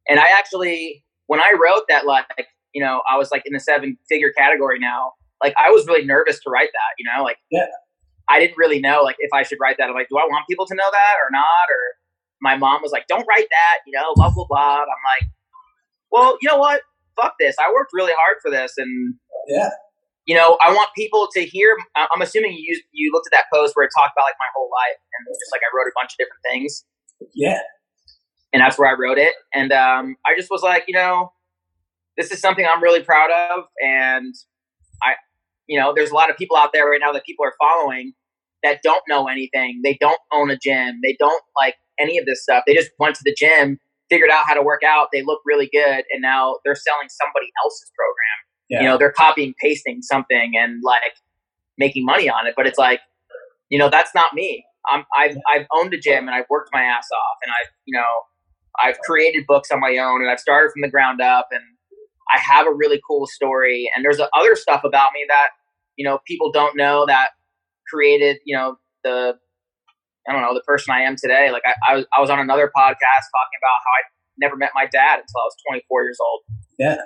And 0.09 0.19
I 0.19 0.25
actually 0.37 1.03
when 1.27 1.39
I 1.39 1.53
wrote 1.59 1.83
that 1.89 2.05
like 2.05 2.25
you 2.73 2.83
know 2.83 3.01
I 3.09 3.17
was 3.17 3.31
like 3.31 3.43
in 3.45 3.53
the 3.53 3.59
seven 3.59 3.97
figure 4.09 4.31
category 4.37 4.79
now 4.79 5.13
like 5.43 5.53
I 5.57 5.69
was 5.69 5.85
really 5.87 6.05
nervous 6.05 6.39
to 6.41 6.49
write 6.49 6.69
that 6.71 6.95
you 6.97 7.05
know 7.05 7.23
like 7.23 7.37
yeah. 7.51 7.65
I 8.29 8.39
didn't 8.39 8.57
really 8.57 8.79
know 8.79 9.01
like 9.03 9.17
if 9.19 9.31
I 9.33 9.43
should 9.43 9.59
write 9.61 9.77
that 9.77 9.89
I'm 9.89 9.95
like 9.95 10.09
do 10.09 10.17
I 10.17 10.25
want 10.25 10.45
people 10.49 10.65
to 10.65 10.75
know 10.75 10.89
that 10.91 11.15
or 11.23 11.31
not 11.31 11.69
or 11.69 11.95
my 12.41 12.57
mom 12.57 12.81
was 12.81 12.91
like, 12.91 13.07
don't 13.07 13.25
write 13.27 13.47
that, 13.49 13.79
you 13.85 13.93
know, 13.93 14.13
blah, 14.15 14.29
blah, 14.29 14.45
blah. 14.47 14.81
I'm 14.81 14.87
like, 14.87 15.29
well, 16.11 16.37
you 16.41 16.49
know 16.49 16.57
what? 16.57 16.81
Fuck 17.19 17.33
this. 17.39 17.55
I 17.59 17.71
worked 17.73 17.91
really 17.93 18.13
hard 18.15 18.37
for 18.41 18.51
this. 18.51 18.73
And, 18.77 19.15
yeah. 19.47 19.69
you 20.25 20.35
know, 20.35 20.57
I 20.65 20.71
want 20.71 20.89
people 20.95 21.27
to 21.33 21.41
hear. 21.45 21.75
I'm 21.95 22.21
assuming 22.21 22.53
you 22.53 22.81
you 22.91 23.11
looked 23.13 23.27
at 23.27 23.37
that 23.37 23.45
post 23.53 23.75
where 23.75 23.85
it 23.85 23.91
talked 23.95 24.13
about 24.15 24.25
like 24.25 24.39
my 24.39 24.51
whole 24.55 24.69
life 24.71 24.99
and 24.99 25.35
just 25.39 25.51
like 25.51 25.61
I 25.61 25.69
wrote 25.75 25.87
a 25.87 25.95
bunch 25.95 26.13
of 26.13 26.17
different 26.17 26.43
things. 26.51 26.85
Yeah. 27.33 27.59
And 28.53 28.61
that's 28.61 28.77
where 28.77 28.89
I 28.89 28.97
wrote 28.99 29.17
it. 29.17 29.33
And 29.53 29.71
um, 29.71 30.15
I 30.25 30.35
just 30.37 30.49
was 30.49 30.61
like, 30.61 30.85
you 30.87 30.93
know, 30.93 31.31
this 32.17 32.31
is 32.31 32.39
something 32.39 32.65
I'm 32.65 32.81
really 32.81 33.01
proud 33.01 33.29
of. 33.51 33.65
And 33.81 34.33
I, 35.03 35.15
you 35.67 35.79
know, 35.79 35.93
there's 35.95 36.11
a 36.11 36.15
lot 36.15 36.29
of 36.29 36.37
people 36.37 36.55
out 36.55 36.71
there 36.71 36.85
right 36.85 37.01
now 37.01 37.11
that 37.11 37.25
people 37.25 37.45
are 37.45 37.53
following 37.59 38.13
that 38.63 38.79
don't 38.83 39.03
know 39.07 39.27
anything. 39.27 39.81
They 39.83 39.97
don't 39.99 40.19
own 40.33 40.49
a 40.49 40.57
gym. 40.57 40.99
They 41.03 41.15
don't 41.19 41.43
like 41.55 41.75
any 41.99 42.17
of 42.17 42.25
this 42.25 42.43
stuff. 42.43 42.63
They 42.67 42.73
just 42.73 42.91
went 42.99 43.15
to 43.15 43.21
the 43.23 43.35
gym, 43.37 43.79
figured 44.09 44.29
out 44.29 44.45
how 44.45 44.53
to 44.53 44.61
work 44.61 44.81
out. 44.85 45.07
They 45.11 45.23
look 45.23 45.41
really 45.45 45.69
good, 45.71 46.03
and 46.11 46.21
now 46.21 46.57
they're 46.63 46.75
selling 46.75 47.07
somebody 47.09 47.47
else's 47.63 47.91
program. 47.95 48.37
Yeah. 48.69 48.81
You 48.81 48.87
know, 48.87 48.97
they're 48.97 49.11
copying, 49.11 49.53
pasting 49.61 50.01
something, 50.01 50.53
and 50.55 50.81
like 50.83 51.13
making 51.77 52.05
money 52.05 52.29
on 52.29 52.47
it. 52.47 52.53
But 52.55 52.67
it's 52.67 52.79
like, 52.79 52.99
you 53.69 53.77
know, 53.77 53.89
that's 53.89 54.13
not 54.15 54.33
me. 54.33 54.65
I'm, 54.91 55.03
I've 55.17 55.37
I've 55.49 55.65
owned 55.73 55.93
a 55.93 55.97
gym 55.97 56.27
and 56.27 56.35
I've 56.35 56.45
worked 56.49 56.69
my 56.73 56.81
ass 56.81 57.07
off, 57.11 57.37
and 57.43 57.51
I've 57.51 57.71
you 57.85 57.97
know, 57.97 58.05
I've 58.83 58.99
created 58.99 59.45
books 59.47 59.71
on 59.71 59.79
my 59.79 59.97
own, 59.97 60.21
and 60.21 60.29
I've 60.29 60.39
started 60.39 60.71
from 60.71 60.81
the 60.81 60.89
ground 60.89 61.21
up, 61.21 61.47
and 61.51 61.61
I 62.33 62.39
have 62.39 62.67
a 62.67 62.73
really 62.73 63.01
cool 63.07 63.27
story. 63.27 63.89
And 63.95 64.03
there's 64.03 64.19
other 64.19 64.55
stuff 64.55 64.83
about 64.83 65.09
me 65.13 65.25
that 65.27 65.49
you 65.95 66.07
know 66.07 66.19
people 66.27 66.51
don't 66.51 66.75
know 66.75 67.05
that 67.07 67.29
created 67.91 68.37
you 68.45 68.55
know 68.55 68.77
the 69.03 69.37
I 70.27 70.33
don't 70.33 70.41
know, 70.41 70.53
the 70.53 70.61
person 70.61 70.93
I 70.93 71.01
am 71.01 71.15
today. 71.15 71.51
Like 71.51 71.63
I, 71.65 71.73
I 71.91 71.95
was, 71.95 72.05
I 72.15 72.19
was 72.21 72.29
on 72.29 72.39
another 72.39 72.71
podcast 72.75 72.91
talking 72.95 73.57
about 73.61 73.77
how 73.83 73.91
I 73.91 74.03
never 74.39 74.55
met 74.55 74.71
my 74.73 74.85
dad 74.85 75.19
until 75.19 75.39
I 75.39 75.45
was 75.45 75.55
24 75.69 76.03
years 76.03 76.17
old. 76.19 76.41
Yeah. 76.79 76.97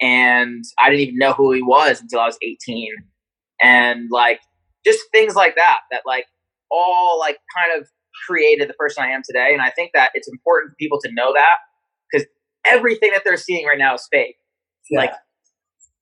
And 0.00 0.64
I 0.80 0.90
didn't 0.90 1.00
even 1.00 1.18
know 1.18 1.32
who 1.32 1.52
he 1.52 1.62
was 1.62 2.00
until 2.00 2.20
I 2.20 2.26
was 2.26 2.38
18. 2.42 2.88
And 3.62 4.08
like, 4.10 4.40
just 4.86 5.00
things 5.12 5.34
like 5.34 5.56
that, 5.56 5.80
that 5.90 6.02
like 6.06 6.26
all 6.70 7.18
like 7.18 7.38
kind 7.56 7.80
of 7.80 7.88
created 8.26 8.68
the 8.68 8.74
person 8.74 9.04
I 9.04 9.08
am 9.08 9.22
today. 9.24 9.50
And 9.52 9.60
I 9.60 9.70
think 9.70 9.90
that 9.94 10.10
it's 10.14 10.28
important 10.28 10.72
for 10.72 10.76
people 10.78 11.00
to 11.02 11.10
know 11.12 11.32
that 11.34 11.56
because 12.10 12.26
everything 12.66 13.10
that 13.12 13.22
they're 13.24 13.36
seeing 13.36 13.66
right 13.66 13.78
now 13.78 13.94
is 13.94 14.06
fake. 14.10 14.36
Yeah. 14.90 15.00
Like 15.00 15.12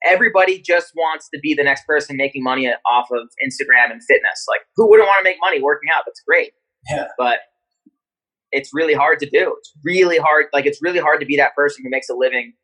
everybody 0.08 0.60
just 0.60 0.92
wants 0.94 1.28
to 1.32 1.40
be 1.40 1.54
the 1.54 1.64
next 1.64 1.86
person 1.86 2.16
making 2.16 2.42
money 2.42 2.68
off 2.68 3.08
of 3.10 3.28
Instagram 3.44 3.90
and 3.90 4.02
fitness. 4.02 4.44
Like, 4.48 4.60
who 4.76 4.88
wouldn't 4.88 5.06
want 5.06 5.20
to 5.20 5.24
make 5.24 5.36
money 5.40 5.60
working 5.60 5.88
out? 5.94 6.04
That's 6.06 6.20
great. 6.26 6.52
Yeah. 6.90 7.08
But 7.18 7.38
it's 8.52 8.70
really 8.72 8.94
hard 8.94 9.18
to 9.20 9.26
do. 9.26 9.54
It's 9.58 9.72
really 9.84 10.18
hard. 10.18 10.46
Like, 10.52 10.66
it's 10.66 10.80
really 10.82 11.00
hard 11.00 11.20
to 11.20 11.26
be 11.26 11.36
that 11.36 11.54
person 11.54 11.84
who 11.84 11.90
makes 11.90 12.08
a 12.08 12.14
living, 12.14 12.54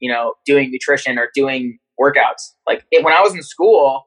you 0.00 0.10
know, 0.10 0.34
doing 0.46 0.70
nutrition 0.70 1.18
or 1.18 1.30
doing 1.34 1.78
workouts. 2.00 2.42
Like, 2.66 2.84
it, 2.90 3.04
when 3.04 3.14
I 3.14 3.20
was 3.20 3.34
in 3.34 3.42
school, 3.42 4.04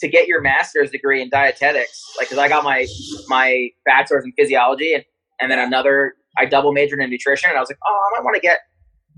to 0.00 0.08
get 0.08 0.28
your 0.28 0.40
master's 0.40 0.90
degree 0.92 1.20
in 1.20 1.28
dietetics, 1.28 2.04
like, 2.16 2.28
because 2.28 2.38
I 2.38 2.48
got 2.48 2.62
my 2.62 2.86
my 3.26 3.70
bachelor's 3.84 4.24
in 4.24 4.32
physiology 4.38 4.94
and, 4.94 5.04
and 5.40 5.50
then 5.50 5.58
another, 5.58 6.14
I 6.38 6.44
double 6.44 6.72
majored 6.72 7.00
in 7.00 7.10
nutrition, 7.10 7.50
and 7.50 7.58
I 7.58 7.60
was 7.60 7.68
like, 7.68 7.78
oh, 7.84 8.00
I 8.08 8.18
might 8.18 8.24
want 8.24 8.36
to 8.36 8.40
get 8.40 8.58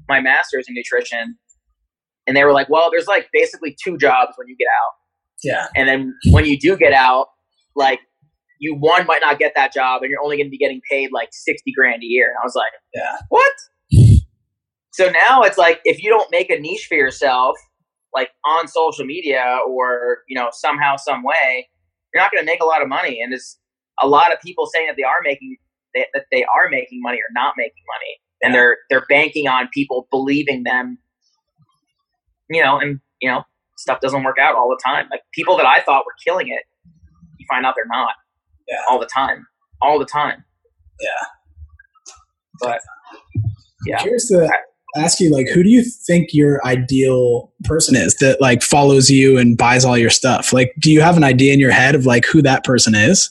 my 0.08 0.20
master's 0.20 0.66
in 0.68 0.74
nutrition 0.74 1.36
and 2.26 2.36
they 2.36 2.44
were 2.44 2.52
like, 2.52 2.68
well, 2.68 2.90
there's 2.90 3.06
like 3.06 3.28
basically 3.32 3.76
two 3.82 3.96
jobs 3.98 4.32
when 4.36 4.48
you 4.48 4.56
get 4.56 4.68
out. 4.68 4.92
Yeah. 5.42 5.66
And 5.74 5.88
then 5.88 6.14
when 6.32 6.44
you 6.44 6.58
do 6.58 6.76
get 6.76 6.92
out, 6.92 7.26
like 7.74 8.00
you 8.58 8.76
one 8.76 9.06
might 9.06 9.20
not 9.22 9.38
get 9.38 9.52
that 9.56 9.72
job 9.72 10.02
and 10.02 10.10
you're 10.10 10.22
only 10.22 10.36
going 10.36 10.46
to 10.46 10.50
be 10.50 10.58
getting 10.58 10.80
paid 10.90 11.10
like 11.12 11.30
60 11.32 11.72
grand 11.72 12.02
a 12.02 12.06
year. 12.06 12.28
And 12.28 12.36
I 12.40 12.44
was 12.44 12.54
like, 12.54 12.72
yeah. 12.94 13.16
What? 13.28 13.52
So 14.92 15.08
now 15.08 15.42
it's 15.42 15.56
like 15.56 15.80
if 15.84 16.02
you 16.02 16.10
don't 16.10 16.30
make 16.30 16.50
a 16.50 16.58
niche 16.58 16.86
for 16.88 16.96
yourself, 16.96 17.56
like 18.14 18.30
on 18.44 18.68
social 18.68 19.04
media 19.04 19.58
or, 19.66 20.18
you 20.28 20.38
know, 20.38 20.48
somehow, 20.52 20.96
some 20.96 21.22
way, 21.22 21.68
you're 22.12 22.22
not 22.22 22.30
going 22.32 22.42
to 22.42 22.46
make 22.46 22.60
a 22.60 22.66
lot 22.66 22.82
of 22.82 22.88
money. 22.88 23.20
And 23.22 23.32
there's 23.32 23.56
a 24.02 24.08
lot 24.08 24.32
of 24.32 24.40
people 24.40 24.66
saying 24.66 24.88
that 24.88 24.96
they 24.96 25.04
are 25.04 25.20
making 25.22 25.56
that 25.94 26.24
they 26.30 26.44
are 26.44 26.68
making 26.70 27.00
money 27.02 27.18
or 27.18 27.32
not 27.32 27.54
making 27.56 27.82
money. 27.98 28.18
And 28.42 28.54
they're 28.54 28.78
they're 28.88 29.06
banking 29.08 29.48
on 29.48 29.68
people 29.72 30.06
believing 30.10 30.64
them 30.64 30.98
you 32.50 32.62
know, 32.62 32.78
and 32.78 33.00
you 33.20 33.30
know, 33.30 33.44
stuff 33.78 34.00
doesn't 34.00 34.22
work 34.22 34.36
out 34.40 34.54
all 34.54 34.68
the 34.68 34.80
time. 34.84 35.06
Like 35.10 35.22
people 35.32 35.56
that 35.56 35.66
I 35.66 35.80
thought 35.80 36.04
were 36.04 36.14
killing 36.24 36.48
it, 36.48 36.64
you 37.38 37.46
find 37.48 37.64
out 37.64 37.74
they're 37.76 37.86
not. 37.86 38.10
Yeah. 38.68 38.78
All 38.88 39.00
the 39.00 39.06
time. 39.06 39.46
All 39.82 39.98
the 39.98 40.04
time. 40.04 40.44
Yeah. 41.00 41.26
But 42.60 42.80
yeah. 43.86 43.96
I'm 43.96 44.02
curious 44.02 44.28
to 44.28 44.50
ask 44.96 45.20
you, 45.20 45.32
like, 45.32 45.48
who 45.48 45.62
do 45.62 45.70
you 45.70 45.82
think 45.82 46.30
your 46.32 46.64
ideal 46.66 47.52
person 47.64 47.96
is 47.96 48.16
that 48.16 48.40
like 48.40 48.62
follows 48.62 49.10
you 49.10 49.38
and 49.38 49.56
buys 49.56 49.84
all 49.84 49.96
your 49.96 50.10
stuff? 50.10 50.52
Like, 50.52 50.74
do 50.78 50.92
you 50.92 51.00
have 51.00 51.16
an 51.16 51.24
idea 51.24 51.52
in 51.54 51.60
your 51.60 51.70
head 51.70 51.94
of 51.94 52.06
like 52.06 52.26
who 52.26 52.42
that 52.42 52.64
person 52.64 52.94
is? 52.94 53.30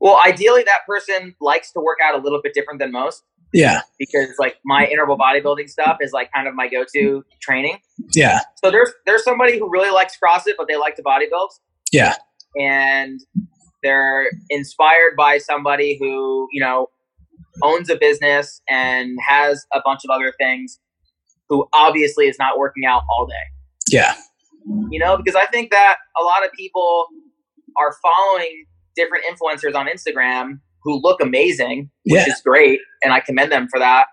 Well, 0.00 0.20
ideally, 0.24 0.62
that 0.64 0.86
person 0.86 1.34
likes 1.40 1.72
to 1.72 1.80
work 1.80 1.98
out 2.02 2.18
a 2.18 2.22
little 2.22 2.40
bit 2.42 2.54
different 2.54 2.78
than 2.78 2.92
most. 2.92 3.24
Yeah. 3.52 3.82
Because 3.98 4.34
like 4.38 4.56
my 4.64 4.86
interval 4.86 5.16
bodybuilding 5.16 5.68
stuff 5.68 5.98
is 6.00 6.12
like 6.12 6.30
kind 6.32 6.48
of 6.48 6.54
my 6.54 6.68
go-to 6.68 7.24
training. 7.40 7.78
Yeah. 8.14 8.40
So 8.62 8.70
there's 8.70 8.90
there's 9.06 9.24
somebody 9.24 9.58
who 9.58 9.70
really 9.70 9.90
likes 9.90 10.16
CrossFit, 10.22 10.54
but 10.56 10.68
they 10.68 10.76
like 10.76 10.96
to 10.96 11.02
bodybuild. 11.02 11.48
Yeah. 11.92 12.14
And 12.60 13.20
they're 13.82 14.26
inspired 14.50 15.14
by 15.16 15.38
somebody 15.38 15.96
who 15.98 16.48
you 16.52 16.60
know 16.60 16.88
owns 17.62 17.90
a 17.90 17.96
business 17.96 18.60
and 18.68 19.18
has 19.26 19.64
a 19.74 19.80
bunch 19.84 20.00
of 20.04 20.10
other 20.14 20.32
things, 20.38 20.78
who 21.48 21.66
obviously 21.72 22.26
is 22.26 22.36
not 22.38 22.58
working 22.58 22.84
out 22.84 23.02
all 23.10 23.26
day. 23.26 23.34
Yeah. 23.90 24.14
You 24.90 24.98
know, 24.98 25.16
because 25.16 25.34
I 25.34 25.46
think 25.46 25.70
that 25.70 25.96
a 26.20 26.22
lot 26.22 26.44
of 26.44 26.52
people 26.52 27.06
are 27.78 27.94
following 28.02 28.64
different 28.96 29.24
influencers 29.24 29.74
on 29.74 29.86
Instagram 29.86 30.60
who 30.82 31.00
look 31.02 31.20
amazing, 31.22 31.90
which 32.04 32.26
yeah. 32.26 32.32
is 32.32 32.40
great, 32.44 32.80
and 33.02 33.12
I 33.12 33.20
commend 33.20 33.52
them 33.52 33.68
for 33.68 33.78
that. 33.78 34.06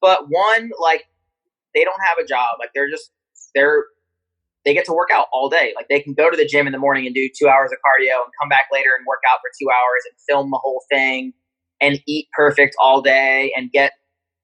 But 0.00 0.24
one, 0.28 0.70
like, 0.80 1.04
they 1.74 1.84
don't 1.84 2.00
have 2.08 2.24
a 2.24 2.26
job. 2.26 2.56
Like, 2.58 2.70
they're 2.74 2.90
just 2.90 3.10
they're 3.54 3.84
they 4.64 4.72
get 4.72 4.86
to 4.86 4.92
work 4.92 5.10
out 5.12 5.26
all 5.32 5.50
day. 5.50 5.74
Like, 5.76 5.88
they 5.88 6.00
can 6.00 6.14
go 6.14 6.30
to 6.30 6.36
the 6.36 6.46
gym 6.46 6.66
in 6.66 6.72
the 6.72 6.78
morning 6.78 7.04
and 7.04 7.14
do 7.14 7.28
two 7.38 7.48
hours 7.48 7.70
of 7.72 7.78
cardio, 7.78 8.22
and 8.24 8.32
come 8.40 8.48
back 8.48 8.66
later 8.72 8.90
and 8.96 9.06
work 9.06 9.20
out 9.30 9.40
for 9.40 9.50
two 9.60 9.70
hours 9.70 10.02
and 10.06 10.14
film 10.28 10.50
the 10.50 10.60
whole 10.62 10.82
thing, 10.90 11.32
and 11.80 12.00
eat 12.06 12.28
perfect 12.36 12.74
all 12.80 13.02
day, 13.02 13.52
and 13.56 13.70
get 13.72 13.92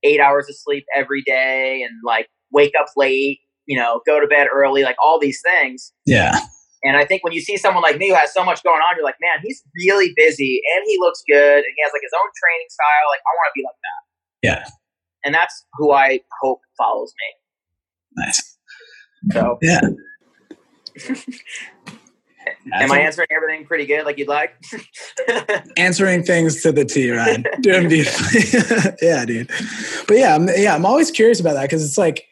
eight 0.03 0.21
hours 0.21 0.49
of 0.49 0.57
sleep 0.57 0.85
every 0.95 1.23
day, 1.23 1.83
and 1.83 1.93
like 2.05 2.29
wake 2.53 2.73
up 2.79 2.87
late, 2.97 3.41
you 3.67 3.79
know, 3.79 4.01
go 4.07 4.21
to 4.21 4.27
bed 4.27 4.49
early, 4.53 4.83
like 4.83 4.97
all 5.03 5.19
these 5.21 5.41
things. 5.45 5.93
Yeah. 6.07 6.39
And 6.83 6.97
I 6.97 7.05
think 7.05 7.23
when 7.23 7.33
you 7.33 7.41
see 7.41 7.57
someone 7.57 7.83
like 7.83 7.99
me 7.99 8.09
who 8.09 8.15
has 8.15 8.33
so 8.33 8.45
much 8.45 8.63
going 8.63 8.81
on, 8.81 8.97
you're 8.97 9.05
like, 9.05 9.21
man, 9.21 9.39
he's 9.43 9.63
really 9.77 10.13
busy 10.17 10.63
and 10.75 10.85
he 10.87 10.97
looks 10.99 11.23
good 11.29 11.57
and 11.59 11.73
he 11.77 11.83
has 11.83 11.93
like 11.93 12.03
his 12.03 12.13
own 12.15 12.31
training 12.43 12.67
style. 12.71 13.11
Like, 13.11 13.21
I 13.21 13.33
want 13.37 13.49
to 13.49 13.55
be 13.55 13.63
like 13.65 13.77
that. 13.83 14.01
Yeah. 14.43 14.65
And 15.25 15.35
that's 15.35 15.67
who 15.75 15.93
I 15.93 16.21
hope 16.41 16.61
follows 16.79 17.13
me. 18.17 18.25
Nice. 18.25 18.57
So, 19.33 19.59
yeah. 19.61 19.81
Am 22.73 22.91
I 22.91 23.01
answering 23.01 23.29
everything 23.31 23.67
pretty 23.67 23.85
good, 23.87 24.05
like 24.05 24.19
you'd 24.19 24.29
like? 24.29 24.55
answering 25.77 26.23
things 26.23 26.63
to 26.63 26.73
the 26.73 26.85
T, 26.85 27.11
Ryan. 27.11 27.45
Doing 27.61 27.89
beautifully. 27.89 28.97
yeah, 29.03 29.25
dude. 29.25 29.51
But 30.09 30.17
yeah, 30.17 30.35
I'm, 30.35 30.49
yeah, 30.57 30.75
I'm 30.75 30.87
always 30.87 31.11
curious 31.11 31.41
about 31.41 31.55
that 31.55 31.63
because 31.63 31.85
it's 31.85 31.99
like, 31.99 32.27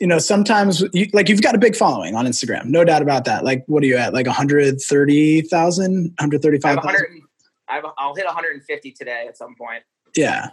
you 0.00 0.06
know, 0.06 0.18
sometimes 0.18 0.82
you, 0.94 1.06
like 1.12 1.28
you've 1.28 1.42
got 1.42 1.54
a 1.54 1.58
big 1.58 1.76
following 1.76 2.14
on 2.14 2.26
Instagram, 2.26 2.64
no 2.64 2.84
doubt 2.84 3.02
about 3.02 3.26
that. 3.26 3.44
Like, 3.44 3.64
what 3.66 3.82
are 3.82 3.86
you 3.86 3.96
at? 3.96 4.14
Like 4.14 4.26
130,000, 4.26 5.92
135,000? 5.92 7.22
I'll 7.68 8.14
hit 8.14 8.24
150 8.24 8.92
today 8.92 9.26
at 9.28 9.36
some 9.36 9.54
point. 9.54 9.84
Yeah. 10.16 10.48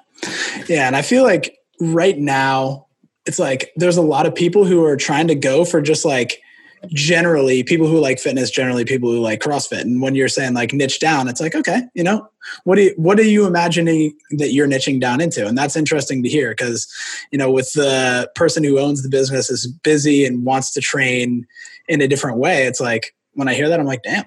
Yeah. 0.68 0.86
And 0.86 0.96
I 0.96 1.02
feel 1.02 1.24
like 1.24 1.58
right 1.80 2.18
now, 2.18 2.88
it's 3.26 3.40
like 3.40 3.72
there's 3.76 3.98
a 3.98 4.02
lot 4.02 4.26
of 4.26 4.36
people 4.36 4.66
who 4.66 4.86
are 4.86 4.96
trying 4.96 5.28
to 5.28 5.36
go 5.36 5.66
for 5.66 5.82
just 5.82 6.06
like 6.06 6.42
generally 6.88 7.64
people 7.64 7.88
who 7.88 8.00
like 8.00 8.20
fitness 8.20 8.52
generally 8.52 8.86
people 8.86 9.10
who 9.10 9.20
like 9.20 9.42
crossfit. 9.42 9.82
And 9.82 10.02
when 10.02 10.16
you're 10.16 10.28
saying 10.28 10.54
like 10.54 10.74
niche 10.74 11.00
down 11.00 11.28
it's 11.28 11.42
like 11.42 11.56
okay 11.56 11.82
you 11.96 12.04
know 12.04 12.28
what 12.64 12.76
do 12.76 12.84
you, 12.84 12.94
what 12.98 13.20
are 13.20 13.24
you 13.24 13.46
imagining 13.46 14.14
that 14.38 14.54
you're 14.54 14.68
niching 14.68 15.02
down 15.02 15.20
into? 15.20 15.46
And 15.46 15.58
that's 15.58 15.76
interesting 15.76 16.24
to 16.24 16.30
hear 16.30 16.52
because 16.52 16.88
you 17.32 17.38
know 17.38 17.52
with 17.52 17.74
the 17.74 18.32
person 18.36 18.64
who 18.64 18.80
owns 18.80 19.04
the 19.04 19.10
business 19.10 19.50
is 19.50 19.68
busy 19.68 20.26
and 20.26 20.46
wants 20.46 20.72
to 20.74 20.82
train 20.82 21.46
in 21.88 22.02
a 22.02 22.08
different 22.08 22.38
way 22.38 22.68
it's 22.68 22.82
like 22.82 23.16
when 23.34 23.48
i 23.48 23.54
hear 23.54 23.70
that 23.70 23.80
i'm 23.80 23.86
like 23.86 24.04
damn 24.04 24.26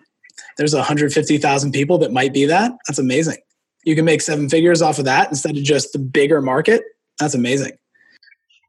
there's 0.61 0.75
150000 0.75 1.73
people 1.73 1.97
that 1.99 2.13
might 2.13 2.35
be 2.35 2.45
that? 2.45 2.73
That's 2.87 2.99
amazing. 2.99 3.39
You 3.85 3.95
can 3.95 4.05
make 4.05 4.21
seven 4.21 4.49
figures 4.49 4.83
off 4.83 4.99
of 4.99 5.07
that 5.07 5.31
instead 5.31 5.57
of 5.57 5.63
just 5.63 5.95
the 5.95 5.99
bigger 5.99 6.43
market? 6.43 6.83
That's 7.19 7.35
amazing. 7.35 7.73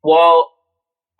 Well 0.02 0.50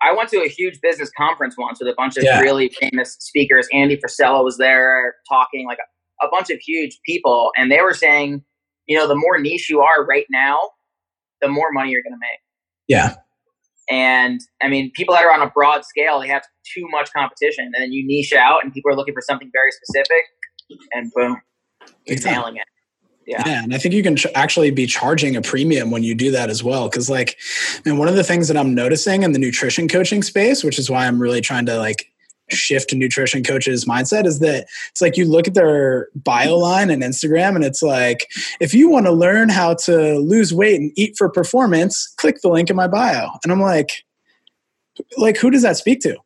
I 0.02 0.14
went 0.14 0.28
to 0.30 0.38
a 0.38 0.48
huge 0.48 0.80
business 0.82 1.10
conference 1.16 1.54
once 1.56 1.78
with 1.80 1.88
a 1.88 1.94
bunch 1.96 2.16
of 2.16 2.24
yeah. 2.24 2.40
really 2.40 2.70
famous 2.80 3.16
speakers. 3.20 3.68
Andy 3.72 3.96
Frisella 3.96 4.42
was 4.42 4.58
there 4.58 5.14
talking, 5.28 5.66
like 5.66 5.78
a, 5.78 6.26
a 6.26 6.30
bunch 6.30 6.50
of 6.50 6.58
huge 6.58 6.98
people, 7.06 7.52
and 7.56 7.70
they 7.70 7.80
were 7.80 7.94
saying, 7.94 8.42
you 8.86 8.98
know, 8.98 9.06
the 9.06 9.14
more 9.14 9.38
niche 9.38 9.70
you 9.70 9.80
are 9.80 10.04
right 10.04 10.26
now, 10.30 10.58
the 11.40 11.48
more 11.48 11.70
money 11.72 11.90
you're 11.90 12.02
going 12.02 12.14
to 12.14 12.18
make. 12.20 12.40
Yeah. 12.88 13.14
And 13.90 14.40
I 14.62 14.68
mean, 14.68 14.90
people 14.94 15.14
that 15.14 15.24
are 15.24 15.32
on 15.32 15.42
a 15.42 15.50
broad 15.50 15.84
scale, 15.84 16.20
they 16.20 16.28
have 16.28 16.42
too 16.74 16.86
much 16.90 17.12
competition, 17.12 17.66
and 17.66 17.74
then 17.82 17.92
you 17.92 18.06
niche 18.06 18.32
out, 18.32 18.64
and 18.64 18.72
people 18.72 18.90
are 18.90 18.96
looking 18.96 19.14
for 19.14 19.22
something 19.22 19.50
very 19.52 19.70
specific, 19.70 20.24
and 20.92 21.12
boom, 21.14 21.40
you're 22.06 22.18
nailing 22.24 22.56
it. 22.56 22.64
Yeah. 23.26 23.42
yeah. 23.46 23.62
and 23.62 23.74
I 23.74 23.78
think 23.78 23.94
you 23.94 24.02
can 24.02 24.16
ch- 24.16 24.26
actually 24.34 24.70
be 24.70 24.86
charging 24.86 25.36
a 25.36 25.42
premium 25.42 25.90
when 25.90 26.02
you 26.02 26.14
do 26.14 26.30
that 26.32 26.50
as 26.50 26.64
well. 26.64 26.88
Cause 26.90 27.08
like, 27.08 27.38
and 27.84 27.98
one 27.98 28.08
of 28.08 28.16
the 28.16 28.24
things 28.24 28.48
that 28.48 28.56
I'm 28.56 28.74
noticing 28.74 29.22
in 29.22 29.32
the 29.32 29.38
nutrition 29.38 29.88
coaching 29.88 30.22
space, 30.22 30.64
which 30.64 30.78
is 30.78 30.90
why 30.90 31.06
I'm 31.06 31.20
really 31.20 31.40
trying 31.40 31.66
to 31.66 31.78
like 31.78 32.12
shift 32.50 32.92
nutrition 32.94 33.42
coaches 33.42 33.84
mindset 33.84 34.26
is 34.26 34.38
that 34.40 34.66
it's 34.90 35.00
like 35.00 35.16
you 35.16 35.24
look 35.24 35.48
at 35.48 35.54
their 35.54 36.08
bio 36.14 36.56
line 36.56 36.90
and 36.90 37.02
Instagram 37.02 37.54
and 37.54 37.64
it's 37.64 37.82
like 37.82 38.30
if 38.60 38.74
you 38.74 38.90
want 38.90 39.06
to 39.06 39.12
learn 39.12 39.48
how 39.48 39.74
to 39.74 40.18
lose 40.18 40.52
weight 40.52 40.80
and 40.80 40.92
eat 40.96 41.16
for 41.16 41.28
performance 41.28 42.06
click 42.18 42.40
the 42.42 42.48
link 42.48 42.68
in 42.70 42.76
my 42.76 42.86
bio 42.86 43.28
and 43.42 43.52
I'm 43.52 43.60
like 43.60 44.04
like 45.16 45.36
who 45.36 45.50
does 45.50 45.62
that 45.62 45.76
speak 45.76 46.00
to 46.00 46.16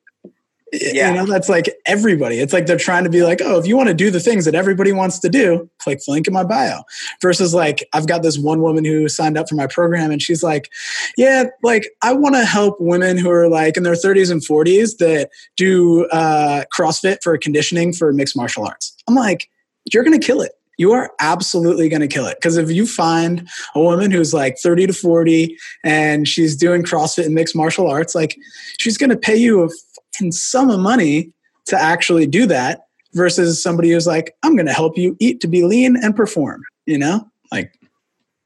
yeah. 0.72 1.10
You 1.10 1.16
know, 1.16 1.26
that's 1.26 1.48
like 1.48 1.70
everybody. 1.86 2.40
It's 2.40 2.52
like 2.52 2.66
they're 2.66 2.76
trying 2.76 3.04
to 3.04 3.10
be 3.10 3.22
like, 3.22 3.40
oh, 3.40 3.58
if 3.58 3.66
you 3.66 3.76
want 3.76 3.88
to 3.88 3.94
do 3.94 4.10
the 4.10 4.20
things 4.20 4.44
that 4.46 4.54
everybody 4.54 4.90
wants 4.92 5.18
to 5.20 5.28
do, 5.28 5.70
click 5.78 6.00
the 6.04 6.12
link 6.12 6.26
in 6.26 6.32
my 6.32 6.42
bio. 6.42 6.80
Versus 7.22 7.54
like, 7.54 7.88
I've 7.92 8.06
got 8.06 8.22
this 8.22 8.38
one 8.38 8.60
woman 8.60 8.84
who 8.84 9.08
signed 9.08 9.38
up 9.38 9.48
for 9.48 9.54
my 9.54 9.68
program 9.68 10.10
and 10.10 10.20
she's 10.20 10.42
like, 10.42 10.70
yeah, 11.16 11.44
like 11.62 11.88
I 12.02 12.12
want 12.12 12.34
to 12.34 12.44
help 12.44 12.80
women 12.80 13.16
who 13.16 13.30
are 13.30 13.48
like 13.48 13.76
in 13.76 13.84
their 13.84 13.94
30s 13.94 14.30
and 14.30 14.42
40s 14.42 14.98
that 14.98 15.30
do 15.56 16.06
uh, 16.06 16.64
CrossFit 16.74 17.18
for 17.22 17.36
conditioning 17.38 17.92
for 17.92 18.12
mixed 18.12 18.36
martial 18.36 18.66
arts. 18.66 18.96
I'm 19.08 19.14
like, 19.14 19.48
you're 19.92 20.02
to 20.02 20.18
kill 20.18 20.40
it 20.40 20.52
you 20.78 20.92
are 20.92 21.12
absolutely 21.20 21.88
going 21.88 22.00
to 22.00 22.08
kill 22.08 22.26
it. 22.26 22.36
Because 22.36 22.56
if 22.56 22.70
you 22.70 22.86
find 22.86 23.48
a 23.74 23.80
woman 23.80 24.10
who's 24.10 24.34
like 24.34 24.58
30 24.58 24.88
to 24.88 24.92
40 24.92 25.56
and 25.84 26.28
she's 26.28 26.56
doing 26.56 26.82
CrossFit 26.82 27.26
and 27.26 27.34
mixed 27.34 27.56
martial 27.56 27.88
arts, 27.90 28.14
like 28.14 28.36
she's 28.78 28.98
going 28.98 29.10
to 29.10 29.16
pay 29.16 29.36
you 29.36 29.70
fucking 30.16 30.32
sum 30.32 30.70
of 30.70 30.80
money 30.80 31.32
to 31.66 31.80
actually 31.80 32.26
do 32.26 32.46
that 32.46 32.86
versus 33.14 33.62
somebody 33.62 33.90
who's 33.90 34.06
like, 34.06 34.34
I'm 34.42 34.56
going 34.56 34.66
to 34.66 34.72
help 34.72 34.96
you 34.96 35.16
eat 35.20 35.40
to 35.40 35.48
be 35.48 35.64
lean 35.64 35.96
and 35.96 36.14
perform, 36.14 36.62
you 36.86 36.98
know? 36.98 37.28
Like, 37.50 37.72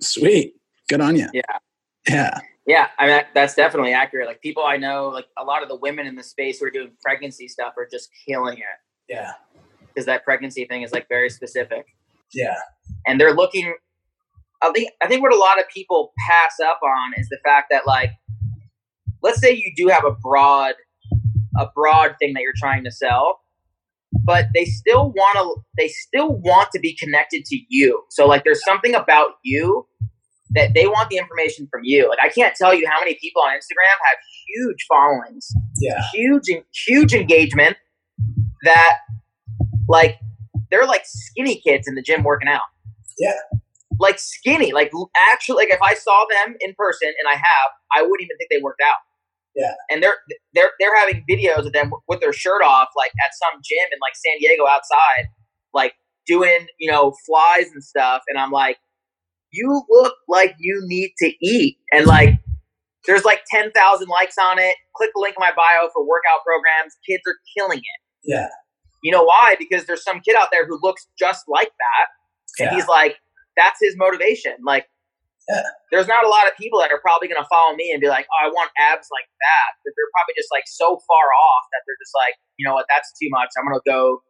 sweet. 0.01 0.55
Good 0.89 1.01
on 1.01 1.17
you. 1.17 1.29
Yeah. 1.33 1.43
Yeah. 2.09 2.39
Yeah. 2.67 2.89
I 2.99 3.07
mean, 3.07 3.23
that's 3.35 3.55
definitely 3.55 3.93
accurate. 3.93 4.27
Like, 4.27 4.41
people 4.41 4.65
I 4.65 4.77
know, 4.77 5.09
like 5.09 5.27
a 5.39 5.45
lot 5.45 5.63
of 5.63 5.69
the 5.69 5.77
women 5.77 6.07
in 6.07 6.15
the 6.15 6.23
space 6.23 6.61
who 6.61 6.67
are 6.67 6.71
doing 6.71 6.93
pregnancy 7.03 7.49
stuff 7.49 7.75
are 7.77 7.89
just 7.91 8.11
killing 8.27 8.59
it. 8.59 8.65
Yeah. 9.09 9.33
Because 9.89 10.07
that 10.07 10.25
pregnancy 10.25 10.67
thing 10.67 10.83
is 10.83 10.93
like 10.93 11.09
very 11.09 11.31
specific. 11.31 11.87
Yeah. 12.33 12.57
And 13.07 13.21
they're 13.21 13.35
looking, 13.35 13.75
I 14.63 14.71
think, 14.73 14.91
I 15.03 15.09
think 15.09 15.23
what 15.23 15.33
a 15.33 15.39
lot 15.39 15.59
of 15.59 15.69
people 15.69 16.13
pass 16.29 16.55
up 16.65 16.81
on 16.83 17.13
is 17.17 17.29
the 17.29 17.39
fact 17.45 17.69
that, 17.71 17.87
like, 17.87 18.11
let's 19.23 19.41
say 19.41 19.53
you 19.53 19.73
do 19.77 19.89
have 19.89 20.05
a 20.05 20.13
broad 20.13 20.75
a 21.59 21.67
broad 21.75 22.17
thing 22.19 22.33
that 22.35 22.41
you're 22.41 22.53
trying 22.57 22.85
to 22.85 22.91
sell 22.91 23.41
but 24.13 24.47
they 24.55 24.65
still 24.65 25.11
want 25.13 25.37
to 25.37 25.63
they 25.79 25.89
still 25.89 26.35
want 26.35 26.71
to 26.73 26.81
be 26.81 26.97
connected 26.97 27.45
to 27.45 27.59
you. 27.69 28.03
So 28.11 28.27
like 28.27 28.45
there's 28.45 28.65
something 28.65 28.95
about 28.95 29.33
you 29.45 29.87
that 30.51 30.75
they 30.75 30.87
want 30.87 31.11
the 31.11 31.17
information 31.17 31.69
from 31.71 31.83
you. 31.85 32.09
Like 32.09 32.19
i 32.23 32.29
can't 32.29 32.55
tell 32.55 32.75
you 32.75 32.89
how 32.89 33.01
many 33.01 33.17
people 33.21 33.43
on 33.43 33.51
instagram 33.51 33.97
have 34.09 34.19
huge 34.49 34.85
followings 34.89 35.53
yeah. 35.81 36.03
huge 36.13 36.47
huge 36.87 37.15
engagement 37.15 37.77
that 38.65 38.99
like 39.89 40.19
they're 40.71 40.87
like 40.87 41.03
skinny 41.05 41.61
kids 41.61 41.89
in 41.89 41.95
the 41.95 42.03
gym 42.03 42.23
working 42.23 42.49
out. 42.49 42.63
Yeah. 43.19 43.33
Like 43.99 44.19
skinny 44.19 44.73
like 44.73 44.93
actually 45.33 45.57
like 45.57 45.71
if 45.71 45.83
i 45.83 45.95
saw 45.95 46.25
them 46.31 46.55
in 46.61 46.75
person 46.77 47.09
and 47.09 47.29
i 47.29 47.35
have 47.35 47.71
i 47.95 48.03
wouldn't 48.03 48.23
even 48.23 48.37
think 48.39 48.49
they 48.51 48.63
worked 48.63 48.81
out 48.81 48.97
yeah. 49.55 49.73
And 49.91 50.03
they're 50.03 50.17
they're 50.55 50.71
they're 50.79 50.97
having 50.97 51.25
videos 51.29 51.67
of 51.67 51.73
them 51.73 51.91
with 52.09 52.21
their 52.21 52.33
shirt 52.33 52.63
off, 52.63 52.89
like 52.97 53.13
at 53.25 53.33
some 53.35 53.61
gym 53.63 53.89
in 53.93 53.99
like 54.01 54.15
San 54.15 54.39
Diego 54.39 54.67
outside, 54.67 55.29
like 55.75 55.95
doing 56.27 56.67
you 56.79 56.91
know 56.91 57.13
flies 57.27 57.67
and 57.73 57.83
stuff. 57.83 58.23
And 58.29 58.39
I'm 58.39 58.51
like, 58.51 58.79
you 59.53 59.83
look 59.89 60.15
like 60.29 60.55
you 60.59 60.81
need 60.85 61.13
to 61.19 61.33
eat, 61.43 61.79
and 61.93 62.07
like 62.07 62.39
there's 63.07 63.25
like 63.25 63.41
ten 63.51 63.71
thousand 63.73 64.09
likes 64.09 64.37
on 64.41 64.59
it. 64.59 64.77
Click 64.95 65.11
the 65.15 65.21
link 65.21 65.35
in 65.37 65.41
my 65.41 65.53
bio 65.57 65.89
for 65.93 66.07
workout 66.07 66.45
programs. 66.45 66.95
Kids 67.09 67.23
are 67.27 67.37
killing 67.57 67.79
it. 67.79 68.01
Yeah. 68.25 68.49
You 69.03 69.13
know 69.13 69.25
why? 69.25 69.57
Because 69.59 69.87
there's 69.87 70.05
some 70.05 70.21
kid 70.21 70.37
out 70.39 70.49
there 70.53 70.67
who 70.67 70.79
looks 70.83 71.07
just 71.19 71.45
like 71.49 71.71
that, 71.71 72.63
and 72.63 72.71
yeah. 72.71 72.77
he's 72.77 72.87
like, 72.87 73.17
that's 73.57 73.79
his 73.81 73.97
motivation. 73.97 74.53
Like 74.65 74.87
yeah. 75.51 75.63
There's 75.91 76.07
not 76.07 76.25
a 76.25 76.29
lot 76.31 76.47
of 76.47 76.55
people 76.57 76.79
that 76.81 76.93
are 76.93 77.01
probably 77.01 77.27
going 77.27 77.43
to 77.43 77.49
follow 77.51 77.75
me 77.75 77.91
and 77.91 78.01
be 78.01 78.09
like, 78.09 78.27
"Oh, 78.31 78.47
I 78.47 78.49
want 78.49 78.71
abs 78.79 79.09
like 79.11 79.27
that." 79.27 79.69
But 79.83 79.93
they're 79.97 80.13
probably 80.15 80.35
just 80.39 80.49
like 80.55 80.65
so 80.67 80.87
far 80.87 81.27
off 81.35 81.65
that 81.73 81.83
they're 81.87 81.99
just 81.99 82.15
like, 82.15 82.35
you 82.57 82.67
know 82.67 82.75
what, 82.75 82.87
that's 82.89 83.11
too 83.19 83.29
much. 83.31 83.51
I'm 83.59 83.67
going 83.67 83.75
to 83.75 83.83
go 83.89 84.23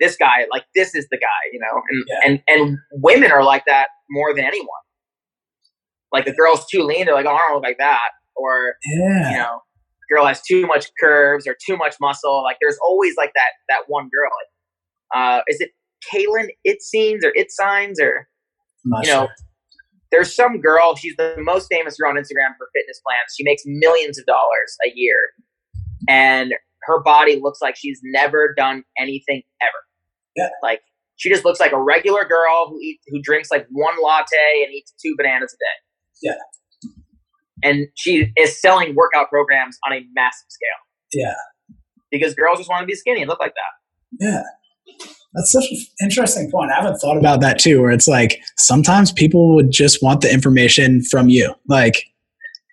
this 0.00 0.16
guy. 0.16 0.44
Like 0.52 0.64
this 0.74 0.94
is 0.94 1.08
the 1.10 1.18
guy, 1.18 1.42
you 1.52 1.60
know. 1.60 1.80
And 1.88 2.04
yeah. 2.06 2.20
and 2.24 2.34
and 2.46 2.78
women 2.92 3.32
are 3.32 3.44
like 3.44 3.64
that 3.66 3.88
more 4.10 4.34
than 4.34 4.44
anyone. 4.44 4.84
Like 6.12 6.24
the 6.24 6.32
girl's 6.32 6.66
too 6.66 6.82
lean, 6.82 7.06
they're 7.06 7.14
like, 7.14 7.26
"Oh, 7.26 7.34
I 7.34 7.48
don't 7.48 7.54
look 7.56 7.64
like 7.64 7.78
that," 7.78 8.10
or 8.36 8.74
yeah. 8.84 9.30
you 9.30 9.38
know, 9.38 9.60
girl 10.10 10.26
has 10.26 10.40
too 10.42 10.66
much 10.66 10.86
curves 11.00 11.46
or 11.46 11.56
too 11.66 11.76
much 11.76 11.96
muscle. 12.00 12.42
Like 12.42 12.56
there's 12.60 12.78
always 12.82 13.16
like 13.16 13.32
that 13.34 13.50
that 13.68 13.82
one 13.88 14.08
girl. 14.12 14.30
Like, 14.36 15.40
uh, 15.40 15.42
is 15.48 15.60
it 15.60 15.70
Kaylin 16.12 16.48
It 16.64 16.82
Scenes 16.82 17.24
or 17.24 17.32
It 17.34 17.50
Signs 17.50 18.00
or 18.00 18.28
you 18.84 19.10
know? 19.10 19.26
Sure 19.26 19.34
there's 20.10 20.34
some 20.34 20.60
girl, 20.60 20.96
she's 20.96 21.14
the 21.16 21.34
most 21.38 21.68
famous 21.70 21.96
girl 21.96 22.10
on 22.10 22.16
Instagram 22.16 22.56
for 22.56 22.68
fitness 22.74 23.00
plans. 23.06 23.34
She 23.36 23.44
makes 23.44 23.62
millions 23.66 24.18
of 24.18 24.26
dollars 24.26 24.76
a 24.86 24.92
year. 24.94 25.30
And 26.08 26.54
her 26.82 27.02
body 27.02 27.38
looks 27.40 27.60
like 27.60 27.76
she's 27.76 28.00
never 28.02 28.54
done 28.56 28.84
anything 28.98 29.42
ever. 29.60 29.78
Yeah. 30.36 30.48
Like 30.62 30.80
she 31.16 31.28
just 31.28 31.44
looks 31.44 31.60
like 31.60 31.72
a 31.72 31.80
regular 31.80 32.24
girl 32.24 32.68
who 32.68 32.78
eats 32.80 33.02
who 33.08 33.20
drinks 33.20 33.50
like 33.50 33.66
one 33.70 33.94
latte 34.02 34.64
and 34.64 34.72
eats 34.72 34.94
two 35.04 35.14
bananas 35.16 35.52
a 35.52 35.56
day. 35.56 36.32
Yeah. 36.32 36.38
And 37.62 37.88
she 37.96 38.32
is 38.36 38.60
selling 38.60 38.94
workout 38.94 39.28
programs 39.28 39.76
on 39.86 39.92
a 39.92 40.00
massive 40.14 40.46
scale. 40.48 41.12
Yeah. 41.12 41.34
Because 42.10 42.34
girls 42.34 42.58
just 42.58 42.70
want 42.70 42.82
to 42.82 42.86
be 42.86 42.94
skinny 42.94 43.20
and 43.20 43.28
look 43.28 43.40
like 43.40 43.54
that. 43.54 44.24
Yeah. 44.24 44.42
That's 45.38 45.52
such 45.52 45.70
an 45.70 45.78
interesting 46.02 46.50
point. 46.50 46.72
I 46.72 46.82
haven't 46.82 46.98
thought 46.98 47.16
about 47.16 47.40
that 47.42 47.60
too, 47.60 47.80
where 47.80 47.92
it's 47.92 48.08
like 48.08 48.40
sometimes 48.56 49.12
people 49.12 49.54
would 49.54 49.70
just 49.70 50.02
want 50.02 50.20
the 50.20 50.32
information 50.32 51.00
from 51.04 51.28
you. 51.28 51.54
Like, 51.68 52.02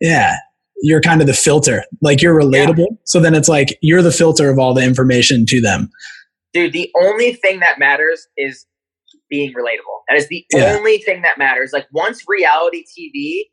yeah, 0.02 0.38
you're 0.82 1.00
kind 1.00 1.22
of 1.22 1.28
the 1.28 1.34
filter. 1.36 1.84
Like 2.02 2.24
you're 2.24 2.34
relatable. 2.34 2.88
Yeah. 2.90 2.98
So 3.04 3.20
then 3.20 3.36
it's 3.36 3.48
like 3.48 3.78
you're 3.84 4.02
the 4.02 4.12
filter 4.12 4.50
of 4.50 4.58
all 4.58 4.74
the 4.74 4.84
information 4.84 5.46
to 5.48 5.62
them. 5.62 5.92
Dude, 6.54 6.74
the 6.74 6.92
only 7.00 7.34
thing 7.34 7.60
that 7.60 7.78
matters 7.78 8.28
is 8.36 8.66
being 9.30 9.54
relatable. 9.54 10.02
That 10.10 10.18
is 10.18 10.28
the 10.28 10.44
yeah. 10.52 10.76
only 10.76 10.98
thing 10.98 11.22
that 11.22 11.38
matters. 11.38 11.70
Like 11.72 11.86
once 11.92 12.24
reality 12.28 12.84
TV 12.98 13.44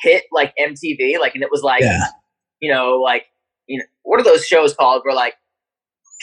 hit 0.00 0.24
like 0.32 0.52
MTV, 0.58 1.20
like 1.20 1.36
and 1.36 1.44
it 1.44 1.52
was 1.52 1.62
like 1.62 1.82
yeah. 1.82 2.06
you 2.60 2.72
know, 2.72 2.96
like 2.96 3.26
you 3.68 3.78
know, 3.78 3.84
what 4.02 4.18
are 4.18 4.24
those 4.24 4.44
shows 4.44 4.74
called 4.74 5.02
where 5.04 5.14
like 5.14 5.34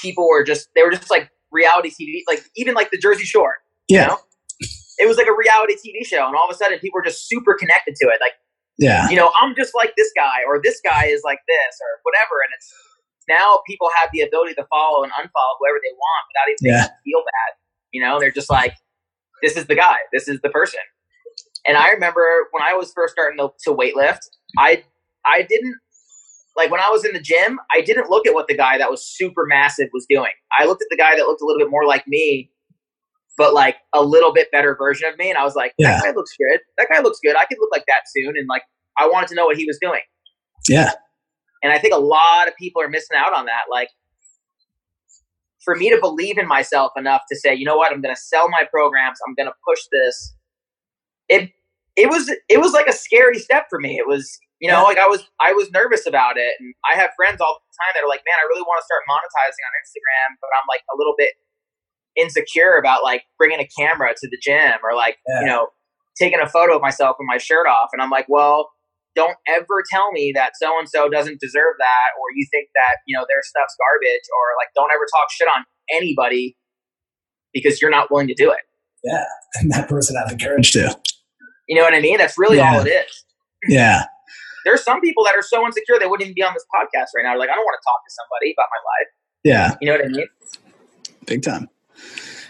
people 0.02 0.28
were 0.28 0.44
just 0.44 0.68
they 0.76 0.84
were 0.84 0.92
just 0.92 1.10
like 1.10 1.30
reality 1.52 1.90
TV, 1.90 2.22
like 2.28 2.44
even 2.56 2.74
like 2.74 2.92
the 2.92 2.98
Jersey 2.98 3.24
Shore. 3.26 3.58
Yeah. 3.88 4.02
You 4.04 4.08
know? 4.10 4.18
It 5.00 5.08
was 5.08 5.18
like 5.18 5.28
a 5.28 5.36
reality 5.36 5.76
TV 5.76 6.06
show, 6.06 6.26
and 6.26 6.36
all 6.36 6.50
of 6.50 6.54
a 6.54 6.58
sudden 6.58 6.80
people 6.80 6.98
were 6.98 7.06
just 7.06 7.28
super 7.30 7.54
connected 7.54 7.96
to 8.02 8.08
it. 8.10 8.18
Like, 8.20 8.34
Yeah. 8.80 9.08
you 9.10 9.16
know, 9.16 9.32
I'm 9.40 9.56
just 9.56 9.76
like 9.76 9.94
this 9.96 10.12
guy, 10.16 10.42
or 10.48 10.60
this 10.62 10.82
guy 10.84 11.06
is 11.06 11.22
like 11.24 11.40
this, 11.48 11.74
or 11.82 12.00
whatever. 12.04 12.42
And 12.44 12.52
it's 12.58 12.74
now 13.30 13.62
people 13.68 13.90
have 14.02 14.10
the 14.12 14.22
ability 14.22 14.56
to 14.56 14.66
follow 14.70 15.04
and 15.04 15.12
unfollow 15.14 15.54
whoever 15.60 15.78
they 15.84 15.94
want 15.94 16.24
without 16.34 16.48
even 16.50 16.80
Yeah. 16.80 16.88
feel 17.06 17.22
bad. 17.22 17.58
You 17.92 18.02
know, 18.02 18.20
they're 18.20 18.32
just 18.32 18.50
like, 18.50 18.74
this 19.44 19.56
is 19.56 19.68
the 19.68 19.76
guy, 19.76 19.98
this 20.12 20.28
is 20.28 20.42
the 20.42 20.50
person. 20.50 20.80
And 21.68 21.78
I 21.78 21.92
remember 21.92 22.48
when 22.52 22.64
I 22.64 22.74
was 22.74 22.92
first 22.94 23.14
starting 23.14 23.38
to, 23.38 23.52
to 23.66 23.76
weightlift, 23.76 24.20
I 24.58 24.84
I 25.26 25.44
didn't 25.44 25.76
like 26.58 26.72
when 26.72 26.82
I 26.82 26.90
was 26.92 27.06
in 27.06 27.14
the 27.14 27.22
gym, 27.22 27.60
I 27.74 27.82
didn't 27.82 28.10
look 28.10 28.28
at 28.28 28.34
what 28.34 28.48
the 28.48 28.58
guy 28.58 28.78
that 28.80 28.90
was 28.92 29.06
super 29.06 29.46
massive 29.46 29.90
was 29.94 30.06
doing. 30.10 30.32
I 30.60 30.66
looked 30.66 30.82
at 30.82 30.88
the 30.90 30.98
guy 30.98 31.16
that 31.16 31.24
looked 31.26 31.42
a 31.42 31.46
little 31.46 31.60
bit 31.60 31.70
more 31.70 31.86
like 31.86 32.06
me, 32.08 32.52
but 33.38 33.54
like 33.54 33.76
a 33.94 34.04
little 34.04 34.34
bit 34.34 34.50
better 34.52 34.76
version 34.76 35.08
of 35.08 35.18
me, 35.18 35.30
and 35.30 35.38
I 35.38 35.44
was 35.44 35.56
like, 35.56 35.74
Yeah. 35.78 35.92
that 35.98 36.04
guy 36.04 36.12
looks 36.12 36.32
good. 36.38 36.60
That 36.78 36.88
guy 36.92 37.02
looks 37.02 37.20
good. 37.24 37.36
I 37.38 37.46
could 37.46 37.58
look 37.62 37.70
like 37.72 37.86
that 37.88 38.02
soon, 38.16 38.36
and 38.38 38.48
like 38.50 38.64
I 38.98 39.08
wanted 39.08 39.28
to 39.30 39.36
know 39.36 39.46
what 39.46 39.58
he 39.58 39.66
was 39.66 39.78
doing. 39.80 40.02
Yeah. 40.68 40.92
And 41.64 41.72
I 41.72 41.80
think 41.80 41.94
a 41.94 42.00
lot 42.00 42.48
of 42.48 42.56
people 42.56 42.82
are 42.82 42.90
missing 42.90 43.18
out 43.18 43.34
on 43.36 43.46
that. 43.46 43.64
Like, 43.72 43.90
for 45.64 45.76
me 45.76 45.90
to 45.90 46.00
believe 46.00 46.38
in 46.38 46.48
myself 46.48 46.92
enough 46.96 47.22
to 47.30 47.36
say, 47.38 47.54
you 47.54 47.66
know 47.66 47.76
what, 47.76 47.92
I'm 47.92 48.02
going 48.02 48.16
to 48.16 48.22
sell 48.22 48.48
my 48.50 48.64
programs. 48.72 49.20
I'm 49.28 49.34
going 49.36 49.48
to 49.48 49.56
push 49.68 49.80
this. 49.92 50.36
It 51.30 51.50
it 51.96 52.10
was 52.10 52.30
it 52.50 52.60
was 52.62 52.74
like 52.74 52.88
a 52.88 52.94
scary 52.94 53.38
step 53.40 53.66
for 53.70 53.80
me. 53.80 53.98
It 53.98 54.08
was 54.08 54.40
you 54.60 54.70
know 54.72 54.84
like 54.84 54.98
I 54.98 55.08
was 55.08 55.22
I 55.40 55.54
was 55.54 55.70
nervous 55.72 56.06
about 56.08 56.38
it, 56.38 56.54
and 56.60 56.74
I 56.90 56.96
have 56.98 57.12
friends 57.16 57.40
all 57.42 57.58
the 57.60 57.74
time 57.78 57.92
that 57.96 58.02
are 58.06 58.10
like, 58.10 58.22
man, 58.26 58.38
I 58.42 58.46
really 58.50 58.64
want 58.66 58.80
to 58.82 58.86
start 58.86 59.04
monetizing 59.10 59.64
on 59.66 59.74
Instagram, 59.84 60.30
but 60.42 60.50
I'm 60.58 60.66
like 60.70 60.82
a 60.92 60.96
little 60.98 61.14
bit 61.18 61.34
insecure 62.18 62.78
about 62.78 63.04
like 63.04 63.24
bringing 63.38 63.60
a 63.60 63.68
camera 63.78 64.14
to 64.18 64.28
the 64.30 64.38
gym 64.42 64.80
or 64.84 64.96
like 64.96 65.18
Yeah. 65.28 65.40
you 65.42 65.46
know 65.48 65.68
taking 66.20 66.40
a 66.42 66.50
photo 66.50 66.76
of 66.76 66.82
myself 66.82 67.18
with 67.20 67.28
my 67.30 67.38
shirt 67.38 67.68
off, 67.68 67.90
and 67.94 68.02
I'm 68.02 68.10
like, 68.10 68.26
well 68.30 68.72
don't 69.16 69.38
ever 69.48 69.82
tell 69.90 70.12
me 70.12 70.32
that 70.36 70.52
so 70.62 70.78
and 70.78 70.88
so 70.88 71.10
doesn't 71.10 71.40
deserve 71.40 71.74
that 71.80 72.10
or 72.22 72.26
you 72.36 72.46
think 72.52 72.70
that 72.76 72.98
you 73.08 73.18
know 73.18 73.26
their 73.28 73.42
stuff's 73.42 73.76
garbage 73.82 74.26
or 74.30 74.46
like 74.62 74.70
don't 74.76 74.92
ever 74.94 75.06
talk 75.12 75.26
shit 75.32 75.48
on 75.56 75.66
anybody 75.92 76.56
because 77.52 77.82
you're 77.82 77.90
not 77.90 78.12
willing 78.12 78.28
to 78.28 78.36
do 78.36 78.52
it 78.52 78.60
yeah 79.04 79.24
And 79.56 79.72
that 79.72 79.90
person 79.90 80.16
had 80.16 80.30
the 80.30 80.38
courage 80.44 80.72
to. 80.74 80.96
you 81.68 81.76
know 81.76 81.82
what 81.82 81.96
i 81.96 82.00
mean 82.00 82.20
that's 82.20 82.38
really 82.38 82.58
Yeah. 82.58 82.76
all 82.76 82.86
it 82.86 82.90
is 82.92 83.26
Yeah. 83.68 84.04
There's 84.68 84.84
some 84.84 85.00
people 85.02 85.24
that 85.24 85.34
are 85.36 85.42
so 85.42 85.66
insecure 85.66 85.96
they 86.00 86.06
wouldn't 86.06 86.28
even 86.28 86.36
be 86.36 86.44
on 86.44 86.54
this 86.54 86.66
podcast 86.76 87.08
right 87.16 87.24
now 87.24 87.32
They're 87.32 87.40
like 87.40 87.50
i 87.50 87.56
don't 87.56 87.64
want 87.66 87.78
to 87.82 87.86
talk 87.88 88.00
to 88.06 88.12
somebody 88.20 88.54
about 88.54 88.68
my 88.76 88.82
life 88.92 89.10
Yeah. 89.44 89.78
you 89.82 89.88
know 89.88 89.98
what 89.98 90.06
i 90.06 90.10
mean 90.10 90.28
Big 91.26 91.42
time. 91.44 91.68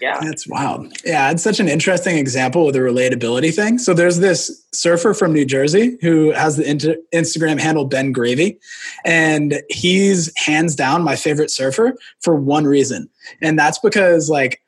yeah 0.00 0.20
That's 0.20 0.46
wild. 0.46 0.92
Yeah, 1.04 1.30
it's 1.32 1.42
such 1.42 1.58
an 1.58 1.68
interesting 1.68 2.16
example 2.16 2.64
with 2.66 2.74
the 2.74 2.80
relatability 2.80 3.52
thing. 3.52 3.78
So 3.78 3.92
there's 3.94 4.18
this 4.20 4.64
surfer 4.72 5.14
from 5.14 5.32
New 5.32 5.44
Jersey 5.44 5.98
who 6.00 6.30
has 6.32 6.56
the 6.56 6.68
inter- 6.70 6.96
Instagram 7.12 7.58
handle 7.58 7.84
Ben 7.86 8.12
Gravy, 8.12 8.58
and 9.04 9.60
he's 9.68 10.32
hands 10.36 10.76
down 10.76 11.02
my 11.02 11.16
favorite 11.16 11.50
surfer 11.50 11.94
for 12.20 12.36
one 12.36 12.64
reason, 12.66 13.08
and 13.42 13.58
that's 13.58 13.80
because 13.80 14.30
like 14.30 14.60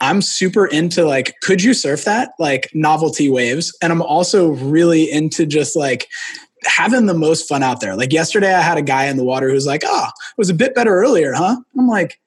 I'm 0.00 0.22
super 0.22 0.66
into 0.66 1.04
like 1.04 1.34
could 1.42 1.60
you 1.60 1.74
surf 1.74 2.04
that 2.04 2.30
like 2.38 2.70
novelty 2.74 3.28
waves, 3.28 3.76
and 3.82 3.90
I'm 3.92 4.02
also 4.02 4.50
really 4.50 5.10
into 5.10 5.46
just 5.46 5.74
like 5.74 6.06
having 6.64 7.06
the 7.06 7.14
most 7.14 7.48
fun 7.48 7.62
out 7.62 7.80
there. 7.80 7.96
Like 7.96 8.12
yesterday, 8.12 8.52
I 8.52 8.60
had 8.60 8.78
a 8.78 8.82
guy 8.82 9.06
in 9.06 9.16
the 9.16 9.24
water 9.24 9.48
who's 9.50 9.66
like, 9.66 9.82
"Oh, 9.84 10.06
it 10.06 10.38
was 10.38 10.50
a 10.50 10.54
bit 10.54 10.74
better 10.74 10.94
earlier, 10.94 11.32
huh?" 11.32 11.56
I'm 11.76 11.88
like 11.88 12.20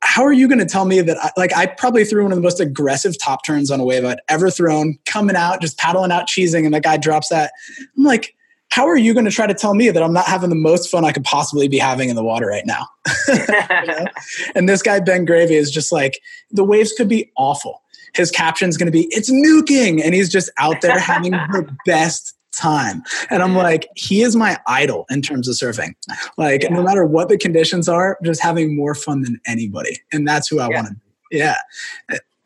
how 0.00 0.22
are 0.22 0.32
you 0.32 0.46
going 0.46 0.58
to 0.58 0.66
tell 0.66 0.84
me 0.84 1.00
that 1.00 1.18
I, 1.18 1.30
like 1.36 1.56
I 1.56 1.66
probably 1.66 2.04
threw 2.04 2.22
one 2.22 2.32
of 2.32 2.36
the 2.36 2.42
most 2.42 2.60
aggressive 2.60 3.18
top 3.18 3.44
turns 3.44 3.70
on 3.70 3.80
a 3.80 3.84
wave 3.84 4.04
I'd 4.04 4.20
ever 4.28 4.50
thrown, 4.50 4.98
coming 5.06 5.36
out, 5.36 5.60
just 5.60 5.78
paddling 5.78 6.12
out, 6.12 6.28
cheesing, 6.28 6.64
and 6.64 6.74
the 6.74 6.80
guy 6.80 6.96
drops 6.96 7.28
that. 7.28 7.52
I'm 7.96 8.04
like, 8.04 8.34
how 8.70 8.86
are 8.86 8.96
you 8.96 9.12
going 9.12 9.24
to 9.24 9.30
try 9.30 9.46
to 9.46 9.54
tell 9.54 9.74
me 9.74 9.90
that 9.90 10.02
I'm 10.02 10.12
not 10.12 10.26
having 10.26 10.50
the 10.50 10.56
most 10.56 10.90
fun 10.90 11.04
I 11.04 11.12
could 11.12 11.24
possibly 11.24 11.68
be 11.68 11.78
having 11.78 12.10
in 12.10 12.16
the 12.16 12.22
water 12.22 12.46
right 12.46 12.66
now? 12.66 12.86
know? 13.28 14.06
And 14.54 14.68
this 14.68 14.82
guy 14.82 15.00
Ben 15.00 15.24
Gravy 15.24 15.54
is 15.54 15.70
just 15.70 15.90
like, 15.90 16.20
the 16.50 16.64
waves 16.64 16.92
could 16.92 17.08
be 17.08 17.32
awful. 17.36 17.82
His 18.14 18.30
caption's 18.30 18.76
going 18.76 18.86
to 18.86 18.92
be, 18.92 19.06
"It's 19.10 19.30
nuking," 19.30 20.02
and 20.02 20.14
he's 20.14 20.30
just 20.30 20.50
out 20.58 20.80
there 20.80 20.98
having 20.98 21.32
the 21.32 21.76
best 21.86 22.34
time. 22.56 23.02
And 23.30 23.42
I'm 23.42 23.54
like, 23.54 23.88
he 23.94 24.22
is 24.22 24.34
my 24.36 24.58
idol 24.66 25.06
in 25.10 25.22
terms 25.22 25.48
of 25.48 25.54
surfing. 25.56 25.94
Like, 26.36 26.62
Yeah. 26.64 26.70
no 26.70 26.82
matter 26.82 27.04
what 27.04 27.28
the 27.28 27.38
conditions 27.38 27.88
are, 27.88 28.18
just 28.24 28.40
having 28.40 28.74
more 28.76 28.94
fun 28.94 29.22
than 29.22 29.40
anybody. 29.46 29.98
And 30.12 30.26
that's 30.26 30.48
who 30.48 30.58
I 30.60 30.68
Yeah. 30.68 30.74
want 30.76 30.88
to 30.88 30.94
be. 30.94 31.38
Yeah. 31.38 31.56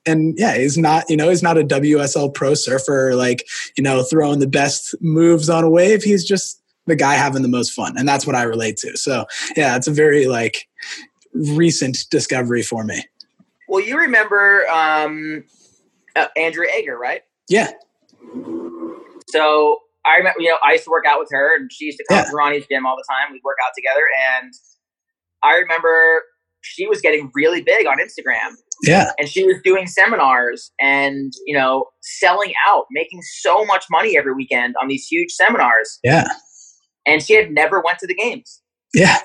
And 0.05 0.35
yeah, 0.37 0.57
he's 0.59 0.77
not, 0.77 1.09
you 1.09 1.17
know, 1.17 1.29
he's 1.29 1.43
not 1.45 1.57
a 1.57 1.63
WSL 1.63 2.29
pro 2.35 2.55
surfer, 2.55 3.15
like, 3.15 3.47
you 3.77 3.85
know, 3.85 4.03
throwing 4.03 4.41
the 4.41 4.49
best 4.49 4.95
moves 5.01 5.49
on 5.49 5.63
a 5.63 5.71
wave. 5.71 6.03
He's 6.03 6.25
just 6.25 6.61
the 6.87 6.97
guy 6.97 7.15
having 7.15 7.43
the 7.43 7.49
most 7.49 7.71
fun. 7.73 7.97
And 7.97 8.09
that's 8.09 8.27
what 8.27 8.35
I 8.35 8.43
relate 8.43 8.77
to. 8.79 8.97
So 8.97 9.27
yeah, 9.57 9.77
it's 9.77 9.87
a 9.87 9.93
very 9.93 10.27
like 10.27 10.67
recent 11.33 11.99
discovery 12.11 12.63
for 12.63 12.83
me. 12.85 13.05
well 13.69 13.81
you 13.83 13.97
remember 13.97 14.67
um 14.69 15.45
uh, 16.17 16.27
Andrea 16.37 16.71
Ager, 16.77 16.99
right 16.99 17.23
Yeah. 17.49 17.71
So 19.29 19.79
I 20.05 20.17
remember, 20.17 20.41
you 20.41 20.49
know, 20.51 20.59
I 20.65 20.73
used 20.73 20.85
to 20.85 20.91
work 20.91 21.05
out 21.07 21.21
with 21.21 21.29
her, 21.33 21.55
and 21.57 21.71
she 21.73 21.87
used 21.87 21.99
to 21.99 22.05
come 22.09 22.19
Yeah. 22.19 22.25
to 22.31 22.37
Ronnie's 22.37 22.67
gym 22.67 22.87
all 22.87 22.97
the 22.97 23.05
time. 23.09 23.33
We'd 23.33 23.43
work 23.45 23.59
out 23.65 23.73
together, 23.77 24.03
and 24.41 24.53
I 25.45 25.57
remember 25.59 26.25
she 26.63 26.87
was 26.87 27.01
getting 27.01 27.31
really 27.35 27.61
big 27.63 27.87
on 27.87 27.99
Instagram, 27.99 28.55
Yeah. 28.85 29.13
and 29.19 29.29
she 29.29 29.45
was 29.45 29.57
doing 29.65 29.87
seminars 29.87 30.73
and 30.81 31.33
you 31.47 31.57
know 31.57 31.87
selling 32.03 32.53
out, 32.69 32.87
making 32.91 33.21
so 33.41 33.65
much 33.65 33.85
money 33.91 34.17
every 34.17 34.33
weekend 34.35 34.75
on 34.81 34.89
these 34.89 35.07
huge 35.07 35.31
seminars, 35.33 35.99
Yeah. 36.05 36.29
and 37.07 37.23
she 37.23 37.35
had 37.35 37.51
never 37.51 37.81
went 37.81 37.99
to 38.01 38.07
the 38.07 38.15
games. 38.15 38.63
Yeah. 38.95 39.19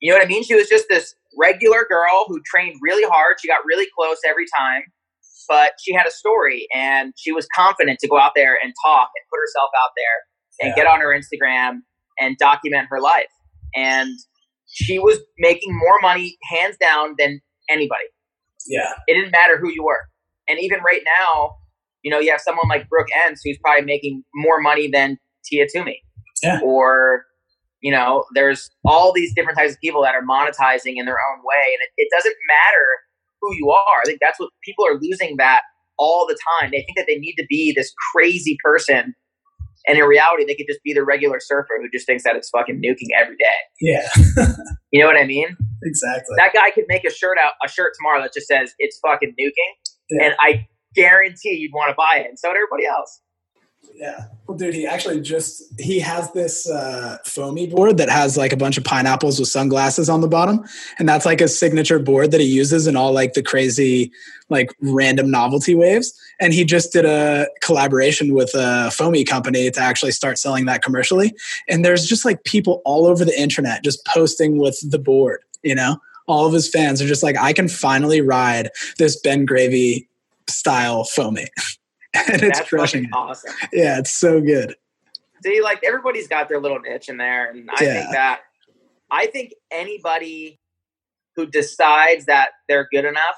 You 0.00 0.10
know 0.12 0.18
what 0.18 0.26
I 0.26 0.28
mean? 0.28 0.42
She 0.44 0.54
was 0.54 0.68
just 0.68 0.86
this 0.90 1.14
regular 1.38 1.86
girl 1.88 2.26
who 2.28 2.40
trained 2.44 2.76
really 2.82 3.08
hard. 3.08 3.36
She 3.40 3.48
got 3.48 3.64
really 3.64 3.86
close 3.96 4.18
every 4.26 4.44
time, 4.58 4.82
but 5.48 5.72
she 5.80 5.92
had 5.94 6.06
a 6.06 6.10
story 6.10 6.66
and 6.74 7.12
she 7.16 7.32
was 7.32 7.46
confident 7.54 7.98
to 8.00 8.08
go 8.08 8.18
out 8.18 8.32
there 8.34 8.56
and 8.62 8.72
talk 8.84 9.08
and 9.14 9.24
put 9.30 9.40
herself 9.40 9.70
out 9.82 9.90
there 9.96 10.16
and 10.60 10.70
Yeah. 10.76 10.84
get 10.84 10.86
on 10.86 11.00
her 11.00 11.08
Instagram 11.08 11.80
and 12.20 12.36
document 12.38 12.88
her 12.90 13.00
life. 13.00 13.26
And 13.74 14.10
she 14.66 14.98
was 14.98 15.18
making 15.38 15.76
more 15.76 16.00
money, 16.00 16.36
hands 16.50 16.76
down, 16.80 17.14
than 17.18 17.40
anybody. 17.68 18.04
Yeah. 18.66 18.92
It 19.06 19.14
didn't 19.14 19.32
matter 19.32 19.58
who 19.58 19.70
you 19.70 19.84
were. 19.84 20.08
And 20.48 20.58
even 20.60 20.80
right 20.80 21.02
now, 21.20 21.56
you 22.02 22.10
know, 22.10 22.18
you 22.18 22.30
have 22.30 22.40
someone 22.40 22.68
like 22.68 22.88
Brooke 22.88 23.08
Ence 23.26 23.40
who's 23.44 23.58
probably 23.62 23.84
making 23.84 24.24
more 24.34 24.60
money 24.60 24.88
than 24.90 25.18
Tia 25.44 25.66
Toomey. 25.72 26.02
Yeah. 26.42 26.60
Or, 26.62 27.24
you 27.80 27.90
know, 27.92 28.24
there's 28.34 28.70
all 28.84 29.12
these 29.12 29.32
different 29.34 29.58
types 29.58 29.72
of 29.74 29.80
people 29.80 30.02
that 30.02 30.14
are 30.14 30.22
monetizing 30.22 30.94
in 30.96 31.06
their 31.06 31.18
own 31.18 31.38
way. 31.44 31.74
And 31.74 31.82
it, 31.82 31.90
it 31.96 32.08
doesn't 32.14 32.34
matter 32.48 32.86
who 33.48 33.56
you 33.56 33.70
are. 33.70 34.00
I 34.02 34.06
think 34.06 34.18
that's 34.20 34.38
what 34.40 34.50
people 34.64 34.86
are 34.86 34.98
losing 35.00 35.36
that 35.38 35.62
all 35.98 36.26
the 36.28 36.36
time. 36.60 36.70
They 36.70 36.78
think 36.82 36.96
that 36.96 37.06
they 37.06 37.18
need 37.18 37.34
to 37.36 37.46
be 37.48 37.72
this 37.76 37.92
crazy 38.14 38.56
person. 38.64 39.14
And 39.86 39.98
in 39.98 40.04
reality, 40.04 40.44
they 40.46 40.54
could 40.54 40.66
just 40.66 40.82
be 40.82 40.94
the 40.94 41.04
regular 41.04 41.38
surfer 41.40 41.74
who 41.80 41.88
just 41.92 42.06
thinks 42.06 42.24
that 42.24 42.36
it's 42.36 42.48
fucking 42.50 42.76
nuking 42.82 43.08
every 43.20 43.36
day. 43.36 43.58
Yeah. 43.80 44.08
You 44.92 45.00
know 45.00 45.08
what 45.08 45.16
I 45.16 45.26
mean? 45.26 45.48
exactly. 45.82 46.36
That 46.38 46.52
guy 46.54 46.70
could 46.70 46.84
make 46.86 47.02
a 47.04 47.10
shirt 47.10 47.36
out, 47.36 47.54
a 47.64 47.68
shirt 47.68 47.94
tomorrow 47.98 48.22
that 48.22 48.32
just 48.32 48.46
says 48.46 48.74
it's 48.78 48.96
fucking 49.04 49.30
nuking, 49.34 49.72
Yeah. 50.08 50.26
and 50.26 50.34
I 50.38 50.68
guarantee 50.94 51.58
you'd 51.58 51.72
want 51.74 51.90
to 51.90 51.96
buy 51.98 52.20
it, 52.22 52.28
and 52.28 52.38
so 52.38 52.48
would 52.48 52.54
everybody 52.56 52.86
else. 52.86 53.20
Yeah. 53.94 54.24
Well, 54.46 54.58
dude, 54.58 54.74
he 54.74 54.86
actually 54.86 55.20
just 55.20 55.62
he 55.80 56.00
has 56.00 56.30
this 56.32 56.68
uh, 56.68 57.18
foamy 57.24 57.68
board 57.68 57.96
that 57.98 58.08
has 58.08 58.36
like 58.36 58.52
a 58.52 58.56
bunch 58.56 58.76
of 58.76 58.82
pineapples 58.82 59.38
with 59.38 59.48
sunglasses 59.48 60.08
on 60.08 60.20
the 60.20 60.26
bottom, 60.26 60.64
and 60.98 61.08
that's 61.08 61.24
like 61.24 61.40
a 61.40 61.46
signature 61.46 62.00
board 62.00 62.32
that 62.32 62.40
he 62.40 62.46
uses 62.46 62.88
in 62.88 62.96
all 62.96 63.12
like 63.12 63.34
the 63.34 63.42
crazy, 63.42 64.10
like 64.48 64.74
random 64.80 65.30
novelty 65.30 65.76
waves. 65.76 66.12
And 66.40 66.52
he 66.52 66.64
just 66.64 66.92
did 66.92 67.04
a 67.04 67.46
collaboration 67.62 68.34
with 68.34 68.50
a 68.54 68.90
foamy 68.90 69.22
company 69.22 69.70
to 69.70 69.80
actually 69.80 70.12
start 70.12 70.38
selling 70.38 70.66
that 70.66 70.82
commercially. 70.82 71.32
And 71.68 71.84
there's 71.84 72.04
just 72.04 72.24
like 72.24 72.42
people 72.42 72.82
all 72.84 73.06
over 73.06 73.24
the 73.24 73.40
internet 73.40 73.84
just 73.84 74.04
posting 74.06 74.58
with 74.58 74.78
the 74.90 74.98
board. 74.98 75.40
You 75.62 75.76
know, 75.76 75.98
all 76.26 76.46
of 76.46 76.52
his 76.52 76.68
fans 76.68 77.00
are 77.00 77.06
just 77.06 77.22
like, 77.22 77.38
I 77.38 77.52
can 77.52 77.68
finally 77.68 78.20
ride 78.20 78.70
this 78.98 79.18
Ben 79.20 79.46
Gravy 79.46 80.08
style 80.48 81.04
foamy. 81.04 81.46
and 82.32 82.42
it's 82.42 82.58
That's 82.58 82.68
crushing 82.68 83.04
it. 83.04 83.10
awesome. 83.12 83.52
Yeah, 83.72 83.98
it's 83.98 84.12
so 84.12 84.40
good. 84.40 84.76
See, 85.44 85.60
like 85.62 85.82
everybody's 85.84 86.28
got 86.28 86.48
their 86.48 86.60
little 86.60 86.78
niche 86.80 87.08
in 87.08 87.16
there, 87.18 87.50
and 87.50 87.68
I 87.74 87.84
Yeah. 87.84 87.94
think 88.00 88.10
that 88.12 88.40
I 89.10 89.26
think 89.26 89.52
anybody 89.70 90.60
who 91.36 91.46
decides 91.46 92.26
that 92.26 92.50
they're 92.68 92.88
good 92.90 93.04
enough 93.04 93.36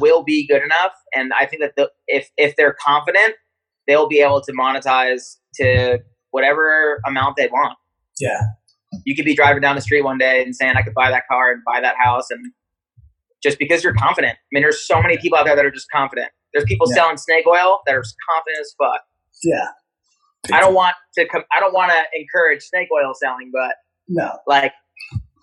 will 0.00 0.22
be 0.22 0.46
good 0.46 0.62
enough, 0.62 0.92
and 1.14 1.32
I 1.32 1.46
think 1.46 1.62
that 1.62 1.72
the, 1.76 1.90
if 2.06 2.30
if 2.36 2.56
they're 2.56 2.76
confident, 2.80 3.34
they'll 3.86 4.08
be 4.08 4.20
able 4.20 4.40
to 4.42 4.52
monetize 4.52 5.36
to 5.56 5.98
whatever 6.30 7.00
amount 7.06 7.36
they 7.36 7.48
want. 7.48 7.76
Yeah. 8.20 8.40
You 9.04 9.14
could 9.16 9.24
be 9.24 9.34
driving 9.34 9.60
down 9.60 9.74
the 9.76 9.82
street 9.82 10.02
one 10.02 10.18
day 10.18 10.42
and 10.42 10.54
saying, 10.54 10.74
"I 10.76 10.82
could 10.82 10.94
buy 10.94 11.10
that 11.10 11.24
car 11.30 11.50
and 11.52 11.62
buy 11.64 11.80
that 11.80 11.96
house," 11.98 12.30
and 12.30 12.52
just 13.42 13.58
because 13.58 13.84
you're 13.84 13.94
confident. 13.94 14.34
I 14.34 14.38
mean, 14.52 14.62
there's 14.62 14.86
so 14.86 15.02
many 15.02 15.18
people 15.18 15.36
out 15.38 15.44
there 15.44 15.56
that 15.56 15.64
are 15.64 15.70
just 15.70 15.90
confident. 15.90 16.30
There's 16.56 16.64
people 16.68 16.86
Yeah. 16.90 16.94
selling 16.96 17.16
snake 17.18 17.46
oil 17.46 17.80
that 17.86 17.94
are 17.94 18.02
confident 18.34 18.60
as 18.60 18.74
fuck. 18.78 19.02
Yeah. 19.44 19.66
I 20.56 20.60
don't 20.60 20.74
want 20.74 20.94
to 21.18 21.26
com- 21.26 21.44
I 21.54 21.60
don't 21.60 21.74
want 21.74 21.90
to 21.92 22.02
encourage 22.18 22.62
snake 22.62 22.88
oil 22.92 23.12
selling, 23.14 23.50
but 23.52 23.74
No. 24.08 24.38
like 24.46 24.72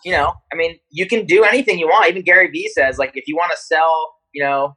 you 0.06 0.12
know, 0.12 0.34
I 0.52 0.56
mean, 0.58 0.80
you 0.90 1.08
can 1.08 1.26
do 1.26 1.46
anything 1.46 1.80
you 1.80 1.88
want. 1.88 2.10
Even 2.10 2.24
Gary 2.24 2.50
Vee 2.50 2.68
says 2.70 2.98
like 2.98 3.12
if 3.16 3.24
you 3.28 3.36
want 3.38 3.52
to 3.52 3.58
sell, 3.58 4.14
you 4.34 4.44
know, 4.44 4.76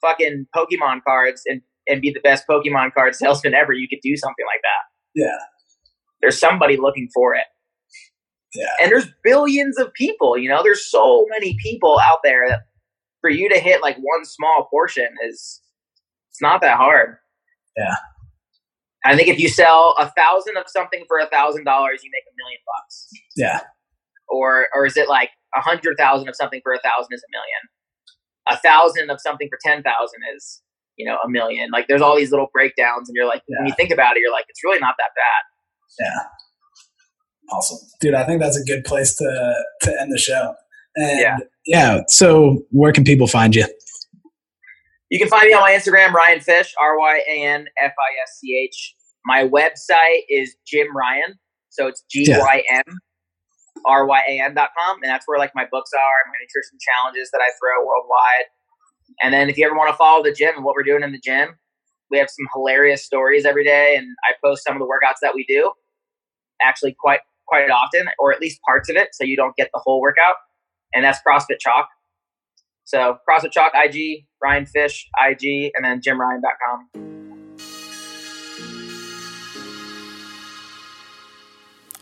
fucking 0.00 0.46
Pokemon 0.54 1.02
cards 1.06 1.42
and 1.46 1.60
and 1.88 2.00
be 2.00 2.10
the 2.12 2.20
best 2.20 2.44
Pokemon 2.48 2.94
card 2.94 3.14
salesman 3.16 3.54
ever, 3.54 3.72
you 3.72 3.88
could 3.88 3.98
do 4.02 4.16
something 4.16 4.46
like 4.46 4.60
that. 4.62 5.20
Yeah. 5.22 5.38
There's 6.20 6.38
somebody 6.38 6.76
looking 6.76 7.08
for 7.12 7.34
it. 7.34 7.44
Yeah. 8.54 8.68
And 8.80 8.90
there's 8.92 9.08
billions 9.24 9.78
of 9.78 9.92
people, 9.94 10.36
you 10.38 10.48
know, 10.48 10.62
there's 10.62 10.88
so 10.90 11.26
many 11.30 11.56
people 11.62 11.98
out 11.98 12.18
there 12.22 12.48
that 12.48 12.60
for 13.22 13.30
you 13.30 13.48
to 13.48 13.58
hit 13.58 13.80
like 13.80 13.96
one 13.96 14.26
small 14.26 14.68
portion 14.70 15.08
is 15.26 15.62
it's 16.30 16.42
not 16.42 16.60
that 16.60 16.76
hard. 16.76 17.16
Yeah. 17.76 17.94
I 19.04 19.16
think 19.16 19.28
if 19.28 19.38
you 19.38 19.48
sell 19.48 19.96
a 19.98 20.10
thousand 20.10 20.56
of 20.58 20.64
something 20.66 21.04
for 21.08 21.18
a 21.18 21.28
thousand 21.28 21.64
dollars, 21.64 22.02
you 22.04 22.10
make 22.12 22.24
a 22.28 22.34
million 22.36 22.60
bucks. 22.66 23.08
Yeah. 23.36 23.60
Or 24.28 24.68
or 24.74 24.86
is 24.86 24.96
it 24.96 25.08
like 25.08 25.30
a 25.56 25.60
hundred 25.60 25.96
thousand 25.96 26.28
of 26.28 26.36
something 26.36 26.60
for 26.62 26.72
a 26.72 26.80
thousand 26.80 27.08
is 27.12 27.22
a 27.22 27.30
million? 27.32 27.62
A 28.50 28.56
thousand 28.58 29.10
of 29.10 29.20
something 29.20 29.48
for 29.48 29.58
ten 29.64 29.82
thousand 29.82 30.20
is, 30.36 30.62
you 30.96 31.06
know, 31.06 31.18
a 31.24 31.28
million. 31.28 31.70
Like 31.72 31.86
there's 31.88 32.02
all 32.02 32.16
these 32.16 32.30
little 32.30 32.48
breakdowns 32.52 33.08
and 33.08 33.16
you're 33.16 33.26
like 33.26 33.42
when 33.46 33.66
you 33.66 33.74
think 33.74 33.90
about 33.90 34.16
it, 34.16 34.20
you're 34.20 34.32
like, 34.32 34.46
it's 34.48 34.62
really 34.64 34.80
not 34.80 34.94
that 34.98 35.10
bad. 35.16 36.06
Yeah. 36.06 37.56
Awesome. 37.56 37.78
Dude, 38.00 38.14
I 38.14 38.24
think 38.24 38.40
that's 38.40 38.56
a 38.56 38.64
good 38.64 38.84
place 38.84 39.16
to 39.16 39.64
to 39.82 40.00
end 40.00 40.12
the 40.12 40.18
show. 40.18 40.54
And 40.96 41.20
Yeah. 41.20 41.36
yeah. 41.66 42.00
So 42.08 42.64
where 42.70 42.92
can 42.92 43.04
people 43.04 43.26
find 43.26 43.54
you? 43.54 43.66
You 45.10 45.18
can 45.18 45.28
find 45.28 45.46
me 45.46 45.52
on 45.52 45.60
my 45.60 45.72
Instagram, 45.72 46.12
Ryan 46.12 46.40
Fisch, 46.40 46.70
R 46.80 46.98
Y 46.98 47.20
A 47.28 47.44
N 47.46 47.66
F 47.82 47.92
I 47.92 48.22
S 48.22 48.38
C 48.40 48.58
H. 48.64 48.94
My 49.26 49.46
website 49.46 50.22
is 50.28 50.56
Gym 50.66 50.96
Ryan. 50.96 51.38
So 51.68 51.86
it's 51.86 52.02
G 52.10 52.24
Y 52.28 52.62
M 52.70 52.98
R 53.86 54.06
Y 54.06 54.20
A 54.28 54.40
N 54.40 54.54
dot 54.54 54.70
com. 54.78 54.98
And 55.02 55.10
that's 55.10 55.26
where 55.28 55.38
like 55.38 55.52
my 55.54 55.66
books 55.70 55.90
are 55.92 55.98
and 56.24 56.30
my 56.30 56.36
nutrition 56.40 56.78
challenges 56.80 57.30
that 57.32 57.40
I 57.40 57.50
throw 57.60 57.86
worldwide. 57.86 58.46
And 59.22 59.34
then 59.34 59.50
if 59.50 59.58
you 59.58 59.66
ever 59.66 59.76
want 59.76 59.90
to 59.90 59.96
follow 59.96 60.22
the 60.22 60.32
gym 60.32 60.54
and 60.56 60.64
what 60.64 60.74
we're 60.74 60.82
doing 60.82 61.02
in 61.02 61.12
the 61.12 61.20
gym, 61.22 61.50
we 62.10 62.18
have 62.18 62.28
some 62.30 62.46
hilarious 62.54 63.04
stories 63.04 63.44
every 63.44 63.64
day 63.64 63.96
and 63.96 64.06
I 64.24 64.32
post 64.44 64.64
some 64.64 64.74
of 64.74 64.80
the 64.80 64.86
workouts 64.86 65.20
that 65.22 65.34
we 65.34 65.44
do 65.46 65.70
actually 66.62 66.96
quite 66.98 67.20
quite 67.46 67.70
often, 67.70 68.06
or 68.18 68.32
at 68.32 68.40
least 68.40 68.60
parts 68.66 68.88
of 68.88 68.96
it, 68.96 69.08
so 69.12 69.24
you 69.24 69.36
don't 69.36 69.54
get 69.56 69.68
the 69.74 69.80
whole 69.82 70.00
workout. 70.00 70.36
And 70.94 71.04
that's 71.04 71.20
CrossFit 71.26 71.58
Chalk. 71.60 71.88
So 72.84 73.18
CrossFit 73.28 73.52
Chalk 73.52 73.72
IG, 73.74 74.26
Ryan 74.42 74.66
Fisch 74.66 75.04
IG, 75.18 75.72
and 75.74 75.84
then 75.84 76.00
GymRyan.com. 76.00 76.88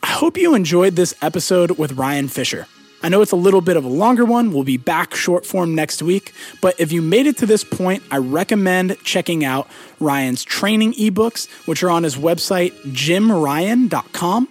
I 0.03 0.09
hope 0.09 0.37
you 0.37 0.55
enjoyed 0.55 0.97
this 0.97 1.15
episode 1.23 1.79
with 1.79 1.93
Ryan 1.93 2.29
Fischer. 2.29 2.67
I 3.03 3.09
know 3.09 3.23
it's 3.23 3.33
a 3.33 3.37
little 3.37 3.63
bit 3.63 3.77
of 3.77 3.85
a 3.85 3.89
longer 3.89 4.27
one. 4.27 4.53
We'll 4.53 4.65
be 4.65 4.77
back 4.77 5.15
short 5.15 5.47
form 5.47 5.75
next 5.75 6.03
week. 6.03 6.35
But 6.61 6.79
if 6.79 6.93
you 6.93 7.01
made 7.01 7.27
it 7.27 7.39
to 7.39 7.47
this 7.47 7.65
point, 7.65 8.03
I 8.11 8.19
recommend 8.19 8.99
checking 9.05 9.45
out 9.45 9.69
Ryan's 10.01 10.45
training 10.45 10.93
ebooks, 10.95 11.49
which 11.67 11.83
are 11.83 11.91
on 11.91 12.03
his 12.03 12.17
website, 12.17 12.73
jimryan.com. 12.93 14.49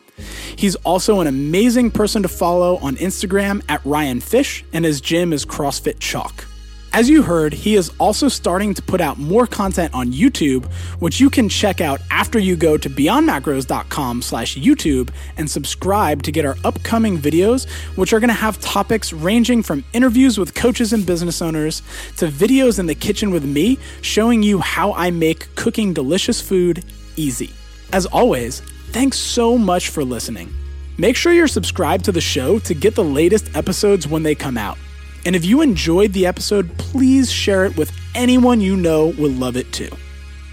He's 0.56 0.76
also 0.76 1.22
an 1.22 1.28
amazing 1.28 1.91
person 1.91 2.22
to 2.24 2.30
follow 2.30 2.78
on 2.78 2.96
Instagram 2.98 3.64
at 3.70 3.86
Ryan 3.86 4.20
Fisch, 4.20 4.64
and 4.74 4.86
his 4.86 5.02
gym 5.02 5.34
is 5.34 5.46
CrossFit 5.46 6.00
Chalk. 6.00 6.46
As 6.91 7.08
you 7.08 7.22
heard, 7.22 7.54
he 7.54 7.76
is 7.76 7.91
also 8.00 8.28
starting 8.28 8.74
to 8.74 8.82
put 8.82 9.00
out 9.00 9.20
more 9.20 9.46
content 9.46 9.94
on 9.94 10.12
YouTube, 10.12 10.66
which 11.00 11.20
you 11.20 11.30
can 11.30 11.48
check 11.48 11.82
out 11.82 12.02
after 12.10 12.40
you 12.40 12.56
go 12.56 12.78
to 12.78 12.90
beyondmacros.com 12.90 14.24
slash 14.24 14.58
YouTube 14.58 15.12
and 15.38 15.50
subscribe 15.50 16.24
to 16.24 16.32
get 16.32 16.46
our 16.46 16.56
upcoming 16.64 17.20
videos, 17.20 17.70
which 17.96 18.12
are 18.12 18.20
going 18.20 18.30
to 18.30 18.34
have 18.34 18.60
topics 18.60 19.14
ranging 19.14 19.62
from 19.62 19.84
interviews 19.94 20.40
with 20.40 20.56
coaches 20.56 20.91
and 20.91 21.06
business 21.06 21.44
owners 21.44 21.84
to 22.18 22.28
videos 22.28 22.80
in 22.80 22.88
the 22.88 22.96
kitchen 22.96 23.30
with 23.30 23.46
me 23.46 23.78
showing 24.02 24.41
you 24.41 24.58
how 24.58 24.94
I 24.94 25.12
make 25.12 25.54
cooking 25.56 25.94
delicious 25.94 26.41
food 26.41 26.84
easy. 27.16 27.52
As 27.94 28.08
always, 28.08 28.64
thanks 28.90 29.18
so 29.18 29.57
much 29.57 29.90
for 29.90 30.03
listening. 30.03 30.53
Make 30.98 31.16
sure 31.16 31.32
you're 31.32 31.48
subscribed 31.48 32.06
to 32.06 32.11
the 32.11 32.22
show 32.22 32.60
to 32.60 32.74
get 32.74 32.95
the 32.95 33.03
latest 33.03 33.56
episodes 33.56 34.07
when 34.07 34.24
they 34.24 34.36
come 34.36 34.57
out. 34.57 34.78
And 35.26 35.36
if 35.36 35.45
you 35.45 35.61
enjoyed 35.61 36.14
the 36.14 36.26
episode, 36.26 36.76
please 36.78 37.32
share 37.32 37.66
it 37.66 37.78
with 37.78 37.91
anyone 38.16 38.61
you 38.61 38.76
know 38.76 39.07
will 39.18 39.32
love 39.32 39.57
it 39.57 39.72
too. 39.72 39.90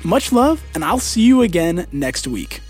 Much 0.04 0.32
love, 0.32 0.62
and 0.74 0.84
I'll 0.84 0.98
see 0.98 1.22
you 1.22 1.42
again 1.42 1.86
next 1.92 2.26
week. 2.26 2.60